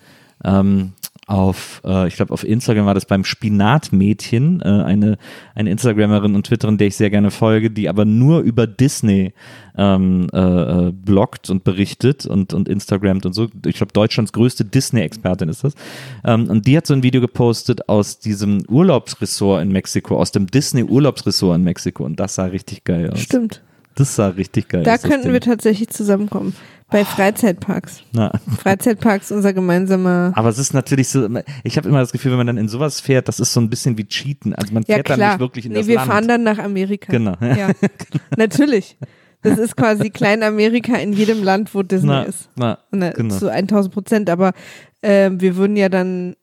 Ähm, 0.44 0.92
auf, 1.28 1.82
äh, 1.84 2.08
ich 2.08 2.16
glaube, 2.16 2.34
auf 2.34 2.44
Instagram 2.44 2.86
war 2.86 2.94
das 2.94 3.06
beim 3.06 3.24
Spinatmädchen, 3.24 4.62
äh, 4.62 4.66
eine, 4.66 5.18
eine 5.56 5.72
Instagramerin 5.72 6.36
und 6.36 6.46
Twitterin, 6.46 6.78
der 6.78 6.88
ich 6.88 6.96
sehr 6.96 7.10
gerne 7.10 7.32
folge, 7.32 7.72
die 7.72 7.90
aber 7.90 8.06
nur 8.06 8.42
über 8.42 8.68
Disney 8.68 9.34
ähm, 9.78 10.28
äh, 10.34 10.38
äh, 10.40 10.92
bloggt 10.92 11.50
und 11.50 11.64
berichtet 11.64 12.26
und, 12.26 12.54
und 12.54 12.70
Instagramt 12.70 13.26
und 13.26 13.34
so. 13.34 13.48
Ich 13.66 13.78
glaube, 13.78 13.94
Deutschlands 13.94 14.34
größte 14.34 14.66
Disney-Expertin 14.66 15.50
ist 15.50 15.64
das. 15.64 15.74
Ähm, 16.24 16.48
und 16.50 16.68
die 16.68 16.78
hat 16.78 16.86
so 16.86 16.94
ein 16.94 17.02
Video 17.02 17.22
gepostet 17.22 17.90
aus 17.90 18.20
diesem 18.20 18.64
Urlaubsressort 18.70 19.64
in 19.64 19.72
Mexiko, 19.72 20.18
aus 20.18 20.32
dem 20.32 20.48
Disney-Urlaubsressort 20.48 21.56
in 21.58 21.64
Mexiko. 21.64 22.06
Und 22.06 22.20
das 22.20 22.36
sah 22.36 22.46
richtig 22.46 22.84
geil 22.84 23.10
aus. 23.10 23.20
Stimmt. 23.20 23.64
Das 23.96 24.16
sah 24.16 24.28
richtig 24.28 24.68
geil 24.68 24.84
Da 24.84 24.94
aus. 24.94 25.02
das 25.02 25.10
könnten 25.10 25.32
wir 25.34 25.42
tatsächlich 25.42 25.90
zusammenkommen. 25.90 26.54
Bei 26.96 27.04
Freizeitparks. 27.04 28.04
Na, 28.14 28.32
Freizeitparks, 28.58 29.30
unser 29.30 29.52
gemeinsamer. 29.52 30.32
aber 30.34 30.48
es 30.48 30.58
ist 30.58 30.74
natürlich 30.74 31.10
so, 31.10 31.28
ich 31.66 31.76
habe 31.76 31.90
immer 31.90 32.00
das 32.00 32.14
Gefühl, 32.14 32.32
wenn 32.32 32.38
man 32.38 32.48
dann 32.48 32.58
in 32.58 32.70
sowas 32.70 33.02
fährt, 33.02 33.28
das 33.28 33.42
ist 33.42 33.52
so 33.52 33.60
ein 33.60 33.70
bisschen 33.70 33.98
wie 33.98 34.06
Cheaten. 34.06 34.56
Also 34.56 34.74
man 34.74 34.84
Ja, 34.88 34.96
fährt 34.96 35.10
dann 35.10 35.18
klar. 35.18 35.32
nicht 35.34 35.40
wirklich 35.42 35.66
in 35.66 35.74
nee, 35.74 35.80
das 35.80 35.88
wir 35.88 35.96
Land. 35.96 36.08
fahren 36.10 36.28
dann 36.30 36.44
nach 36.44 36.58
Amerika. 36.58 37.12
Genau. 37.12 37.36
Ja, 37.42 37.72
natürlich. 38.38 38.96
Das 39.42 39.60
ist 39.60 39.76
quasi 39.76 40.10
Klein-Amerika 40.10 40.96
in 40.96 41.12
jedem 41.12 41.44
Land, 41.44 41.76
wo 41.76 41.84
Disney 41.84 42.08
na, 42.08 42.24
ist. 42.24 42.48
na, 42.56 42.78
Na, 42.92 43.10
genau. 43.10 43.36
Zu 43.36 43.52
1000 43.52 43.94
Prozent. 43.94 44.30
Aber 44.30 44.54
ähm, 45.04 45.42
wir 45.42 45.58
würden 45.58 45.76
ja 45.76 45.90
dann 45.90 46.38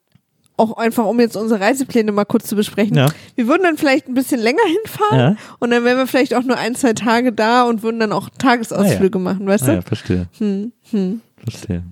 auch 0.62 0.76
einfach, 0.76 1.04
um 1.04 1.18
jetzt 1.20 1.36
unsere 1.36 1.60
Reisepläne 1.60 2.12
mal 2.12 2.24
kurz 2.24 2.46
zu 2.46 2.56
besprechen, 2.56 2.96
Ja. 2.96 3.08
wir 3.34 3.46
würden 3.48 3.62
dann 3.64 3.76
vielleicht 3.76 4.08
ein 4.08 4.14
bisschen 4.14 4.40
länger 4.40 4.62
hinfahren 4.66 5.18
Ja. 5.18 5.36
und 5.58 5.70
dann 5.70 5.84
wären 5.84 5.98
wir 5.98 6.06
vielleicht 6.06 6.34
auch 6.34 6.42
nur 6.44 6.56
ein, 6.56 6.74
zwei 6.74 6.92
Tage 6.92 7.32
da 7.32 7.64
und 7.64 7.82
würden 7.82 8.00
dann 8.00 8.12
auch 8.12 8.28
Tagesausflüge 8.38 9.18
machen, 9.18 9.46
weißt 9.46 9.64
Ah, 9.64 9.66
du? 9.66 9.72
ja, 9.74 9.82
verstehe. 9.82 10.26
Hm, 10.38 10.72
hm. 10.90 11.20
Verstehe. 11.42 11.82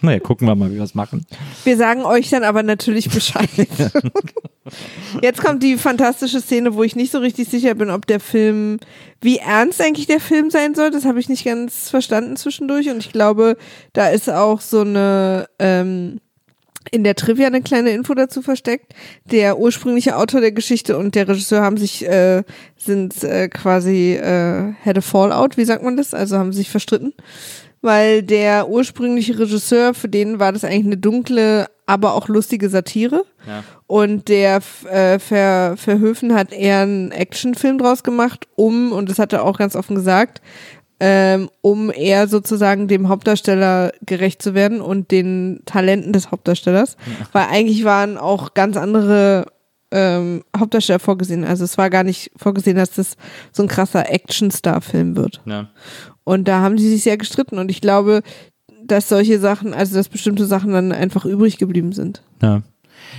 Naja, 0.00 0.20
gucken 0.20 0.46
wir 0.46 0.54
mal, 0.54 0.70
wie 0.70 0.76
wir 0.76 0.82
es 0.82 0.94
machen. 0.94 1.26
Wir 1.64 1.76
sagen 1.76 2.02
euch 2.04 2.30
dann 2.30 2.44
aber 2.44 2.62
natürlich 2.62 3.08
Bescheid. 3.14 3.48
Jetzt 5.22 5.42
kommt 5.42 5.62
die 5.62 5.76
fantastische 5.76 6.40
Szene, 6.40 6.74
wo 6.74 6.82
ich 6.82 6.94
nicht 6.94 7.10
so 7.10 7.18
richtig 7.18 7.48
sicher 7.48 7.74
bin, 7.74 7.90
ob 7.90 8.06
der 8.06 8.20
Film, 8.20 8.78
wie 9.20 9.38
ernst 9.38 9.80
eigentlich 9.80 10.06
der 10.06 10.20
Film 10.20 10.50
sein 10.50 10.74
soll. 10.74 10.90
Das 10.90 11.04
habe 11.04 11.18
ich 11.20 11.28
nicht 11.28 11.44
ganz 11.44 11.88
verstanden 11.90 12.36
zwischendurch. 12.36 12.90
Und 12.90 12.98
ich 12.98 13.12
glaube, 13.12 13.56
da 13.92 14.08
ist 14.08 14.28
auch 14.30 14.60
so 14.60 14.82
eine, 14.82 15.48
ähm, 15.58 16.20
in 16.90 17.04
der 17.04 17.14
Trivia 17.14 17.46
eine 17.46 17.62
kleine 17.62 17.90
Info 17.90 18.14
dazu 18.14 18.42
versteckt. 18.42 18.94
Der 19.24 19.58
ursprüngliche 19.58 20.16
Autor 20.16 20.40
der 20.40 20.52
Geschichte 20.52 20.96
und 20.96 21.14
der 21.14 21.28
Regisseur 21.28 21.62
haben 21.62 21.76
sich, 21.76 22.06
äh, 22.06 22.44
sind 22.76 23.22
äh, 23.24 23.48
quasi, 23.48 24.14
äh, 24.14 24.72
had 24.84 24.98
a 24.98 25.00
fallout, 25.00 25.56
wie 25.56 25.64
sagt 25.64 25.82
man 25.82 25.96
das? 25.96 26.14
Also 26.14 26.38
haben 26.38 26.52
sich 26.52 26.70
verstritten 26.70 27.12
weil 27.80 28.22
der 28.22 28.68
ursprüngliche 28.68 29.38
Regisseur, 29.38 29.94
für 29.94 30.08
den 30.08 30.38
war 30.38 30.52
das 30.52 30.64
eigentlich 30.64 30.86
eine 30.86 30.96
dunkle, 30.96 31.66
aber 31.86 32.14
auch 32.14 32.28
lustige 32.28 32.68
Satire. 32.68 33.24
Ja. 33.46 33.62
Und 33.86 34.28
der 34.28 34.60
äh, 34.90 35.18
Ver, 35.18 35.76
Verhöfen 35.76 36.34
hat 36.34 36.52
eher 36.52 36.80
einen 36.80 37.12
Actionfilm 37.12 37.78
draus 37.78 38.02
gemacht, 38.02 38.46
um, 38.56 38.92
und 38.92 39.08
das 39.08 39.18
hat 39.18 39.32
er 39.32 39.44
auch 39.44 39.58
ganz 39.58 39.76
offen 39.76 39.94
gesagt, 39.94 40.42
ähm, 41.00 41.48
um 41.60 41.90
eher 41.90 42.26
sozusagen 42.28 42.88
dem 42.88 43.08
Hauptdarsteller 43.08 43.92
gerecht 44.04 44.42
zu 44.42 44.54
werden 44.54 44.80
und 44.80 45.10
den 45.10 45.60
Talenten 45.64 46.12
des 46.12 46.30
Hauptdarstellers. 46.30 46.96
Weil 47.32 47.46
eigentlich 47.50 47.84
waren 47.84 48.18
auch 48.18 48.54
ganz 48.54 48.76
andere 48.76 49.46
ähm, 49.90 50.42
Hauptdarsteller 50.56 50.98
vorgesehen. 50.98 51.44
Also 51.44 51.64
es 51.64 51.78
war 51.78 51.88
gar 51.90 52.04
nicht 52.04 52.30
vorgesehen, 52.36 52.76
dass 52.76 52.90
das 52.90 53.16
so 53.52 53.62
ein 53.62 53.68
krasser 53.68 54.10
Action-Star-Film 54.10 55.16
wird. 55.16 55.40
Ja. 55.46 55.68
Und 56.24 56.46
da 56.48 56.60
haben 56.60 56.76
die 56.76 56.88
sich 56.88 57.04
sehr 57.04 57.16
gestritten. 57.16 57.58
Und 57.58 57.70
ich 57.70 57.80
glaube, 57.80 58.22
dass 58.84 59.08
solche 59.08 59.38
Sachen, 59.38 59.72
also 59.74 59.94
dass 59.94 60.08
bestimmte 60.08 60.46
Sachen 60.46 60.72
dann 60.72 60.92
einfach 60.92 61.24
übrig 61.24 61.58
geblieben 61.58 61.92
sind. 61.92 62.22
ja. 62.42 62.62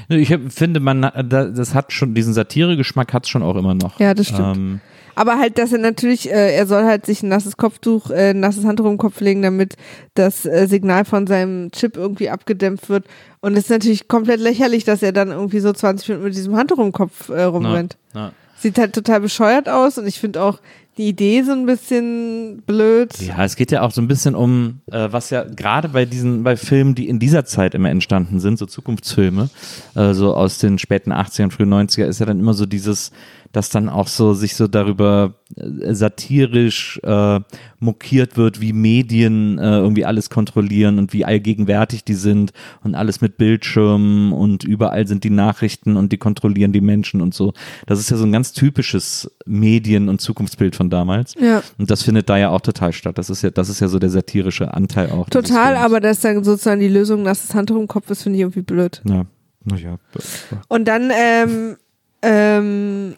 Ich 0.09 0.35
finde, 0.49 0.81
man, 0.81 1.01
da- 1.01 1.45
das 1.45 1.73
hat 1.73 1.93
schon, 1.93 2.13
diesen 2.13 2.33
Satire-Geschmack 2.33 3.13
hat 3.13 3.23
es 3.23 3.29
schon 3.29 3.41
auch 3.41 3.55
immer 3.55 3.73
noch. 3.75 3.97
Ja, 3.99 4.13
das 4.13 4.27
stimmt. 4.27 4.57
Ähm, 4.57 4.81
Aber 5.19 5.37
halt, 5.37 5.57
dass 5.57 5.73
er 5.73 5.79
natürlich, 5.79 6.31
äh, 6.31 6.55
er 6.55 6.65
soll 6.65 6.85
halt 6.85 7.05
sich 7.05 7.23
ein 7.23 7.27
nasses 7.27 7.57
Kopftuch, 7.57 8.09
äh, 8.09 8.29
ein 8.29 8.39
nasses 8.39 8.63
Handtuch 8.63 8.85
im 8.85 8.97
Kopf 8.97 9.19
legen, 9.19 9.41
damit 9.41 9.75
das 10.13 10.45
äh, 10.45 10.65
Signal 10.65 11.03
von 11.03 11.27
seinem 11.27 11.71
Chip 11.71 11.97
irgendwie 11.97 12.29
abgedämpft 12.29 12.87
wird. 12.87 13.03
Und 13.41 13.51
es 13.57 13.65
ist 13.65 13.69
natürlich 13.69 14.07
komplett 14.07 14.39
lächerlich, 14.39 14.85
dass 14.85 15.03
er 15.03 15.11
dann 15.11 15.31
irgendwie 15.31 15.59
so 15.59 15.73
20 15.73 16.07
Minuten 16.07 16.25
mit 16.27 16.37
diesem 16.37 16.55
Handtuch 16.55 16.79
im 16.79 16.93
Kopf 16.93 17.27
äh, 17.27 17.33
na, 17.33 17.47
rumrennt. 17.47 17.97
na. 18.13 18.31
Sieht 18.59 18.77
halt 18.77 18.95
total 18.95 19.19
bescheuert 19.19 19.67
aus 19.67 19.97
und 19.97 20.07
ich 20.07 20.21
finde 20.21 20.41
auch 20.41 20.59
die 20.97 21.09
Idee 21.09 21.43
so 21.43 21.51
ein 21.51 21.65
bisschen 21.65 22.61
blöd. 22.65 23.13
Ja, 23.21 23.43
es 23.43 23.57
geht 23.57 23.71
ja 23.71 23.81
auch 23.81 23.91
so 23.91 24.01
ein 24.01 24.07
bisschen 24.07 24.35
um, 24.35 24.79
äh, 24.91 25.07
was 25.11 25.31
ja 25.31 25.43
gerade 25.43 25.89
bei 25.89 26.05
diesen, 26.05 26.43
bei 26.43 26.55
Filmen, 26.55 26.95
die 26.95 27.09
in 27.09 27.19
dieser 27.19 27.43
Zeit 27.43 27.73
immer 27.73 27.89
entstanden 27.89 28.39
sind, 28.39 28.57
so 28.57 28.65
Zukunftsfilme, 28.65 29.49
äh, 29.95 30.13
so 30.13 30.33
aus 30.33 30.59
den 30.59 30.77
späten 30.77 31.11
80ern, 31.11 31.51
frühen 31.51 31.73
90er, 31.73 32.05
ist 32.05 32.19
ja 32.19 32.25
dann 32.25 32.39
immer 32.39 32.53
so 32.53 32.65
dieses, 32.65 33.11
dass 33.51 33.69
dann 33.69 33.89
auch 33.89 34.07
so 34.07 34.33
sich 34.33 34.55
so 34.55 34.67
darüber 34.67 35.33
äh, 35.55 35.93
satirisch 35.93 36.99
äh, 37.03 37.39
mokiert 37.79 38.37
wird, 38.37 38.61
wie 38.61 38.73
Medien 38.73 39.57
äh, 39.57 39.77
irgendwie 39.77 40.05
alles 40.05 40.29
kontrollieren 40.29 40.99
und 40.99 41.13
wie 41.13 41.25
allgegenwärtig 41.25 42.03
die 42.03 42.13
sind 42.13 42.53
und 42.83 42.95
alles 42.95 43.21
mit 43.21 43.37
Bildschirmen 43.37 44.31
und 44.33 44.63
überall 44.63 45.07
sind 45.07 45.23
die 45.23 45.29
Nachrichten 45.29 45.97
und 45.97 46.11
die 46.11 46.17
kontrollieren 46.17 46.73
die 46.73 46.81
Menschen 46.81 47.21
und 47.21 47.33
so. 47.33 47.53
Das 47.87 47.99
ist 47.99 48.11
ja 48.11 48.17
so 48.17 48.25
ein 48.25 48.31
ganz 48.31 48.51
typisches 48.51 49.31
Medien- 49.45 50.09
und 50.09 50.21
Zukunftsbild 50.21 50.75
von 50.75 50.89
damals. 50.89 51.35
Ja. 51.39 51.63
Und 51.77 51.89
das 51.89 52.03
findet 52.03 52.29
da 52.29 52.37
ja 52.37 52.49
auch 52.49 52.61
total 52.61 52.93
statt. 52.93 53.17
Das 53.17 53.29
ist 53.29 53.41
ja, 53.41 53.49
das 53.49 53.69
ist 53.69 53.79
ja 53.79 53.87
so 53.87 53.97
der 53.97 54.09
satirische 54.09 54.73
Anteil 54.73 55.09
auch. 55.11 55.29
Total, 55.29 55.75
aber 55.75 55.99
dass 55.99 56.19
dann 56.21 56.43
sozusagen 56.43 56.81
die 56.81 56.87
Lösung 56.87 57.23
nasses 57.23 57.55
Handtuch 57.55 57.79
im 57.79 57.87
Kopf 57.87 58.09
ist, 58.11 58.23
finde 58.23 58.37
ich 58.37 58.41
irgendwie 58.41 58.61
blöd. 58.61 59.01
Ja, 59.07 59.25
naja. 59.65 59.97
Und 60.67 60.87
dann, 60.87 61.11
ähm, 61.15 61.77
ähm, 62.21 63.15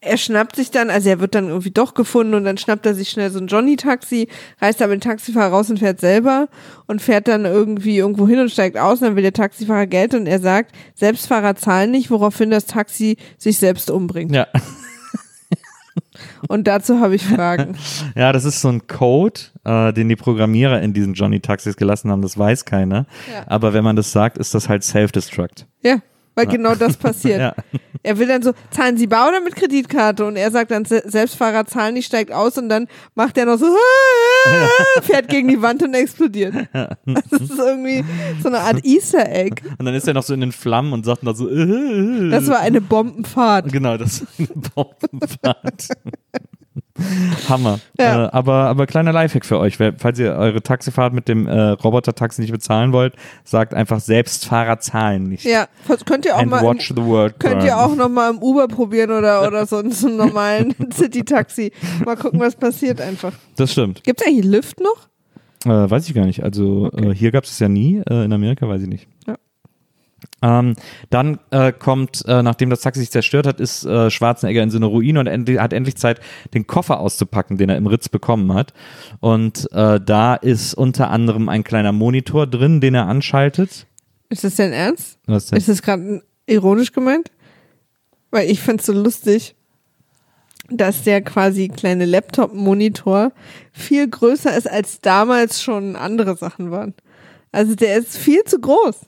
er 0.00 0.16
schnappt 0.16 0.56
sich 0.56 0.70
dann, 0.70 0.90
also 0.90 1.08
er 1.08 1.20
wird 1.20 1.34
dann 1.34 1.48
irgendwie 1.48 1.70
doch 1.70 1.94
gefunden 1.94 2.34
und 2.34 2.44
dann 2.44 2.58
schnappt 2.58 2.84
er 2.86 2.94
sich 2.94 3.08
schnell 3.08 3.30
so 3.30 3.38
ein 3.38 3.46
Johnny-Taxi, 3.46 4.28
reißt 4.60 4.82
aber 4.82 4.94
den 4.94 5.00
Taxifahrer 5.00 5.52
raus 5.52 5.70
und 5.70 5.78
fährt 5.78 6.00
selber 6.00 6.48
und 6.86 7.00
fährt 7.00 7.28
dann 7.28 7.44
irgendwie 7.44 7.98
irgendwo 7.98 8.28
hin 8.28 8.40
und 8.40 8.50
steigt 8.50 8.76
aus 8.76 9.00
und 9.00 9.08
dann 9.08 9.16
will 9.16 9.22
der 9.22 9.32
Taxifahrer 9.32 9.86
Geld 9.86 10.14
und 10.14 10.26
er 10.26 10.40
sagt, 10.40 10.74
Selbstfahrer 10.94 11.56
zahlen 11.56 11.90
nicht, 11.90 12.10
woraufhin 12.10 12.50
das 12.50 12.66
Taxi 12.66 13.16
sich 13.38 13.58
selbst 13.58 13.90
umbringt. 13.90 14.34
Ja. 14.34 14.46
Und 16.48 16.66
dazu 16.66 17.00
habe 17.00 17.14
ich 17.14 17.24
Fragen. 17.24 17.76
ja, 18.14 18.32
das 18.32 18.44
ist 18.44 18.60
so 18.60 18.68
ein 18.68 18.86
Code, 18.86 19.40
äh, 19.64 19.92
den 19.92 20.08
die 20.08 20.16
Programmierer 20.16 20.82
in 20.82 20.92
diesen 20.92 21.14
Johnny-Taxis 21.14 21.76
gelassen 21.76 22.10
haben. 22.10 22.22
Das 22.22 22.36
weiß 22.36 22.64
keiner. 22.64 23.06
Ja. 23.32 23.44
Aber 23.46 23.72
wenn 23.72 23.84
man 23.84 23.96
das 23.96 24.12
sagt, 24.12 24.38
ist 24.38 24.54
das 24.54 24.68
halt 24.68 24.84
Self-Destruct. 24.84 25.66
Ja, 25.82 26.00
weil 26.34 26.46
genau 26.46 26.74
das 26.74 26.96
passiert. 26.96 27.40
Ja. 27.40 27.54
Er 28.06 28.18
will 28.18 28.28
dann 28.28 28.42
so, 28.42 28.52
zahlen 28.70 28.98
Sie 28.98 29.06
bar 29.06 29.30
oder 29.30 29.40
mit 29.40 29.56
Kreditkarte? 29.56 30.26
Und 30.26 30.36
er 30.36 30.50
sagt 30.50 30.70
dann, 30.70 30.84
Se- 30.84 31.02
Selbstfahrer 31.06 31.64
zahlen 31.64 31.94
nicht, 31.94 32.04
steigt 32.04 32.32
aus 32.32 32.58
und 32.58 32.68
dann 32.68 32.86
macht 33.14 33.38
er 33.38 33.46
noch 33.46 33.56
so, 33.56 33.64
fährt 35.02 35.28
gegen 35.28 35.48
die 35.48 35.62
Wand 35.62 35.82
und 35.82 35.94
explodiert. 35.94 36.54
Das 36.74 37.40
ist 37.40 37.50
irgendwie 37.58 38.04
so 38.42 38.48
eine 38.48 38.58
Art 38.60 38.84
Easter 38.84 39.26
Egg. 39.30 39.62
Und 39.78 39.86
dann 39.86 39.94
ist 39.94 40.06
er 40.06 40.12
noch 40.12 40.22
so 40.22 40.34
in 40.34 40.40
den 40.42 40.52
Flammen 40.52 40.92
und 40.92 41.06
sagt 41.06 41.22
noch 41.22 41.34
so, 41.34 41.46
Das 41.48 42.46
war 42.48 42.60
eine 42.60 42.82
Bombenfahrt. 42.82 43.72
Genau, 43.72 43.96
das 43.96 44.20
ist 44.20 44.26
eine 44.38 44.48
Bombenfahrt. 44.74 45.88
Hammer. 47.48 47.80
Ja. 47.98 48.26
Äh, 48.26 48.28
aber, 48.30 48.54
aber 48.66 48.86
kleiner 48.86 49.12
Lifehack 49.12 49.44
für 49.44 49.58
euch. 49.58 49.76
Falls 49.76 50.18
ihr 50.18 50.32
eure 50.32 50.62
Taxifahrt 50.62 51.12
mit 51.12 51.28
dem 51.28 51.46
äh, 51.46 51.70
Roboter-Taxi 51.70 52.40
nicht 52.40 52.52
bezahlen 52.52 52.92
wollt, 52.92 53.14
sagt 53.44 53.74
einfach 53.74 54.00
Selbstfahrer 54.00 54.78
zahlen 54.80 55.24
nicht. 55.24 55.44
Ja, 55.44 55.66
könnt 56.06 56.24
ihr 56.26 56.34
auch 56.36 56.40
And 56.40 56.50
mal, 56.50 56.62
watch 56.62 56.90
im, 56.90 56.96
the 56.96 57.02
world 57.04 57.38
könnt 57.38 57.56
burn. 57.56 57.66
ihr 57.66 57.76
auch 57.76 57.94
noch 57.94 58.08
mal 58.08 58.30
im 58.30 58.38
Uber 58.38 58.68
probieren 58.68 59.10
oder, 59.10 59.46
oder 59.46 59.66
so, 59.66 59.78
einem 59.78 60.16
normalen 60.16 60.74
City-Taxi. 60.92 61.72
Mal 62.04 62.16
gucken, 62.16 62.40
was 62.40 62.56
passiert 62.56 63.00
einfach. 63.00 63.32
Das 63.56 63.72
stimmt. 63.72 64.02
Gibt's 64.04 64.24
eigentlich 64.26 64.44
Lift 64.44 64.80
noch? 64.80 65.08
Äh, 65.64 65.90
weiß 65.90 66.08
ich 66.08 66.14
gar 66.14 66.26
nicht. 66.26 66.42
Also 66.42 66.90
äh, 66.92 67.14
hier 67.14 67.30
gab 67.30 67.44
es 67.44 67.52
es 67.52 67.58
ja 67.58 67.68
nie. 67.68 68.02
Äh, 68.08 68.24
in 68.24 68.32
Amerika 68.32 68.68
weiß 68.68 68.82
ich 68.82 68.88
nicht. 68.88 69.08
Ja. 69.26 69.36
Ähm, 70.44 70.74
dann 71.08 71.38
äh, 71.50 71.72
kommt, 71.72 72.22
äh, 72.26 72.42
nachdem 72.42 72.68
das 72.68 72.82
Taxi 72.82 73.00
sich 73.00 73.10
zerstört 73.10 73.46
hat, 73.46 73.60
ist 73.60 73.86
äh, 73.86 74.10
Schwarzenegger 74.10 74.62
in 74.62 74.70
so 74.70 74.76
eine 74.76 74.84
Ruine 74.84 75.20
und 75.20 75.26
endlich, 75.26 75.58
hat 75.58 75.72
endlich 75.72 75.96
Zeit, 75.96 76.20
den 76.52 76.66
Koffer 76.66 77.00
auszupacken, 77.00 77.56
den 77.56 77.70
er 77.70 77.78
im 77.78 77.86
Ritz 77.86 78.10
bekommen 78.10 78.52
hat. 78.52 78.74
Und 79.20 79.72
äh, 79.72 79.98
da 79.98 80.34
ist 80.34 80.74
unter 80.74 81.08
anderem 81.08 81.48
ein 81.48 81.64
kleiner 81.64 81.92
Monitor 81.92 82.46
drin, 82.46 82.82
den 82.82 82.94
er 82.94 83.06
anschaltet. 83.06 83.86
Ist 84.28 84.44
das 84.44 84.56
denn 84.56 84.72
ernst? 84.72 85.18
Was 85.24 85.46
denn? 85.46 85.56
Ist 85.56 85.70
das 85.70 85.80
gerade 85.80 86.22
ironisch 86.44 86.92
gemeint? 86.92 87.30
Weil 88.30 88.50
ich 88.50 88.60
find's 88.60 88.84
so 88.84 88.92
lustig, 88.92 89.54
dass 90.68 91.04
der 91.04 91.22
quasi 91.22 91.68
kleine 91.68 92.04
Laptop-Monitor 92.04 93.32
viel 93.72 94.06
größer 94.08 94.54
ist, 94.54 94.70
als 94.70 95.00
damals 95.00 95.62
schon 95.62 95.96
andere 95.96 96.36
Sachen 96.36 96.70
waren. 96.70 96.92
Also 97.50 97.74
der 97.74 97.96
ist 97.96 98.18
viel 98.18 98.44
zu 98.44 98.60
groß. 98.60 99.06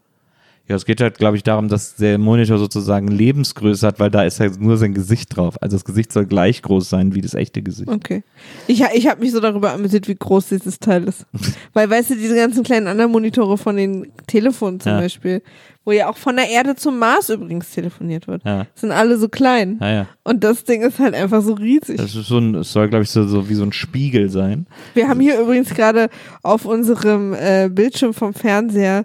Ja, 0.69 0.75
es 0.75 0.85
geht 0.85 1.01
halt, 1.01 1.19
glaube 1.19 1.37
ich, 1.37 1.45
darum, 1.45 1.69
dass 1.69 1.95
der 1.95 2.19
Monitor 2.19 2.59
sozusagen 2.59 3.07
Lebensgröße 3.07 3.87
hat, 3.87 4.01
weil 4.01 4.11
da 4.11 4.25
ist 4.25 4.41
halt 4.41 4.61
nur 4.61 4.77
sein 4.77 4.95
Gesicht 4.95 5.37
drauf. 5.37 5.63
Also 5.63 5.77
das 5.77 5.85
Gesicht 5.85 6.13
soll 6.13 6.27
gleich 6.27 6.61
groß 6.63 6.89
sein 6.91 7.15
wie 7.15 7.21
das 7.21 7.35
echte 7.35 7.63
Gesicht. 7.63 7.89
Okay. 7.89 8.25
Ich, 8.67 8.83
ich 8.83 9.07
habe 9.09 9.21
mich 9.21 9.31
so 9.31 9.39
darüber 9.41 9.73
amüsiert, 9.73 10.09
wie 10.09 10.17
groß 10.17 10.49
dieses 10.49 10.81
Teil 10.81 11.05
ist. 11.05 11.25
Weil, 11.73 11.89
weißt 11.89 12.11
du, 12.11 12.15
diese 12.17 12.35
ganzen 12.35 12.65
kleinen 12.65 12.89
anderen 12.89 13.13
Monitore 13.13 13.59
von 13.59 13.77
den 13.77 14.11
Telefonen 14.27 14.81
zum 14.81 14.93
Ja. 14.93 14.99
Beispiel, 15.01 15.41
wo 15.85 15.93
ja 15.93 16.11
auch 16.11 16.17
von 16.17 16.35
der 16.35 16.49
Erde 16.49 16.75
zum 16.75 16.99
Mars 16.99 17.29
übrigens 17.29 17.71
telefoniert 17.71 18.27
wird, 18.27 18.43
Ja. 18.45 18.67
sind 18.75 18.91
alle 18.91 19.19
so 19.19 19.29
klein. 19.29 19.79
Ja, 19.81 19.93
ja. 19.93 20.07
Und 20.25 20.43
das 20.43 20.65
Ding 20.65 20.83
ist 20.83 20.99
halt 20.99 21.15
einfach 21.15 21.43
so 21.43 21.53
riesig. 21.53 21.99
Das 21.99 22.17
ist 22.17 22.27
so 22.27 22.39
ein, 22.39 22.57
es 22.57 22.73
soll, 22.73 22.89
glaube 22.89 23.05
ich, 23.05 23.11
so, 23.11 23.25
so 23.29 23.49
wie 23.49 23.55
so 23.55 23.63
ein 23.63 23.73
Spiegel 23.73 24.29
sein. 24.31 24.67
Wir 24.95 25.07
haben 25.09 25.21
hier 25.21 25.39
übrigens 25.41 25.69
gerade 25.73 26.09
auf 26.43 26.65
unserem 26.65 27.35
äh, 27.35 27.69
Bildschirm 27.71 28.13
vom 28.15 28.35
Fernseher 28.35 29.05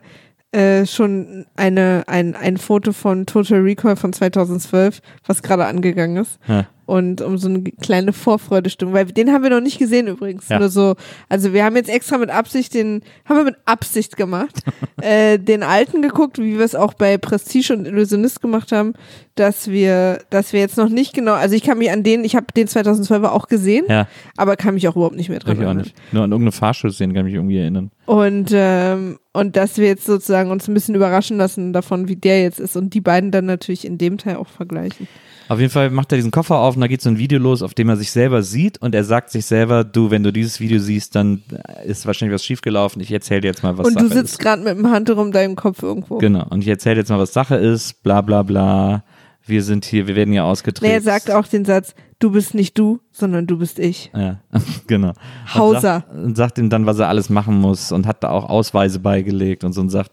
äh, 0.52 0.86
schon 0.86 1.46
eine, 1.56 2.04
ein, 2.08 2.36
ein 2.36 2.58
Foto 2.58 2.92
von 2.92 3.26
Total 3.26 3.60
Recall 3.62 3.96
von 3.96 4.12
2012, 4.12 5.02
was 5.26 5.42
gerade 5.44 5.66
angegangen 5.66 6.18
ist. 6.18 6.40
Ja. 6.48 6.68
Und 6.86 7.22
um 7.22 7.38
so 7.38 7.48
eine 7.48 7.64
kleine 7.64 8.12
Vorfreudestimmung, 8.12 8.94
weil 8.94 9.06
den 9.06 9.32
haben 9.32 9.44
wir 9.44 9.50
noch 9.50 9.62
nicht 9.62 9.80
gesehen 9.80 10.08
übrigens. 10.08 10.50
Ja. 10.50 10.60
Nur 10.60 10.68
so, 10.68 10.96
also 11.30 11.54
wir 11.54 11.64
haben 11.64 11.78
jetzt 11.78 11.90
extra 11.90 12.18
mit 12.18 12.30
Absicht 12.30 12.74
den, 12.74 13.02
haben 13.24 13.38
wir 13.38 13.44
mit 13.46 13.56
Absicht 13.64 14.18
gemacht, 14.18 14.62
äh, 15.02 15.40
den 15.40 15.64
alten 15.64 16.02
geguckt, 16.02 16.38
wie 16.38 16.58
wir 16.58 16.66
es 16.66 16.76
auch 16.76 16.96
bei 16.96 17.18
Prestige 17.18 17.74
und 17.74 17.86
Illusionist 17.86 18.42
gemacht 18.42 18.74
haben, 18.74 18.94
dass 19.36 19.70
wir, 19.70 20.20
dass 20.30 20.54
wir 20.54 20.60
jetzt 20.60 20.78
noch 20.78 20.90
nicht 20.90 21.14
genau, 21.14 21.34
also 21.34 21.56
ich 21.56 21.64
kann 21.64 21.78
mich 21.78 21.92
an 21.92 22.04
den, 22.04 22.24
ich 22.24 22.36
habe 22.36 22.48
den 22.56 22.68
2012er 22.68 23.30
auch 23.30 23.48
gesehen, 23.48 23.86
Ja, 23.88 24.08
aber 24.38 24.56
kann 24.56 24.74
mich 24.74 24.88
auch 24.88 24.96
überhaupt 24.96 25.16
nicht 25.16 25.30
mehr 25.30 25.40
dran 25.40 25.54
ich 25.54 25.60
auch 25.60 25.64
erinnern. 25.66 25.84
nicht. 25.86 25.96
Nur 26.14 26.24
an 26.24 26.32
irgendeine 26.32 26.52
Fahrschussszene 26.52 27.14
kann 27.14 27.26
ich 27.26 27.32
mich 27.34 27.36
irgendwie 27.36 27.58
erinnern. 27.60 27.92
Und, 28.06 28.52
ähm, 28.54 29.20
und 29.34 29.56
dass 29.56 29.78
wir 29.78 29.88
jetzt 29.88 30.06
sozusagen 30.06 30.52
uns 30.52 30.68
ein 30.68 30.74
bisschen 30.74 30.96
überraschen 30.96 31.38
lassen 31.38 31.72
davon, 31.74 32.08
wie 32.08 32.18
der 32.18 32.42
jetzt 32.42 32.60
ist 32.60 32.76
und 32.76 32.94
die 32.94 33.02
beiden 33.02 33.32
dann 33.32 33.46
natürlich 33.46 33.86
in 33.86 33.98
dem 33.98 34.18
Teil 34.18 34.36
auch 34.36 34.48
vergleichen. 34.50 35.08
Auf 35.48 35.60
jeden 35.60 35.72
Fall 35.72 35.90
macht 35.90 36.14
er 36.14 36.18
diesen 36.18 36.32
Koffer 36.32 36.60
auf 36.60 36.76
und 36.76 36.82
da 36.82 36.88
geht 36.88 37.02
so 37.02 37.10
ein 37.10 37.18
Video 37.18 37.38
los, 37.38 37.62
auf 37.62 37.74
dem 37.74 37.90
er 37.90 37.98
sich 37.98 38.12
selber 38.12 38.42
sieht 38.42 38.82
und 38.82 38.96
er 38.96 39.04
sagt 39.04 39.32
sich 39.32 39.46
selber, 39.46 39.84
du, 39.84 40.10
wenn 40.10 40.24
du 40.24 40.32
dieses 40.32 40.62
Video 40.62 40.80
siehst, 40.80 41.14
dann 41.16 41.44
ist 41.86 42.06
wahrscheinlich 42.06 42.34
was 42.34 42.46
schiefgelaufen. 42.46 43.02
Ich 43.02 43.12
erzähle 43.12 43.42
dir 43.42 43.48
jetzt 43.48 43.62
mal, 43.62 43.78
was 43.78 43.88
und 43.88 43.94
Sache 43.94 44.06
du 44.08 44.14
sitzt 44.14 44.34
ist. 44.34 44.40
gerade 44.40 44.62
mit 44.64 44.78
dem 44.78 44.90
Handtuch 44.90 45.18
um 45.18 45.34
deinem 45.34 45.56
Kopf 45.58 45.84
irgendwo. 45.84 46.20
Genau. 46.20 46.46
Und 46.50 46.62
ich 46.62 46.68
erzähle 46.70 46.98
jetzt 46.98 47.10
mal, 47.10 47.20
was 47.20 47.34
Sache 47.34 47.56
ist, 47.56 48.02
bla 48.04 48.22
bla 48.22 48.44
bla. 48.44 49.04
Wir 49.52 49.64
sind 49.64 49.84
hier, 49.86 50.08
wir 50.08 50.16
werden 50.16 50.32
hier 50.32 50.46
ausgetrieben. 50.46 50.90
Nee, 50.90 50.96
er 50.96 51.02
sagt 51.02 51.30
auch 51.30 51.46
den 51.46 51.66
Satz, 51.66 51.94
du 52.20 52.32
bist 52.32 52.54
nicht 52.54 52.80
du, 52.80 53.02
sondern 53.12 53.48
du 53.48 53.58
bist 53.58 53.80
ich. 53.80 54.10
Ja, 54.16 54.40
genau. 54.88 55.10
Und 55.10 55.56
Hauser. 55.56 55.82
Sagt, 55.82 56.14
und 56.14 56.38
sagt 56.38 56.58
ihm 56.58 56.70
dann, 56.70 56.86
was 56.86 57.00
er 57.00 57.10
alles 57.10 57.30
machen 57.30 57.60
muss 57.60 57.92
und 57.92 58.08
hat 58.08 58.24
da 58.24 58.30
auch 58.30 58.50
Ausweise 58.50 59.00
beigelegt 59.00 59.66
und 59.66 59.74
so 59.74 59.82
und 59.82 59.90
sagt, 59.90 60.12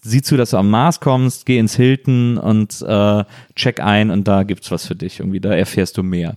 sieh 0.00 0.22
zu, 0.22 0.38
dass 0.38 0.50
du 0.50 0.56
am 0.56 0.70
Mars 0.70 1.00
kommst, 1.00 1.44
geh 1.44 1.58
ins 1.58 1.76
Hilton 1.76 2.38
und 2.38 2.80
äh, 2.80 3.24
check 3.54 3.80
ein 3.80 4.10
und 4.10 4.26
da 4.26 4.42
gibt's 4.42 4.70
was 4.70 4.86
für 4.86 4.94
dich. 4.94 5.20
Irgendwie, 5.20 5.40
da 5.40 5.52
erfährst 5.52 5.98
du 5.98 6.02
mehr. 6.02 6.36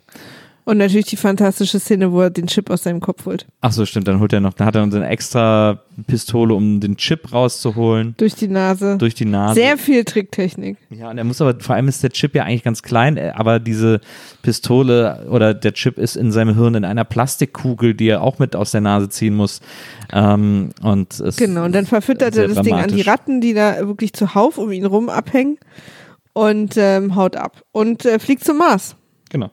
Und 0.63 0.77
natürlich 0.77 1.07
die 1.07 1.17
fantastische 1.17 1.79
Szene, 1.79 2.11
wo 2.11 2.21
er 2.21 2.29
den 2.29 2.47
Chip 2.47 2.69
aus 2.69 2.83
seinem 2.83 2.99
Kopf 2.99 3.25
holt. 3.25 3.47
Ach 3.61 3.71
so, 3.71 3.85
stimmt, 3.85 4.07
dann 4.07 4.19
holt 4.19 4.31
er 4.31 4.41
noch, 4.41 4.53
dann 4.53 4.67
hat 4.67 4.75
er 4.75 4.85
noch 4.85 4.95
eine 4.95 5.07
extra 5.07 5.81
Pistole, 6.05 6.53
um 6.53 6.79
den 6.79 6.97
Chip 6.97 7.33
rauszuholen. 7.33 8.13
Durch 8.17 8.35
die 8.35 8.47
Nase. 8.47 8.97
Durch 8.97 9.15
die 9.15 9.25
Nase. 9.25 9.55
Sehr 9.55 9.77
viel 9.77 10.03
Tricktechnik. 10.03 10.77
Ja, 10.89 11.09
und 11.09 11.17
er 11.17 11.23
muss 11.23 11.41
aber, 11.41 11.59
vor 11.59 11.75
allem 11.75 11.87
ist 11.87 12.03
der 12.03 12.11
Chip 12.11 12.35
ja 12.35 12.43
eigentlich 12.43 12.63
ganz 12.63 12.83
klein, 12.83 13.17
äh, 13.17 13.31
aber 13.35 13.59
diese 13.59 14.01
Pistole 14.43 15.25
oder 15.29 15.53
der 15.53 15.73
Chip 15.73 15.97
ist 15.97 16.15
in 16.15 16.31
seinem 16.31 16.55
Hirn 16.55 16.75
in 16.75 16.85
einer 16.85 17.05
Plastikkugel, 17.05 17.95
die 17.95 18.09
er 18.09 18.21
auch 18.21 18.37
mit 18.37 18.55
aus 18.55 18.71
der 18.71 18.81
Nase 18.81 19.09
ziehen 19.09 19.35
muss. 19.35 19.61
Ähm, 20.13 20.69
und 20.83 21.19
es 21.19 21.37
Genau, 21.37 21.65
und 21.65 21.73
dann 21.73 21.87
verfüttert 21.87 22.35
er 22.37 22.47
das 22.47 22.61
Ding 22.61 22.75
an 22.75 22.89
die 22.89 23.01
dramatisch. 23.01 23.07
Ratten, 23.07 23.41
die 23.41 23.53
da 23.53 23.87
wirklich 23.87 24.13
zuhauf 24.13 24.57
um 24.59 24.71
ihn 24.71 24.85
rum 24.85 25.09
abhängen 25.09 25.57
und 26.33 26.75
ähm, 26.77 27.15
haut 27.15 27.35
ab 27.35 27.63
und 27.71 28.05
äh, 28.05 28.19
fliegt 28.19 28.43
zum 28.43 28.57
Mars. 28.57 28.95
Genau. 29.29 29.49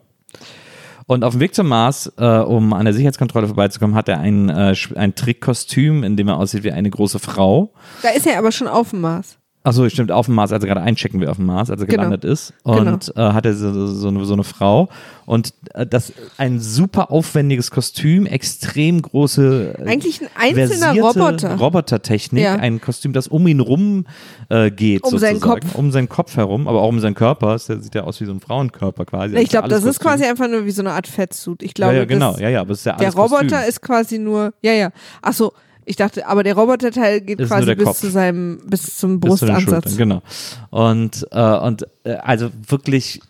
Und 1.09 1.25
auf 1.25 1.33
dem 1.33 1.41
Weg 1.41 1.55
zum 1.55 1.69
Mars, 1.69 2.13
äh, 2.19 2.25
um 2.27 2.75
an 2.75 2.85
der 2.85 2.93
Sicherheitskontrolle 2.93 3.47
vorbeizukommen, 3.47 3.97
hat 3.97 4.11
er 4.11 4.21
ein, 4.21 4.51
äh, 4.51 4.77
ein 4.95 5.15
Trickkostüm, 5.15 6.05
in 6.05 6.19
dem 6.19 6.29
er 6.29 6.37
aussieht 6.37 6.65
wie 6.65 6.71
eine 6.71 6.91
große 6.91 7.19
Frau. 7.19 7.73
Da 8.03 8.11
ist 8.11 8.27
er 8.27 8.37
aber 8.39 8.53
schon 8.53 8.69
auf 8.69 8.91
dem 8.91 9.01
Mars. 9.01 9.39
Achso, 9.69 9.87
stimmt, 9.91 10.11
auf 10.13 10.27
dem 10.27 10.35
Mars, 10.35 10.51
also 10.53 10.67
gerade 10.67 10.81
einchecken 10.81 11.21
wir 11.21 11.31
auf 11.31 11.37
dem 11.37 11.45
Mars, 11.47 11.71
als 11.71 11.81
er 11.83 11.87
Genau. 11.87 12.05
gelandet 12.05 12.25
ist. 12.25 12.55
Und 12.63 13.13
äh, 13.17 13.21
hat 13.21 13.45
er 13.45 13.53
so, 13.55 13.87
so, 13.87 14.09
eine, 14.09 14.25
so 14.25 14.33
eine 14.33 14.45
Frau. 14.45 14.89
Und 15.27 15.53
äh, 15.75 15.87
das 15.87 16.13
ein 16.39 16.59
super 16.59 17.11
aufwendiges 17.11 17.71
Kostüm, 17.71 18.25
extrem 18.25 19.03
große. 19.03 19.75
äh, 19.79 19.83
Eigentlich 19.87 20.23
ein 20.23 20.29
einzelner 20.57 20.99
Roboter. 20.99 21.57
Robotertechnik, 21.59 22.43
Ja. 22.43 22.55
ein 22.55 22.81
Kostüm, 22.81 23.13
das 23.13 23.29
um 23.29 23.47
ihn 23.47 23.61
rum 23.61 24.07
äh, 24.49 24.71
geht. 24.71 25.05
Um 25.05 25.19
seinen 25.19 25.35
sozusagen. 25.39 25.61
Kopf. 25.61 25.75
Um 25.75 25.91
seinen 25.93 26.09
Kopf 26.09 26.37
herum, 26.37 26.67
aber 26.67 26.81
auch 26.81 26.89
um 26.89 27.01
seinen 27.01 27.15
Körper. 27.15 27.53
Das 27.53 27.67
sieht 27.67 27.95
ja 27.95 28.05
aus 28.05 28.21
wie 28.23 28.25
so 28.25 28.33
ein 28.33 28.41
Frauenkörper 28.41 29.05
quasi. 29.05 29.37
ich 29.37 29.51
glaube, 29.51 29.65
alles 29.65 29.83
das 29.83 29.91
ist 29.97 30.01
quasi 30.01 30.25
einfach 30.25 30.49
nur 30.49 30.65
wie 30.65 30.71
so 30.71 30.81
eine 30.81 30.93
Art 30.93 31.07
Fettsuit. 31.07 31.63
Ich 31.63 31.75
glaube, 31.75 31.93
ja, 31.93 31.99
ja, 32.01 32.05
genau. 32.07 32.33
das, 32.33 32.41
Ja, 32.41 32.49
ja, 32.49 32.61
aber 32.63 32.71
es 32.73 32.79
ist 32.79 32.85
ja 32.87 32.93
der 32.97 33.09
alles 33.09 33.17
Roboter 33.19 33.45
Kostüm. 33.49 33.69
ist 33.69 33.83
quasi 33.83 34.19
nur, 34.19 34.55
ja, 34.63 34.73
ja. 34.73 34.91
Ach 35.21 35.35
so, 35.35 35.53
ich 35.89 35.97
dachte, 35.97 36.27
aber 36.27 36.43
der 36.43 36.55
Roboterteil 36.55 37.21
geht 37.21 37.41
Ist 37.41 37.49
quasi 37.49 37.75
bis 37.75 37.85
Kopf. 37.85 37.99
zu 37.99 38.11
seinem, 38.11 38.61
bis 38.67 38.97
zum 38.99 39.21
Bis 39.21 39.37
zu 39.39 39.47
Brustansatz. 39.47 39.97
Genau. 39.97 40.23
Und, 40.71 41.27
äh, 41.31 41.57
und 41.59 41.87
äh, 42.05 42.15
also 42.15 42.51
wirklich 42.69 43.21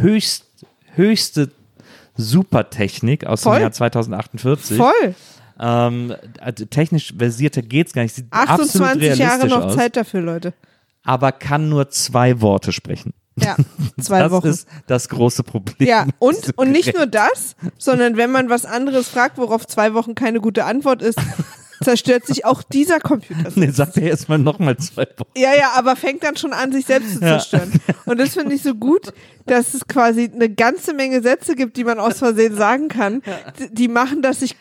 höchst, 0.00 0.44
höchste 0.94 1.50
Supertechnik 2.16 3.26
aus 3.26 3.42
Voll. 3.42 3.56
dem 3.58 3.62
Jahr 3.62 3.72
2048. 3.72 4.76
Voll. 4.76 5.14
Ähm, 5.58 6.14
also 6.40 6.64
technisch 6.66 7.14
versierter 7.16 7.62
geht's 7.62 7.92
gar 7.92 8.02
nicht. 8.02 8.14
Sieht 8.14 8.26
absolut 8.30 8.60
28 8.70 9.02
realistisch 9.02 9.26
Jahre 9.26 9.48
noch 9.48 9.64
aus, 9.66 9.74
Zeit 9.76 9.96
dafür, 9.96 10.20
Leute. 10.20 10.52
aber 11.02 11.32
kann 11.32 11.68
nur 11.68 11.88
zwei 11.88 12.40
Worte 12.40 12.72
sprechen. 12.72 13.14
Ja, 13.38 13.56
zwei 14.00 14.20
das 14.20 14.32
Wochen. 14.32 14.48
ist 14.48 14.68
das 14.86 15.08
große 15.08 15.42
Problem. 15.42 15.88
Ja, 15.88 16.06
und, 16.18 16.56
und 16.56 16.72
nicht 16.72 16.94
nur 16.94 17.06
das, 17.06 17.54
sondern 17.78 18.16
wenn 18.16 18.30
man 18.30 18.48
was 18.50 18.64
anderes 18.64 19.08
fragt, 19.08 19.38
worauf 19.38 19.66
zwei 19.66 19.94
Wochen 19.94 20.14
keine 20.14 20.40
gute 20.40 20.64
Antwort 20.64 21.02
ist, 21.02 21.18
zerstört 21.82 22.26
sich 22.26 22.44
auch 22.44 22.62
dieser 22.62 22.98
Computer. 23.00 23.50
Nee, 23.54 23.70
sagt 23.70 23.96
er 23.96 24.04
erstmal 24.10 24.38
nochmal 24.38 24.76
zwei 24.78 25.06
Wochen. 25.18 25.28
Ja, 25.36 25.54
ja, 25.54 25.72
aber 25.74 25.96
fängt 25.96 26.22
dann 26.24 26.36
schon 26.36 26.52
an, 26.52 26.72
sich 26.72 26.86
selbst 26.86 27.14
zu 27.14 27.20
Ja. 27.20 27.38
zerstören. 27.38 27.72
Und 28.06 28.18
das 28.18 28.34
finde 28.34 28.54
ich 28.54 28.62
so 28.62 28.74
gut, 28.74 29.12
dass 29.46 29.74
es 29.74 29.86
quasi 29.86 30.30
eine 30.32 30.48
ganze 30.50 30.92
Menge 30.94 31.22
Sätze 31.22 31.54
gibt, 31.54 31.76
die 31.76 31.84
man 31.84 31.98
aus 31.98 32.18
Versehen 32.18 32.56
sagen 32.56 32.88
kann, 32.88 33.22
die- 33.58 33.72
die 33.74 33.88
machen, 33.88 34.22
dass 34.22 34.40
sich 34.40 34.56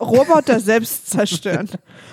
Roboter 0.00 0.60
selbst 0.60 1.10
zerstören. 1.10 1.68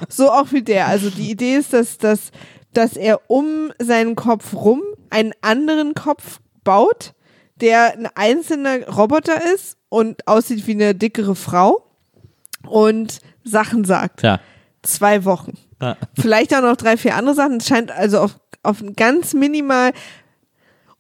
So 0.10 0.30
auch 0.32 0.52
wie 0.52 0.62
der. 0.62 0.88
Also 0.88 1.10
die 1.10 1.30
Idee 1.30 1.56
ist, 1.56 1.74
dass, 1.74 1.98
dass, 1.98 2.32
dass 2.74 2.96
er 2.98 3.22
um 3.30 3.72
seinen 3.80 4.16
Kopf 4.16 4.54
rum 4.54 4.82
einen 5.10 5.34
anderen 5.42 5.94
Kopf 5.94 6.40
baut, 6.64 7.14
der 7.60 7.94
ein 7.94 8.08
einzelner 8.16 8.88
Roboter 8.88 9.40
ist 9.54 9.78
und 9.90 10.28
aussieht 10.28 10.66
wie 10.68 10.72
eine 10.72 10.96
dickere 10.96 11.36
Frau 11.36 11.86
und 12.68 13.20
Sachen 13.44 13.84
sagt. 13.86 14.24
Ja. 14.24 14.40
Zwei 14.84 15.26
Wochen. 15.26 15.58
Ja. 15.82 15.98
Vielleicht 16.20 16.56
auch 16.56 16.62
noch 16.62 16.76
drei, 16.76 16.98
vier 16.98 17.16
andere 17.16 17.36
Sachen. 17.36 17.58
Es 17.58 17.68
scheint 17.68 17.92
also 17.92 18.20
auf, 18.20 18.40
auf 18.64 18.84
ganz 18.96 19.34
minimal. 19.34 19.92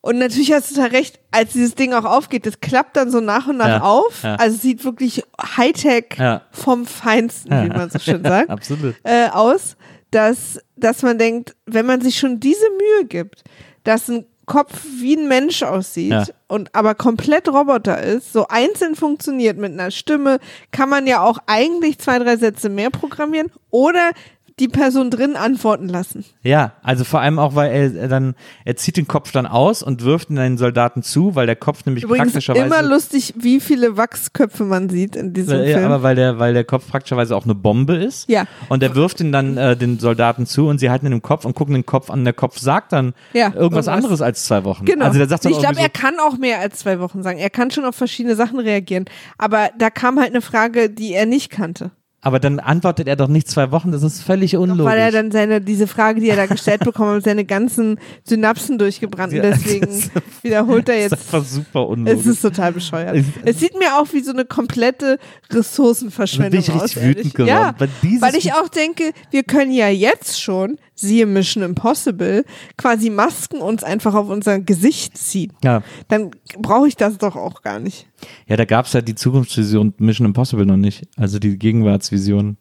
Und 0.01 0.17
natürlich 0.17 0.51
hast 0.51 0.71
du 0.71 0.75
da 0.75 0.85
recht, 0.85 1.19
als 1.29 1.53
dieses 1.53 1.75
Ding 1.75 1.93
auch 1.93 2.05
aufgeht, 2.05 2.47
das 2.47 2.59
klappt 2.59 2.97
dann 2.97 3.11
so 3.11 3.19
nach 3.19 3.47
und 3.47 3.57
nach 3.57 3.67
Ja, 3.67 3.81
auf. 3.81 4.23
ja. 4.23 4.35
Also 4.35 4.55
es 4.55 4.61
sieht 4.63 4.83
wirklich 4.83 5.23
Hightech 5.57 6.05
vom 6.51 6.87
Feinsten, 6.87 7.51
wie 7.51 7.69
man 7.69 7.89
so 7.91 7.99
schön 7.99 8.23
sagt 8.23 8.49
Absolut. 8.49 8.95
äh, 9.03 9.27
aus, 9.29 9.77
dass, 10.09 10.59
dass 10.75 11.03
man 11.03 11.19
denkt, 11.19 11.55
wenn 11.67 11.85
man 11.85 12.01
sich 12.01 12.17
schon 12.17 12.39
diese 12.39 12.65
Mühe 12.71 13.05
gibt, 13.07 13.43
dass 13.83 14.09
ein 14.09 14.25
Kopf 14.51 14.73
wie 14.99 15.15
ein 15.15 15.27
Mensch 15.29 15.63
aussieht 15.63 16.11
Ja. 16.11 16.25
und 16.47 16.75
aber 16.75 16.93
komplett 16.93 17.47
Roboter 17.47 18.01
ist, 18.03 18.33
so 18.33 18.47
einzeln 18.49 18.95
funktioniert 18.95 19.57
mit 19.57 19.71
einer 19.71 19.91
Stimme, 19.91 20.39
kann 20.71 20.89
man 20.89 21.07
ja 21.07 21.21
auch 21.21 21.37
eigentlich 21.47 21.99
zwei, 21.99 22.19
drei 22.19 22.35
Sätze 22.35 22.67
mehr 22.67 22.89
programmieren 22.89 23.49
oder 23.69 24.11
die 24.59 24.67
Person 24.67 25.09
drin 25.09 25.35
antworten 25.35 25.87
lassen. 25.87 26.25
Ja, 26.43 26.73
also 26.83 27.03
vor 27.03 27.21
allem 27.21 27.39
auch, 27.39 27.55
weil 27.55 27.71
er, 27.71 27.95
er 27.95 28.07
dann, 28.07 28.35
er 28.65 28.75
zieht 28.75 28.97
den 28.97 29.07
Kopf 29.07 29.31
dann 29.31 29.45
aus 29.45 29.81
und 29.81 30.03
wirft 30.03 30.29
ihn 30.29 30.35
den 30.35 30.57
Soldaten 30.57 31.03
zu, 31.03 31.35
weil 31.35 31.45
der 31.45 31.55
Kopf 31.55 31.85
nämlich 31.85 32.03
Übrigens 32.03 32.33
praktischerweise. 32.33 32.65
immer 32.65 32.81
lustig, 32.81 33.33
wie 33.37 33.59
viele 33.59 33.97
Wachsköpfe 33.97 34.63
man 34.63 34.89
sieht 34.89 35.15
in 35.15 35.33
diesem 35.33 35.59
ja, 35.59 35.77
Film. 35.77 35.85
aber 35.85 36.03
weil 36.03 36.15
der, 36.15 36.39
weil 36.39 36.53
der 36.53 36.63
Kopf 36.63 36.87
praktischerweise 36.89 37.35
auch 37.35 37.45
eine 37.45 37.55
Bombe 37.55 37.95
ist. 37.95 38.29
Ja. 38.29 38.45
Und 38.69 38.83
er 38.83 38.95
wirft 38.95 39.19
ihn 39.19 39.31
dann 39.31 39.57
äh, 39.57 39.75
den 39.75 39.99
Soldaten 39.99 40.45
zu 40.45 40.67
und 40.67 40.79
sie 40.79 40.89
halten 40.89 41.05
ihn 41.05 41.13
im 41.13 41.21
Kopf 41.21 41.45
und 41.45 41.55
gucken 41.55 41.73
den 41.73 41.85
Kopf 41.85 42.09
an. 42.09 42.23
Der 42.23 42.33
Kopf 42.33 42.59
sagt 42.59 42.93
dann 42.93 43.13
Ja, 43.33 43.45
irgendwas, 43.45 43.61
irgendwas. 43.61 43.87
anderes 43.87 44.21
als 44.21 44.45
zwei 44.45 44.63
Wochen. 44.63 44.85
Genau. 44.85 45.05
Also 45.05 45.17
der 45.17 45.27
sagt 45.27 45.45
dann 45.45 45.51
ich 45.51 45.59
glaube, 45.59 45.75
irgendwie 45.79 45.85
er 45.85 45.89
kann 45.89 46.19
auch 46.19 46.37
mehr 46.37 46.59
als 46.59 46.79
zwei 46.79 46.99
Wochen 46.99 47.23
sagen. 47.23 47.39
Er 47.39 47.49
kann 47.49 47.71
schon 47.71 47.85
auf 47.85 47.95
verschiedene 47.95 48.35
Sachen 48.35 48.59
reagieren. 48.59 49.05
Aber 49.37 49.69
da 49.77 49.89
kam 49.89 50.19
halt 50.19 50.29
eine 50.29 50.41
Frage, 50.41 50.89
die 50.89 51.13
er 51.13 51.25
nicht 51.25 51.49
kannte. 51.49 51.91
Aber 52.21 52.39
dann 52.39 52.59
antwortet 52.59 53.07
er 53.07 53.15
doch 53.15 53.27
nicht 53.27 53.49
zwei 53.49 53.71
Wochen. 53.71 53.91
Das 53.91 54.03
ist 54.03 54.21
völlig 54.21 54.55
unlogisch. 54.55 54.85
Weil 54.85 54.99
er 54.99 55.11
dann 55.11 55.31
seine, 55.31 55.59
diese 55.59 55.87
Frage, 55.87 56.21
die 56.21 56.29
er 56.29 56.35
da 56.35 56.45
gestellt 56.45 56.81
bekommen 56.85 57.15
hat, 57.15 57.23
seine 57.23 57.45
ganzen 57.45 57.99
Synapsen 58.23 58.77
durchgebrannt. 58.77 59.33
Und 59.33 59.41
deswegen 59.43 59.87
das- 59.87 60.09
wiederholt 60.43 60.87
er 60.89 60.95
das 60.95 61.03
ist 61.05 61.11
jetzt. 61.11 61.33
einfach 61.33 61.47
super 61.49 61.87
unlogisch. 61.87 62.19
Es 62.21 62.25
ist 62.27 62.41
total 62.41 62.73
bescheuert. 62.73 63.15
Es- 63.15 63.25
Es 63.43 63.59
sieht 63.59 63.77
mir 63.77 63.97
auch 63.99 64.07
wie 64.13 64.21
so 64.21 64.31
eine 64.31 64.45
komplette 64.45 65.17
Ressourcenverschwendung 65.51 66.61
Da 66.61 66.67
bin 66.67 66.75
ich 66.75 66.81
richtig 66.83 66.97
aus. 66.97 67.03
wütend 67.09 67.33
geworden, 67.33 67.49
Ja, 67.49 67.75
weil 68.19 68.35
ich 68.35 68.53
auch 68.53 68.67
denke, 68.69 69.11
wir 69.31 69.43
können 69.43 69.71
ja 69.71 69.89
jetzt 69.89 70.41
schon, 70.41 70.77
siehe 71.01 71.25
Mission 71.25 71.63
Impossible, 71.63 72.45
quasi 72.77 73.09
Masken 73.09 73.57
uns 73.57 73.83
einfach 73.83 74.13
auf 74.13 74.29
unser 74.29 74.59
Gesicht 74.59 75.17
ziehen. 75.17 75.53
ja. 75.63 75.81
Dann 76.07 76.31
brauche 76.59 76.87
ich 76.87 76.95
das 76.95 77.17
doch 77.17 77.35
auch 77.35 77.61
gar 77.61 77.79
nicht. 77.79 78.07
ja, 78.47 78.55
da 78.55 78.65
gab 78.65 78.85
es 78.85 78.93
ja 78.93 79.01
die 79.01 79.15
Zukunftsvision 79.15 79.93
Mission 79.97 80.25
Impossible 80.27 80.65
noch 80.65 80.77
nicht. 80.77 81.07
Also 81.17 81.39
die 81.39 81.57
Gegenwartsvision 81.57 82.57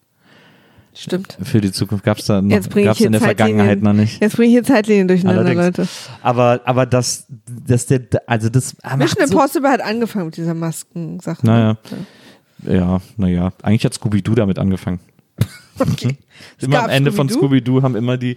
Stimmt. 0.92 1.38
für 1.42 1.60
die 1.60 1.70
Zukunft 1.70 2.04
gab 2.04 2.18
es 2.18 2.26
da 2.26 2.42
noch, 2.42 2.50
Jetzt 2.50 2.70
bringe 2.70 2.82
ich 2.82 2.88
gab's 2.88 2.98
hier 2.98 3.06
in 3.06 3.12
der 3.12 3.20
Vergangenheit 3.20 3.82
noch 3.82 3.92
nicht. 3.92 4.20
Jetzt 4.20 4.36
bringe 4.36 4.48
ich 4.48 4.54
hier 4.54 4.64
Zeitlinien 4.64 5.06
durcheinander, 5.08 5.42
Allerdings. 5.42 5.78
Leute. 5.78 5.88
Aber, 6.22 6.60
aber 6.64 6.86
das, 6.86 7.26
das 7.66 7.86
der, 7.86 8.02
also 8.26 8.48
das 8.48 8.76
ah, 8.82 8.96
Mission 8.96 9.26
so, 9.26 9.34
Impossible 9.34 9.70
hat 9.70 9.80
angefangen 9.82 10.26
mit 10.26 10.36
dieser 10.36 10.54
Maskensache. 10.54 11.46
Naja. 11.46 11.78
Ja, 12.66 13.00
naja. 13.16 13.52
Eigentlich 13.62 13.84
hat 13.84 13.94
Scooby-Doo 13.94 14.34
damit 14.34 14.58
angefangen. 14.58 15.00
Okay. 15.92 16.16
Es 16.58 16.64
Immer 16.64 16.84
am 16.84 16.90
Ende 16.90 17.12
von 17.12 17.28
Scooby-Doo. 17.28 17.82
Haben 17.82 17.96
immer 17.96 18.16
die 18.16 18.36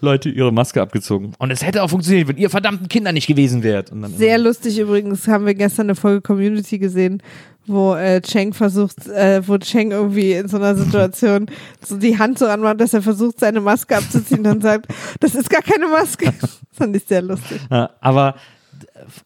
Leute 0.00 0.28
ihre 0.28 0.52
Maske 0.52 0.82
abgezogen. 0.82 1.32
Und 1.38 1.50
es 1.50 1.64
hätte 1.64 1.82
auch 1.82 1.90
funktioniert, 1.90 2.28
wenn 2.28 2.36
ihr 2.36 2.50
verdammten 2.50 2.88
Kinder 2.88 3.12
nicht 3.12 3.26
gewesen 3.26 3.62
wärt. 3.62 3.92
Sehr 4.16 4.38
lustig 4.38 4.78
übrigens, 4.78 5.28
haben 5.28 5.46
wir 5.46 5.54
gestern 5.54 5.86
eine 5.86 5.94
Folge 5.94 6.20
Community 6.20 6.78
gesehen, 6.78 7.22
wo 7.66 7.94
äh, 7.94 8.20
Cheng 8.20 8.52
versucht, 8.52 9.06
äh, 9.06 9.46
wo 9.46 9.58
Cheng 9.58 9.92
irgendwie 9.92 10.32
in 10.32 10.48
so 10.48 10.56
einer 10.56 10.74
Situation 10.74 11.46
so 11.80 11.96
die 11.96 12.18
Hand 12.18 12.38
so 12.38 12.46
anmacht, 12.46 12.80
dass 12.80 12.94
er 12.94 13.02
versucht, 13.02 13.38
seine 13.38 13.60
Maske 13.60 13.96
abzuziehen 13.96 14.38
und 14.38 14.44
dann 14.44 14.60
sagt, 14.60 14.86
das 15.20 15.34
ist 15.34 15.48
gar 15.48 15.62
keine 15.62 15.88
Maske. 15.88 16.32
Das 16.72 16.86
fand 16.86 16.96
ich 16.96 17.04
sehr 17.04 17.20
lustig. 17.20 17.60
Ja, 17.70 17.90
aber 18.00 18.34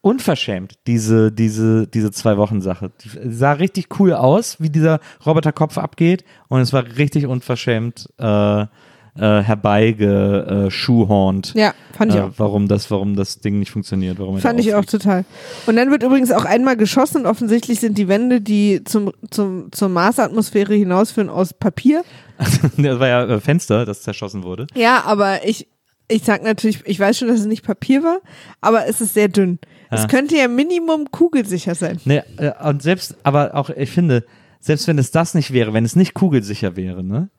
unverschämt, 0.01 0.79
diese, 0.87 1.33
diese, 1.33 1.87
diese 1.87 2.11
Zwei-Wochen-Sache. 2.11 2.93
Die 3.03 3.33
sah 3.33 3.53
richtig 3.53 3.89
cool 3.99 4.13
aus, 4.13 4.61
wie 4.61 4.71
dieser 4.71 5.01
Roboterkopf 5.25 5.79
abgeht. 5.79 6.25
Und 6.49 6.61
es 6.61 6.73
war 6.73 6.85
richtig 6.97 7.27
unverschämt 7.27 8.09
äh, 8.19 8.67
äh, 9.19 9.43
herbeigeschuhhornt. 9.43 11.55
Ja, 11.55 11.73
fand 11.97 12.13
ich 12.13 12.19
äh, 12.19 12.23
auch. 12.23 12.33
warum 12.37 12.69
das, 12.69 12.91
warum 12.91 13.17
das 13.17 13.41
Ding 13.41 13.59
nicht 13.59 13.71
funktioniert. 13.71 14.19
Warum 14.19 14.37
Fand 14.39 14.61
ich 14.61 14.75
auch 14.75 14.85
total. 14.85 15.25
Und 15.67 15.77
dann 15.77 15.91
wird 15.91 16.03
übrigens 16.03 16.31
auch 16.33 16.45
einmal 16.45 16.77
geschossen 16.77 17.23
und 17.23 17.27
offensichtlich 17.27 17.81
sind 17.81 17.97
die 17.97 18.09
Wände, 18.09 18.43
die 18.43 18.85
zum, 18.85 19.13
zum, 19.31 19.73
zur 19.73 19.89
Marsatmosphäre 19.89 20.75
hinausführen, 20.75 21.31
aus 21.31 21.55
Papier. 21.55 22.05
das 22.77 23.01
war 23.01 23.09
ja 23.09 23.25
äh, 23.25 23.41
Fenster, 23.41 23.87
das 23.87 24.03
zerschossen 24.03 24.43
wurde. 24.43 24.67
Ja, 24.75 25.05
aber 25.05 25.47
ich, 25.47 25.67
ich 26.09 26.23
sag 26.25 26.43
natürlich, 26.43 26.83
ich 26.87 27.01
weiß 27.01 27.19
schon, 27.19 27.29
dass 27.29 27.41
es 27.41 27.47
nicht 27.47 27.65
Papier 27.65 28.03
war, 28.03 28.19
aber 28.61 28.87
es 28.87 29.01
ist 29.01 29.15
sehr 29.15 29.29
dünn. 29.29 29.59
Ja. 29.91 29.99
Es 29.99 30.09
könnte 30.09 30.37
ja 30.37 30.49
Minimum 30.49 31.11
kugelsicher 31.11 31.75
sein. 31.75 32.01
Ne, 32.05 32.25
äh, 32.39 32.53
und 32.69 32.83
selbst, 32.83 33.17
aber 33.23 33.55
auch, 33.55 33.71
ich 33.71 33.91
finde, 33.91 34.25
selbst 34.61 34.87
wenn 34.89 34.99
es 34.99 35.11
das 35.11 35.35
nicht 35.35 35.53
wäre, 35.53 35.73
wenn 35.73 35.85
es 35.85 35.97
nicht 35.97 36.15
kugelsicher 36.15 36.77
wäre, 36.77 37.03
ne, 37.03 37.31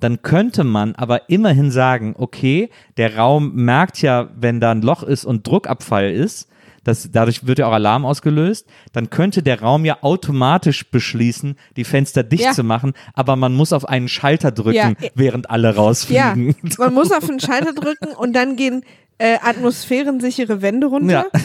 dann 0.00 0.22
könnte 0.22 0.64
man 0.64 0.94
aber 0.94 1.28
immerhin 1.28 1.70
sagen, 1.70 2.14
okay, 2.16 2.70
der 2.96 3.16
Raum 3.16 3.54
merkt 3.54 4.00
ja, 4.00 4.30
wenn 4.36 4.60
da 4.60 4.70
ein 4.70 4.82
Loch 4.82 5.02
ist 5.02 5.24
und 5.24 5.46
Druckabfall 5.46 6.10
ist, 6.10 6.48
das, 6.88 7.10
dadurch 7.12 7.46
wird 7.46 7.60
ja 7.60 7.68
auch 7.68 7.72
Alarm 7.72 8.04
ausgelöst, 8.04 8.66
dann 8.92 9.10
könnte 9.10 9.42
der 9.44 9.60
Raum 9.60 9.84
ja 9.84 9.98
automatisch 10.02 10.90
beschließen, 10.90 11.56
die 11.76 11.84
Fenster 11.84 12.22
dicht 12.24 12.42
Ja. 12.44 12.52
zu 12.52 12.64
machen, 12.64 12.94
aber 13.14 13.36
man 13.36 13.54
muss 13.54 13.72
auf 13.72 13.88
einen 13.88 14.08
Schalter 14.08 14.50
drücken, 14.50 14.74
Ja. 14.74 14.92
während 15.14 15.50
alle 15.50 15.68
Ja, 15.68 15.74
rausfliegen. 15.74 16.56
man 16.78 16.94
muss 16.94 17.12
auf 17.12 17.26
den 17.26 17.38
Schalter 17.40 17.72
drücken 17.72 18.08
und 18.16 18.32
dann 18.32 18.56
gehen 18.56 18.82
äh, 19.18 19.36
atmosphärensichere 19.42 20.62
Wände 20.62 20.86
runter. 20.88 21.12
Ja. 21.32 21.40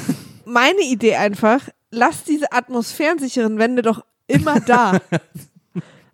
Meine 0.45 0.81
Idee 0.81 1.15
einfach, 1.15 1.61
lasst 1.91 2.27
diese 2.27 2.51
atmosphärensicheren 2.51 3.57
Wände 3.59 3.81
doch 3.81 4.03
immer 4.27 4.59
da. 4.59 4.99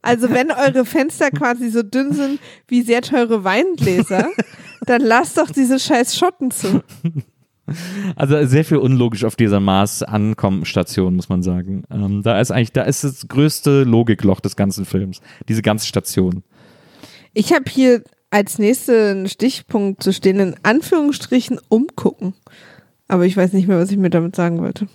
Also 0.02 0.30
wenn 0.30 0.52
eure 0.52 0.86
Fenster 0.86 1.30
quasi 1.32 1.70
so 1.70 1.84
dünn 1.84 2.14
sind 2.14 2.40
wie 2.68 2.82
sehr 2.84 3.02
teure 3.02 3.44
Weingläser, 3.44 4.30
dann 4.86 5.02
lasst 5.02 5.38
doch 5.38 5.50
diese 5.52 5.78
scheiß 5.80 6.18
Schotten 6.18 6.52
zu. 6.52 6.82
Also 8.16 8.46
sehr 8.46 8.66
viel 8.66 8.78
unlogisch 8.78 9.24
auf 9.24 9.36
dieser 9.36 9.60
Mars-Ankommen-Station, 9.60 11.16
muss 11.16 11.30
man 11.30 11.44
sagen. 11.44 11.84
Ähm, 11.92 12.22
da 12.24 12.40
ist 12.40 12.52
eigentlich, 12.52 12.72
da 12.74 12.84
ist 12.84 13.04
das 13.04 13.28
größte 13.28 13.84
Logikloch 13.84 14.40
des 14.40 14.56
ganzen 14.56 14.86
Films. 14.86 15.22
Diese 15.48 15.62
ganze 15.62 15.88
Station. 15.88 16.44
Ich 17.34 17.54
habe 17.54 17.66
hier 17.70 18.04
als 18.32 18.60
nächsten 18.60 19.28
Stichpunkt 19.28 20.04
zu 20.04 20.14
stehen, 20.14 20.40
in 20.40 20.56
Anführungsstrichen 20.64 21.60
umgucken. 21.70 22.34
Aber 23.08 23.26
ich 23.26 23.36
weiß 23.36 23.54
nicht 23.54 23.68
mehr, 23.68 23.80
was 23.80 23.92
ich 23.92 23.98
mir 23.98 24.10
damit 24.10 24.36
sagen 24.36 24.60
wollte. 24.62 24.88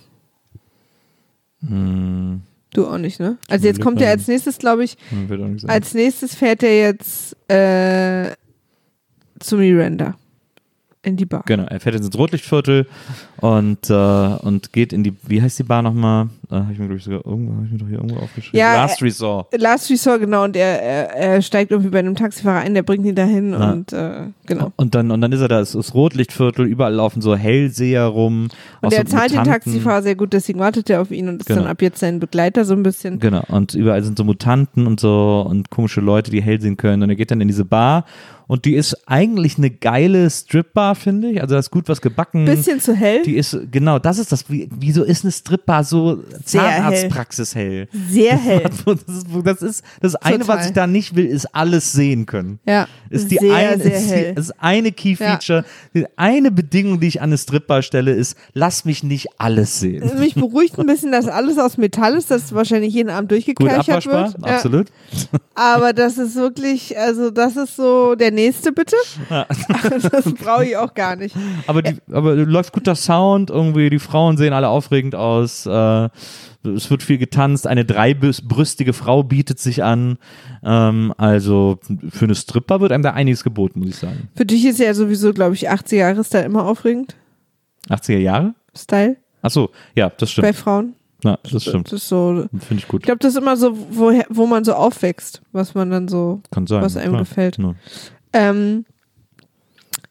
Hm, 1.67 2.41
Du 2.75 2.87
auch 2.87 2.97
nicht, 2.97 3.21
ne? 3.21 3.37
Also 3.49 3.67
jetzt 3.67 3.79
kommt 3.79 4.01
er 4.01 4.09
als 4.09 4.27
nächstes, 4.27 4.57
glaube 4.57 4.83
ich, 4.83 4.97
sein. 5.09 5.69
als 5.69 5.93
nächstes 5.93 6.35
fährt 6.35 6.61
er 6.61 6.77
jetzt 6.77 7.33
äh, 7.49 8.33
zu 9.39 9.55
Miranda. 9.55 10.15
In 11.05 11.17
die 11.17 11.25
Bar. 11.25 11.43
Genau, 11.45 11.65
er 11.65 11.79
fährt 11.79 11.95
ins 11.95 12.17
Rotlichtviertel 12.17 12.87
und, 13.41 13.89
äh, 13.89 13.93
und 13.93 14.71
geht 14.73 14.93
in 14.93 15.03
die, 15.03 15.13
wie 15.27 15.41
heißt 15.41 15.59
die 15.59 15.63
Bar 15.63 15.81
nochmal? 15.81 16.27
Äh, 16.49 16.55
habe 16.55 16.67
ich 16.73 16.79
mir, 16.79 16.85
glaube 16.85 16.97
ich, 16.99 17.03
sogar 17.03 17.25
irgendwo, 17.25 17.63
ich 17.65 17.71
mir 17.71 17.77
doch 17.79 17.87
hier 17.87 17.97
irgendwo 17.97 18.17
aufgeschrieben. 18.17 18.59
Ja, 18.59 18.75
Last 18.75 19.01
Resort. 19.01 19.47
Last 19.59 19.89
Resort, 19.89 20.19
genau, 20.21 20.43
und 20.43 20.55
er, 20.55 20.81
er, 20.81 21.15
er 21.15 21.41
steigt 21.41 21.71
irgendwie 21.71 21.89
bei 21.89 21.99
einem 21.99 22.15
Taxifahrer 22.15 22.59
ein, 22.59 22.73
der 22.73 22.83
bringt 22.83 23.05
ihn 23.05 23.15
dahin 23.15 23.51
Ja. 23.53 23.71
und 23.71 23.93
äh, 23.93 24.27
genau. 24.45 24.71
Und 24.75 24.95
dann, 24.95 25.11
und 25.11 25.21
dann 25.21 25.31
ist 25.31 25.41
er 25.41 25.47
da, 25.47 25.59
es 25.59 25.75
ist 25.75 25.93
Rotlichtviertel, 25.93 26.65
überall 26.65 26.93
laufen 26.93 27.21
so 27.21 27.35
Hellseher 27.35 28.05
rum. 28.05 28.49
Und 28.81 28.93
er 28.93 28.99
so 29.05 29.11
zahlt 29.17 29.31
den 29.31 29.39
Mutanten. 29.39 29.51
Taxifahrer 29.63 30.03
sehr 30.03 30.15
gut, 30.15 30.33
deswegen 30.33 30.59
wartet 30.59 30.89
er 30.89 31.01
auf 31.01 31.11
ihn 31.11 31.27
und 31.27 31.41
ist 31.41 31.47
Genau. 31.47 31.61
dann 31.61 31.69
ab 31.69 31.81
jetzt 31.81 31.99
sein 31.99 32.19
Begleiter 32.19 32.63
so 32.65 32.73
ein 32.73 32.83
bisschen. 32.83 33.19
Genau, 33.19 33.43
und 33.47 33.73
überall 33.73 34.03
sind 34.03 34.17
so 34.17 34.23
Mutanten 34.23 34.85
und 34.87 34.99
so 34.99 35.45
und 35.49 35.69
komische 35.69 36.01
Leute, 36.01 36.31
die 36.31 36.41
hell 36.41 36.61
sehen 36.61 36.77
können. 36.77 37.03
Und 37.03 37.09
er 37.09 37.15
geht 37.15 37.31
dann 37.31 37.41
in 37.41 37.47
diese 37.47 37.65
Bar 37.65 38.05
und 38.47 38.65
die 38.65 38.75
ist 38.75 39.07
eigentlich 39.07 39.57
eine 39.57 39.71
geile 39.71 40.29
Stripbar, 40.29 40.93
finde 40.95 41.31
ich. 41.31 41.41
Also 41.41 41.55
da 41.55 41.59
ist 41.59 41.71
gut 41.71 41.89
was 41.89 42.01
gebacken. 42.01 42.45
Bisschen 42.45 42.79
zu 42.79 42.93
hell, 42.93 43.23
Die 43.25 43.37
ist, 43.37 43.57
genau, 43.71 43.99
das 43.99 44.17
ist 44.17 44.31
das. 44.31 44.49
Wie, 44.49 44.69
wieso 44.77 45.03
ist 45.03 45.23
eine 45.23 45.31
Stripbar 45.31 45.83
so. 45.83 46.23
Zahnarztpraxis 46.43 47.55
hell? 47.55 47.87
sehr 48.09 48.37
hell. 48.37 48.63
Das 49.45 49.61
ist, 49.61 49.83
das 49.99 50.15
das 50.15 50.15
eine, 50.15 50.39
Total. 50.39 50.57
was 50.57 50.65
ich 50.67 50.73
da 50.73 50.87
nicht 50.87 51.15
will, 51.15 51.25
ist 51.25 51.53
alles 51.53 51.91
sehen 51.91 52.25
können. 52.25 52.59
Ja, 52.65 52.87
Ist 53.09 53.31
die 53.31 53.37
sehr, 53.37 53.53
eine, 53.53 53.81
sehr 53.81 53.97
ist. 53.97 54.11
Die, 54.11 54.39
ist 54.39 54.53
eine 54.59 54.91
Key 54.91 55.15
Feature. 55.15 55.65
Die 55.93 56.05
eine 56.15 56.51
Bedingung, 56.51 56.99
die 56.99 57.07
ich 57.07 57.21
an 57.21 57.29
eine 57.29 57.37
Stripbar 57.37 57.81
stelle, 57.81 58.11
ist, 58.11 58.37
lass 58.53 58.85
mich 58.85 59.03
nicht 59.03 59.27
alles 59.37 59.79
sehen. 59.79 60.09
Mich 60.19 60.35
beruhigt 60.35 60.77
ein 60.79 60.85
bisschen, 60.85 61.11
dass 61.11 61.27
alles 61.27 61.57
aus 61.57 61.77
Metall 61.77 62.15
ist, 62.15 62.31
dass 62.31 62.53
wahrscheinlich 62.53 62.93
jeden 62.93 63.09
Abend 63.09 63.29
Gut 63.29 63.37
durchgekerchert 63.37 64.05
wird. 64.05 64.35
Ja, 64.45 64.55
absolut. 64.55 64.87
aber 65.55 65.93
das 65.93 66.17
ist 66.17 66.35
wirklich, 66.35 66.97
also 66.97 67.31
das 67.31 67.55
ist 67.55 67.75
so 67.75 68.15
der 68.15 68.31
nächste 68.31 68.71
bitte. 68.71 68.95
das 69.29 70.33
brauche 70.33 70.65
ich 70.65 70.77
auch 70.77 70.93
gar 70.93 71.15
nicht. 71.15 71.35
Aber, 71.67 71.81
die, 71.81 71.97
aber 72.11 72.35
läuft 72.35 72.73
guter 72.73 72.95
Sound, 72.95 73.14
irgendwie, 73.49 73.89
die 73.89 73.99
Frauen 73.99 74.37
sehen 74.37 74.53
alle 74.53 74.69
aufregend 74.69 75.15
aus. 75.15 75.65
Äh, 75.65 76.09
es 76.63 76.89
wird 76.89 77.03
viel 77.03 77.17
getanzt, 77.17 77.67
eine 77.67 77.85
dreibrüstige 77.85 78.93
Frau 78.93 79.23
bietet 79.23 79.59
sich 79.59 79.83
an. 79.83 80.17
Ähm, 80.63 81.13
also 81.17 81.79
für 82.09 82.25
eine 82.25 82.35
Stripper 82.35 82.81
wird 82.81 82.91
einem 82.91 83.03
da 83.03 83.11
einiges 83.11 83.43
geboten, 83.43 83.79
muss 83.79 83.89
ich 83.89 83.95
sagen. 83.97 84.29
Für 84.35 84.45
dich 84.45 84.65
ist 84.65 84.79
ja 84.79 84.93
sowieso, 84.93 85.33
glaube 85.33 85.53
ich, 85.55 85.69
80er 85.69 85.95
Jahre 85.95 86.23
Style 86.23 86.45
immer 86.45 86.65
aufregend. 86.65 87.15
80er 87.89 88.17
Jahre? 88.17 88.55
Style 88.75 89.17
Ach 89.45 89.51
so, 89.51 89.69
ja, 89.93 90.09
das 90.09 90.33
bei 90.33 90.41
stimmt. 90.41 90.55
Frauen. 90.55 90.95
Ja, 91.23 91.37
das 91.43 91.61
stimmt. 91.61 91.85
Das 91.91 92.01
ist 92.01 92.09
so. 92.09 92.47
Finde 92.51 92.75
ich 92.77 92.87
gut. 92.87 93.01
Ich 93.01 93.05
glaube, 93.05 93.19
das 93.19 93.33
ist 93.33 93.37
immer 93.39 93.55
so, 93.57 93.77
woher, 93.91 94.25
wo 94.29 94.47
man 94.47 94.63
so 94.63 94.73
aufwächst, 94.73 95.43
was 95.51 95.75
man 95.75 95.91
dann 95.91 96.07
so, 96.07 96.41
Kann 96.49 96.65
sein. 96.65 96.81
was 96.81 96.97
einem 96.97 97.11
klar. 97.11 97.21
gefällt. 97.21 97.57
Ja. 97.59 97.75
Ähm, 98.33 98.85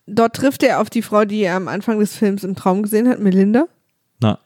dort 0.06 0.36
trifft 0.36 0.62
er 0.62 0.80
auf 0.80 0.90
die 0.90 1.02
Frau, 1.02 1.24
die 1.24 1.42
er 1.42 1.56
am 1.56 1.68
Anfang 1.68 1.98
des 1.98 2.16
Films 2.16 2.44
im 2.44 2.54
Traum 2.56 2.82
gesehen 2.82 3.08
hat, 3.08 3.20
Melinda. 3.20 3.66
Na, 4.20 4.38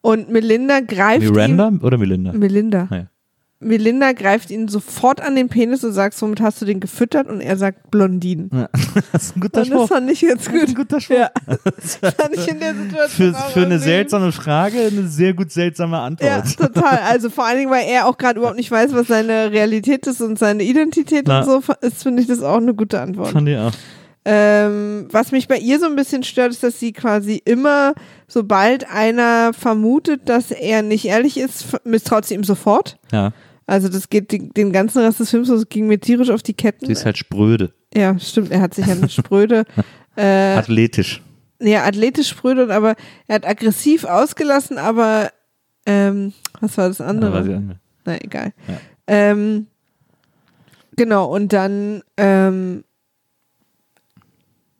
Und 0.00 0.30
Melinda 0.30 0.80
greift 0.80 1.22
Miranda 1.22 1.68
ihn. 1.68 1.78
oder 1.80 1.98
Melinda? 1.98 2.32
Melinda. 2.32 2.88
Ah, 2.90 2.94
ja. 2.96 3.06
Melinda 3.58 4.12
greift 4.12 4.50
ihn 4.50 4.68
sofort 4.68 5.22
an 5.22 5.34
den 5.34 5.48
Penis 5.48 5.82
und 5.82 5.92
sagt, 5.94 6.20
womit 6.20 6.42
hast 6.42 6.60
du 6.60 6.66
den 6.66 6.78
gefüttert? 6.78 7.26
Und 7.26 7.40
er 7.40 7.56
sagt 7.56 7.90
Blondin. 7.90 8.50
Das 9.12 9.24
ist 9.24 9.36
ein 9.36 9.40
guter 9.40 9.62
Und 9.62 9.70
das 9.70 9.88
fand 9.88 10.10
ich 10.10 10.20
jetzt 10.20 10.50
gut. 10.50 10.74
guter 10.74 10.98
Ja. 11.08 11.30
Das 12.02 12.14
fand 12.14 12.34
ich 12.34 12.48
in 12.48 12.60
der 12.60 12.74
Situation 12.74 13.34
Für, 13.34 13.50
für 13.52 13.62
eine 13.64 13.78
seltsame 13.78 14.30
Frage 14.32 14.78
eine 14.90 15.06
sehr 15.08 15.32
gut 15.32 15.50
seltsame 15.52 15.96
Ja, 15.96 16.04
Antwort. 16.04 16.56
total. 16.56 16.98
Also 17.10 17.30
vor 17.30 17.46
allen 17.46 17.58
Dingen, 17.58 17.70
weil 17.70 17.86
er 17.88 18.06
auch 18.06 18.18
gerade 18.18 18.38
überhaupt 18.38 18.58
nicht 18.58 18.70
weiß, 18.70 18.92
was 18.92 19.06
seine 19.06 19.50
Realität 19.52 20.06
ist 20.06 20.20
und 20.20 20.38
seine 20.38 20.62
Identität 20.62 21.24
Na. 21.26 21.40
und 21.40 21.46
so, 21.46 21.62
ist, 21.80 22.02
finde 22.02 22.20
ich 22.22 22.28
das 22.28 22.42
auch 22.42 22.58
eine 22.58 22.74
gute 22.74 23.00
Antwort. 23.00 23.30
Fand 23.30 23.48
ich 23.48 23.56
auch. 23.56 23.72
Ähm, 24.28 25.06
was 25.12 25.30
mich 25.30 25.46
bei 25.46 25.56
ihr 25.56 25.78
so 25.78 25.86
ein 25.86 25.94
bisschen 25.94 26.24
stört, 26.24 26.50
ist, 26.50 26.64
dass 26.64 26.80
sie 26.80 26.92
quasi 26.92 27.40
immer, 27.44 27.94
sobald 28.26 28.90
einer 28.90 29.52
vermutet, 29.52 30.28
dass 30.28 30.50
er 30.50 30.82
nicht 30.82 31.04
ehrlich 31.04 31.38
ist, 31.38 31.76
misstraut 31.84 32.24
sie 32.24 32.34
ihm 32.34 32.42
sofort. 32.42 32.98
Ja, 33.12 33.32
Also 33.66 33.88
das 33.88 34.10
geht 34.10 34.32
die, 34.32 34.48
den 34.48 34.72
ganzen 34.72 35.00
Rest 35.02 35.20
des 35.20 35.30
Films, 35.30 35.46
das 35.48 35.68
ging 35.68 35.86
mir 35.86 36.00
tierisch 36.00 36.30
auf 36.30 36.42
die 36.42 36.54
Ketten. 36.54 36.86
sie 36.86 36.92
ist 36.92 37.04
halt 37.04 37.18
spröde, 37.18 37.72
ja, 37.94 38.18
stimmt, 38.18 38.50
er 38.50 38.60
hat 38.62 38.74
sich 38.74 38.86
eine 38.90 39.08
Spröde, 39.08 39.64
äh, 40.16 40.56
athletisch. 40.56 41.22
ja, 41.60 41.84
athletisch 41.84 42.28
spröde, 42.30 42.74
aber 42.74 42.96
er 43.28 43.36
hat 43.36 43.46
aggressiv 43.46 44.02
ausgelassen, 44.04 44.76
aber 44.78 45.30
ähm, 45.86 46.32
was 46.60 46.76
war 46.78 46.88
das 46.88 47.00
andere? 47.00 47.30
Aber 47.30 47.44
sie- 47.44 47.60
Na, 48.04 48.16
egal. 48.20 48.52
Ja. 48.66 48.74
Ähm, 49.06 49.68
genau, 50.96 51.26
und 51.32 51.52
dann, 51.52 52.02
ähm, 52.16 52.82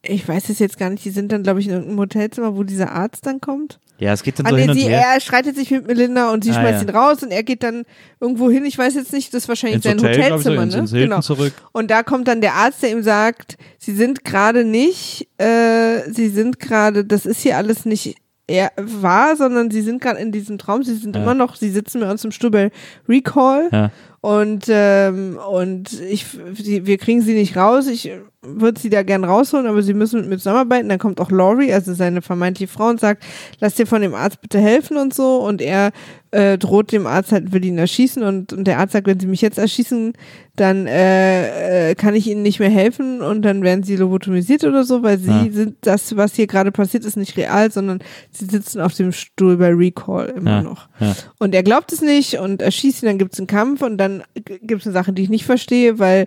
ich 0.09 0.27
weiß 0.27 0.49
es 0.49 0.59
jetzt 0.59 0.79
gar 0.79 0.91
nicht, 0.91 1.05
die 1.05 1.11
sind 1.11 1.33
dann, 1.33 1.43
glaube 1.43 1.61
ich, 1.61 1.67
in 1.67 1.73
irgendeinem 1.73 2.01
Hotelzimmer, 2.01 2.57
wo 2.57 2.63
dieser 2.63 2.93
Arzt 2.93 3.27
dann 3.27 3.41
kommt. 3.41 3.79
Ja, 3.99 4.13
es 4.13 4.23
geht 4.23 4.39
dann 4.39 4.45
Ah, 4.47 4.51
so 4.51 4.57
nee, 4.57 4.63
hin 4.63 4.71
und 4.73 4.77
sie, 4.79 4.89
her. 4.89 5.05
er 5.15 5.21
streitet 5.21 5.57
sich 5.57 5.71
mit 5.71 5.87
Melinda 5.87 6.31
und 6.31 6.45
sie 6.45 6.51
Ah, 6.51 6.55
schmeißt 6.55 6.83
ja. 6.83 6.89
ihn 6.89 6.95
raus 6.95 7.23
und 7.23 7.31
er 7.31 7.43
geht 7.43 7.63
dann 7.63 7.85
irgendwo 8.21 8.51
hin, 8.51 8.65
ich 8.67 8.77
weiß 8.77 8.95
jetzt 8.95 9.13
nicht, 9.13 9.33
das 9.33 9.45
ist 9.45 9.49
wahrscheinlich 9.49 9.77
Ins 9.77 9.85
sein 9.85 9.99
Hotel, 9.99 10.27
glaub 10.27 10.39
ich, 10.39 10.45
so, 10.45 10.51
Hotelzimmer, 10.51 10.63
ins, 10.65 10.75
ne? 10.75 10.81
ins 10.81 10.91
genau. 10.93 11.21
zurück. 11.23 11.55
Und 11.73 11.91
da 11.91 12.03
kommt 12.03 12.29
dann 12.29 12.41
der 12.43 12.55
Arzt, 12.55 12.83
der 12.83 12.91
ihm 12.91 13.03
sagt, 13.03 13.57
sie 13.79 13.95
sind 13.95 14.23
gerade 14.25 14.65
nicht, 14.65 15.29
äh, 15.39 16.03
sie 16.13 16.29
sind 16.29 16.61
gerade, 16.61 17.05
das 17.07 17.25
ist 17.25 17.41
hier 17.41 17.57
alles 17.57 17.87
nicht 17.87 18.17
er 18.49 18.71
wahr, 18.77 19.35
sondern 19.35 19.73
sie 19.73 19.83
sind 19.83 20.01
gerade 20.01 20.21
in 20.21 20.31
diesem 20.31 20.57
Traum, 20.59 20.85
sie 20.85 20.95
sind 20.95 21.17
Ja. 21.17 21.23
immer 21.23 21.35
noch, 21.35 21.57
sie 21.57 21.69
sitzen 21.71 22.01
bei 22.01 22.09
uns 22.09 22.23
im 22.25 22.31
Stuhl 22.31 22.51
bei 22.53 22.71
Recall 23.09 23.69
Ja. 23.73 23.91
Und 24.27 24.65
ähm, 24.69 25.39
und 25.49 25.93
ich, 26.01 26.27
sie, 26.55 26.85
wir 26.85 26.99
kriegen 26.99 27.23
sie 27.23 27.35
nicht 27.35 27.57
raus. 27.57 27.87
Ich 27.87 28.11
würde 28.43 28.81
sie 28.81 28.91
da 28.91 29.05
gern 29.05 29.23
rausholen, 29.23 29.69
aber 29.69 29.85
sie 29.85 29.95
müssen 29.95 30.21
mit 30.21 30.29
mir 30.29 30.39
zusammenarbeiten. 30.39 30.89
Dann 30.89 30.99
kommt 30.99 31.21
auch 31.21 31.31
Laurie, 31.31 31.73
also 31.73 31.95
seine 31.95 32.23
vermeintliche 32.23 32.73
Frau, 32.73 32.89
und 32.89 32.99
sagt, 32.99 33.23
lass 33.61 33.77
dir 33.77 33.87
von 33.87 34.03
dem 34.03 34.17
Arzt 34.17 34.41
bitte 34.41 34.59
helfen 34.59 34.97
und 34.97 35.15
so. 35.15 35.37
Und 35.37 35.63
er 35.63 35.93
äh, 36.33 36.59
droht 36.59 36.93
dem 36.93 37.07
Arzt 37.07 37.33
halt, 37.33 37.53
will 37.53 37.65
ihn 37.65 37.79
erschießen 37.79 38.23
und, 38.23 38.53
und 38.53 38.65
der 38.65 38.79
Arzt 38.79 38.93
sagt, 38.93 39.07
wenn 39.07 39.21
sie 39.21 39.27
mich 39.27 39.41
jetzt 39.43 39.59
erschießen, 39.59 40.13
dann 40.57 40.87
äh, 40.87 41.91
äh, 41.91 41.95
kann 41.95 42.15
ich 42.15 42.27
ihnen 42.27 42.43
nicht 42.43 42.59
mehr 42.61 42.71
helfen 42.71 43.21
und 43.23 43.43
dann 43.43 43.63
werden 43.63 43.83
sie 43.85 43.97
lobotomisiert 43.97 44.65
oder 44.65 44.85
so, 44.85 45.03
weil 45.03 45.19
sie 45.19 45.31
Ja. 45.31 45.53
sind, 45.53 45.77
das, 45.83 46.17
was 46.17 46.35
hier 46.35 46.47
gerade 46.47 46.73
passiert, 46.73 47.05
ist 47.05 47.17
nicht 47.17 47.37
real, 47.37 47.71
sondern 47.71 48.01
sie 48.33 48.47
sitzen 48.47 48.81
auf 48.81 48.95
dem 48.95 49.13
Stuhl 49.13 49.57
bei 49.59 49.69
Recall 49.73 50.33
immer 50.37 50.51
Ja. 50.51 50.63
noch. 50.63 50.89
Ja. 50.99 51.15
Und 51.39 51.55
er 51.55 51.63
glaubt 51.63 51.93
es 51.93 52.01
nicht 52.03 52.39
und 52.39 52.63
erschießt 52.63 53.03
ihn, 53.03 53.07
dann 53.07 53.19
gibt 53.19 53.35
es 53.35 53.39
einen 53.39 53.47
Kampf 53.47 53.83
und 53.83 53.99
dann 53.99 54.23
gibt 54.63 54.81
es 54.81 54.87
eine 54.87 54.95
Sache, 54.95 55.13
die 55.13 55.23
ich 55.23 55.29
nicht 55.31 55.45
verstehe, 55.45 55.99
weil 55.99 56.27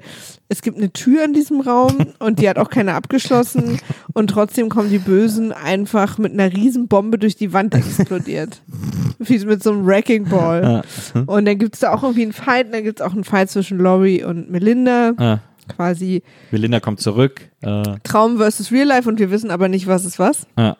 es 0.49 0.63
gibt 0.63 0.77
eine 0.77 0.91
Tür 0.91 1.23
in 1.23 1.33
diesem 1.33 1.61
Raum 1.61 1.95
und 2.19 2.39
die 2.39 2.49
hat 2.49 2.57
auch 2.57 2.69
keiner 2.69 2.95
abgeschlossen 2.95 3.79
und 4.13 4.29
trotzdem 4.31 4.67
kommen 4.69 4.89
die 4.89 4.97
Bösen 4.97 5.51
einfach 5.51 6.17
mit 6.17 6.33
einer 6.33 6.51
riesen 6.51 6.87
Bombe 6.87 7.19
durch 7.19 7.35
die 7.35 7.53
Wand 7.53 7.75
explodiert. 7.75 8.61
Wie 9.19 9.37
mit 9.45 9.61
so 9.61 9.71
einem 9.71 9.85
Wrecking 9.85 10.27
Ball. 10.27 10.81
Und 11.27 11.45
dann 11.45 11.57
gibt 11.57 11.75
es 11.75 11.81
da 11.81 11.93
auch 11.93 12.03
irgendwie 12.03 12.23
einen 12.23 12.33
Fight, 12.33 12.67
und 12.67 12.71
dann 12.73 12.83
gibt 12.83 12.99
es 12.99 13.05
auch 13.05 13.13
einen 13.13 13.23
Fight 13.23 13.49
zwischen 13.51 13.77
Laurie 13.77 14.23
und 14.23 14.49
Melinda. 14.49 15.13
Ah, 15.17 15.39
Quasi 15.67 16.23
Melinda 16.49 16.79
kommt 16.79 16.99
zurück. 16.99 17.41
Äh, 17.61 17.83
Traum 18.03 18.37
versus 18.37 18.71
Real 18.71 18.87
Life 18.87 19.07
und 19.07 19.19
wir 19.19 19.29
wissen 19.29 19.51
aber 19.51 19.67
nicht, 19.67 19.85
was 19.87 20.03
ist 20.03 20.17
was. 20.19 20.47
ja. 20.57 20.77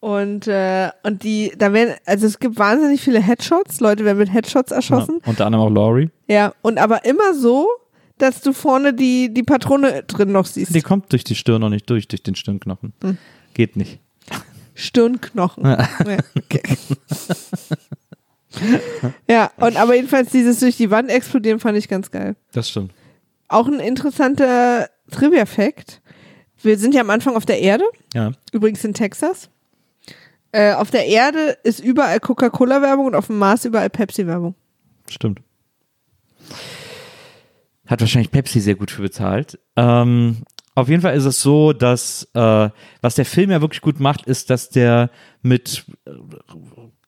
Und, 0.00 0.46
äh, 0.46 0.90
und 1.02 1.24
die, 1.24 1.52
da 1.58 1.72
werden, 1.72 1.94
also 2.06 2.26
es 2.26 2.38
gibt 2.38 2.56
wahnsinnig 2.56 3.00
viele 3.00 3.20
Headshots, 3.20 3.80
Leute 3.80 4.04
werden 4.04 4.18
mit 4.18 4.32
Headshots 4.32 4.70
erschossen. 4.70 5.18
Ja. 5.24 5.30
Unter 5.30 5.46
anderem 5.46 5.66
auch 5.66 5.74
Laurie. 5.74 6.10
Ja, 6.28 6.52
und 6.62 6.78
aber 6.78 7.04
immer 7.04 7.34
so, 7.34 7.66
dass 8.22 8.40
du 8.40 8.52
vorne 8.52 8.94
die, 8.94 9.32
die 9.32 9.42
Patrone 9.42 10.02
drin 10.04 10.32
noch 10.32 10.46
siehst. 10.46 10.74
Die 10.74 10.80
kommt 10.82 11.12
durch 11.12 11.24
die 11.24 11.34
Stirn 11.34 11.60
noch 11.60 11.70
nicht 11.70 11.88
durch, 11.90 12.08
durch 12.08 12.22
den 12.22 12.34
Stirnknochen. 12.34 12.92
Hm. 13.02 13.18
Geht 13.54 13.76
nicht. 13.76 14.00
Stirnknochen. 14.74 15.64
Ja, 16.06 16.18
okay. 16.36 16.62
ja, 19.28 19.50
und 19.56 19.76
aber 19.76 19.94
jedenfalls 19.94 20.30
dieses 20.30 20.60
durch 20.60 20.76
die 20.76 20.90
Wand 20.90 21.10
explodieren 21.10 21.60
fand 21.60 21.76
ich 21.78 21.88
ganz 21.88 22.10
geil. 22.10 22.36
Das 22.52 22.68
stimmt. 22.70 22.92
Auch 23.48 23.66
ein 23.68 23.80
interessanter 23.80 24.88
Trivia-Fact. 25.10 26.00
Wir 26.62 26.78
sind 26.78 26.94
ja 26.94 27.00
am 27.02 27.10
Anfang 27.10 27.36
auf 27.36 27.46
der 27.46 27.60
Erde, 27.60 27.84
Ja. 28.14 28.32
übrigens 28.52 28.84
in 28.84 28.94
Texas. 28.94 29.48
Äh, 30.50 30.72
auf 30.72 30.90
der 30.90 31.06
Erde 31.06 31.58
ist 31.62 31.78
überall 31.80 32.20
Coca-Cola-Werbung 32.20 33.06
und 33.06 33.14
auf 33.14 33.26
dem 33.26 33.38
Mars 33.38 33.64
überall 33.64 33.90
Pepsi-Werbung. 33.90 34.54
Stimmt. 35.08 35.40
Hat 37.88 38.00
wahrscheinlich 38.00 38.30
Pepsi 38.30 38.60
sehr 38.60 38.76
gut 38.76 38.90
für 38.90 39.02
bezahlt. 39.02 39.58
Ähm, 39.76 40.42
auf 40.74 40.88
jeden 40.88 41.02
Fall 41.02 41.16
ist 41.16 41.24
es 41.24 41.42
so, 41.42 41.72
dass 41.72 42.28
äh, 42.34 42.70
was 43.00 43.14
der 43.16 43.24
Film 43.24 43.50
ja 43.50 43.60
wirklich 43.60 43.80
gut 43.80 43.98
macht, 43.98 44.26
ist, 44.26 44.50
dass 44.50 44.68
der 44.70 45.10
mit 45.42 45.84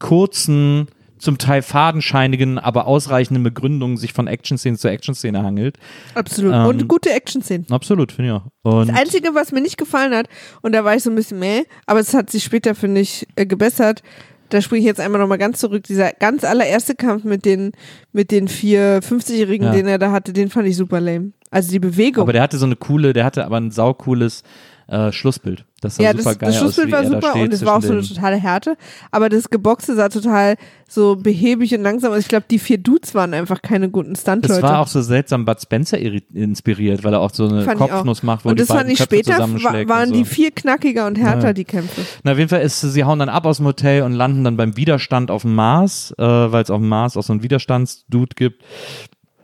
kurzen, 0.01 0.89
zum 1.19 1.39
Teil 1.39 1.63
fadenscheinigen, 1.63 2.59
aber 2.59 2.87
ausreichenden 2.87 3.45
Begründungen 3.45 3.97
sich 3.97 4.13
von 4.13 4.27
Action-Szene 4.27 4.79
zu 4.79 4.89
Action-Szene 4.89 5.43
hangelt. 5.43 5.77
Absolut. 6.15 6.53
Ähm, 6.53 6.67
und 6.67 6.89
gute 6.89 7.11
Action-Szenen. 7.13 7.67
Absolut, 7.71 8.11
finde 8.11 8.31
ich 8.31 8.37
auch. 8.37 8.47
Und 8.63 8.89
Das 8.89 8.99
Einzige, 8.99 9.35
was 9.35 9.53
mir 9.53 9.61
nicht 9.61 9.77
gefallen 9.77 10.15
hat, 10.15 10.29
und 10.63 10.73
da 10.73 10.85
war 10.85 10.97
ich 10.97 11.03
so 11.03 11.11
ein 11.11 11.17
bisschen 11.17 11.39
meh, 11.39 11.65
aber 11.87 12.01
es 12.01 12.15
hat 12.15 12.31
sich 12.31 12.43
später, 12.43 12.75
finde 12.75 13.03
ich, 13.03 13.29
äh, 13.37 13.47
gebessert. 13.47 14.03
Da 14.51 14.61
springe 14.61 14.81
ich 14.81 14.87
jetzt 14.87 15.01
einmal 15.01 15.21
nochmal 15.21 15.39
ganz 15.39 15.59
zurück. 15.61 15.85
Dieser 15.85 16.13
ganz 16.13 16.45
allererste 16.45 16.95
Kampf 16.95 17.25
mit 17.25 17.45
den, 17.45 17.73
mit 18.13 18.31
den 18.31 18.49
vier 18.49 19.01
50-Jährigen, 19.03 19.67
Ja. 19.69 19.73
den 19.73 19.87
er 19.87 19.99
da 19.99 20.13
hatte, 20.13 20.33
den 20.33 20.51
fand 20.51 20.69
ich 20.69 20.77
super 20.77 21.01
lame. 21.01 21.33
Also 21.51 21.71
die 21.73 21.79
Bewegung. 21.81 22.23
aber 22.23 22.33
der 22.33 22.43
hatte 22.43 22.59
so 22.59 22.67
eine 22.67 22.77
coole, 22.77 23.13
der 23.13 23.25
hatte 23.25 23.45
aber 23.45 23.57
ein 23.57 23.71
saucooles 23.73 24.43
äh, 24.91 25.13
Schlussbild. 25.13 25.65
Das 25.81 25.97
sah 25.97 26.03
ja, 26.03 26.11
super 26.11 26.25
das, 26.25 26.39
geil 26.39 26.49
das 26.51 26.59
Schlussbild 26.59 26.89
aus, 26.89 26.93
war 26.93 27.03
er 27.03 27.21
super 27.23 27.35
und 27.41 27.53
es 27.55 27.65
war 27.65 27.77
auch 27.77 27.83
so 27.83 27.93
eine 27.93 28.03
totale 28.03 28.37
Härte. 28.37 28.77
Aber 29.13 29.29
das 29.29 29.49
Geboxe 29.49 29.95
sah 29.95 30.09
total 30.09 30.57
so 30.89 31.15
behäbig 31.17 31.73
und 31.75 31.83
langsam. 31.83 32.13
aus. 32.13 32.19
ich 32.19 32.29
glaube, 32.29 32.45
die 32.51 32.59
vier 32.59 32.77
Dudes 32.79 33.15
waren 33.15 33.33
einfach 33.33 33.63
keine 33.63 33.89
guten 33.89 34.15
Das 34.15 34.23
Stuntleute. 34.23 34.63
war 34.63 34.81
auch 34.81 34.89
so 34.89 35.01
seltsam 35.01 35.45
Bud 35.45 35.61
Spencer 35.61 35.97
iri- 35.97 36.25
inspiriert, 36.35 37.05
weil 37.05 37.13
er 37.15 37.21
auch 37.21 37.33
so 37.33 37.47
eine 37.49 37.63
Fand 37.63 37.79
Kopfnuss 37.79 38.23
macht, 38.25 38.45
wo 38.45 38.49
und 38.51 38.59
die 38.59 38.65
das 38.67 38.77
fand 38.77 38.91
ich 38.91 38.99
Köpfe 38.99 39.15
später, 39.17 39.31
wa- 39.31 39.35
zusammenschlägt. 39.37 39.89
waren 39.89 40.09
so. 40.09 40.15
die 40.15 40.25
viel 40.25 40.51
knackiger 40.51 41.07
und 41.07 41.17
härter, 41.19 41.47
Ja. 41.49 41.53
die 41.53 41.65
Kämpfe. 41.65 42.03
Na, 42.25 42.33
auf 42.33 42.39
jeden 42.39 42.51
Fall 42.51 42.63
ist, 42.63 42.81
sie 42.81 43.05
hauen 43.05 43.19
dann 43.21 43.29
ab 43.29 43.47
aus 43.47 43.59
dem 43.59 43.67
Hotel 43.67 44.03
und 44.03 44.13
landen 44.13 44.43
dann 44.45 44.57
beim 44.57 44.77
Widerstand 44.77 45.31
auf 45.31 45.43
dem 45.43 45.55
Mars, 45.55 46.13
äh, 46.19 46.23
weil 46.25 46.63
es 46.65 46.71
auf 46.71 46.81
dem 46.81 46.89
Mars 46.89 47.17
auch 47.17 47.23
so 47.23 47.33
einen 47.33 47.43
Widerstandsdude 47.45 48.35
gibt. 48.35 48.63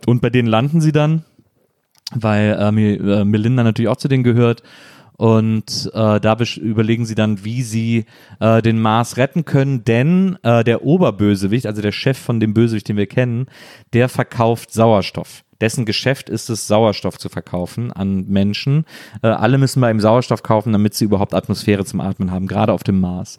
Und 0.05 0.21
bei 0.21 0.29
denen 0.29 0.47
landen 0.49 0.81
sie 0.81 0.91
dann, 0.91 1.23
weil 2.13 2.57
äh, 2.59 2.95
äh, 2.95 3.25
Melinda 3.25 3.63
natürlich 3.63 3.89
auch 3.89 3.97
zu 3.97 4.07
denen 4.07 4.23
gehört. 4.23 4.61
Und 5.17 5.89
äh, 5.93 6.19
da 6.19 6.37
überlegen 6.57 7.05
sie 7.05 7.15
dann, 7.15 7.43
wie 7.43 7.63
sie 7.63 8.05
äh, 8.39 8.61
den 8.61 8.79
Mars 8.79 9.17
retten 9.17 9.45
können, 9.45 9.83
denn 9.83 10.37
äh, 10.43 10.63
der 10.63 10.83
Oberbösewicht, 10.83 11.65
also 11.65 11.81
der 11.81 11.91
Chef 11.91 12.19
von 12.19 12.39
dem 12.39 12.53
Bösewicht, 12.53 12.87
den 12.87 12.97
wir 12.97 13.07
kennen, 13.07 13.47
der 13.93 14.09
verkauft 14.09 14.71
Sauerstoff. 14.71 15.43
Dessen 15.61 15.85
Geschäft 15.85 16.29
ist 16.29 16.49
es, 16.49 16.67
Sauerstoff 16.67 17.17
zu 17.17 17.29
verkaufen 17.29 17.91
an 17.91 18.25
Menschen. 18.27 18.85
Äh, 19.21 19.27
alle 19.27 19.57
müssen 19.57 19.81
bei 19.81 19.91
ihm 19.91 19.99
Sauerstoff 19.99 20.43
kaufen, 20.43 20.73
damit 20.73 20.93
sie 20.93 21.05
überhaupt 21.05 21.33
Atmosphäre 21.33 21.85
zum 21.85 22.01
Atmen 22.01 22.31
haben, 22.31 22.47
gerade 22.47 22.73
auf 22.73 22.83
dem 22.83 22.99
Mars. 22.99 23.37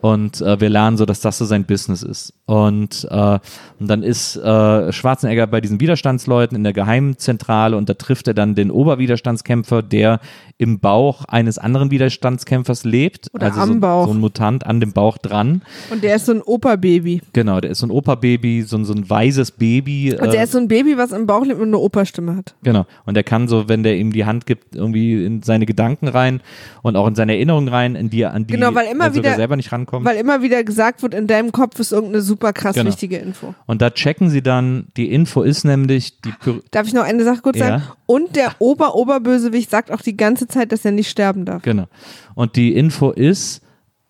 Und 0.00 0.40
äh, 0.40 0.60
wir 0.60 0.68
lernen 0.68 0.96
so, 0.96 1.04
dass 1.04 1.20
das 1.20 1.38
so 1.38 1.44
sein 1.44 1.64
Business 1.64 2.02
ist. 2.02 2.32
Und, 2.46 3.06
äh, 3.10 3.38
und 3.78 3.88
dann 3.88 4.02
ist 4.02 4.36
äh, 4.36 4.92
Schwarzenegger 4.92 5.46
bei 5.46 5.60
diesen 5.60 5.80
Widerstandsleuten 5.80 6.56
in 6.56 6.64
der 6.64 6.72
Geheimzentrale 6.72 7.76
und 7.76 7.88
da 7.88 7.94
trifft 7.94 8.28
er 8.28 8.34
dann 8.34 8.54
den 8.54 8.70
Oberwiderstandskämpfer, 8.70 9.82
der 9.82 10.20
im 10.56 10.80
Bauch 10.80 11.24
eines 11.26 11.58
anderen 11.58 11.90
Widerstandskämpfers 11.90 12.84
lebt. 12.84 13.28
Oder 13.32 13.46
also 13.46 13.60
am 13.60 13.72
so, 13.74 13.80
Bauch. 13.80 14.06
so 14.06 14.14
ein 14.14 14.20
Mutant 14.20 14.66
an 14.66 14.80
dem 14.80 14.92
Bauch 14.92 15.18
dran. 15.18 15.62
Und 15.90 16.02
der 16.02 16.16
ist 16.16 16.26
so 16.26 16.32
ein 16.32 16.42
Opa-Baby. 16.42 17.22
Genau, 17.32 17.60
der 17.60 17.70
ist 17.70 17.78
so 17.78 17.86
ein 17.86 17.90
Opa-Baby, 17.90 18.62
so 18.62 18.76
ein, 18.76 18.84
so 18.84 18.92
ein 18.92 19.08
weises 19.08 19.52
Baby. 19.52 20.16
Und 20.20 20.32
der 20.32 20.44
ist 20.44 20.52
so 20.52 20.58
ein 20.58 20.66
Baby, 20.66 20.98
was 20.98 21.12
im 21.12 21.26
Bauch 21.26 21.44
lebt 21.44 21.57
eine 21.66 21.78
Opa-Stimme 21.78 22.36
hat. 22.36 22.54
Genau. 22.62 22.86
Und 23.06 23.14
der 23.14 23.24
kann 23.24 23.48
so, 23.48 23.68
wenn 23.68 23.82
der 23.82 23.96
ihm 23.96 24.12
die 24.12 24.24
Hand 24.24 24.46
gibt, 24.46 24.76
irgendwie 24.76 25.24
in 25.24 25.42
seine 25.42 25.66
Gedanken 25.66 26.08
rein 26.08 26.40
und 26.82 26.96
auch 26.96 27.06
in 27.08 27.14
seine 27.14 27.32
Erinnerungen 27.34 27.68
rein, 27.68 27.94
in 27.96 28.10
die, 28.10 28.24
an 28.24 28.46
die 28.46 28.54
Genau, 28.54 28.74
weil 28.74 28.86
immer 28.92 29.06
er 29.06 29.14
wieder- 29.14 29.34
selber 29.34 29.56
nicht 29.56 29.72
rankommt. 29.72 30.06
Weil 30.06 30.16
immer 30.16 30.42
wieder 30.42 30.62
gesagt 30.64 31.02
wird, 31.02 31.14
in 31.14 31.26
deinem 31.26 31.52
Kopf 31.52 31.78
ist 31.80 31.92
irgendeine 31.92 32.22
super 32.22 32.52
krass 32.52 32.74
Genau. 32.74 32.88
wichtige 32.88 33.16
Info. 33.18 33.54
und 33.66 33.82
da 33.82 33.90
checken 33.90 34.30
sie 34.30 34.42
dann, 34.42 34.86
die 34.96 35.10
Info 35.12 35.42
ist 35.42 35.64
nämlich, 35.64 36.20
die 36.20 36.32
Py 36.32 36.60
Darf 36.70 36.86
ich 36.86 36.94
noch 36.94 37.04
eine 37.04 37.24
Sache 37.24 37.40
kurz 37.42 37.58
Ja. 37.58 37.66
sagen? 37.66 37.82
Und 38.06 38.36
der 38.36 38.52
Ober-Oberbösewicht 38.58 39.70
sagt 39.70 39.90
auch 39.92 40.00
die 40.00 40.16
ganze 40.16 40.48
Zeit, 40.48 40.72
dass 40.72 40.84
er 40.84 40.92
nicht 40.92 41.08
sterben 41.10 41.44
darf. 41.44 41.62
genau. 41.62 41.86
Und 42.34 42.56
die 42.56 42.74
Info 42.74 43.10
ist, 43.10 43.62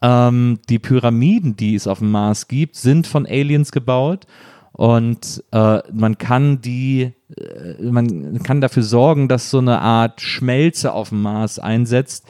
ähm, 0.02 0.58
die 0.68 0.78
Pyramiden, 0.78 1.56
die 1.56 1.74
es 1.74 1.86
auf 1.86 1.98
dem 1.98 2.10
Mars 2.10 2.46
gibt, 2.48 2.76
sind 2.76 3.06
von 3.06 3.26
Aliens 3.26 3.72
gebaut. 3.72 4.26
Und 4.78 5.42
äh, 5.50 5.80
man 5.92 6.18
kann 6.18 6.60
die, 6.60 7.12
äh, 7.36 7.82
man 7.82 8.40
kann 8.44 8.60
dafür 8.60 8.84
sorgen, 8.84 9.26
dass 9.26 9.50
so 9.50 9.58
eine 9.58 9.80
Art 9.80 10.20
Schmelze 10.20 10.92
auf 10.92 11.08
dem 11.08 11.20
Mars 11.20 11.58
einsetzt. 11.58 12.24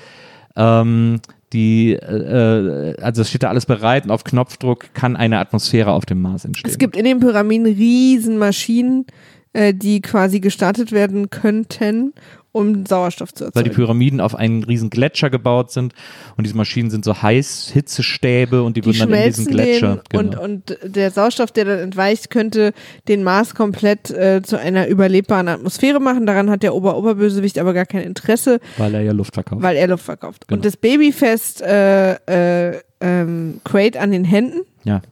Ähm, 0.57 1.20
die, 1.53 1.93
äh, 1.93 2.97
also 3.03 3.20
es 3.20 3.29
steht 3.29 3.43
da 3.43 3.51
alles 3.51 3.66
bereit 3.66 4.05
und 4.05 4.11
auf 4.12 4.25
Knopfdruck 4.25 4.95
kann 4.95 5.15
eine 5.15 5.41
Atmosphäre 5.41 5.93
auf 5.93 6.07
dem 6.07 6.23
Mars 6.23 6.47
entstehen. 6.47 6.70
Es 6.70 6.79
gibt 6.79 6.97
in 6.97 7.05
den 7.05 7.20
Pyramiden 7.20 7.66
riesen 7.66 8.39
Maschinen, 8.39 9.05
äh, 9.53 9.75
die 9.75 10.01
quasi 10.01 10.41
gestartet 10.41 10.91
werden 10.91 11.29
könnten, 11.29 12.15
um 12.53 12.87
Sauerstoff 12.87 13.33
zu 13.35 13.45
weil 13.45 13.51
die 13.51 13.59
erzeugen. 13.59 13.75
Pyramiden 13.75 14.20
auf 14.20 14.35
einen 14.35 14.65
riesen 14.65 14.91
Gletscher 14.91 15.31
gebaut 15.31 15.70
sind 15.70 15.93
und 16.37 16.45
diese 16.45 16.57
Maschinen 16.57 16.91
sind 16.91 17.05
so 17.05 17.20
heiß 17.23 17.70
Hitzestäbe 17.73 18.62
und 18.62 18.77
die, 18.77 18.81
Die 18.81 18.87
würden 18.87 19.11
dann 19.11 19.12
in 19.12 19.25
diesen 19.27 19.47
Gletscher 19.47 20.03
den 20.12 20.31
genau. 20.31 20.43
und, 20.43 20.70
und 20.70 20.79
der 20.95 21.11
Sauerstoff, 21.11 21.53
der 21.53 21.65
dann 21.66 21.79
entweicht, 21.79 22.31
könnte 22.31 22.73
den 23.07 23.23
Mars 23.23 23.55
komplett 23.55 24.11
äh, 24.11 24.43
zu 24.43 24.59
einer 24.59 24.89
überlebbaren 24.89 25.49
Atmosphäre 25.49 26.01
machen. 26.01 26.27
Daran 26.27 26.51
hat 26.51 26.62
der 26.62 26.75
Ober-Oberbösewicht 26.75 27.59
aber 27.59 27.75
gar 27.75 27.87
kein 27.87 28.03
Interesse, 28.03 28.61
weil 28.79 28.95
er 28.95 29.03
ja 29.03 29.12
Luft 29.12 29.35
verkauft. 29.35 29.62
weil 29.62 29.77
er 29.77 29.89
Luft 29.89 30.05
verkauft. 30.05 30.49
Genau. 30.49 30.57
Und 30.57 30.65
das 30.65 30.77
Baby 30.77 31.12
fest 31.12 31.61
äh, 31.62 32.15
äh, 32.73 32.81
ähm, 33.01 33.61
Quaid 33.65 33.97
an 33.97 34.11
den 34.11 34.25
Händen 34.25 34.62
ja, 34.85 35.03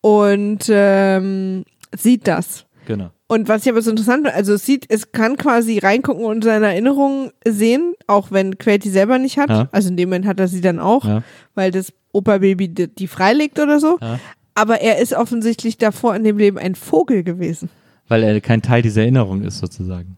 und 0.00 0.64
ähm, 0.68 1.64
sieht 1.96 2.28
das. 2.28 2.66
genau. 2.86 3.10
Und 3.28 3.48
was 3.48 3.66
ich 3.66 3.72
aber 3.72 3.82
so 3.82 3.90
interessant 3.90 4.22
finde, 4.24 4.34
also 4.34 4.54
es 4.54 4.64
sieht, 4.64 4.86
es 4.88 5.10
kann 5.10 5.36
quasi 5.36 5.78
reingucken 5.78 6.24
und 6.24 6.44
seine 6.44 6.66
Erinnerungen 6.66 7.32
sehen, 7.44 7.94
auch 8.06 8.30
wenn 8.30 8.56
Quaid 8.58 8.84
die 8.84 8.90
selber 8.90 9.18
nicht 9.18 9.36
hat. 9.36 9.50
Ja. 9.50 9.68
Also 9.72 9.88
in 9.88 9.96
dem 9.96 10.08
Moment 10.10 10.26
hat 10.26 10.38
er 10.38 10.46
sie 10.46 10.60
dann 10.60 10.78
auch, 10.78 11.04
Ja. 11.04 11.22
weil 11.56 11.72
das 11.72 11.92
Opa-Baby 12.12 12.68
die, 12.68 12.88
die 12.88 13.08
freilegt 13.08 13.58
oder 13.58 13.80
so. 13.80 13.98
Ja. 14.00 14.20
Aber 14.54 14.80
er 14.80 14.98
ist 15.00 15.12
offensichtlich 15.12 15.76
davor 15.76 16.14
in 16.14 16.22
dem 16.24 16.38
Leben 16.38 16.56
ein 16.56 16.76
Vogel 16.76 17.24
gewesen. 17.24 17.68
Weil 18.08 18.22
er 18.22 18.40
kein 18.40 18.62
Teil 18.62 18.82
dieser 18.82 19.02
Erinnerung 19.02 19.42
ist 19.42 19.58
sozusagen. 19.58 20.16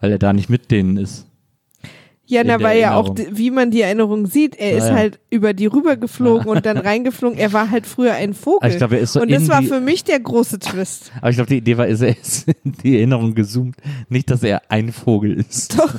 Weil 0.00 0.12
er 0.12 0.18
da 0.18 0.34
nicht 0.34 0.50
mit 0.50 0.70
denen 0.70 0.98
ist. 0.98 1.26
Ja, 2.28 2.42
na, 2.44 2.60
weil 2.60 2.80
ja 2.80 2.96
auch, 2.96 3.14
wie 3.30 3.50
man 3.52 3.70
die 3.70 3.82
Erinnerung 3.82 4.26
sieht, 4.26 4.56
er 4.56 4.72
Ja, 4.72 4.78
ist 4.78 4.88
ja. 4.88 4.94
halt 4.94 5.20
über 5.30 5.54
die 5.54 5.66
rübergeflogen 5.66 6.48
und 6.48 6.66
dann 6.66 6.76
reingeflogen. 6.76 7.38
Er 7.38 7.52
war 7.52 7.70
halt 7.70 7.86
früher 7.86 8.14
ein 8.14 8.34
Vogel. 8.34 8.58
Aber 8.62 8.68
ich 8.70 8.76
glaube, 8.78 8.96
er 8.96 9.02
ist 9.02 9.12
so 9.12 9.20
und 9.20 9.30
das 9.30 9.48
war 9.48 9.62
für 9.62 9.80
mich 9.80 10.02
der 10.04 10.18
große 10.18 10.58
Twist. 10.58 11.12
Aber 11.20 11.30
ich 11.30 11.36
glaube, 11.36 11.48
die 11.48 11.58
Idee 11.58 11.78
war, 11.78 11.86
ist, 11.86 12.00
er 12.02 12.18
ist 12.18 12.48
in 12.64 12.72
die 12.82 12.96
Erinnerung 12.96 13.34
gezoomt. 13.34 13.76
Nicht, 14.08 14.28
dass 14.30 14.42
er 14.42 14.62
ein 14.70 14.92
Vogel 14.92 15.34
ist. 15.48 15.78
Doch, 15.78 15.94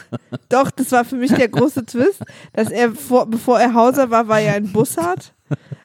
doch, 0.50 0.70
das 0.72 0.92
war 0.92 1.06
für 1.06 1.16
mich 1.16 1.32
der 1.34 1.48
große 1.48 1.86
Twist, 1.86 2.22
dass 2.54 2.70
er, 2.72 2.92
vor, 2.92 3.26
bevor 3.26 3.60
er 3.60 3.74
Hauser 3.74 4.10
war, 4.12 4.28
war 4.28 4.42
er 4.42 4.56
ein 4.56 4.68
Bussard, 4.72 5.34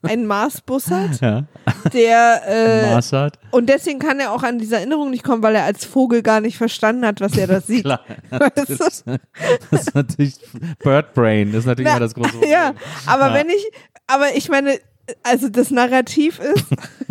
ein 0.03 0.27
Mars-Bussard, 0.27 1.21
Ja. 1.21 1.45
der, 1.93 2.43
äh, 2.47 3.27
und 3.51 3.69
deswegen 3.69 3.99
kann 3.99 4.19
er 4.21 4.33
auch 4.33 4.43
an 4.43 4.59
diese 4.59 4.77
Erinnerung 4.77 5.11
nicht 5.11 5.23
kommen, 5.25 5.43
weil 5.43 5.55
er 5.55 5.65
als 5.65 5.85
Vogel 5.85 6.23
gar 6.23 6.41
nicht 6.41 6.57
verstanden 6.57 7.05
hat, 7.07 7.21
was 7.21 7.37
er 7.37 7.47
da 7.47 7.61
sieht. 7.61 7.85
Klar. 7.85 8.01
Das, 8.55 8.71
ist- 8.71 9.05
das 9.71 9.81
ist 9.87 9.95
natürlich 9.95 10.35
Bird 10.83 11.15
Brain. 11.15 11.53
Das 11.53 11.61
ist 11.61 11.67
natürlich 11.67 11.87
Na, 11.91 11.97
immer 11.97 12.01
das 12.07 12.15
große 12.15 12.31
Problem. 12.33 12.51
Ja, 12.51 12.73
aber 13.07 13.29
Ja. 13.29 13.35
wenn 13.35 13.49
ich, 13.49 13.71
aber 14.07 14.35
ich 14.35 14.49
meine, 14.49 14.79
also 15.23 15.49
das 15.49 15.71
Narrativ 15.71 16.39
ist, 16.39 16.65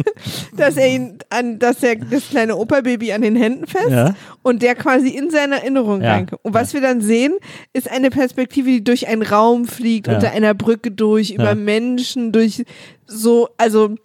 dass 0.58 0.78
er 0.78 0.88
ihn 0.88 1.18
an, 1.30 1.60
dass 1.60 1.84
er 1.84 1.96
das 1.98 2.30
kleine 2.30 2.56
Opa-Baby 2.56 3.12
an 3.14 3.22
den 3.22 3.36
Händen 3.36 3.68
fest 3.68 3.90
Ja. 3.90 4.16
und 4.44 4.62
der 4.62 4.76
quasi 4.76 5.10
in 5.10 5.30
seine 5.30 5.56
Erinnerung 5.58 6.02
Ja. 6.02 6.14
reinkommt. 6.14 6.44
Und 6.44 6.54
was 6.54 6.74
wir 6.74 6.82
dann 6.82 7.02
sehen, 7.02 7.34
ist 7.74 7.90
eine 7.92 8.10
Perspektive, 8.10 8.70
die 8.70 8.84
durch 8.84 9.08
einen 9.08 9.22
Raum 9.24 9.66
fliegt, 9.68 10.08
Ja. 10.08 10.16
unter 10.16 10.32
einer 10.32 10.54
Brücke 10.54 10.92
durch, 10.92 11.32
über. 11.32 11.54
Menschen, 11.56 12.32
durch 12.32 12.64
so, 13.08 13.50
also 13.58 13.96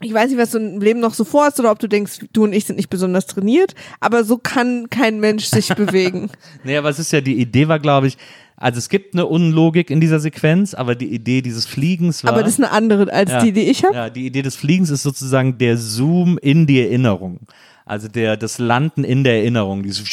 ich 0.00 0.14
weiß 0.14 0.30
nicht, 0.30 0.38
was 0.38 0.52
du 0.52 0.58
im 0.58 0.80
Leben 0.80 1.00
noch 1.00 1.12
so 1.12 1.24
vorhast 1.24 1.58
oder 1.58 1.72
ob 1.72 1.80
du 1.80 1.88
denkst, 1.88 2.20
du 2.32 2.44
und 2.44 2.52
ich 2.52 2.64
sind 2.66 2.76
nicht 2.76 2.88
besonders 2.88 3.26
trainiert, 3.26 3.74
aber 4.00 4.22
so 4.24 4.38
kann 4.38 4.88
kein 4.90 5.18
Mensch 5.20 5.46
sich 5.46 5.68
bewegen. 5.74 6.30
Aber 6.64 6.88
es 6.88 6.98
ist 7.00 7.12
ja, 7.12 7.20
die 7.20 7.40
Idee 7.40 7.66
war, 7.68 7.78
glaube 7.80 8.06
ich, 8.06 8.16
also 8.60 8.78
es 8.78 8.88
gibt 8.88 9.14
eine 9.14 9.26
Unlogik 9.26 9.88
in 9.90 10.00
dieser 10.00 10.18
Sequenz, 10.18 10.74
aber 10.74 10.94
die 10.96 11.06
Idee 11.14 11.42
dieses 11.42 11.64
Fliegens 11.66 12.24
war. 12.24 12.32
Aber 12.32 12.42
das 12.42 12.52
ist 12.54 12.58
eine 12.60 12.72
andere 12.72 13.12
als 13.12 13.30
Ja. 13.30 13.42
die, 13.42 13.52
die 13.52 13.62
ich 13.62 13.84
habe. 13.84 13.94
Ja, 13.94 14.10
die 14.10 14.26
Idee 14.26 14.42
des 14.42 14.56
Fliegens 14.56 14.90
ist 14.90 15.04
sozusagen 15.04 15.58
der 15.58 15.76
Zoom 15.76 16.38
in 16.38 16.66
die 16.66 16.80
Erinnerung. 16.80 17.40
Also 17.88 18.06
der, 18.08 18.36
das 18.36 18.58
Landen 18.58 19.02
in 19.02 19.24
der 19.24 19.36
Erinnerung, 19.38 19.82
dieses 19.82 20.04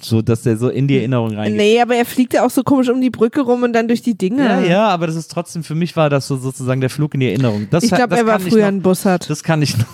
so, 0.00 0.22
dass 0.22 0.42
der 0.42 0.56
so 0.56 0.68
in 0.70 0.88
die 0.88 0.96
Erinnerung 0.96 1.34
reingeht. 1.36 1.56
Nee, 1.58 1.80
aber 1.80 1.94
er 1.94 2.06
fliegt 2.06 2.32
ja 2.32 2.44
auch 2.44 2.50
so 2.50 2.62
komisch 2.62 2.88
um 2.88 3.00
die 3.02 3.10
Brücke 3.10 3.42
rum 3.42 3.62
und 3.62 3.74
dann 3.74 3.86
durch 3.86 4.00
die 4.00 4.16
Dinge. 4.16 4.44
Ja, 4.44 4.60
ja, 4.62 4.88
aber 4.88 5.06
das 5.06 5.16
ist 5.16 5.30
trotzdem, 5.30 5.62
für 5.62 5.74
mich 5.74 5.94
war 5.94 6.08
das 6.08 6.26
so 6.26 6.36
sozusagen 6.36 6.80
der 6.80 6.88
Flug 6.90 7.12
in 7.14 7.20
die 7.20 7.26
Erinnerung. 7.28 7.66
Das, 7.70 7.84
Ich 7.84 7.90
glaube, 7.90 8.16
er 8.16 8.26
war 8.26 8.40
früher 8.40 8.62
noch, 8.62 8.68
ein 8.68 8.82
Bussard. 8.82 9.28
Das 9.28 9.42
kann 9.44 9.60
ich 9.60 9.76
noch, 9.78 9.92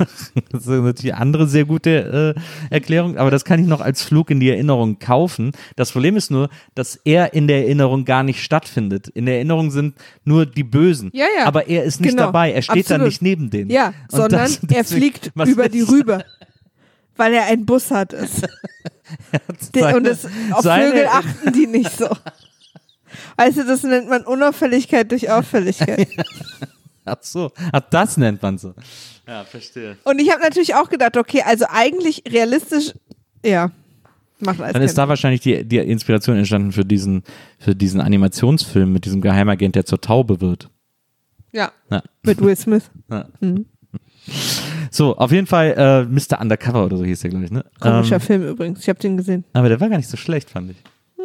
das 0.53 0.63
ist 0.63 0.67
natürlich 0.69 1.13
eine 1.15 1.21
andere 1.23 1.49
sehr 1.49 1.65
gute 1.65 2.35
äh, 2.71 2.73
Erklärung, 2.75 3.17
aber 3.19 3.31
das 3.33 3.45
kann 3.45 3.61
ich 3.61 3.67
noch 3.67 3.81
als 3.81 4.03
Flug 4.03 4.31
in 4.31 4.39
die 4.39 4.51
Erinnerung 4.51 5.01
kaufen. 5.01 5.51
Das 5.75 5.91
Problem 5.93 6.17
ist 6.17 6.31
nur, 6.31 6.49
dass 6.77 6.95
er 7.05 7.35
in 7.35 7.49
der 7.49 7.65
Erinnerung 7.65 8.05
gar 8.05 8.23
nicht 8.23 8.43
stattfindet. 8.45 9.09
In 9.09 9.27
der 9.27 9.35
Erinnerung 9.37 9.73
sind 9.73 9.97
nur 10.25 10.47
die 10.47 10.63
Bösen. 10.65 11.11
Ja, 11.13 11.27
ja. 11.37 11.47
Aber 11.47 11.67
er 11.69 11.83
ist 11.83 12.01
nicht 12.01 12.11
Genau. 12.11 12.27
dabei. 12.27 12.53
Er 12.53 12.63
steht 12.63 12.85
Absolut. 12.85 13.03
da 13.03 13.07
nicht 13.07 13.23
neben 13.23 13.51
denen. 13.51 13.71
Ja, 13.71 13.89
Und 13.89 13.95
sondern 14.19 14.41
das- 14.43 14.61
er 14.63 14.69
deswegen- 14.69 15.01
fliegt 15.01 15.31
was 15.35 15.49
über 15.49 15.69
die 15.69 15.81
rüber. 15.89 16.23
Weil 17.19 17.35
er 17.35 17.45
ein 17.45 17.67
Bussard 17.67 18.13
ist. 18.15 18.43
Der- 19.75 19.83
seine- 19.83 19.97
und 19.99 20.05
das, 20.05 20.25
auf 20.53 20.63
Vögel 20.63 21.07
achten 21.07 21.53
die 21.53 21.67
nicht 21.67 21.95
so. 21.97 22.09
Weißt 23.37 23.59
du, 23.59 23.65
das 23.67 23.83
nennt 23.83 24.09
man 24.09 24.25
Unauffälligkeit 24.25 25.11
durch 25.11 25.31
Auffälligkeit. 25.31 26.09
Ach 27.05 27.17
so, 27.21 27.51
Ach, 27.73 27.81
das 27.91 28.17
nennt 28.19 28.43
man 28.43 28.59
so. 28.59 28.75
Ja, 29.27 29.45
verstehe. 29.45 29.97
Und 30.05 30.19
ich 30.21 30.31
habe 30.31 30.43
natürlich 30.43 30.75
auch 30.75 30.89
gedacht, 30.91 31.17
okay, 31.17 31.43
also 31.45 31.65
eigentlich 31.69 32.23
realistisch, 32.29 32.93
ja, 33.45 33.71
macht 34.41 34.61
alles 34.61 34.75
Dann 34.75 34.83
ist 34.83 34.99
da 34.99 35.09
wahrscheinlich 35.09 35.41
die, 35.41 35.65
die 35.65 35.79
Inspiration 35.79 36.37
entstanden 36.37 36.71
für 36.73 36.85
diesen, 36.85 37.23
für 37.59 37.75
diesen 37.75 38.01
Animationsfilm 38.01 38.93
mit 38.93 39.05
diesem 39.07 39.21
Geheimagent, 39.23 39.75
der 39.75 39.87
zur 39.87 40.01
Taube 40.01 40.41
wird. 40.43 40.69
Ja, 41.53 41.73
Ja. 41.91 42.03
mit 42.23 42.41
Will 42.43 42.57
Smith. 42.57 42.91
Ja. 43.11 43.27
Mhm. 43.41 43.65
So, 44.91 45.17
auf 45.17 45.33
jeden 45.33 45.47
Fall 45.47 45.75
äh, 45.77 46.05
Mr. 46.05 46.41
Undercover 46.41 46.87
oder 46.87 46.97
so 46.97 47.05
hieß 47.05 47.21
der, 47.21 47.31
glaube 47.31 47.45
ich. 47.45 47.51
Ne? 47.51 47.65
Komischer 47.81 48.17
Ähm, 48.17 48.21
Film 48.21 48.49
übrigens. 48.49 48.81
Ich 48.81 48.89
habe 48.89 48.99
den 48.99 49.17
gesehen. 49.17 49.45
aber 49.53 49.69
der 49.69 49.81
war 49.81 49.89
gar 49.89 49.97
nicht 49.99 50.09
so 50.09 50.17
schlecht, 50.17 50.51
fand 50.51 50.71
ich. 50.71 50.77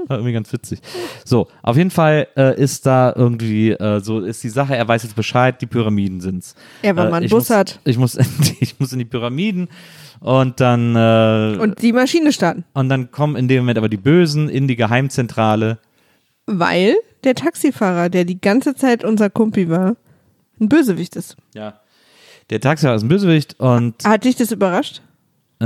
War 0.07 0.17
irgendwie 0.17 0.33
ganz 0.33 0.51
witzig. 0.51 0.79
So, 1.23 1.47
auf 1.61 1.77
jeden 1.77 1.89
Fall 1.89 2.27
äh, 2.35 2.59
ist 2.61 2.85
da 2.85 3.13
irgendwie, 3.15 3.71
äh, 3.71 4.01
so 4.01 4.19
ist 4.19 4.43
die 4.43 4.49
Sache, 4.49 4.75
er 4.75 4.85
weiß 4.85 5.03
jetzt 5.03 5.15
Bescheid, 5.15 5.61
die 5.61 5.65
Pyramiden 5.65 6.19
sind's. 6.19 6.55
Er 6.81 6.97
war 6.97 7.07
äh, 7.07 7.09
mal 7.09 7.17
ein 7.17 7.23
ich 7.23 7.31
muss, 7.31 7.43
Bussard. 7.47 7.79
ich 7.85 7.97
muss, 7.97 8.17
ich 8.59 8.77
muss 8.81 8.91
in 8.91 8.99
die 8.99 9.05
Pyramiden 9.05 9.69
und 10.19 10.59
dann, 10.59 10.95
äh, 10.97 11.57
Und 11.57 11.81
die 11.81 11.93
Maschine 11.93 12.33
starten. 12.33 12.65
und 12.73 12.89
dann 12.89 13.11
kommen 13.11 13.37
in 13.37 13.47
dem 13.47 13.59
Moment 13.59 13.77
aber 13.77 13.87
die 13.87 13.95
Bösen 13.97 14.49
in 14.49 14.67
die 14.67 14.75
Geheimzentrale. 14.75 15.77
Weil 16.47 16.95
der 17.23 17.35
Taxifahrer, 17.35 18.09
der 18.09 18.25
die 18.25 18.41
ganze 18.41 18.75
Zeit 18.75 19.05
unser 19.05 19.29
Kumpi 19.29 19.69
war, 19.69 19.95
ein 20.59 20.67
Bösewicht 20.67 21.15
ist. 21.15 21.37
Ja. 21.55 21.79
Der 22.53 22.61
Taxifahrer 22.61 22.95
ist 22.95 23.01
ein 23.03 23.09
Bösewicht 23.09 23.59
und 23.59 23.95
Hat 24.05 24.25
dich 24.25 24.35
das 24.35 24.51
überrascht? 24.51 25.01
Äh, 25.59 25.65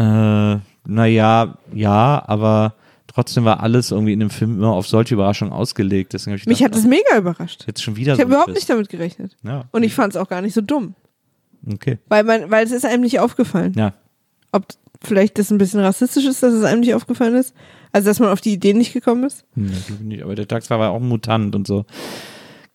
naja, 0.85 1.57
ja, 1.73 2.23
aber 2.25 2.75
trotzdem 3.07 3.43
war 3.43 3.61
alles 3.61 3.91
irgendwie 3.91 4.13
in 4.13 4.21
dem 4.21 4.29
Film 4.29 4.53
immer 4.55 4.71
auf 4.71 4.87
solche 4.87 5.15
Überraschungen 5.15 5.53
ausgelegt. 5.53 6.13
Deswegen 6.13 6.37
ich 6.37 6.45
Mich 6.45 6.59
gedacht, 6.59 6.75
hat 6.75 6.79
es 6.79 6.87
mega 6.87 7.17
überrascht. 7.17 7.65
jetzt 7.67 7.83
schon 7.83 7.97
wieder 7.97 8.13
Ich 8.13 8.17
so 8.19 8.23
habe 8.23 8.31
überhaupt 8.31 8.53
nicht 8.53 8.69
damit 8.69 8.87
gerechnet. 8.87 9.35
Ja, 9.43 9.65
Und 9.71 9.83
ich 9.83 9.93
fand 9.93 10.13
es 10.13 10.17
auch 10.17 10.29
gar 10.29 10.41
nicht 10.41 10.53
so 10.53 10.61
dumm. 10.61 10.95
okay. 11.69 11.97
Weil 12.07 12.23
man, 12.23 12.49
weil 12.51 12.65
es 12.65 12.71
ist 12.71 12.85
einem 12.85 13.01
nicht 13.03 13.19
aufgefallen. 13.19 13.73
Ja. 13.75 13.93
Ob, 14.53 14.65
vielleicht 15.03 15.37
das 15.39 15.51
ein 15.51 15.57
bisschen 15.57 15.81
rassistisch 15.81 16.23
ist, 16.25 16.41
dass 16.41 16.53
es 16.53 16.63
einem 16.63 16.79
nicht 16.79 16.93
aufgefallen 16.95 17.35
ist? 17.35 17.53
Also, 17.91 18.07
dass 18.07 18.19
man 18.21 18.29
auf 18.29 18.39
die 18.39 18.53
Idee 18.53 18.73
nicht 18.73 18.93
gekommen 18.93 19.25
ist? 19.25 19.43
Ich 19.57 19.99
nicht. 19.99 20.23
Aber 20.23 20.35
der 20.35 20.47
Taxifahrer 20.47 20.79
war 20.83 20.89
auch 20.91 21.01
ein 21.01 21.07
Mutant 21.09 21.53
und 21.53 21.67
so. 21.67 21.85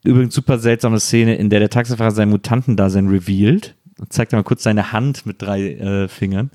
Übrigens 0.04 0.34
super 0.34 0.58
seltsame 0.58 1.00
Szene, 1.00 1.36
in 1.36 1.48
der 1.48 1.60
der 1.60 1.70
Taxifahrer 1.70 2.10
sein 2.10 2.28
Mutantendasein 2.28 3.08
revealed. 3.08 3.74
Zeigt 4.08 4.32
mal 4.32 4.42
kurz 4.42 4.62
seine 4.62 4.92
Hand 4.92 5.26
mit 5.26 5.40
drei 5.40 5.72
äh, 5.72 6.08
Fingern. 6.08 6.50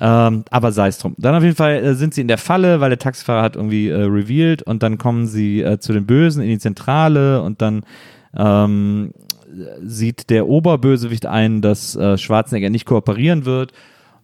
Ähm, 0.00 0.44
aber 0.50 0.72
sei 0.72 0.88
es 0.88 0.98
drum. 0.98 1.14
Dann 1.18 1.34
auf 1.34 1.42
jeden 1.42 1.56
Fall 1.56 1.84
äh, 1.84 1.94
sind 1.94 2.14
sie 2.14 2.20
in 2.20 2.28
der 2.28 2.38
Falle, 2.38 2.80
weil 2.80 2.90
der 2.90 2.98
Taxifahrer 2.98 3.42
hat 3.42 3.56
irgendwie 3.56 3.88
äh, 3.88 4.02
revealed 4.02 4.62
und 4.62 4.82
dann 4.82 4.96
kommen 4.96 5.26
sie 5.26 5.60
äh, 5.60 5.80
zu 5.80 5.92
den 5.92 6.06
Bösen 6.06 6.42
in 6.42 6.48
die 6.48 6.58
Zentrale 6.58 7.42
und 7.42 7.60
dann 7.60 7.82
ähm, 8.36 9.12
sieht 9.82 10.30
der 10.30 10.46
Oberbösewicht 10.46 11.26
ein, 11.26 11.62
dass 11.62 11.96
äh, 11.96 12.16
Schwarzenegger 12.16 12.70
nicht 12.70 12.84
kooperieren 12.84 13.44
wird 13.44 13.72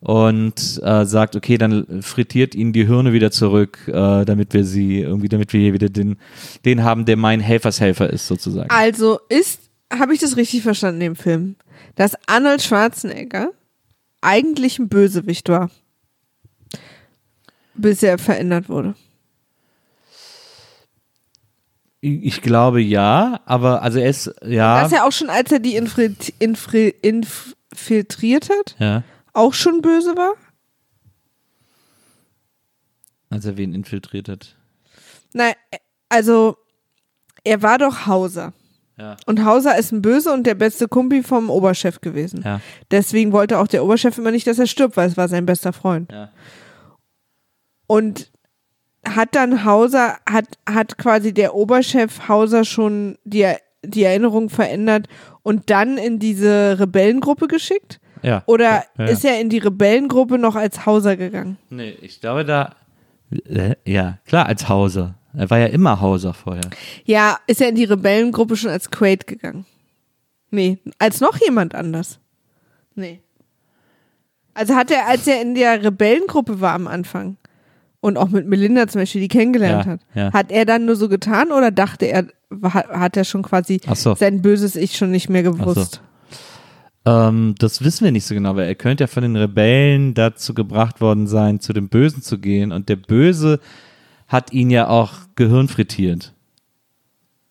und 0.01 0.81
äh, 0.83 1.07
sagt, 1.07 1.35
okay, 1.35 1.57
dann 1.57 2.03
frittiert 2.03 2.55
ihnen 2.55 2.73
die 2.75 2.87
Hirne 2.87 3.13
wieder 3.13 3.31
zurück, 3.31 3.79
äh, 3.89 4.25
damit 4.25 4.53
wir 4.53 4.65
sie 4.65 5.01
irgendwie, 5.01 5.29
damit 5.29 5.53
wir 5.53 5.61
hier 5.61 5.73
wieder 5.73 5.89
den, 5.89 6.17
den 6.65 6.85
haben, 6.85 7.07
der 7.07 7.17
mein 7.17 7.41
Helfershelfer 7.41 8.11
ist, 8.11 8.27
sozusagen. 8.27 8.69
Also 8.71 9.19
ist, 9.31 9.61
habe 9.93 10.13
ich 10.13 10.21
das 10.21 10.37
richtig 10.37 10.63
verstanden 10.63 11.01
im 11.01 11.17
Film, 11.17 11.57
dass 11.95 12.17
Arnold 12.27 12.63
Schwarzenegger 12.63 13.51
eigentlich 14.21 14.79
ein 14.79 14.89
Bösewicht 14.89 15.49
war, 15.49 15.71
bis 17.75 18.03
er 18.03 18.19
verändert 18.19 18.69
wurde. 18.69 18.95
Ich 22.01 22.43
glaube 22.43 22.83
ja, 22.83 23.41
aber 23.47 23.83
also 23.83 23.99
er 23.99 24.11
ist, 24.11 24.31
ja. 24.45 24.83
Dass 24.83 24.93
er 24.93 25.07
auch 25.07 25.13
schon, 25.13 25.31
als 25.31 25.51
er 25.53 25.59
die 25.59 25.75
infri 25.75 26.15
infri 26.39 26.95
infiltriert 27.01 28.51
hat, 28.51 28.77
ja. 28.79 29.03
auch 29.33 29.55
schon 29.55 29.81
böse 29.81 30.15
war? 30.15 30.35
Als 33.31 33.47
er 33.47 33.57
wen 33.57 33.73
infiltriert 33.73 34.29
hat. 34.29 34.55
Nein, 35.33 35.55
also 36.11 36.59
er 37.43 37.63
war 37.63 37.79
doch 37.79 38.07
Hauser. 38.07 38.53
Ja. 38.97 39.17
Und 39.27 39.45
Hauser 39.45 39.77
ist 39.77 39.93
ein 39.93 40.03
Böse 40.03 40.33
und 40.33 40.47
der 40.47 40.55
beste 40.55 40.87
Kumpi 40.87 41.23
vom 41.23 41.51
Oberchef 41.51 42.01
gewesen. 42.01 42.43
Ja. 42.45 42.61
Deswegen 42.91 43.33
wollte 43.33 43.59
auch 43.59 43.67
der 43.67 43.85
Oberchef 43.85 44.19
immer 44.19 44.31
nicht, 44.31 44.47
dass 44.47 44.59
er 44.59 44.67
stirbt, 44.67 44.97
weil 44.97 45.09
es 45.09 45.17
war 45.17 45.29
sein 45.29 45.47
bester 45.47 45.73
Freund. 45.73 46.13
Ja. 46.13 46.31
Und 47.87 48.31
hat 49.07 49.35
dann 49.35 49.65
Hauser, 49.65 50.17
hat, 50.29 50.47
hat 50.69 50.97
quasi 50.97 51.35
der 51.35 51.55
Oberchef 51.55 52.29
Hauser 52.29 52.65
schon 52.65 53.19
die, 53.25 53.53
die 53.83 54.05
Erinnerung 54.05 54.49
verändert 54.49 55.09
und 55.43 55.71
dann 55.71 55.99
in 55.99 56.19
diese 56.19 56.79
Rebellengruppe 56.79 57.49
geschickt? 57.49 58.01
Ja. 58.23 58.43
Oder 58.47 58.65
ja, 58.65 58.85
ja. 58.99 59.05
ist 59.07 59.25
er 59.25 59.41
in 59.41 59.51
die 59.51 59.59
Rebellengruppe 59.59 60.39
noch 60.39 60.57
als 60.57 60.87
Hauser 60.87 61.17
gegangen? 61.17 61.59
Nee, 61.69 61.97
ich 62.01 62.21
glaube 62.21 62.45
da. 62.45 62.75
Äh, 63.47 63.75
ja, 63.85 64.19
klar, 64.25 64.47
als 64.47 64.69
Hauser. 64.69 65.17
Er 65.37 65.51
war 65.51 65.59
ja 65.59 65.67
immer 65.67 66.01
Hauser 66.01 66.33
vorher. 66.35 66.71
Ja, 67.05 67.39
ist 67.47 67.61
er 67.61 67.69
in 67.69 67.75
die 67.75 67.85
Rebellengruppe 67.85 68.57
schon 68.57 68.71
als 68.71 68.91
Quaid 68.91 69.27
gegangen? 69.27 69.67
Nee, 70.51 70.79
als 70.99 71.21
noch 71.21 71.37
jemand 71.41 71.75
anders. 71.75 72.21
Nee. 72.95 73.21
Also 74.55 74.77
hat 74.77 74.91
er, 74.91 75.09
als 75.09 75.27
er 75.27 75.43
in 75.43 75.55
der 75.55 75.83
Rebellengruppe 75.83 76.61
war 76.61 76.75
am 76.75 76.87
Anfang 76.87 77.37
und 78.01 78.17
auch 78.17 78.29
mit 78.29 78.47
Melinda 78.47 78.87
zum 78.87 79.01
Beispiel, 79.01 79.23
die 79.23 79.29
kennengelernt 79.29 79.87
Ja, 79.87 79.93
hat, 79.93 80.01
ja. 80.15 80.33
hat 80.33 80.53
er 80.53 80.65
dann 80.65 80.85
nur 80.85 80.95
so 80.95 81.09
getan 81.09 81.51
oder 81.51 81.73
dachte 81.73 82.07
er, 82.07 82.27
hat, 82.63 83.17
er 83.17 83.25
schon 83.25 83.43
quasi 83.43 83.81
so. 83.95 84.15
sein 84.15 84.43
böses 84.43 84.77
Ich 84.77 84.97
schon 84.97 85.11
nicht 85.11 85.29
mehr 85.29 85.43
gewusst? 85.43 86.01
Ähm, 87.07 87.55
das 87.59 87.83
wissen 87.83 88.05
wir 88.05 88.13
nicht 88.13 88.27
so 88.27 88.35
genau, 88.35 88.57
weil 88.57 88.69
er 88.69 88.75
könnte 88.75 89.05
ja 89.05 89.09
von 89.09 89.23
den 89.23 89.37
Rebellen 89.37 90.15
dazu 90.15 90.55
gebracht 90.55 91.01
worden 91.01 91.27
sein, 91.27 91.61
zu 91.61 91.73
dem 91.73 91.89
Bösen 91.89 92.23
zu 92.23 92.39
gehen. 92.39 92.73
Und 92.73 92.89
der 92.89 92.97
Böse 92.97 93.61
hat 94.27 94.53
ihn 94.53 94.71
ja 94.71 94.89
auch 94.89 95.13
Gehirn 95.37 95.69
frittiert. 95.69 96.33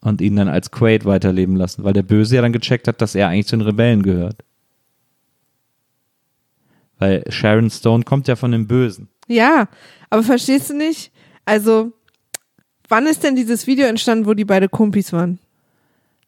Und 0.01 0.19
ihn 0.19 0.35
dann 0.35 0.49
als 0.49 0.69
Quaid 0.69 1.05
weiterleben 1.05 1.55
lassen, 1.55 1.85
weil 1.85 1.93
der 1.93 2.03
Böse 2.03 2.35
ja 2.35 2.41
dann 2.41 2.51
gecheckt 2.51 2.89
hat, 2.89 3.01
dass 3.01 3.15
er 3.15 3.29
eigentlich 3.29 3.47
zu 3.47 3.55
den 3.55 3.65
Rebellen 3.65 4.03
gehört. 4.03 4.43
Weil 6.99 7.23
Sharon 7.31 7.69
Stone 7.69 8.03
kommt 8.03 8.27
ja 8.27 8.35
von 8.35 8.51
dem 8.51 8.67
Bösen. 8.67 9.07
Ja, 9.27 9.69
aber 10.09 10.23
verstehst 10.23 10.69
du 10.69 10.75
nicht? 10.75 11.11
Also, 11.45 11.93
wann 12.89 13.07
ist 13.07 13.23
denn 13.23 13.37
dieses 13.37 13.65
Video 13.65 13.85
entstanden, 13.85 14.25
wo 14.25 14.33
die 14.33 14.43
beide 14.43 14.67
Kumpis 14.67 15.13
waren? 15.13 15.39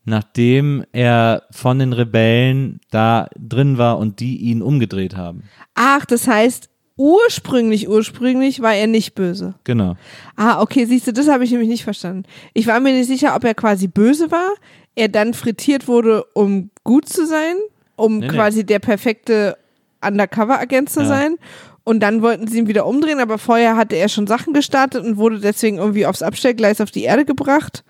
Nachdem 0.05 0.85
er 0.93 1.43
von 1.51 1.79
den 1.79 1.91
Rebellen 1.91 2.79
da 2.91 3.27
drin 3.37 3.77
war 3.77 3.97
und 3.97 4.21
die 4.21 4.37
ihn 4.37 4.61
umgedreht 4.61 5.17
haben. 5.17 5.43
Ach, 5.73 6.05
das 6.05 6.27
heißt, 6.27 6.69
ursprünglich, 6.97 7.87
ursprünglich 7.89 8.61
war 8.61 8.73
er 8.73 8.87
nicht 8.87 9.15
böse. 9.15 9.55
Genau. 9.63 9.95
Ah, 10.35 10.61
okay, 10.61 10.85
siehst 10.85 11.07
du, 11.07 11.13
das 11.13 11.27
habe 11.27 11.43
ich 11.43 11.51
nämlich 11.51 11.69
nicht 11.69 11.83
verstanden. 11.83 12.23
Ich 12.53 12.67
war 12.67 12.79
mir 12.79 12.93
nicht 12.93 13.07
sicher, 13.07 13.35
ob 13.35 13.43
er 13.43 13.53
quasi 13.53 13.87
böse 13.87 14.31
war, 14.31 14.51
er 14.95 15.09
dann 15.09 15.33
frittiert 15.33 15.87
wurde, 15.87 16.23
um 16.33 16.69
gut 16.83 17.07
zu 17.09 17.25
sein, 17.25 17.55
um 17.95 18.19
Nee, 18.19 18.27
nee. 18.27 18.33
quasi 18.33 18.65
der 18.65 18.79
perfekte 18.79 19.57
Undercover-Agent 20.05 20.89
zu 20.89 21.01
Ja. 21.01 21.07
sein. 21.07 21.35
Und 21.83 21.99
dann 21.99 22.21
wollten 22.23 22.47
sie 22.47 22.57
ihn 22.59 22.67
wieder 22.67 22.85
umdrehen, 22.87 23.19
aber 23.19 23.37
vorher 23.37 23.75
hatte 23.77 23.95
er 23.95 24.09
schon 24.09 24.25
Sachen 24.25 24.53
gestartet 24.53 25.03
und 25.05 25.17
wurde 25.17 25.39
deswegen 25.39 25.77
irgendwie 25.77 26.05
aufs 26.07 26.23
Abstellgleis 26.23 26.81
auf 26.81 26.89
die 26.89 27.03
Erde 27.03 27.25
gebracht. 27.25 27.83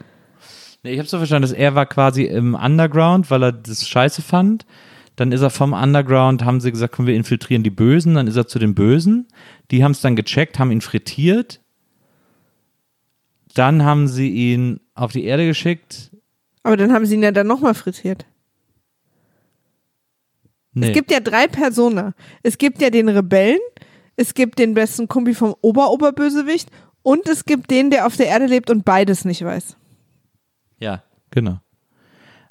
Nee, 0.84 0.91
ich 0.94 0.99
habe 0.99 1.07
so 1.07 1.18
verstanden, 1.18 1.44
dass 1.44 1.53
er 1.57 1.76
war 1.76 1.86
quasi 1.86 2.23
im 2.23 2.56
Underground, 2.56 3.32
weil 3.32 3.44
er 3.44 3.52
das 3.53 3.88
scheiße 3.88 4.22
fand. 4.22 4.65
Dann 5.16 5.32
ist 5.32 5.42
er 5.42 5.50
vom 5.50 5.74
Underground, 5.74 6.44
haben 6.44 6.60
sie 6.60 6.72
gesagt, 6.72 6.94
komm, 6.96 7.08
wir 7.08 7.16
infiltrieren 7.16 7.64
die 7.64 7.70
Bösen. 7.70 8.16
Dann 8.16 8.28
ist 8.28 8.36
er 8.36 8.48
zu 8.48 8.60
den 8.60 8.76
Bösen. 8.76 9.28
Die 9.72 9.84
haben 9.84 9.92
es 9.92 10.02
dann 10.02 10.16
gecheckt, 10.16 10.60
haben 10.60 10.72
ihn 10.72 10.82
frittiert. 10.82 11.62
Dann 13.54 13.84
haben 13.84 14.08
sie 14.08 14.30
ihn 14.30 14.82
auf 14.94 15.14
die 15.14 15.24
Erde 15.24 15.48
geschickt. 15.48 16.12
Aber 16.64 16.76
dann 16.76 16.92
haben 16.92 17.06
sie 17.06 17.16
ihn 17.16 17.24
ja 17.24 17.32
dann 17.32 17.48
nochmal 17.48 17.74
frittiert. 17.74 18.26
Nee. 20.74 20.88
Es 20.88 20.94
gibt 20.94 21.10
ja 21.10 21.22
drei 21.22 21.48
Personen. 21.48 22.14
Es 22.44 22.58
gibt 22.58 22.82
ja 22.82 22.90
den 22.90 23.08
Rebellen, 23.08 23.60
es 24.18 24.34
gibt 24.34 24.60
den 24.60 24.74
besten 24.74 25.08
Kumpi 25.08 25.34
vom 25.34 25.56
Ober-Oberbösewicht 25.62 26.70
und 27.02 27.28
es 27.30 27.46
gibt 27.46 27.72
den, 27.72 27.90
der 27.90 28.06
auf 28.06 28.18
der 28.18 28.28
Erde 28.28 28.48
lebt 28.48 28.70
und 28.70 28.84
beides 28.84 29.24
nicht 29.24 29.44
weiß. 29.44 29.78
Ja, 30.80 31.04
genau. 31.32 31.60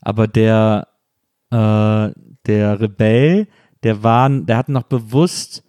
Aber 0.01 0.27
der, 0.27 0.89
äh, 1.51 2.11
der 2.47 2.81
Rebell, 2.81 3.47
der 3.83 4.03
war, 4.03 4.29
der 4.31 4.57
hat 4.57 4.69
noch 4.69 4.85
bewusst 4.85 5.63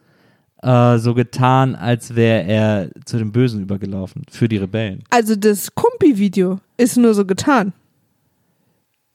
äh, 0.62 0.98
so 0.98 1.14
getan, 1.14 1.76
als 1.76 2.16
wäre 2.16 2.44
er 2.44 2.90
zu 3.06 3.18
den 3.18 3.32
Bösen 3.32 3.62
übergelaufen. 3.62 4.24
Für 4.30 4.48
die 4.48 4.58
Rebellen. 4.58 5.04
Also 5.10 5.36
das 5.36 5.74
Kumpi-Video 5.76 6.60
ist 6.78 6.98
nur 6.98 7.14
so 7.14 7.26
getan. 7.26 7.74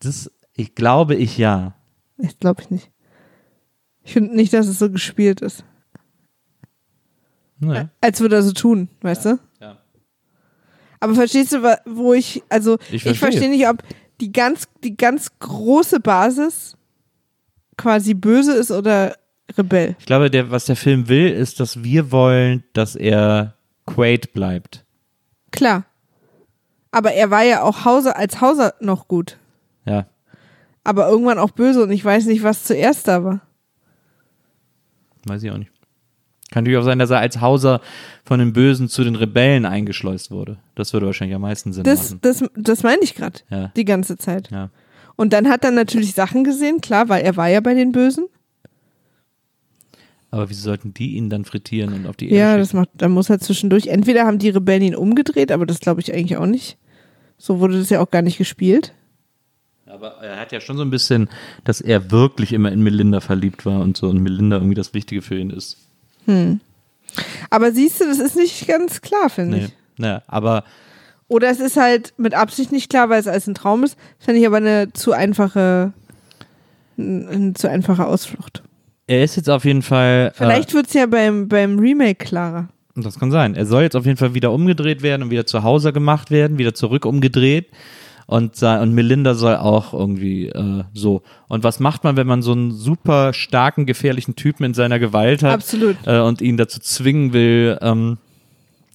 Das, 0.00 0.30
ich 0.54 0.74
glaube 0.74 1.14
ich 1.16 1.38
ja. 1.38 1.74
Ich 2.18 2.38
glaube 2.38 2.62
ich 2.62 2.70
nicht. 2.70 2.90
Ich 4.02 4.12
finde 4.12 4.34
nicht, 4.34 4.52
dass 4.52 4.66
es 4.66 4.78
so 4.78 4.90
gespielt 4.90 5.40
ist. 5.40 5.64
Naja. 7.58 7.90
Als 8.00 8.20
würde 8.20 8.36
er 8.36 8.42
so 8.42 8.52
tun, 8.52 8.88
weißt 9.02 9.26
du? 9.26 9.38
ja. 9.60 9.78
Aber 11.02 11.14
verstehst 11.14 11.52
du, 11.52 11.62
wo 11.86 12.12
ich, 12.12 12.42
also 12.48 12.78
Ich 12.90 12.94
ich, 12.94 13.02
verstehe. 13.02 13.14
verstehe 13.16 13.50
nicht, 13.50 13.66
ob 13.68 13.82
die 14.20 14.32
ganz, 14.32 14.68
die 14.84 14.96
ganz 14.96 15.30
große 15.38 16.00
Basis 16.00 16.76
quasi 17.80 18.14
böse 18.14 18.52
ist 18.52 18.70
oder 18.70 19.16
Rebell. 19.56 19.96
Ich 19.98 20.06
glaube, 20.06 20.30
der, 20.30 20.50
was 20.50 20.66
der 20.66 20.76
Film 20.76 21.08
will, 21.08 21.28
ist, 21.28 21.58
dass 21.58 21.82
wir 21.82 22.12
wollen, 22.12 22.62
dass 22.72 22.94
er 22.94 23.54
Quaid 23.86 24.32
bleibt. 24.32 24.84
Klar. 25.50 25.84
Aber 26.92 27.12
er 27.12 27.30
war 27.30 27.42
ja 27.42 27.62
auch 27.62 27.84
Hauser, 27.84 28.16
als 28.16 28.40
Hauser 28.40 28.74
noch 28.80 29.08
gut. 29.08 29.38
Ja. 29.86 30.06
Aber 30.84 31.08
irgendwann 31.08 31.38
auch 31.38 31.50
böse 31.50 31.82
und 31.82 31.90
ich 31.90 32.04
weiß 32.04 32.26
nicht, 32.26 32.42
was 32.42 32.64
zuerst 32.64 33.08
da 33.08 33.24
war. 33.24 33.40
Weiß 35.24 35.42
ich 35.42 35.50
auch 35.50 35.58
nicht. 35.58 35.70
Kann 36.50 36.64
natürlich 36.64 36.78
auch 36.80 36.84
sein, 36.84 36.98
dass 36.98 37.10
er 37.10 37.18
als 37.20 37.40
Hauser 37.40 37.80
von 38.24 38.40
den 38.40 38.52
Bösen 38.52 38.88
zu 38.88 39.04
den 39.04 39.14
Rebellen 39.14 39.66
eingeschleust 39.66 40.30
wurde. 40.30 40.58
Das 40.74 40.92
würde 40.92 41.06
wahrscheinlich 41.06 41.34
am 41.36 41.42
meisten 41.42 41.72
Sinn 41.72 41.84
Das, 41.84 42.10
machen. 42.10 42.20
das, 42.22 42.44
das 42.56 42.82
meine 42.82 43.02
ich 43.02 43.14
gerade. 43.14 43.40
Ja. 43.50 43.68
Die 43.76 43.84
ganze 43.84 44.16
Zeit. 44.16 44.50
Ja. 44.50 44.70
Und 45.20 45.34
dann 45.34 45.50
hat 45.50 45.64
er 45.66 45.70
natürlich 45.70 46.14
Sachen 46.14 46.44
gesehen, 46.44 46.80
klar, 46.80 47.10
weil 47.10 47.22
er 47.22 47.36
war 47.36 47.46
ja 47.48 47.60
bei 47.60 47.74
den 47.74 47.92
Bösen. 47.92 48.24
Aber 50.30 50.48
wieso 50.48 50.62
sollten 50.62 50.94
die 50.94 51.16
ihn 51.16 51.28
dann 51.28 51.44
frittieren 51.44 51.92
und 51.92 52.06
auf 52.06 52.16
die 52.16 52.30
Erde 52.30 52.36
Ja, 52.38 52.46
schicken? 52.52 52.60
das 52.60 52.72
macht, 52.72 52.88
da 52.94 53.08
muss 53.08 53.28
er 53.28 53.38
zwischendurch. 53.38 53.88
Entweder 53.88 54.24
haben 54.24 54.38
die 54.38 54.48
Rebellen 54.48 54.82
ihn 54.82 54.94
umgedreht, 54.94 55.52
aber 55.52 55.66
das 55.66 55.80
glaube 55.80 56.00
ich 56.00 56.14
eigentlich 56.14 56.38
auch 56.38 56.46
nicht. 56.46 56.78
So 57.36 57.60
wurde 57.60 57.78
das 57.78 57.90
ja 57.90 58.00
auch 58.00 58.10
gar 58.10 58.22
nicht 58.22 58.38
gespielt. 58.38 58.94
Aber 59.84 60.12
er 60.22 60.40
hat 60.40 60.52
ja 60.52 60.60
schon 60.62 60.78
so 60.78 60.82
ein 60.84 60.90
bisschen, 60.90 61.28
dass 61.64 61.82
er 61.82 62.10
wirklich 62.10 62.54
immer 62.54 62.72
in 62.72 62.80
Melinda 62.82 63.20
verliebt 63.20 63.66
war 63.66 63.80
und 63.82 63.98
so 63.98 64.08
und 64.08 64.22
Melinda 64.22 64.56
irgendwie 64.56 64.74
das 64.74 64.94
Wichtige 64.94 65.20
für 65.20 65.36
ihn 65.36 65.50
ist. 65.50 65.76
Aber 67.50 67.72
siehst 67.72 68.00
du, 68.00 68.04
das 68.06 68.20
ist 68.20 68.36
nicht 68.36 68.66
ganz 68.68 69.02
klar, 69.02 69.28
finde 69.28 69.58
Nee. 69.58 69.64
ich. 69.66 69.72
Naja, 69.98 70.22
aber 70.28 70.64
Oder 71.30 71.48
es 71.48 71.60
ist 71.60 71.76
halt 71.76 72.12
mit 72.16 72.34
Absicht 72.34 72.72
nicht 72.72 72.90
klar, 72.90 73.08
weil 73.08 73.20
es 73.20 73.28
alles 73.28 73.46
ein 73.46 73.54
Traum 73.54 73.84
ist. 73.84 73.96
Finde 74.18 74.40
ich 74.40 74.46
aber 74.48 74.56
eine 74.56 74.92
zu 74.92 75.12
einfache, 75.12 75.92
eine 76.98 77.54
zu 77.54 77.70
einfache 77.70 78.04
Ausflucht. 78.04 78.64
er 79.06 79.22
ist 79.22 79.36
jetzt 79.36 79.48
auf 79.48 79.64
jeden 79.64 79.82
Fall. 79.82 80.32
Vielleicht 80.34 80.74
wird's 80.74 80.92
ja 80.92 81.06
beim, 81.06 81.46
beim 81.46 81.78
Remake 81.78 82.24
klarer. 82.24 82.68
Äh, 82.96 83.02
das 83.02 83.20
kann 83.20 83.30
sein. 83.30 83.54
Er 83.54 83.64
soll 83.64 83.84
jetzt 83.84 83.94
auf 83.94 84.06
jeden 84.06 84.16
Fall 84.16 84.34
wieder 84.34 84.50
umgedreht 84.50 85.02
werden 85.02 85.22
und 85.22 85.30
wieder 85.30 85.46
zu 85.46 85.62
Hause 85.62 85.92
gemacht 85.92 86.32
werden, 86.32 86.58
wieder 86.58 86.74
zurück 86.74 87.06
umgedreht. 87.06 87.68
Und, 88.26 88.60
und 88.60 88.92
Melinda 88.92 89.34
soll 89.34 89.54
auch 89.54 89.94
irgendwie 89.94 90.48
äh, 90.48 90.82
so. 90.92 91.22
Und 91.46 91.62
was 91.62 91.78
macht 91.78 92.02
man, 92.02 92.16
wenn 92.16 92.26
man 92.26 92.42
so 92.42 92.50
einen 92.50 92.72
super 92.72 93.32
starken, 93.32 93.86
gefährlichen 93.86 94.34
Typen 94.34 94.64
in 94.64 94.74
seiner 94.74 94.98
Gewalt 94.98 95.44
hat 95.44 95.52
Absolut. 95.52 95.96
Äh, 96.06 96.18
und 96.18 96.40
ihn 96.40 96.56
dazu 96.56 96.80
zwingen 96.80 97.32
will, 97.32 97.78
ähm, 97.82 98.18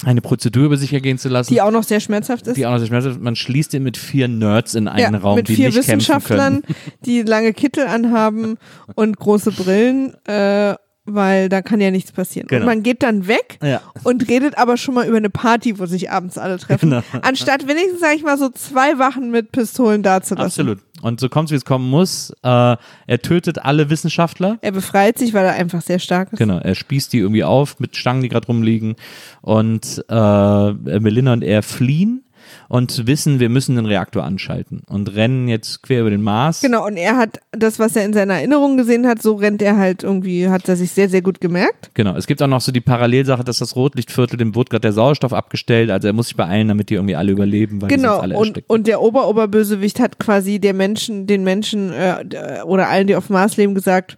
eine 0.03 0.21
Prozedur 0.21 0.65
über 0.65 0.77
sich 0.77 0.91
ergehen 0.93 1.17
zu 1.17 1.29
lassen? 1.29 1.53
Die 1.53 1.61
auch 1.61 1.71
noch 1.71 1.83
sehr 1.83 1.99
schmerzhaft 1.99 2.47
ist. 2.47 2.57
die 2.57 2.65
auch 2.65 2.71
noch 2.71 2.79
sehr 2.79 2.87
schmerzhaft 2.87 3.15
ist. 3.15 3.23
Man 3.23 3.35
schließt 3.35 3.73
ihn 3.73 3.83
mit 3.83 3.97
vier 3.97 4.27
Nerds 4.27 4.75
in 4.75 4.87
einen 4.87 5.13
ja, 5.13 5.19
Raum, 5.19 5.35
mit 5.35 5.47
die 5.47 5.55
vier 5.55 5.67
nicht 5.67 5.75
kämpfen 5.75 5.99
Wissenschaftlern, 5.99 6.61
können. 6.61 6.75
die 7.05 7.21
lange 7.21 7.53
Kittel 7.53 7.87
anhaben 7.87 8.57
und 8.95 9.17
große 9.17 9.51
Brillen, 9.51 10.13
äh, 10.25 10.75
weil 11.05 11.49
da 11.49 11.61
kann 11.61 11.79
ja 11.81 11.91
nichts 11.91 12.11
passieren. 12.11 12.47
Genau. 12.47 12.61
Und 12.61 12.65
man 12.65 12.83
geht 12.83 13.03
dann 13.03 13.27
weg 13.27 13.59
Ja. 13.63 13.81
und 14.03 14.27
redet 14.27 14.57
aber 14.57 14.77
schon 14.77 14.95
mal 14.95 15.07
über 15.07 15.17
eine 15.17 15.29
Party, 15.29 15.77
wo 15.79 15.85
sich 15.85 16.09
abends 16.11 16.37
alle 16.37 16.57
treffen. 16.57 16.89
Genau. 16.89 17.01
Anstatt 17.21 17.67
wenigstens, 17.67 17.99
sag 17.99 18.15
ich 18.15 18.23
mal, 18.23 18.37
so 18.37 18.49
zwei 18.49 18.97
Wachen 18.97 19.31
mit 19.31 19.51
Pistolen 19.51 20.03
dazulassen. 20.03 20.45
Absolut. 20.67 20.79
Und 21.01 21.19
so 21.19 21.29
kommt 21.29 21.49
es, 21.49 21.51
wie 21.51 21.57
es 21.57 21.65
kommen 21.65 21.87
muss. 21.89 22.31
Äh, 22.41 22.77
er 23.07 23.21
tötet 23.21 23.59
alle 23.59 23.89
Wissenschaftler. 23.91 24.57
Er 24.61 24.71
befreit 24.71 25.19
sich, 25.19 25.33
weil 25.35 25.45
er 25.45 25.53
einfach 25.53 25.81
sehr 25.81 25.99
stark 25.99 26.33
ist. 26.33 26.39
Genau, 26.39 26.57
er 26.57 26.73
spießt 26.73 27.13
die 27.13 27.19
irgendwie 27.19 27.43
auf 27.43 27.79
mit 27.79 27.95
Stangen, 27.95 28.21
die 28.23 28.29
gerade 28.29 28.47
rumliegen. 28.47 28.95
Und 29.41 30.03
äh, 30.09 30.71
Melinda 30.99 31.33
und 31.33 31.43
er 31.43 31.61
fliehen 31.61 32.23
und 32.67 33.07
wissen, 33.07 33.39
wir 33.39 33.49
müssen 33.49 33.75
den 33.75 33.85
Reaktor 33.85 34.23
anschalten 34.23 34.81
und 34.87 35.15
rennen 35.15 35.47
jetzt 35.47 35.83
quer 35.83 36.01
über 36.01 36.09
den 36.09 36.21
Mars. 36.21 36.61
Genau, 36.61 36.85
und 36.85 36.97
er 36.97 37.17
hat 37.17 37.39
das, 37.51 37.79
was 37.79 37.95
er 37.95 38.05
in 38.05 38.13
seiner 38.13 38.35
Erinnerung 38.35 38.77
gesehen 38.77 39.05
hat, 39.07 39.21
so 39.21 39.35
rennt 39.35 39.61
er 39.61 39.77
halt 39.77 40.03
irgendwie, 40.03 40.49
hat 40.49 40.67
er 40.67 40.75
sich 40.75 40.91
sehr, 40.91 41.09
sehr 41.09 41.21
gut 41.21 41.41
gemerkt. 41.41 41.91
Genau. 41.93 42.15
Es 42.15 42.27
gibt 42.27 42.41
auch 42.41 42.47
noch 42.47 42.61
so 42.61 42.71
die 42.71 42.81
Parallelsache, 42.81 43.43
dass 43.43 43.59
das 43.59 43.75
Rotlichtviertel, 43.75 44.37
dem 44.37 44.55
wurde 44.55 44.69
gerade 44.69 44.81
der 44.81 44.93
Sauerstoff 44.93 45.33
abgestellt. 45.33 45.91
Also 45.91 46.07
er 46.07 46.13
muss 46.13 46.27
sich 46.27 46.35
beeilen, 46.35 46.67
damit 46.67 46.89
die 46.89 46.95
irgendwie 46.95 47.15
alle 47.15 47.31
überleben, 47.31 47.81
weil 47.81 47.89
die 47.89 47.95
Genau, 47.95 48.13
sonst 48.13 48.23
alle 48.23 48.35
und, 48.37 48.47
ersticken. 48.47 48.69
und 48.73 48.87
der 48.87 49.01
Ober-Oberbösewicht 49.01 49.99
hat 49.99 50.19
quasi 50.19 50.59
der 50.59 50.73
Menschen, 50.73 51.27
den 51.27 51.43
Menschen 51.43 51.91
äh, 51.93 52.61
oder 52.65 52.89
allen, 52.89 53.07
die 53.07 53.15
auf 53.15 53.29
Mars 53.29 53.57
leben, 53.57 53.75
gesagt, 53.75 54.17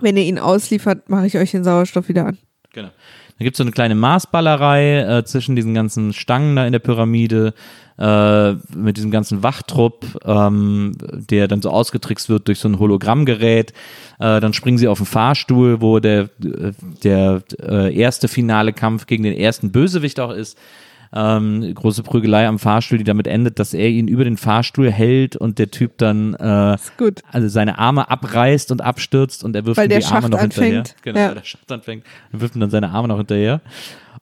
wenn 0.00 0.16
ihr 0.16 0.24
ihn 0.24 0.38
ausliefert, 0.38 1.08
mache 1.08 1.26
ich 1.26 1.36
euch 1.36 1.50
den 1.50 1.62
Sauerstoff 1.64 2.08
wieder 2.08 2.26
an. 2.26 2.38
Genau. 2.72 2.88
Da 3.40 3.44
gibt 3.44 3.54
es 3.54 3.56
so 3.56 3.64
eine 3.64 3.70
kleine 3.70 3.94
Marsballerei 3.94 4.98
äh, 4.98 5.24
zwischen 5.24 5.56
diesen 5.56 5.72
ganzen 5.72 6.12
Stangen 6.12 6.56
da 6.56 6.66
in 6.66 6.72
der 6.72 6.78
Pyramide, 6.78 7.54
äh, 7.98 8.52
mit 8.76 8.98
diesem 8.98 9.10
ganzen 9.10 9.42
Wachtrupp, 9.42 10.04
ähm, 10.26 10.92
der 11.10 11.48
dann 11.48 11.62
so 11.62 11.70
ausgetrickst 11.70 12.28
wird 12.28 12.48
durch 12.48 12.58
so 12.58 12.68
ein 12.68 12.78
Hologrammgerät. 12.78 13.72
Äh, 14.18 14.40
dann 14.40 14.52
springen 14.52 14.76
sie 14.76 14.88
auf 14.88 14.98
den 14.98 15.06
Fahrstuhl, 15.06 15.80
wo 15.80 16.00
der, 16.00 16.28
äh, 16.44 16.72
der 17.02 17.42
äh, 17.62 17.96
erste 17.96 18.28
finale 18.28 18.74
Kampf 18.74 19.06
gegen 19.06 19.22
den 19.22 19.38
ersten 19.38 19.72
Bösewicht 19.72 20.20
auch 20.20 20.32
ist. 20.32 20.58
Ähm, 21.12 21.74
große 21.74 22.04
Prügelei 22.04 22.46
am 22.46 22.60
Fahrstuhl, 22.60 22.98
die 22.98 23.04
damit 23.04 23.26
endet, 23.26 23.58
dass 23.58 23.74
er 23.74 23.88
ihn 23.88 24.06
über 24.06 24.22
den 24.22 24.36
Fahrstuhl 24.36 24.92
hält 24.92 25.34
und 25.34 25.58
der 25.58 25.70
Typ 25.72 25.98
dann 25.98 26.34
äh, 26.34 26.76
also 27.32 27.48
seine 27.48 27.78
Arme 27.78 28.08
abreißt 28.08 28.70
und 28.70 28.80
abstürzt 28.80 29.42
und 29.42 29.56
er 29.56 29.66
wirft 29.66 29.80
ihm 29.80 29.88
die 29.88 29.94
Arme 29.96 30.04
Schacht 30.04 30.28
noch 30.28 30.40
hinterher. 30.40 30.78
anfängt. 30.78 30.96
Genau, 31.02 31.18
Ja. 31.18 31.28
weil 31.28 31.34
der 31.34 31.44
Schacht 31.44 31.72
anfängt. 31.72 32.04
Er 32.32 32.40
wirft 32.40 32.54
ihm 32.54 32.60
dann 32.60 32.70
seine 32.70 32.90
Arme 32.90 33.08
noch 33.08 33.16
hinterher. 33.16 33.60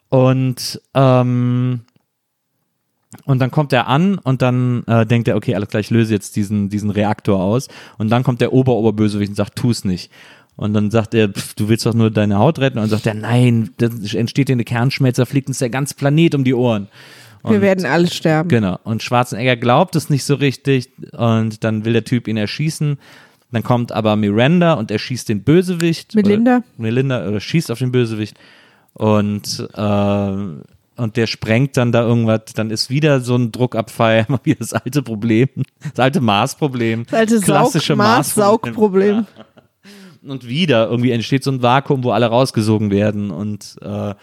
Und 0.08 0.80
ähm, 0.94 1.80
und 3.24 3.38
dann 3.38 3.50
kommt 3.50 3.72
er 3.72 3.86
an 3.88 4.18
und 4.18 4.42
dann 4.42 4.84
äh, 4.86 5.06
denkt 5.06 5.28
er, 5.28 5.36
okay, 5.36 5.54
alles 5.54 5.68
klar, 5.68 5.80
ich 5.80 5.88
löse 5.90 6.12
jetzt 6.12 6.36
diesen, 6.36 6.68
diesen 6.68 6.90
Reaktor 6.90 7.42
aus. 7.42 7.68
Und 7.96 8.10
dann 8.10 8.22
kommt 8.22 8.40
der 8.42 8.52
Ober-Oberbösewicht 8.52 9.30
und 9.30 9.34
sagt, 9.34 9.56
tu's 9.56 9.84
nicht. 9.84 10.10
Und 10.58 10.74
dann 10.74 10.90
sagt 10.90 11.14
er, 11.14 11.28
pff, 11.28 11.54
du 11.54 11.68
willst 11.68 11.86
doch 11.86 11.94
nur 11.94 12.10
deine 12.10 12.36
Haut 12.38 12.58
retten. 12.58 12.78
Und 12.78 12.82
dann 12.82 12.90
sagt 12.90 13.06
er, 13.06 13.14
nein, 13.14 13.70
dann 13.78 14.04
entsteht 14.04 14.48
hier 14.48 14.56
eine 14.56 14.64
Kernschmelze, 14.64 15.24
fliegt 15.24 15.46
uns 15.48 15.60
der 15.60 15.70
ganze 15.70 15.94
Planet 15.94 16.34
um 16.34 16.42
die 16.42 16.52
Ohren. 16.52 16.88
Wir 17.44 17.52
Und- 17.56 17.60
werden 17.62 17.86
alle 17.86 18.08
sterben. 18.10 18.48
Genau. 18.48 18.76
Und 18.82 19.02
Schwarzenegger 19.02 19.54
glaubt 19.56 19.94
es 19.94 20.10
nicht 20.10 20.24
so 20.24 20.34
richtig 20.34 20.90
und 21.12 21.62
dann 21.62 21.84
will 21.84 21.92
der 21.92 22.04
Typ 22.04 22.26
ihn 22.26 22.36
erschießen. 22.36 22.98
Dann 23.52 23.62
kommt 23.62 23.92
aber 23.92 24.16
Miranda 24.16 24.74
und 24.74 24.90
erschießt 24.90 25.28
den 25.28 25.44
Bösewicht. 25.44 26.14
Melinda. 26.16 26.56
Oder, 26.56 26.64
Melinda 26.76 27.26
oder 27.28 27.38
schießt 27.40 27.70
auf 27.70 27.78
den 27.78 27.92
Bösewicht. 27.92 28.36
Und, 28.94 29.68
äh, 29.74 30.32
und 31.00 31.16
der 31.16 31.26
sprengt 31.28 31.76
dann 31.76 31.92
da 31.92 32.02
irgendwas. 32.02 32.40
Dann 32.54 32.70
ist 32.70 32.90
wieder 32.90 33.20
so 33.20 33.36
ein 33.36 33.52
Druckabfall, 33.52 34.26
immer 34.28 34.40
wieder 34.42 34.58
das 34.58 34.72
alte 34.74 35.02
Problem, 35.02 35.48
das 35.80 36.00
alte 36.00 36.20
Maßproblem. 36.20 37.04
Das 37.04 37.14
alte 37.20 37.40
klassische 37.40 37.94
Maß-Saugproblem. 37.94 39.26
Und 40.30 40.46
wieder 40.46 40.88
irgendwie 40.88 41.12
entsteht 41.12 41.44
so 41.44 41.50
ein 41.50 41.62
Vakuum, 41.62 42.04
wo 42.04 42.10
alle 42.10 42.26
rausgesogen 42.26 42.90
werden 42.90 43.30
und 43.30 43.76
äh, 43.82 44.14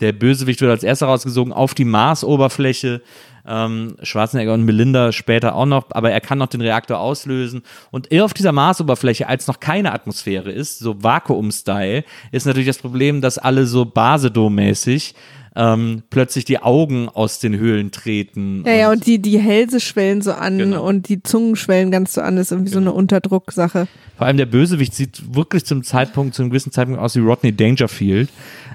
der 0.00 0.12
Bösewicht 0.12 0.60
wird 0.60 0.70
als 0.70 0.82
erster 0.82 1.06
rausgesogen 1.06 1.52
auf 1.52 1.74
die 1.74 1.84
Marsoberfläche. 1.84 3.00
Ähm, 3.46 3.96
Schwarzenegger 4.02 4.54
und 4.54 4.64
Melinda 4.64 5.12
später 5.12 5.54
auch 5.54 5.66
noch, 5.66 5.86
aber 5.90 6.10
er 6.10 6.20
kann 6.20 6.38
noch 6.38 6.46
den 6.46 6.62
Reaktor 6.62 6.98
auslösen. 6.98 7.62
Und 7.90 8.08
auf 8.20 8.32
dieser 8.32 8.52
Marsoberfläche, 8.52 9.28
als 9.28 9.46
noch 9.46 9.60
keine 9.60 9.92
Atmosphäre 9.92 10.50
ist, 10.50 10.78
so 10.78 11.02
Vakuum-Style, 11.02 12.04
ist 12.32 12.46
natürlich 12.46 12.66
das 12.68 12.78
Problem, 12.78 13.20
dass 13.20 13.36
alle 13.38 13.66
so 13.66 13.84
Basedo-mäßig 13.84 15.14
ähm, 15.56 16.02
plötzlich 16.10 16.44
die 16.44 16.58
Augen 16.60 17.08
aus 17.08 17.38
den 17.38 17.56
Höhlen 17.56 17.90
treten. 17.90 18.64
Ja, 18.66 18.72
ja, 18.72 18.90
und 18.90 19.06
die, 19.06 19.20
die 19.20 19.38
Hälse 19.38 19.80
schwellen 19.80 20.20
so 20.22 20.32
an 20.32 20.58
Genau. 20.58 20.86
und 20.86 21.08
die 21.08 21.22
Zungen 21.22 21.56
schwellen 21.56 21.90
ganz 21.90 22.14
so 22.14 22.20
an. 22.22 22.36
Das 22.36 22.46
ist 22.46 22.52
irgendwie 22.52 22.72
so 22.72 22.78
eine 22.80 22.92
Unterdrucksache. 22.92 23.86
Vor 24.16 24.26
allem 24.26 24.36
der 24.36 24.46
Bösewicht 24.46 24.94
sieht 24.94 25.34
wirklich 25.34 25.64
zum 25.64 25.82
Zeitpunkt, 25.82 26.34
zu 26.34 26.42
einem 26.42 26.50
gewissen 26.50 26.72
Zeitpunkt 26.72 27.00
aus 27.00 27.14
wie 27.16 27.20
Rodney 27.20 27.54
Dangerfield. 27.54 28.28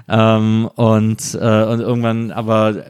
Ähm, 0.08 0.68
und, 0.74 1.34
äh, 1.34 1.38
und 1.64 1.80
irgendwann 1.80 2.32
aber 2.32 2.84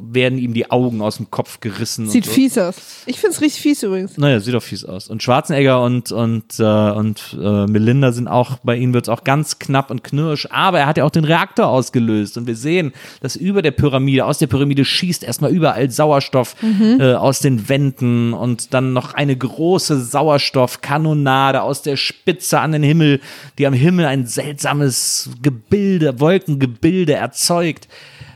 werden 0.00 0.38
ihm 0.38 0.52
die 0.52 0.70
Augen 0.70 1.00
aus 1.00 1.16
dem 1.16 1.30
Kopf 1.30 1.60
gerissen. 1.60 2.08
Sieht 2.10 2.24
und 2.24 2.28
so. 2.30 2.34
fies 2.34 2.58
aus. 2.58 2.74
Ich 3.06 3.18
find's 3.20 3.40
richtig 3.40 3.62
fies 3.62 3.82
übrigens. 3.82 4.18
Naja, 4.18 4.38
sieht 4.40 4.52
doch 4.54 4.62
fies 4.62 4.84
aus. 4.84 5.08
Und 5.08 5.22
Schwarzenegger 5.22 5.82
und, 5.82 6.12
und, 6.12 6.58
äh, 6.58 6.90
und 6.90 7.38
äh, 7.40 7.66
Melinda 7.66 8.12
sind 8.12 8.28
auch, 8.28 8.58
bei 8.58 8.76
ihnen 8.76 8.92
wird's 8.92 9.08
auch 9.08 9.24
ganz 9.24 9.58
knapp 9.58 9.90
und 9.90 10.04
knirsch, 10.04 10.46
aber 10.50 10.80
er 10.80 10.86
hat 10.86 10.98
ja 10.98 11.04
auch 11.04 11.10
den 11.10 11.24
Reaktor 11.24 11.68
ausgelöst. 11.68 12.36
Und 12.36 12.46
wir 12.46 12.56
sehen, 12.56 12.92
dass 13.20 13.36
über 13.36 13.62
der 13.62 13.70
Pyramide, 13.70 14.24
aus 14.24 14.38
der 14.38 14.46
Pyramide 14.46 14.84
schießt 14.84 15.24
erstmal 15.24 15.52
überall 15.52 15.90
Sauerstoff 15.90 16.56
äh, 16.62 17.14
aus 17.14 17.40
den 17.40 17.68
Wänden 17.68 18.32
und 18.32 18.74
dann 18.74 18.92
noch 18.92 19.14
eine 19.14 19.36
große 19.36 20.02
Sauerstoffkanonade 20.02 21.62
aus 21.62 21.82
der 21.82 21.96
Spitze 21.96 22.60
an 22.60 22.72
den 22.72 22.82
Himmel, 22.82 23.20
die 23.58 23.66
am 23.66 23.74
Himmel 23.74 24.06
ein 24.06 24.26
seltsames 24.26 25.30
Gebilde, 25.42 26.20
Wolkengebilde 26.20 27.14
erzeugt. 27.14 27.88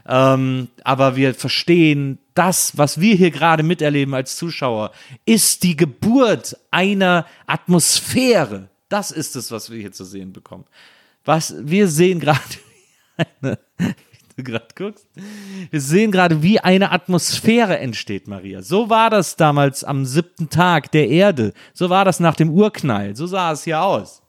Ähm, 0.08 0.68
aber 0.84 1.16
wir 1.16 1.34
verstehen, 1.34 2.18
das, 2.34 2.76
was 2.78 3.00
wir 3.00 3.16
hier 3.16 3.30
gerade 3.30 3.62
miterleben 3.62 4.14
als 4.14 4.36
Zuschauer, 4.36 4.92
ist 5.24 5.62
die 5.62 5.76
Geburt 5.76 6.56
einer 6.70 7.26
Atmosphäre. 7.46 8.68
Das 8.88 9.10
ist 9.10 9.34
es, 9.34 9.50
was 9.50 9.70
wir 9.70 9.80
hier 9.80 9.92
zu 9.92 10.04
sehen 10.04 10.32
bekommen. 10.32 10.64
Was 11.24 11.54
wir 11.58 11.88
sehen 11.88 12.20
gerade, 12.20 12.40
du 14.36 14.44
gerade 14.44 14.68
guckst, 14.74 15.06
wir 15.70 15.80
sehen 15.80 16.12
gerade, 16.12 16.42
wie 16.42 16.60
eine 16.60 16.92
Atmosphäre 16.92 17.78
entsteht, 17.78 18.28
Maria. 18.28 18.62
So 18.62 18.90
war 18.90 19.10
das 19.10 19.36
damals 19.36 19.82
am 19.82 20.04
siebten 20.04 20.50
Tag 20.50 20.92
der 20.92 21.08
Erde. 21.08 21.52
So 21.72 21.90
war 21.90 22.04
das 22.04 22.20
nach 22.20 22.36
dem 22.36 22.50
Urknall. 22.50 23.16
So 23.16 23.26
sah 23.26 23.52
es 23.52 23.64
hier 23.64 23.82
aus. 23.82 24.22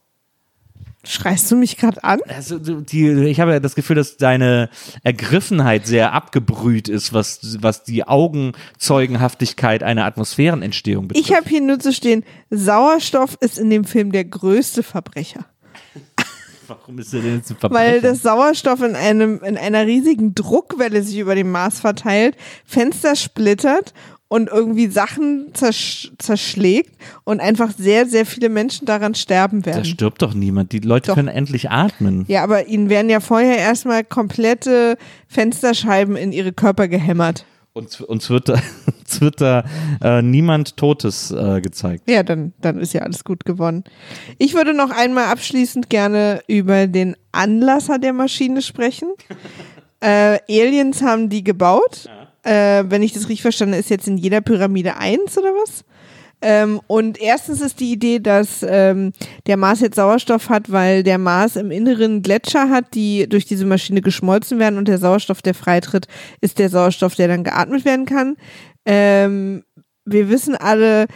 Schreist 1.04 1.50
du 1.50 1.56
mich 1.56 1.76
gerade 1.76 2.02
an? 2.02 2.18
Also, 2.26 2.58
die, 2.58 3.08
ich 3.08 3.38
habe 3.38 3.52
ja 3.52 3.60
das 3.60 3.76
Gefühl, 3.76 3.96
dass 3.96 4.16
deine 4.16 4.68
Ergriffenheit 5.04 5.86
sehr 5.86 6.12
abgebrüht 6.12 6.88
ist, 6.88 7.12
was, 7.12 7.62
was 7.62 7.84
die 7.84 8.04
Augenzeugenhaftigkeit 8.04 9.84
einer 9.84 10.04
Atmosphärenentstehung 10.04 11.08
betrifft. 11.08 11.26
Ich 11.26 11.34
habe 11.34 11.48
hier 11.48 11.60
nur 11.60 11.78
zu 11.78 11.92
stehen, 11.92 12.24
Sauerstoff 12.50 13.38
ist 13.40 13.58
in 13.58 13.70
dem 13.70 13.84
Film 13.84 14.10
der 14.10 14.24
größte 14.24 14.82
Verbrecher. 14.82 15.46
Warum 16.68 16.98
ist 16.98 17.12
der 17.12 17.20
denn 17.20 17.36
jetzt 17.36 17.50
ein 17.50 17.56
Weil 17.62 18.00
Verbrecher? 18.00 18.00
das 18.02 18.22
Sauerstoff 18.22 18.82
in, 18.82 18.94
einem, 18.94 19.40
in 19.42 19.56
einer 19.56 19.86
riesigen 19.86 20.34
Druckwelle 20.34 21.02
sich 21.02 21.18
über 21.18 21.34
den 21.34 21.50
Mars 21.50 21.80
verteilt, 21.80 22.36
Fenster 22.64 23.16
splittert 23.16 23.94
und 24.28 24.50
irgendwie 24.50 24.88
Sachen 24.88 25.48
zersch 25.54 26.12
zerschlägt 26.18 26.92
und 27.24 27.40
einfach 27.40 27.72
sehr, 27.76 28.06
sehr 28.06 28.26
viele 28.26 28.50
Menschen 28.50 28.84
daran 28.84 29.14
sterben 29.14 29.62
da 29.62 29.66
werden. 29.66 29.84
stirbt 29.86 30.20
doch 30.20 30.34
niemand. 30.34 30.72
Die 30.72 30.80
Leute 30.80 31.08
Doch. 31.08 31.14
können 31.14 31.28
endlich 31.28 31.70
atmen. 31.70 32.24
Ja, 32.28 32.44
aber 32.44 32.66
ihnen 32.66 32.90
werden 32.90 33.08
ja 33.10 33.20
vorher 33.20 33.56
erstmal 33.56 34.04
komplette 34.04 34.98
Fensterscheiben 35.28 36.16
in 36.16 36.32
ihre 36.32 36.52
Körper 36.52 36.88
gehämmert. 36.88 37.46
Uns, 37.78 38.00
uns 38.00 38.28
wird 38.28 38.48
da, 38.48 38.54
uns 38.98 39.20
wird 39.20 39.40
da 39.40 39.64
äh, 40.02 40.20
niemand 40.20 40.76
Totes 40.76 41.30
äh, 41.30 41.60
gezeigt. 41.60 42.10
Ja, 42.10 42.24
dann, 42.24 42.52
dann 42.60 42.80
ist 42.80 42.92
ja 42.92 43.02
alles 43.02 43.22
gut 43.22 43.44
gewonnen. 43.44 43.84
Ich 44.36 44.54
würde 44.54 44.74
noch 44.74 44.90
einmal 44.90 45.26
abschließend 45.26 45.88
gerne 45.88 46.42
über 46.48 46.88
den 46.88 47.16
Anlasser 47.30 47.98
der 47.98 48.12
Maschine 48.12 48.62
sprechen. 48.62 49.08
Äh, 50.00 50.38
Aliens 50.48 51.02
haben 51.02 51.28
die 51.28 51.42
gebaut. 51.42 52.08
Äh, 52.44 52.84
wenn 52.86 53.02
ich 53.02 53.14
das 53.14 53.24
richtig 53.24 53.42
verstanden 53.42 53.74
habe, 53.74 53.80
ist 53.80 53.90
jetzt 53.90 54.06
in 54.06 54.16
jeder 54.16 54.40
Pyramide 54.40 54.96
eins 54.96 55.36
oder 55.36 55.48
was? 55.48 55.84
Ähm, 56.40 56.80
und 56.86 57.20
erstens 57.20 57.60
ist 57.60 57.80
die 57.80 57.92
Idee, 57.92 58.20
dass 58.20 58.64
ähm, 58.66 59.12
der 59.46 59.56
Mars 59.56 59.80
jetzt 59.80 59.96
Sauerstoff 59.96 60.48
hat, 60.48 60.70
weil 60.70 61.02
der 61.02 61.18
Mars 61.18 61.56
im 61.56 61.70
Inneren 61.70 62.22
Gletscher 62.22 62.70
hat, 62.70 62.94
die 62.94 63.28
durch 63.28 63.44
diese 63.44 63.66
Maschine 63.66 64.02
geschmolzen 64.02 64.58
werden 64.58 64.78
und 64.78 64.88
der 64.88 64.98
Sauerstoff, 64.98 65.42
der 65.42 65.54
freitritt, 65.54 66.06
ist 66.40 66.58
der 66.58 66.68
Sauerstoff, 66.68 67.16
der 67.16 67.28
dann 67.28 67.44
geatmet 67.44 67.84
werden 67.84 68.06
kann. 68.06 68.36
Ähm, 68.86 69.64
wir 70.04 70.28
wissen 70.28 70.54
alle, 70.54 71.06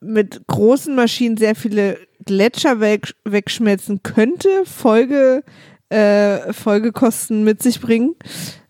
mit 0.00 0.46
großen 0.46 0.94
Maschinen 0.94 1.36
sehr 1.36 1.54
viele 1.54 1.98
Gletscher 2.24 2.80
weg, 2.80 3.14
wegschmelzen 3.24 4.02
könnte, 4.02 4.48
Folge, 4.64 5.42
äh, 5.90 6.52
Folgekosten 6.52 7.44
mit 7.44 7.62
sich 7.62 7.80
bringen. 7.80 8.14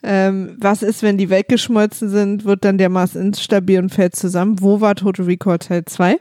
Ähm, 0.03 0.57
was 0.59 0.83
ist, 0.83 1.03
wenn 1.03 1.19
die 1.19 1.31
weggeschmolzen 1.31 2.09
sind, 2.09 2.45
wird 2.45 2.65
dann 2.65 2.79
der 2.79 2.89
Mars 2.89 3.17
instabil 3.17 3.81
und 3.81 3.91
fällt 3.91 4.15
zusammen. 4.15 4.61
Wo 4.61 4.81
war 4.81 4.95
Total 4.95 5.27
Recall 5.27 5.59
Teil 5.59 5.85
2? 5.85 6.19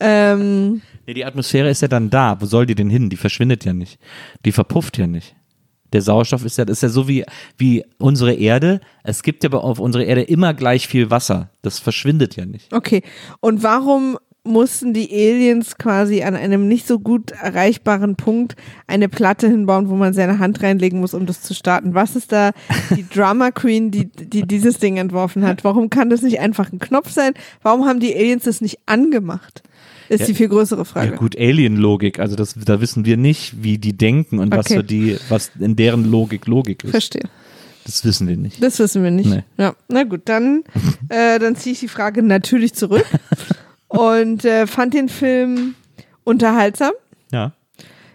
Ähm, 0.00 0.82
Nee, 1.06 1.14
die 1.14 1.24
Atmosphäre 1.24 1.68
ist 1.70 1.82
ja 1.82 1.88
dann 1.88 2.08
da. 2.08 2.40
Wo 2.40 2.46
soll 2.46 2.66
die 2.66 2.76
denn 2.76 2.88
hin? 2.90 3.10
Die 3.10 3.16
verschwindet 3.16 3.64
ja 3.64 3.72
nicht. 3.72 3.98
Die 4.44 4.52
verpufft 4.52 4.96
ja 4.98 5.06
nicht. 5.06 5.34
Der 5.92 6.02
Sauerstoff 6.02 6.44
ist 6.44 6.56
ja, 6.56 6.64
ist 6.64 6.84
ja 6.84 6.88
so 6.88 7.08
wie, 7.08 7.24
wie 7.58 7.84
unsere 7.98 8.34
Erde. 8.34 8.80
Es 9.02 9.24
gibt 9.24 9.42
ja 9.42 9.50
auf 9.50 9.80
unserer 9.80 10.04
Erde 10.04 10.22
immer 10.22 10.54
gleich 10.54 10.86
viel 10.86 11.10
Wasser. 11.10 11.50
Das 11.62 11.80
verschwindet 11.80 12.36
ja 12.36 12.46
nicht. 12.46 12.72
okay. 12.72 13.02
Und 13.40 13.64
warum 13.64 14.18
mussten 14.42 14.94
die 14.94 15.10
Aliens 15.12 15.76
quasi 15.76 16.22
an 16.22 16.34
einem 16.34 16.66
nicht 16.66 16.86
so 16.86 16.98
gut 16.98 17.30
erreichbaren 17.32 18.16
Punkt 18.16 18.56
eine 18.86 19.08
Platte 19.08 19.46
hinbauen, 19.48 19.88
wo 19.90 19.94
man 19.96 20.14
seine 20.14 20.38
Hand 20.38 20.62
reinlegen 20.62 21.00
muss, 21.00 21.12
um 21.14 21.26
das 21.26 21.42
zu 21.42 21.54
starten? 21.54 21.94
Was 21.94 22.16
ist 22.16 22.32
da 22.32 22.52
die 22.96 23.06
Drama 23.14 23.50
Queen, 23.50 23.90
die, 23.90 24.06
die 24.06 24.42
dieses 24.46 24.78
Ding 24.78 24.96
entworfen 24.96 25.44
hat? 25.46 25.62
Warum 25.64 25.90
kann 25.90 26.08
das 26.10 26.22
nicht 26.22 26.40
einfach 26.40 26.72
ein 26.72 26.78
Knopf 26.78 27.10
sein? 27.10 27.34
Warum 27.62 27.84
haben 27.86 28.00
die 28.00 28.14
Aliens 28.14 28.44
das 28.44 28.60
nicht 28.62 28.78
angemacht? 28.86 29.62
Ist 30.08 30.20
Ja. 30.20 30.26
die 30.26 30.34
viel 30.34 30.48
größere 30.48 30.84
Frage. 30.84 31.12
Ja 31.12 31.16
gut, 31.16 31.38
Alien-Logik, 31.38 32.18
also 32.18 32.34
das, 32.34 32.54
da 32.54 32.80
wissen 32.80 33.04
wir 33.04 33.16
nicht, 33.16 33.62
wie 33.62 33.78
die 33.78 33.92
denken 33.96 34.38
und 34.40 34.50
was 34.56 34.66
Okay. 34.66 34.76
für 34.78 34.84
die, 34.84 35.16
was 35.28 35.52
in 35.60 35.76
deren 35.76 36.10
Logik 36.10 36.46
Logik 36.46 36.82
ist. 36.82 36.90
Verstehe. 36.90 37.22
Das 37.84 38.04
wissen 38.04 38.26
wir 38.26 38.36
nicht. 38.36 38.62
Das 38.62 38.78
wissen 38.78 39.04
wir 39.04 39.10
nicht. 39.10 39.30
Nee. 39.30 39.42
Ja, 39.56 39.74
na 39.88 40.02
gut, 40.04 40.22
dann, 40.24 40.64
äh, 41.10 41.38
dann 41.38 41.54
ziehe 41.56 41.74
ich 41.74 41.80
die 41.80 41.88
Frage 41.88 42.22
natürlich 42.22 42.72
zurück 42.74 43.04
und 43.90 44.44
äh, 44.44 44.66
fand 44.66 44.94
den 44.94 45.08
Film 45.08 45.74
unterhaltsam. 46.24 46.92
Ja. 47.32 47.52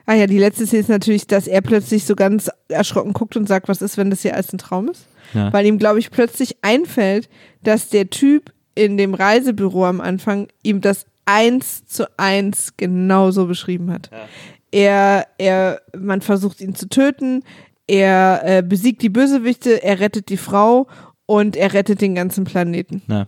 Ah 0.05 0.13
ja, 0.13 0.27
die 0.27 0.37
letzte 0.37 0.65
Szene 0.65 0.81
ist 0.81 0.89
natürlich, 0.89 1.27
dass 1.27 1.47
er 1.47 1.61
plötzlich 1.61 2.05
so 2.05 2.15
ganz 2.15 2.49
erschrocken 2.69 3.13
guckt 3.13 3.35
und 3.35 3.47
sagt, 3.47 3.67
was 3.67 3.81
ist, 3.81 3.97
wenn 3.97 4.09
das 4.09 4.21
hier 4.21 4.33
alles 4.33 4.53
ein 4.53 4.57
Traum 4.57 4.89
ist? 4.89 5.07
Ja. 5.33 5.51
Weil 5.51 5.65
ihm, 5.65 5.79
glaube 5.79 5.99
ich, 5.99 6.11
plötzlich 6.11 6.57
einfällt, 6.61 7.27
dass 7.63 7.89
der 7.89 8.09
Typ 8.09 8.53
in 8.75 8.97
dem 8.97 9.13
Reisebüro 9.13 9.85
am 9.85 10.01
Anfang 10.01 10.47
ihm 10.63 10.81
das 10.81 11.05
eins 11.25 11.85
zu 11.87 12.07
eins 12.17 12.73
genauso 12.77 13.47
beschrieben 13.47 13.91
hat. 13.91 14.11
Er, 14.71 15.27
er, 15.37 15.81
man 15.97 16.21
versucht 16.21 16.61
ihn 16.61 16.75
zu 16.75 16.87
töten, 16.87 17.43
er 17.87 18.41
äh, 18.43 18.61
besiegt 18.61 19.01
die 19.01 19.09
Bösewichte, 19.09 19.83
er 19.83 19.99
rettet 19.99 20.29
die 20.29 20.37
Frau 20.37 20.87
und 21.25 21.55
er 21.55 21.73
rettet 21.73 22.01
den 22.01 22.15
ganzen 22.15 22.43
Planeten. 22.43 23.01
Ja. 23.07 23.27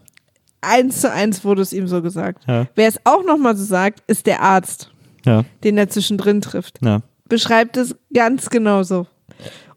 Eins 0.61 1.01
zu 1.01 1.11
eins 1.11 1.43
wurde 1.43 1.61
es 1.61 1.73
ihm 1.73 1.87
so 1.87 2.01
gesagt. 2.01 2.43
Ja. 2.47 2.67
Wer 2.75 2.87
es 2.87 2.99
auch 3.03 3.23
nochmal 3.23 3.55
so 3.55 3.63
sagt, 3.63 4.01
ist 4.07 4.25
der 4.25 4.41
Arzt, 4.41 4.91
Ja. 5.25 5.43
den 5.63 5.77
er 5.77 5.89
zwischendrin 5.89 6.41
trifft 6.41 6.79
Ja. 6.83 7.01
beschreibt 7.29 7.77
es 7.77 7.95
ganz 8.13 8.49
genau 8.49 8.83
so. 8.83 9.07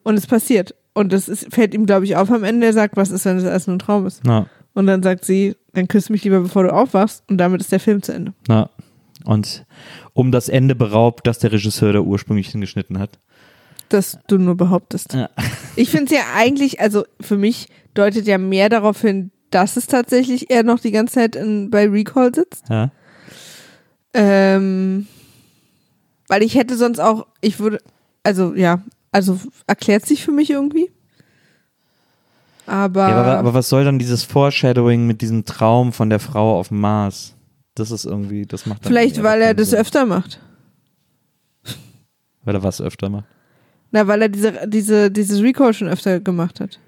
Und 0.02 0.16
es 0.16 0.26
passiert. 0.26 0.74
Und 0.94 1.12
das 1.12 1.28
ist, 1.28 1.52
fällt 1.54 1.74
ihm, 1.74 1.86
glaube 1.86 2.04
ich, 2.04 2.16
auf 2.16 2.30
am 2.30 2.44
Ende. 2.44 2.66
Er 2.66 2.72
sagt, 2.72 2.96
was 2.96 3.10
ist, 3.10 3.24
wenn 3.24 3.36
das 3.36 3.44
alles 3.46 3.66
nur 3.66 3.76
ein 3.76 3.80
Traum 3.80 4.06
ist? 4.06 4.22
Und 4.74 4.86
dann 4.86 5.02
sagt 5.02 5.24
sie, 5.24 5.56
dann 5.74 5.86
küss 5.88 6.08
mich 6.10 6.24
lieber, 6.24 6.40
bevor 6.40 6.62
du 6.64 6.72
aufwachst. 6.72 7.22
Und 7.28 7.38
damit 7.38 7.60
ist 7.60 7.70
der 7.72 7.80
Film 7.80 8.02
zu 8.02 8.12
Ende. 8.12 8.32
Und 9.24 9.66
um 10.14 10.32
das 10.32 10.48
Ende 10.48 10.74
beraubt, 10.74 11.26
das 11.26 11.38
der 11.38 11.52
Regisseur 11.52 11.92
da 11.92 12.00
ursprünglich 12.00 12.48
hingeschnitten 12.48 12.98
hat. 12.98 13.18
Dass 13.90 14.18
du 14.28 14.38
nur 14.38 14.56
behauptest. 14.56 15.16
Ich 15.76 15.90
finde 15.90 16.06
es 16.06 16.12
ja 16.12 16.24
eigentlich, 16.36 16.80
also 16.80 17.04
für 17.20 17.36
mich 17.36 17.68
deutet 17.94 18.26
ja 18.26 18.38
mehr 18.38 18.68
darauf 18.68 19.00
hin, 19.00 19.30
dass 19.50 19.76
es 19.76 19.86
tatsächlich 19.86 20.50
er 20.50 20.62
noch 20.62 20.80
die 20.80 20.90
ganze 20.90 21.14
Zeit 21.14 21.36
in, 21.36 21.70
bei 21.70 21.88
Recall 21.88 22.34
sitzt. 22.34 22.64
Ja. 22.68 22.90
Ähm, 24.14 25.06
weil 26.28 26.42
ich 26.42 26.54
hätte 26.54 26.76
sonst 26.76 27.00
auch, 27.00 27.26
ich 27.40 27.58
würde, 27.58 27.78
also 28.22 28.54
ja, 28.54 28.82
also 29.12 29.38
erklärt 29.66 30.06
sich 30.06 30.24
für 30.24 30.32
mich 30.32 30.50
irgendwie. 30.50 30.90
Aber, 32.66 33.08
Ja, 33.08 33.16
aber, 33.16 33.38
aber 33.38 33.54
was 33.54 33.68
soll 33.68 33.84
dann 33.84 33.98
dieses 33.98 34.22
Foreshadowing 34.22 35.06
mit 35.06 35.22
diesem 35.22 35.44
Traum 35.44 35.92
von 35.92 36.08
der 36.08 36.20
Frau 36.20 36.58
auf 36.58 36.68
dem 36.68 36.80
Mars? 36.80 37.34
Das 37.74 37.90
ist 37.90 38.04
irgendwie, 38.04 38.46
das 38.46 38.66
macht 38.66 38.84
dann 38.84 38.88
vielleicht, 38.88 39.22
weil 39.22 39.42
er 39.42 39.54
das 39.54 39.70
Sinn. 39.70 39.80
öfter 39.80 40.06
macht. 40.06 40.40
Weil 42.44 42.54
er 42.54 42.62
was 42.62 42.80
öfter 42.80 43.08
macht. 43.08 43.26
Na, 43.90 44.06
weil 44.06 44.22
er 44.22 44.28
diese, 44.28 44.68
diese, 44.68 45.10
dieses 45.10 45.42
Recall 45.42 45.74
schon 45.74 45.88
öfter 45.88 46.20
gemacht 46.20 46.60
hat. 46.60 46.78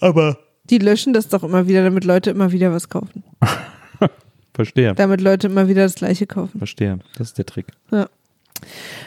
Aber. 0.00 0.38
Die 0.70 0.78
löschen 0.78 1.12
das 1.12 1.28
doch 1.28 1.42
immer 1.44 1.68
wieder, 1.68 1.82
damit 1.84 2.04
Leute 2.04 2.30
immer 2.30 2.52
wieder 2.52 2.72
was 2.72 2.88
kaufen. 2.88 3.22
Verstehe. 4.54 4.94
Damit 4.94 5.20
Leute 5.20 5.48
immer 5.48 5.68
wieder 5.68 5.82
das 5.82 5.96
gleiche 5.96 6.26
kaufen. 6.26 6.58
Verstehe. 6.58 6.98
Das 7.18 7.28
ist 7.28 7.38
der 7.38 7.46
Trick. 7.46 7.66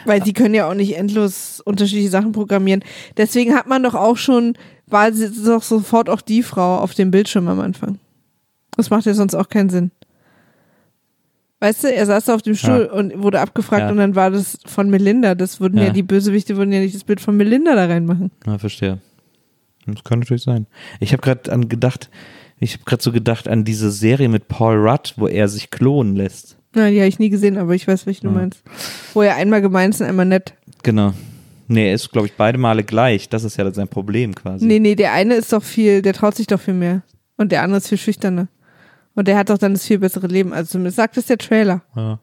Weil 0.04 0.24
sie 0.24 0.32
können 0.34 0.54
ja 0.54 0.68
auch 0.70 0.74
nicht 0.74 0.96
endlos 0.96 1.60
unterschiedliche 1.64 2.10
Sachen 2.10 2.32
programmieren. 2.32 2.84
Deswegen 3.16 3.54
hat 3.54 3.66
man 3.66 3.82
doch 3.82 3.94
auch 3.94 4.16
schon, 4.18 4.54
war 4.86 5.12
sie 5.12 5.30
doch 5.44 5.62
sofort 5.62 6.10
auch 6.10 6.20
die 6.20 6.42
Frau 6.42 6.78
auf 6.78 6.94
dem 6.94 7.10
Bildschirm 7.10 7.48
am 7.48 7.60
Anfang. 7.60 7.98
Das 8.76 8.90
macht 8.90 9.06
ja 9.06 9.14
sonst 9.14 9.34
auch 9.34 9.48
keinen 9.48 9.70
Sinn. 9.70 9.90
Weißt 11.60 11.82
du, 11.82 11.92
er 11.92 12.06
saß 12.06 12.26
da 12.26 12.34
auf 12.36 12.42
dem 12.42 12.54
Stuhl 12.54 12.84
und 12.84 13.20
wurde 13.20 13.40
abgefragt 13.40 13.82
Ja. 13.82 13.90
und 13.90 13.96
dann 13.96 14.14
war 14.14 14.30
das 14.30 14.58
von 14.66 14.90
Melinda. 14.90 15.34
Das 15.34 15.60
würden 15.60 15.78
ja. 15.78 15.86
Ja. 15.86 15.90
die 15.90 16.04
Bösewichte 16.04 16.56
würden 16.56 16.72
ja 16.72 16.78
nicht 16.78 16.94
das 16.94 17.02
Bild 17.02 17.20
von 17.20 17.36
Melinda 17.36 17.74
da 17.74 17.86
reinmachen. 17.86 18.30
Ja, 18.46 18.58
verstehe. 18.58 18.98
Das 19.94 20.04
kann 20.04 20.20
natürlich 20.20 20.42
sein. 20.42 20.66
Ich 21.00 21.12
habe 21.12 21.22
gerade 21.22 21.50
an 21.52 21.68
gedacht, 21.68 22.10
ich 22.58 22.74
habe 22.74 22.84
gerade 22.84 23.02
so 23.02 23.12
gedacht 23.12 23.48
an 23.48 23.64
diese 23.64 23.90
Serie 23.90 24.28
mit 24.28 24.48
Paul 24.48 24.76
Rudd, 24.76 25.14
wo 25.16 25.26
er 25.28 25.48
sich 25.48 25.70
klonen 25.70 26.16
lässt. 26.16 26.56
Nein, 26.74 26.92
die 26.92 26.98
habe 27.00 27.08
ich 27.08 27.18
nie 27.18 27.30
gesehen, 27.30 27.56
aber 27.56 27.74
ich 27.74 27.88
weiß, 27.88 28.06
welche 28.06 28.22
du 28.22 28.28
Ja. 28.28 28.34
meinst. 28.34 28.62
Wo 29.14 29.22
er 29.22 29.36
einmal 29.36 29.62
gemein 29.62 29.90
ist 29.90 30.00
und 30.00 30.06
einmal 30.06 30.26
nett. 30.26 30.54
Genau. 30.82 31.12
Nee, 31.66 31.88
er 31.88 31.94
ist, 31.94 32.10
glaube 32.12 32.26
ich, 32.26 32.34
beide 32.34 32.56
Male 32.58 32.82
gleich. 32.84 33.28
Das 33.28 33.44
ist 33.44 33.56
ja 33.56 33.72
sein 33.74 33.88
Problem 33.88 34.34
quasi. 34.34 34.64
Nee, 34.64 34.78
nee, 34.78 34.94
der 34.94 35.12
eine 35.12 35.34
ist 35.34 35.52
doch 35.52 35.62
viel, 35.62 36.02
der 36.02 36.14
traut 36.14 36.34
sich 36.34 36.46
doch 36.46 36.60
viel 36.60 36.74
mehr. 36.74 37.02
Und 37.36 37.52
der 37.52 37.62
andere 37.62 37.78
ist 37.78 37.88
viel 37.88 37.98
schüchterner. 37.98 38.48
Und 39.14 39.28
der 39.28 39.36
hat 39.36 39.50
doch 39.50 39.58
dann 39.58 39.72
das 39.74 39.86
viel 39.86 39.98
bessere 39.98 40.26
Leben. 40.28 40.52
Also 40.52 40.72
zumindest 40.72 40.96
sagt 40.96 41.16
es 41.16 41.26
der 41.26 41.38
Trailer. 41.38 41.82
Ja. 41.94 42.18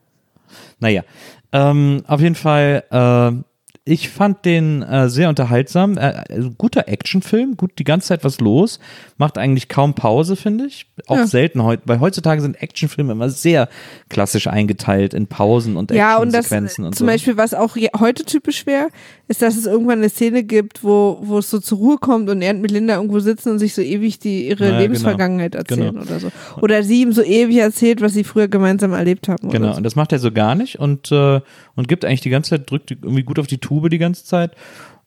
Naja, 0.79 1.03
ähm, 1.51 2.03
auf 2.07 2.21
jeden 2.21 2.35
Fall, 2.35 2.83
äh, 2.89 3.43
ich 3.87 4.09
fand 4.09 4.45
den 4.45 4.81
äh, 4.81 5.09
sehr 5.09 5.29
unterhaltsam. 5.29 5.95
Äh, 5.97 6.23
also 6.29 6.49
guter 6.57 6.87
Actionfilm, 6.87 7.55
gut 7.55 7.73
die 7.77 7.83
ganze 7.83 8.07
Zeit 8.07 8.23
was 8.23 8.39
los. 8.39 8.79
Macht 9.17 9.37
eigentlich 9.37 9.69
kaum 9.69 9.93
Pause, 9.93 10.35
finde 10.35 10.65
ich. 10.65 10.87
Auch 11.05 11.17
Ja. 11.17 11.27
selten 11.27 11.61
heute, 11.63 11.83
weil 11.85 11.99
heutzutage 11.99 12.41
sind 12.41 12.59
Actionfilme 12.61 13.11
immer 13.11 13.29
sehr 13.29 13.69
klassisch 14.09 14.47
eingeteilt 14.47 15.13
in 15.13 15.27
Pausen 15.27 15.77
und 15.77 15.91
Ja, 15.91 16.17
und 16.17 16.29
das 16.33 16.45
Actionsequenzen 16.45 16.85
und, 16.85 16.95
zum 16.95 17.05
so. 17.05 17.11
Beispiel, 17.13 17.37
was 17.37 17.53
auch 17.53 17.75
heute 17.99 18.25
typisch 18.25 18.65
wäre, 18.65 18.87
ist, 19.27 19.43
dass 19.43 19.55
es 19.55 19.67
irgendwann 19.67 19.99
eine 19.99 20.09
Szene 20.09 20.43
gibt, 20.43 20.83
wo, 20.83 21.19
wo 21.21 21.37
es 21.37 21.49
so 21.51 21.59
zur 21.59 21.77
Ruhe 21.77 21.97
kommt 21.97 22.27
und 22.29 22.41
er 22.41 22.51
und 22.55 22.61
Melinda 22.61 22.95
irgendwo 22.95 23.19
sitzen 23.19 23.51
und 23.51 23.59
sich 23.59 23.75
so 23.75 23.83
ewig 23.83 24.17
die, 24.17 24.47
ihre 24.47 24.67
Ja, 24.71 24.79
Lebensvergangenheit 24.79 25.51
genau. 25.51 25.61
erzählen 25.61 25.93
Genau. 25.93 26.01
oder 26.05 26.19
so. 26.19 26.31
Oder 26.61 26.81
sie 26.81 27.01
ihm 27.03 27.11
so 27.13 27.21
ewig 27.21 27.57
erzählt, 27.57 28.01
was 28.01 28.13
sie 28.13 28.23
früher 28.23 28.47
gemeinsam 28.47 28.93
erlebt 28.93 29.27
haben. 29.27 29.49
Genau, 29.49 29.65
Oder 29.67 29.73
so. 29.73 29.77
und 29.77 29.83
das 29.83 29.95
macht 29.95 30.11
er 30.11 30.17
so 30.17 30.31
gar 30.31 30.55
nicht 30.55 30.79
und, 30.79 31.11
äh, 31.11 31.39
und 31.75 31.87
gibt 31.87 32.03
eigentlich 32.03 32.21
die 32.21 32.29
ganze 32.31 32.51
Zeit, 32.51 32.69
drückt 32.71 32.89
irgendwie 32.89 33.23
gut 33.23 33.37
auf 33.37 33.45
die 33.47 33.59
Tube 33.75 33.89
die 33.89 33.97
ganze 33.97 34.23
Zeit. 34.23 34.51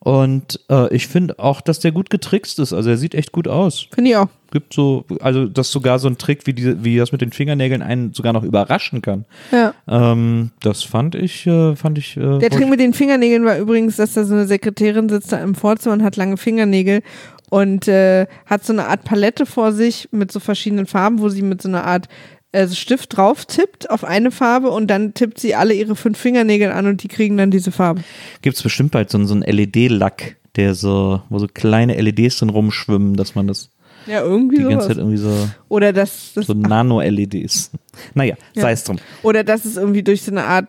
Und 0.00 0.60
äh, 0.70 0.94
ich 0.94 1.08
finde 1.08 1.38
auch, 1.38 1.60
dass 1.60 1.80
der 1.80 1.90
gut 1.90 2.08
getrickst 2.08 2.60
ist. 2.60 2.72
Also 2.72 2.90
er 2.90 2.96
sieht 2.96 3.14
echt 3.14 3.32
gut 3.32 3.48
aus. 3.48 3.88
Finde 3.92 4.10
ich 4.10 4.16
auch. 4.16 4.28
Gibt 4.52 4.72
so, 4.72 5.04
also 5.20 5.46
dass 5.46 5.72
sogar 5.72 5.98
so 5.98 6.08
ein 6.08 6.18
Trick 6.18 6.46
wie, 6.46 6.52
die, 6.52 6.84
wie 6.84 6.96
das 6.96 7.10
mit 7.10 7.20
den 7.20 7.32
Fingernägeln 7.32 7.82
einen 7.82 8.14
sogar 8.14 8.32
noch 8.32 8.44
überraschen 8.44 9.02
kann. 9.02 9.24
Ja. 9.50 9.74
Ähm, 9.88 10.50
das 10.60 10.84
fand 10.84 11.16
ich, 11.16 11.46
äh, 11.46 11.74
fand 11.74 11.98
ich. 11.98 12.16
Äh, 12.16 12.38
Der 12.38 12.50
Trick 12.50 12.68
mit 12.68 12.80
den 12.80 12.94
Fingernägeln 12.94 13.44
war 13.44 13.58
übrigens, 13.58 13.96
dass 13.96 14.14
da 14.14 14.24
so 14.24 14.34
eine 14.34 14.46
Sekretärin 14.46 15.08
sitzt 15.08 15.32
da 15.32 15.38
im 15.42 15.54
Vorzimmer 15.54 15.94
und 15.94 16.04
hat 16.04 16.16
lange 16.16 16.36
Fingernägel 16.36 17.02
und 17.50 17.88
äh, 17.88 18.26
hat 18.46 18.64
so 18.64 18.72
eine 18.72 18.86
Art 18.86 19.04
Palette 19.04 19.46
vor 19.46 19.72
sich 19.72 20.08
mit 20.12 20.30
so 20.30 20.38
verschiedenen 20.38 20.86
Farben, 20.86 21.18
wo 21.18 21.28
sie 21.28 21.42
mit 21.42 21.60
so 21.60 21.68
einer 21.68 21.84
Art 21.84 22.08
äh, 22.52 22.66
Stift 22.68 23.16
drauf 23.16 23.44
tippt 23.44 23.90
auf 23.90 24.04
eine 24.04 24.30
Farbe 24.30 24.70
und 24.70 24.86
dann 24.88 25.14
tippt 25.14 25.38
sie 25.38 25.54
alle 25.54 25.74
ihre 25.74 25.96
fünf 25.96 26.18
Fingernägel 26.18 26.70
an 26.72 26.86
und 26.86 27.02
die 27.02 27.08
kriegen 27.08 27.36
dann 27.36 27.50
diese 27.50 27.72
Farben. 27.72 28.02
gibt's 28.42 28.62
bestimmt 28.62 28.92
bald 28.92 29.10
so, 29.10 29.18
einen- 29.18 29.26
so 29.26 29.34
einen 29.34 29.42
LED-Lack, 29.42 30.36
der 30.56 30.74
so, 30.74 31.22
wo 31.28 31.38
so 31.38 31.46
kleine 31.52 31.94
LEDs 32.00 32.38
drin 32.38 32.48
rumschwimmen, 32.48 33.16
dass 33.16 33.34
man 33.34 33.46
das 33.46 33.70
Ja, 34.06 34.20
irgendwie 34.22 34.56
die 34.58 34.62
ganze. 34.64 34.88
Zeit 34.88 34.96
irgendwie 34.96 35.18
so, 35.18 35.48
Oder 35.68 35.92
dass 35.92 36.32
das, 36.34 36.46
so 36.46 36.54
Nano-LEDs. 36.54 37.70
Naja, 38.14 38.34
Ja. 38.54 38.62
sei 38.62 38.72
es 38.72 38.84
drum. 38.84 38.96
oder 39.22 39.44
dass 39.44 39.64
es 39.66 39.76
irgendwie 39.76 40.02
durch 40.02 40.22
so 40.22 40.30
eine 40.30 40.44
Art 40.44 40.68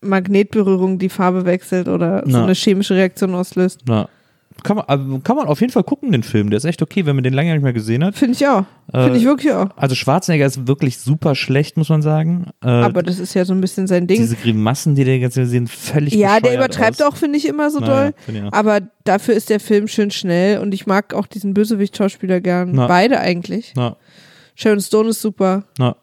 Magnetberührung 0.00 0.98
die 0.98 1.08
Farbe 1.08 1.44
wechselt 1.46 1.88
oder 1.88 2.22
so 2.24 2.30
Na. 2.32 2.44
eine 2.44 2.54
chemische 2.54 2.94
Reaktion 2.94 3.34
auslöst. 3.34 3.80
Na, 3.86 4.08
kann 4.62 4.76
man, 4.76 4.84
also 4.88 5.18
kann 5.20 5.36
man 5.36 5.46
auf 5.46 5.60
jeden 5.60 5.72
Fall 5.72 5.84
gucken, 5.84 6.12
den 6.12 6.22
Film. 6.22 6.50
Der 6.50 6.56
ist 6.56 6.64
echt 6.64 6.82
okay, 6.82 7.06
wenn 7.06 7.14
man 7.16 7.22
den 7.22 7.34
lange 7.34 7.52
nicht 7.52 7.62
mehr 7.62 7.72
gesehen 7.72 8.02
hat. 8.04 8.14
Finde 8.16 8.34
ich 8.34 8.46
auch. 8.46 8.64
Finde 8.90 9.14
Äh, 9.14 9.16
ich 9.18 9.24
wirklich 9.24 9.52
auch. 9.52 9.68
Also 9.76 9.94
Schwarzenegger 9.94 10.46
ist 10.46 10.66
wirklich 10.66 10.98
super 10.98 11.34
schlecht, 11.34 11.76
muss 11.76 11.88
man 11.88 12.02
sagen. 12.02 12.50
Äh, 12.64 12.68
Aber 12.68 13.02
das 13.02 13.18
ist 13.18 13.34
ja 13.34 13.44
so 13.44 13.52
ein 13.52 13.60
bisschen 13.60 13.86
sein 13.86 14.06
Ding. 14.06 14.18
diese 14.18 14.36
Grimassen, 14.36 14.94
die 14.94 15.04
der 15.04 15.18
ganze 15.20 15.46
sehen, 15.46 15.66
völlig 15.66 16.14
Ja, 16.14 16.40
der 16.40 16.54
übertreibt 16.54 17.02
aus. 17.02 17.12
auch, 17.12 17.16
finde 17.16 17.38
ich, 17.38 17.46
immer 17.46 17.70
so 17.70 17.80
Naja, 17.80 18.04
doll. 18.10 18.14
finde. 18.24 18.52
Aber 18.52 18.80
dafür 19.04 19.34
ist 19.34 19.50
der 19.50 19.60
Film 19.60 19.88
schön 19.88 20.10
schnell 20.10 20.58
und 20.58 20.72
ich 20.74 20.86
mag 20.86 21.14
auch 21.14 21.26
diesen 21.26 21.54
Bösewicht-Schauspieler 21.54 22.40
gern. 22.40 22.70
Na. 22.72 22.86
Beide 22.86 23.20
eigentlich. 23.20 23.72
Na, 23.76 23.96
Sharon 24.56 24.80
Stone 24.80 25.10
ist 25.10 25.20
super. 25.20 25.64
na. 25.78 25.96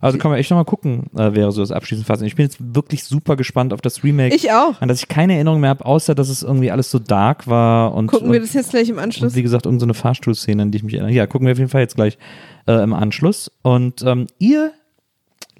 Also 0.00 0.18
kann 0.18 0.30
man 0.30 0.40
echt 0.40 0.50
nochmal 0.50 0.64
gucken, 0.64 1.10
äh, 1.16 1.32
wäre 1.34 1.52
so 1.52 1.60
das 1.60 1.70
abschließende 1.70 2.06
Fazit. 2.06 2.26
Ich 2.26 2.34
bin 2.34 2.44
jetzt 2.44 2.58
wirklich 2.74 3.04
super 3.04 3.36
gespannt 3.36 3.72
auf 3.72 3.80
das 3.80 4.02
Remake. 4.02 4.34
Ich 4.34 4.50
auch. 4.50 4.80
an 4.80 4.88
das 4.88 5.00
ich 5.00 5.08
keine 5.08 5.34
Erinnerung 5.34 5.60
mehr 5.60 5.70
habe, 5.70 5.84
außer 5.84 6.14
dass 6.14 6.28
es 6.28 6.42
irgendwie 6.42 6.70
alles 6.70 6.90
so 6.90 6.98
dark 6.98 7.46
war 7.46 7.94
und, 7.94 8.08
Gucken 8.08 8.28
und, 8.28 8.32
wir 8.32 8.40
das 8.40 8.52
jetzt 8.52 8.70
gleich 8.70 8.88
im 8.88 8.98
Anschluss. 8.98 9.32
und 9.32 9.36
wie 9.36 9.42
gesagt, 9.42 9.66
irgendeine 9.66 9.94
so 9.94 10.00
eine 10.00 10.02
Fahrstuhlszene, 10.02 10.62
an 10.62 10.70
die 10.70 10.78
ich 10.78 10.82
mich 10.82 10.94
erinnere. 10.94 11.12
Ja, 11.12 11.26
gucken 11.26 11.46
wir 11.46 11.52
auf 11.52 11.58
jeden 11.58 11.70
Fall 11.70 11.82
jetzt 11.82 11.94
gleich 11.94 12.18
äh, 12.66 12.82
im 12.82 12.92
Anschluss. 12.92 13.52
Und 13.62 14.02
ähm, 14.02 14.26
ihr, 14.38 14.72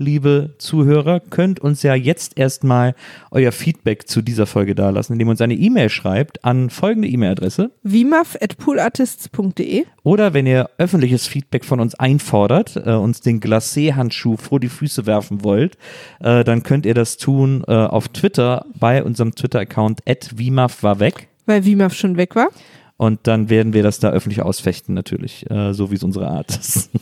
liebe 0.00 0.54
Zuhörer, 0.58 1.20
könnt 1.20 1.60
uns 1.60 1.82
ja 1.82 1.94
jetzt 1.94 2.38
erstmal 2.38 2.94
euer 3.30 3.52
Feedback 3.52 4.08
zu 4.08 4.22
dieser 4.22 4.46
Folge 4.46 4.74
dalassen, 4.74 5.12
indem 5.12 5.28
ihr 5.28 5.32
uns 5.32 5.42
eine 5.42 5.54
E-Mail 5.54 5.90
schreibt 5.90 6.44
an 6.44 6.70
folgende 6.70 7.06
E-Mail-Adresse. 7.06 7.70
vimaf.poolartists.de 7.82 9.84
Oder 10.02 10.32
wenn 10.32 10.46
ihr 10.46 10.70
öffentliches 10.78 11.26
Feedback 11.26 11.66
von 11.66 11.80
uns 11.80 11.94
einfordert, 11.94 12.76
äh, 12.76 12.94
uns 12.94 13.20
den 13.20 13.40
Glacé-Handschuh 13.40 14.38
vor 14.38 14.58
die 14.58 14.70
Füße 14.70 15.04
werfen 15.06 15.44
wollt, 15.44 15.76
äh, 16.20 16.44
dann 16.44 16.62
könnt 16.62 16.86
ihr 16.86 16.94
das 16.94 17.18
tun 17.18 17.62
äh, 17.68 17.72
auf 17.72 18.08
Twitter 18.08 18.64
bei 18.78 19.04
unserem 19.04 19.34
Twitter-Account 19.34 20.00
@vimaf 20.34 20.82
war 20.82 20.98
weg. 20.98 21.28
weil 21.44 21.64
Vimaf 21.64 21.94
schon 21.94 22.16
weg 22.16 22.34
war. 22.34 22.48
Und 22.96 23.26
dann 23.26 23.50
werden 23.50 23.72
wir 23.72 23.82
das 23.82 23.98
da 23.98 24.10
öffentlich 24.10 24.42
ausfechten, 24.42 24.94
natürlich, 24.94 25.50
äh, 25.50 25.72
so 25.72 25.90
wie 25.90 25.96
es 25.96 26.02
unsere 26.02 26.28
Art 26.28 26.50
ist. 26.50 26.90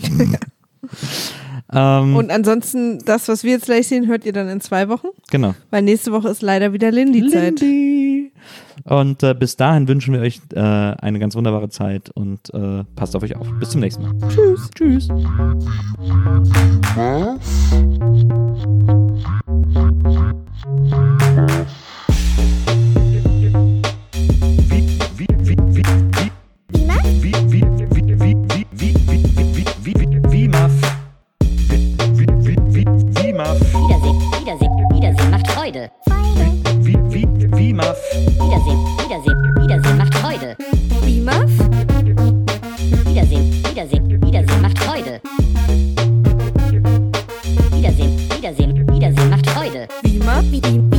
ähm, 1.73 2.17
Und 2.17 2.31
ansonsten, 2.31 2.99
das, 3.05 3.29
was 3.29 3.45
wir 3.45 3.53
jetzt 3.53 3.67
gleich 3.67 3.89
sehen, 3.89 4.07
hört 4.07 4.25
ihr 4.25 4.33
dann 4.33 4.49
in 4.49 4.61
zwei 4.61 4.89
Wochen. 4.89 5.09
genau. 5.31 5.55
Weil 5.71 5.83
nächste 5.83 6.13
Woche 6.13 6.29
ist 6.29 6.43
leider 6.43 6.73
wieder 6.73 6.91
Lindy-Zeit. 6.91 7.61
Lindy. 7.61 8.33
Und 8.85 9.23
äh, 9.23 9.35
bis 9.35 9.57
dahin 9.57 9.87
wünschen 9.89 10.15
wir 10.15 10.21
euch 10.21 10.41
äh, 10.55 10.61
eine 10.61 11.19
ganz 11.19 11.35
wunderbare 11.35 11.69
Zeit 11.69 12.11
und 12.11 12.53
äh, 12.55 12.85
passt 12.97 13.15
auf 13.17 13.23
euch 13.23 13.37
auf. 13.37 13.47
Bis 13.59 13.71
zum 13.71 13.81
nächsten 13.81 14.03
Mal. 14.03 14.15
Tschüss. 14.29 14.71
Tschüss. 14.75 15.09
Wiedersehen, 33.39 34.19
Wiedersehen, 34.41 34.73
Wiedersehen 34.93 35.31
macht 35.31 35.49
Freude. 35.53 35.89
Wiedersehen, 36.07 37.39
Wiedersehen, 38.99 39.55
Wiedersehen 39.63 39.97
macht 39.97 40.15
Freude. 40.17 40.57
Vimaf? 41.05 41.51
Wiedersehen, 43.07 43.63
Wiedersehen, 43.65 44.23
Wiedersehen 44.27 44.61
macht 44.61 44.79
Freude. 44.81 45.21
Wiedersehen, 47.77 48.19
Wiedersehen, 48.37 48.93
Wiedersehen 48.93 49.31
macht 49.31 49.49
Freude. 49.51 49.87
Vimaf? 50.03 50.98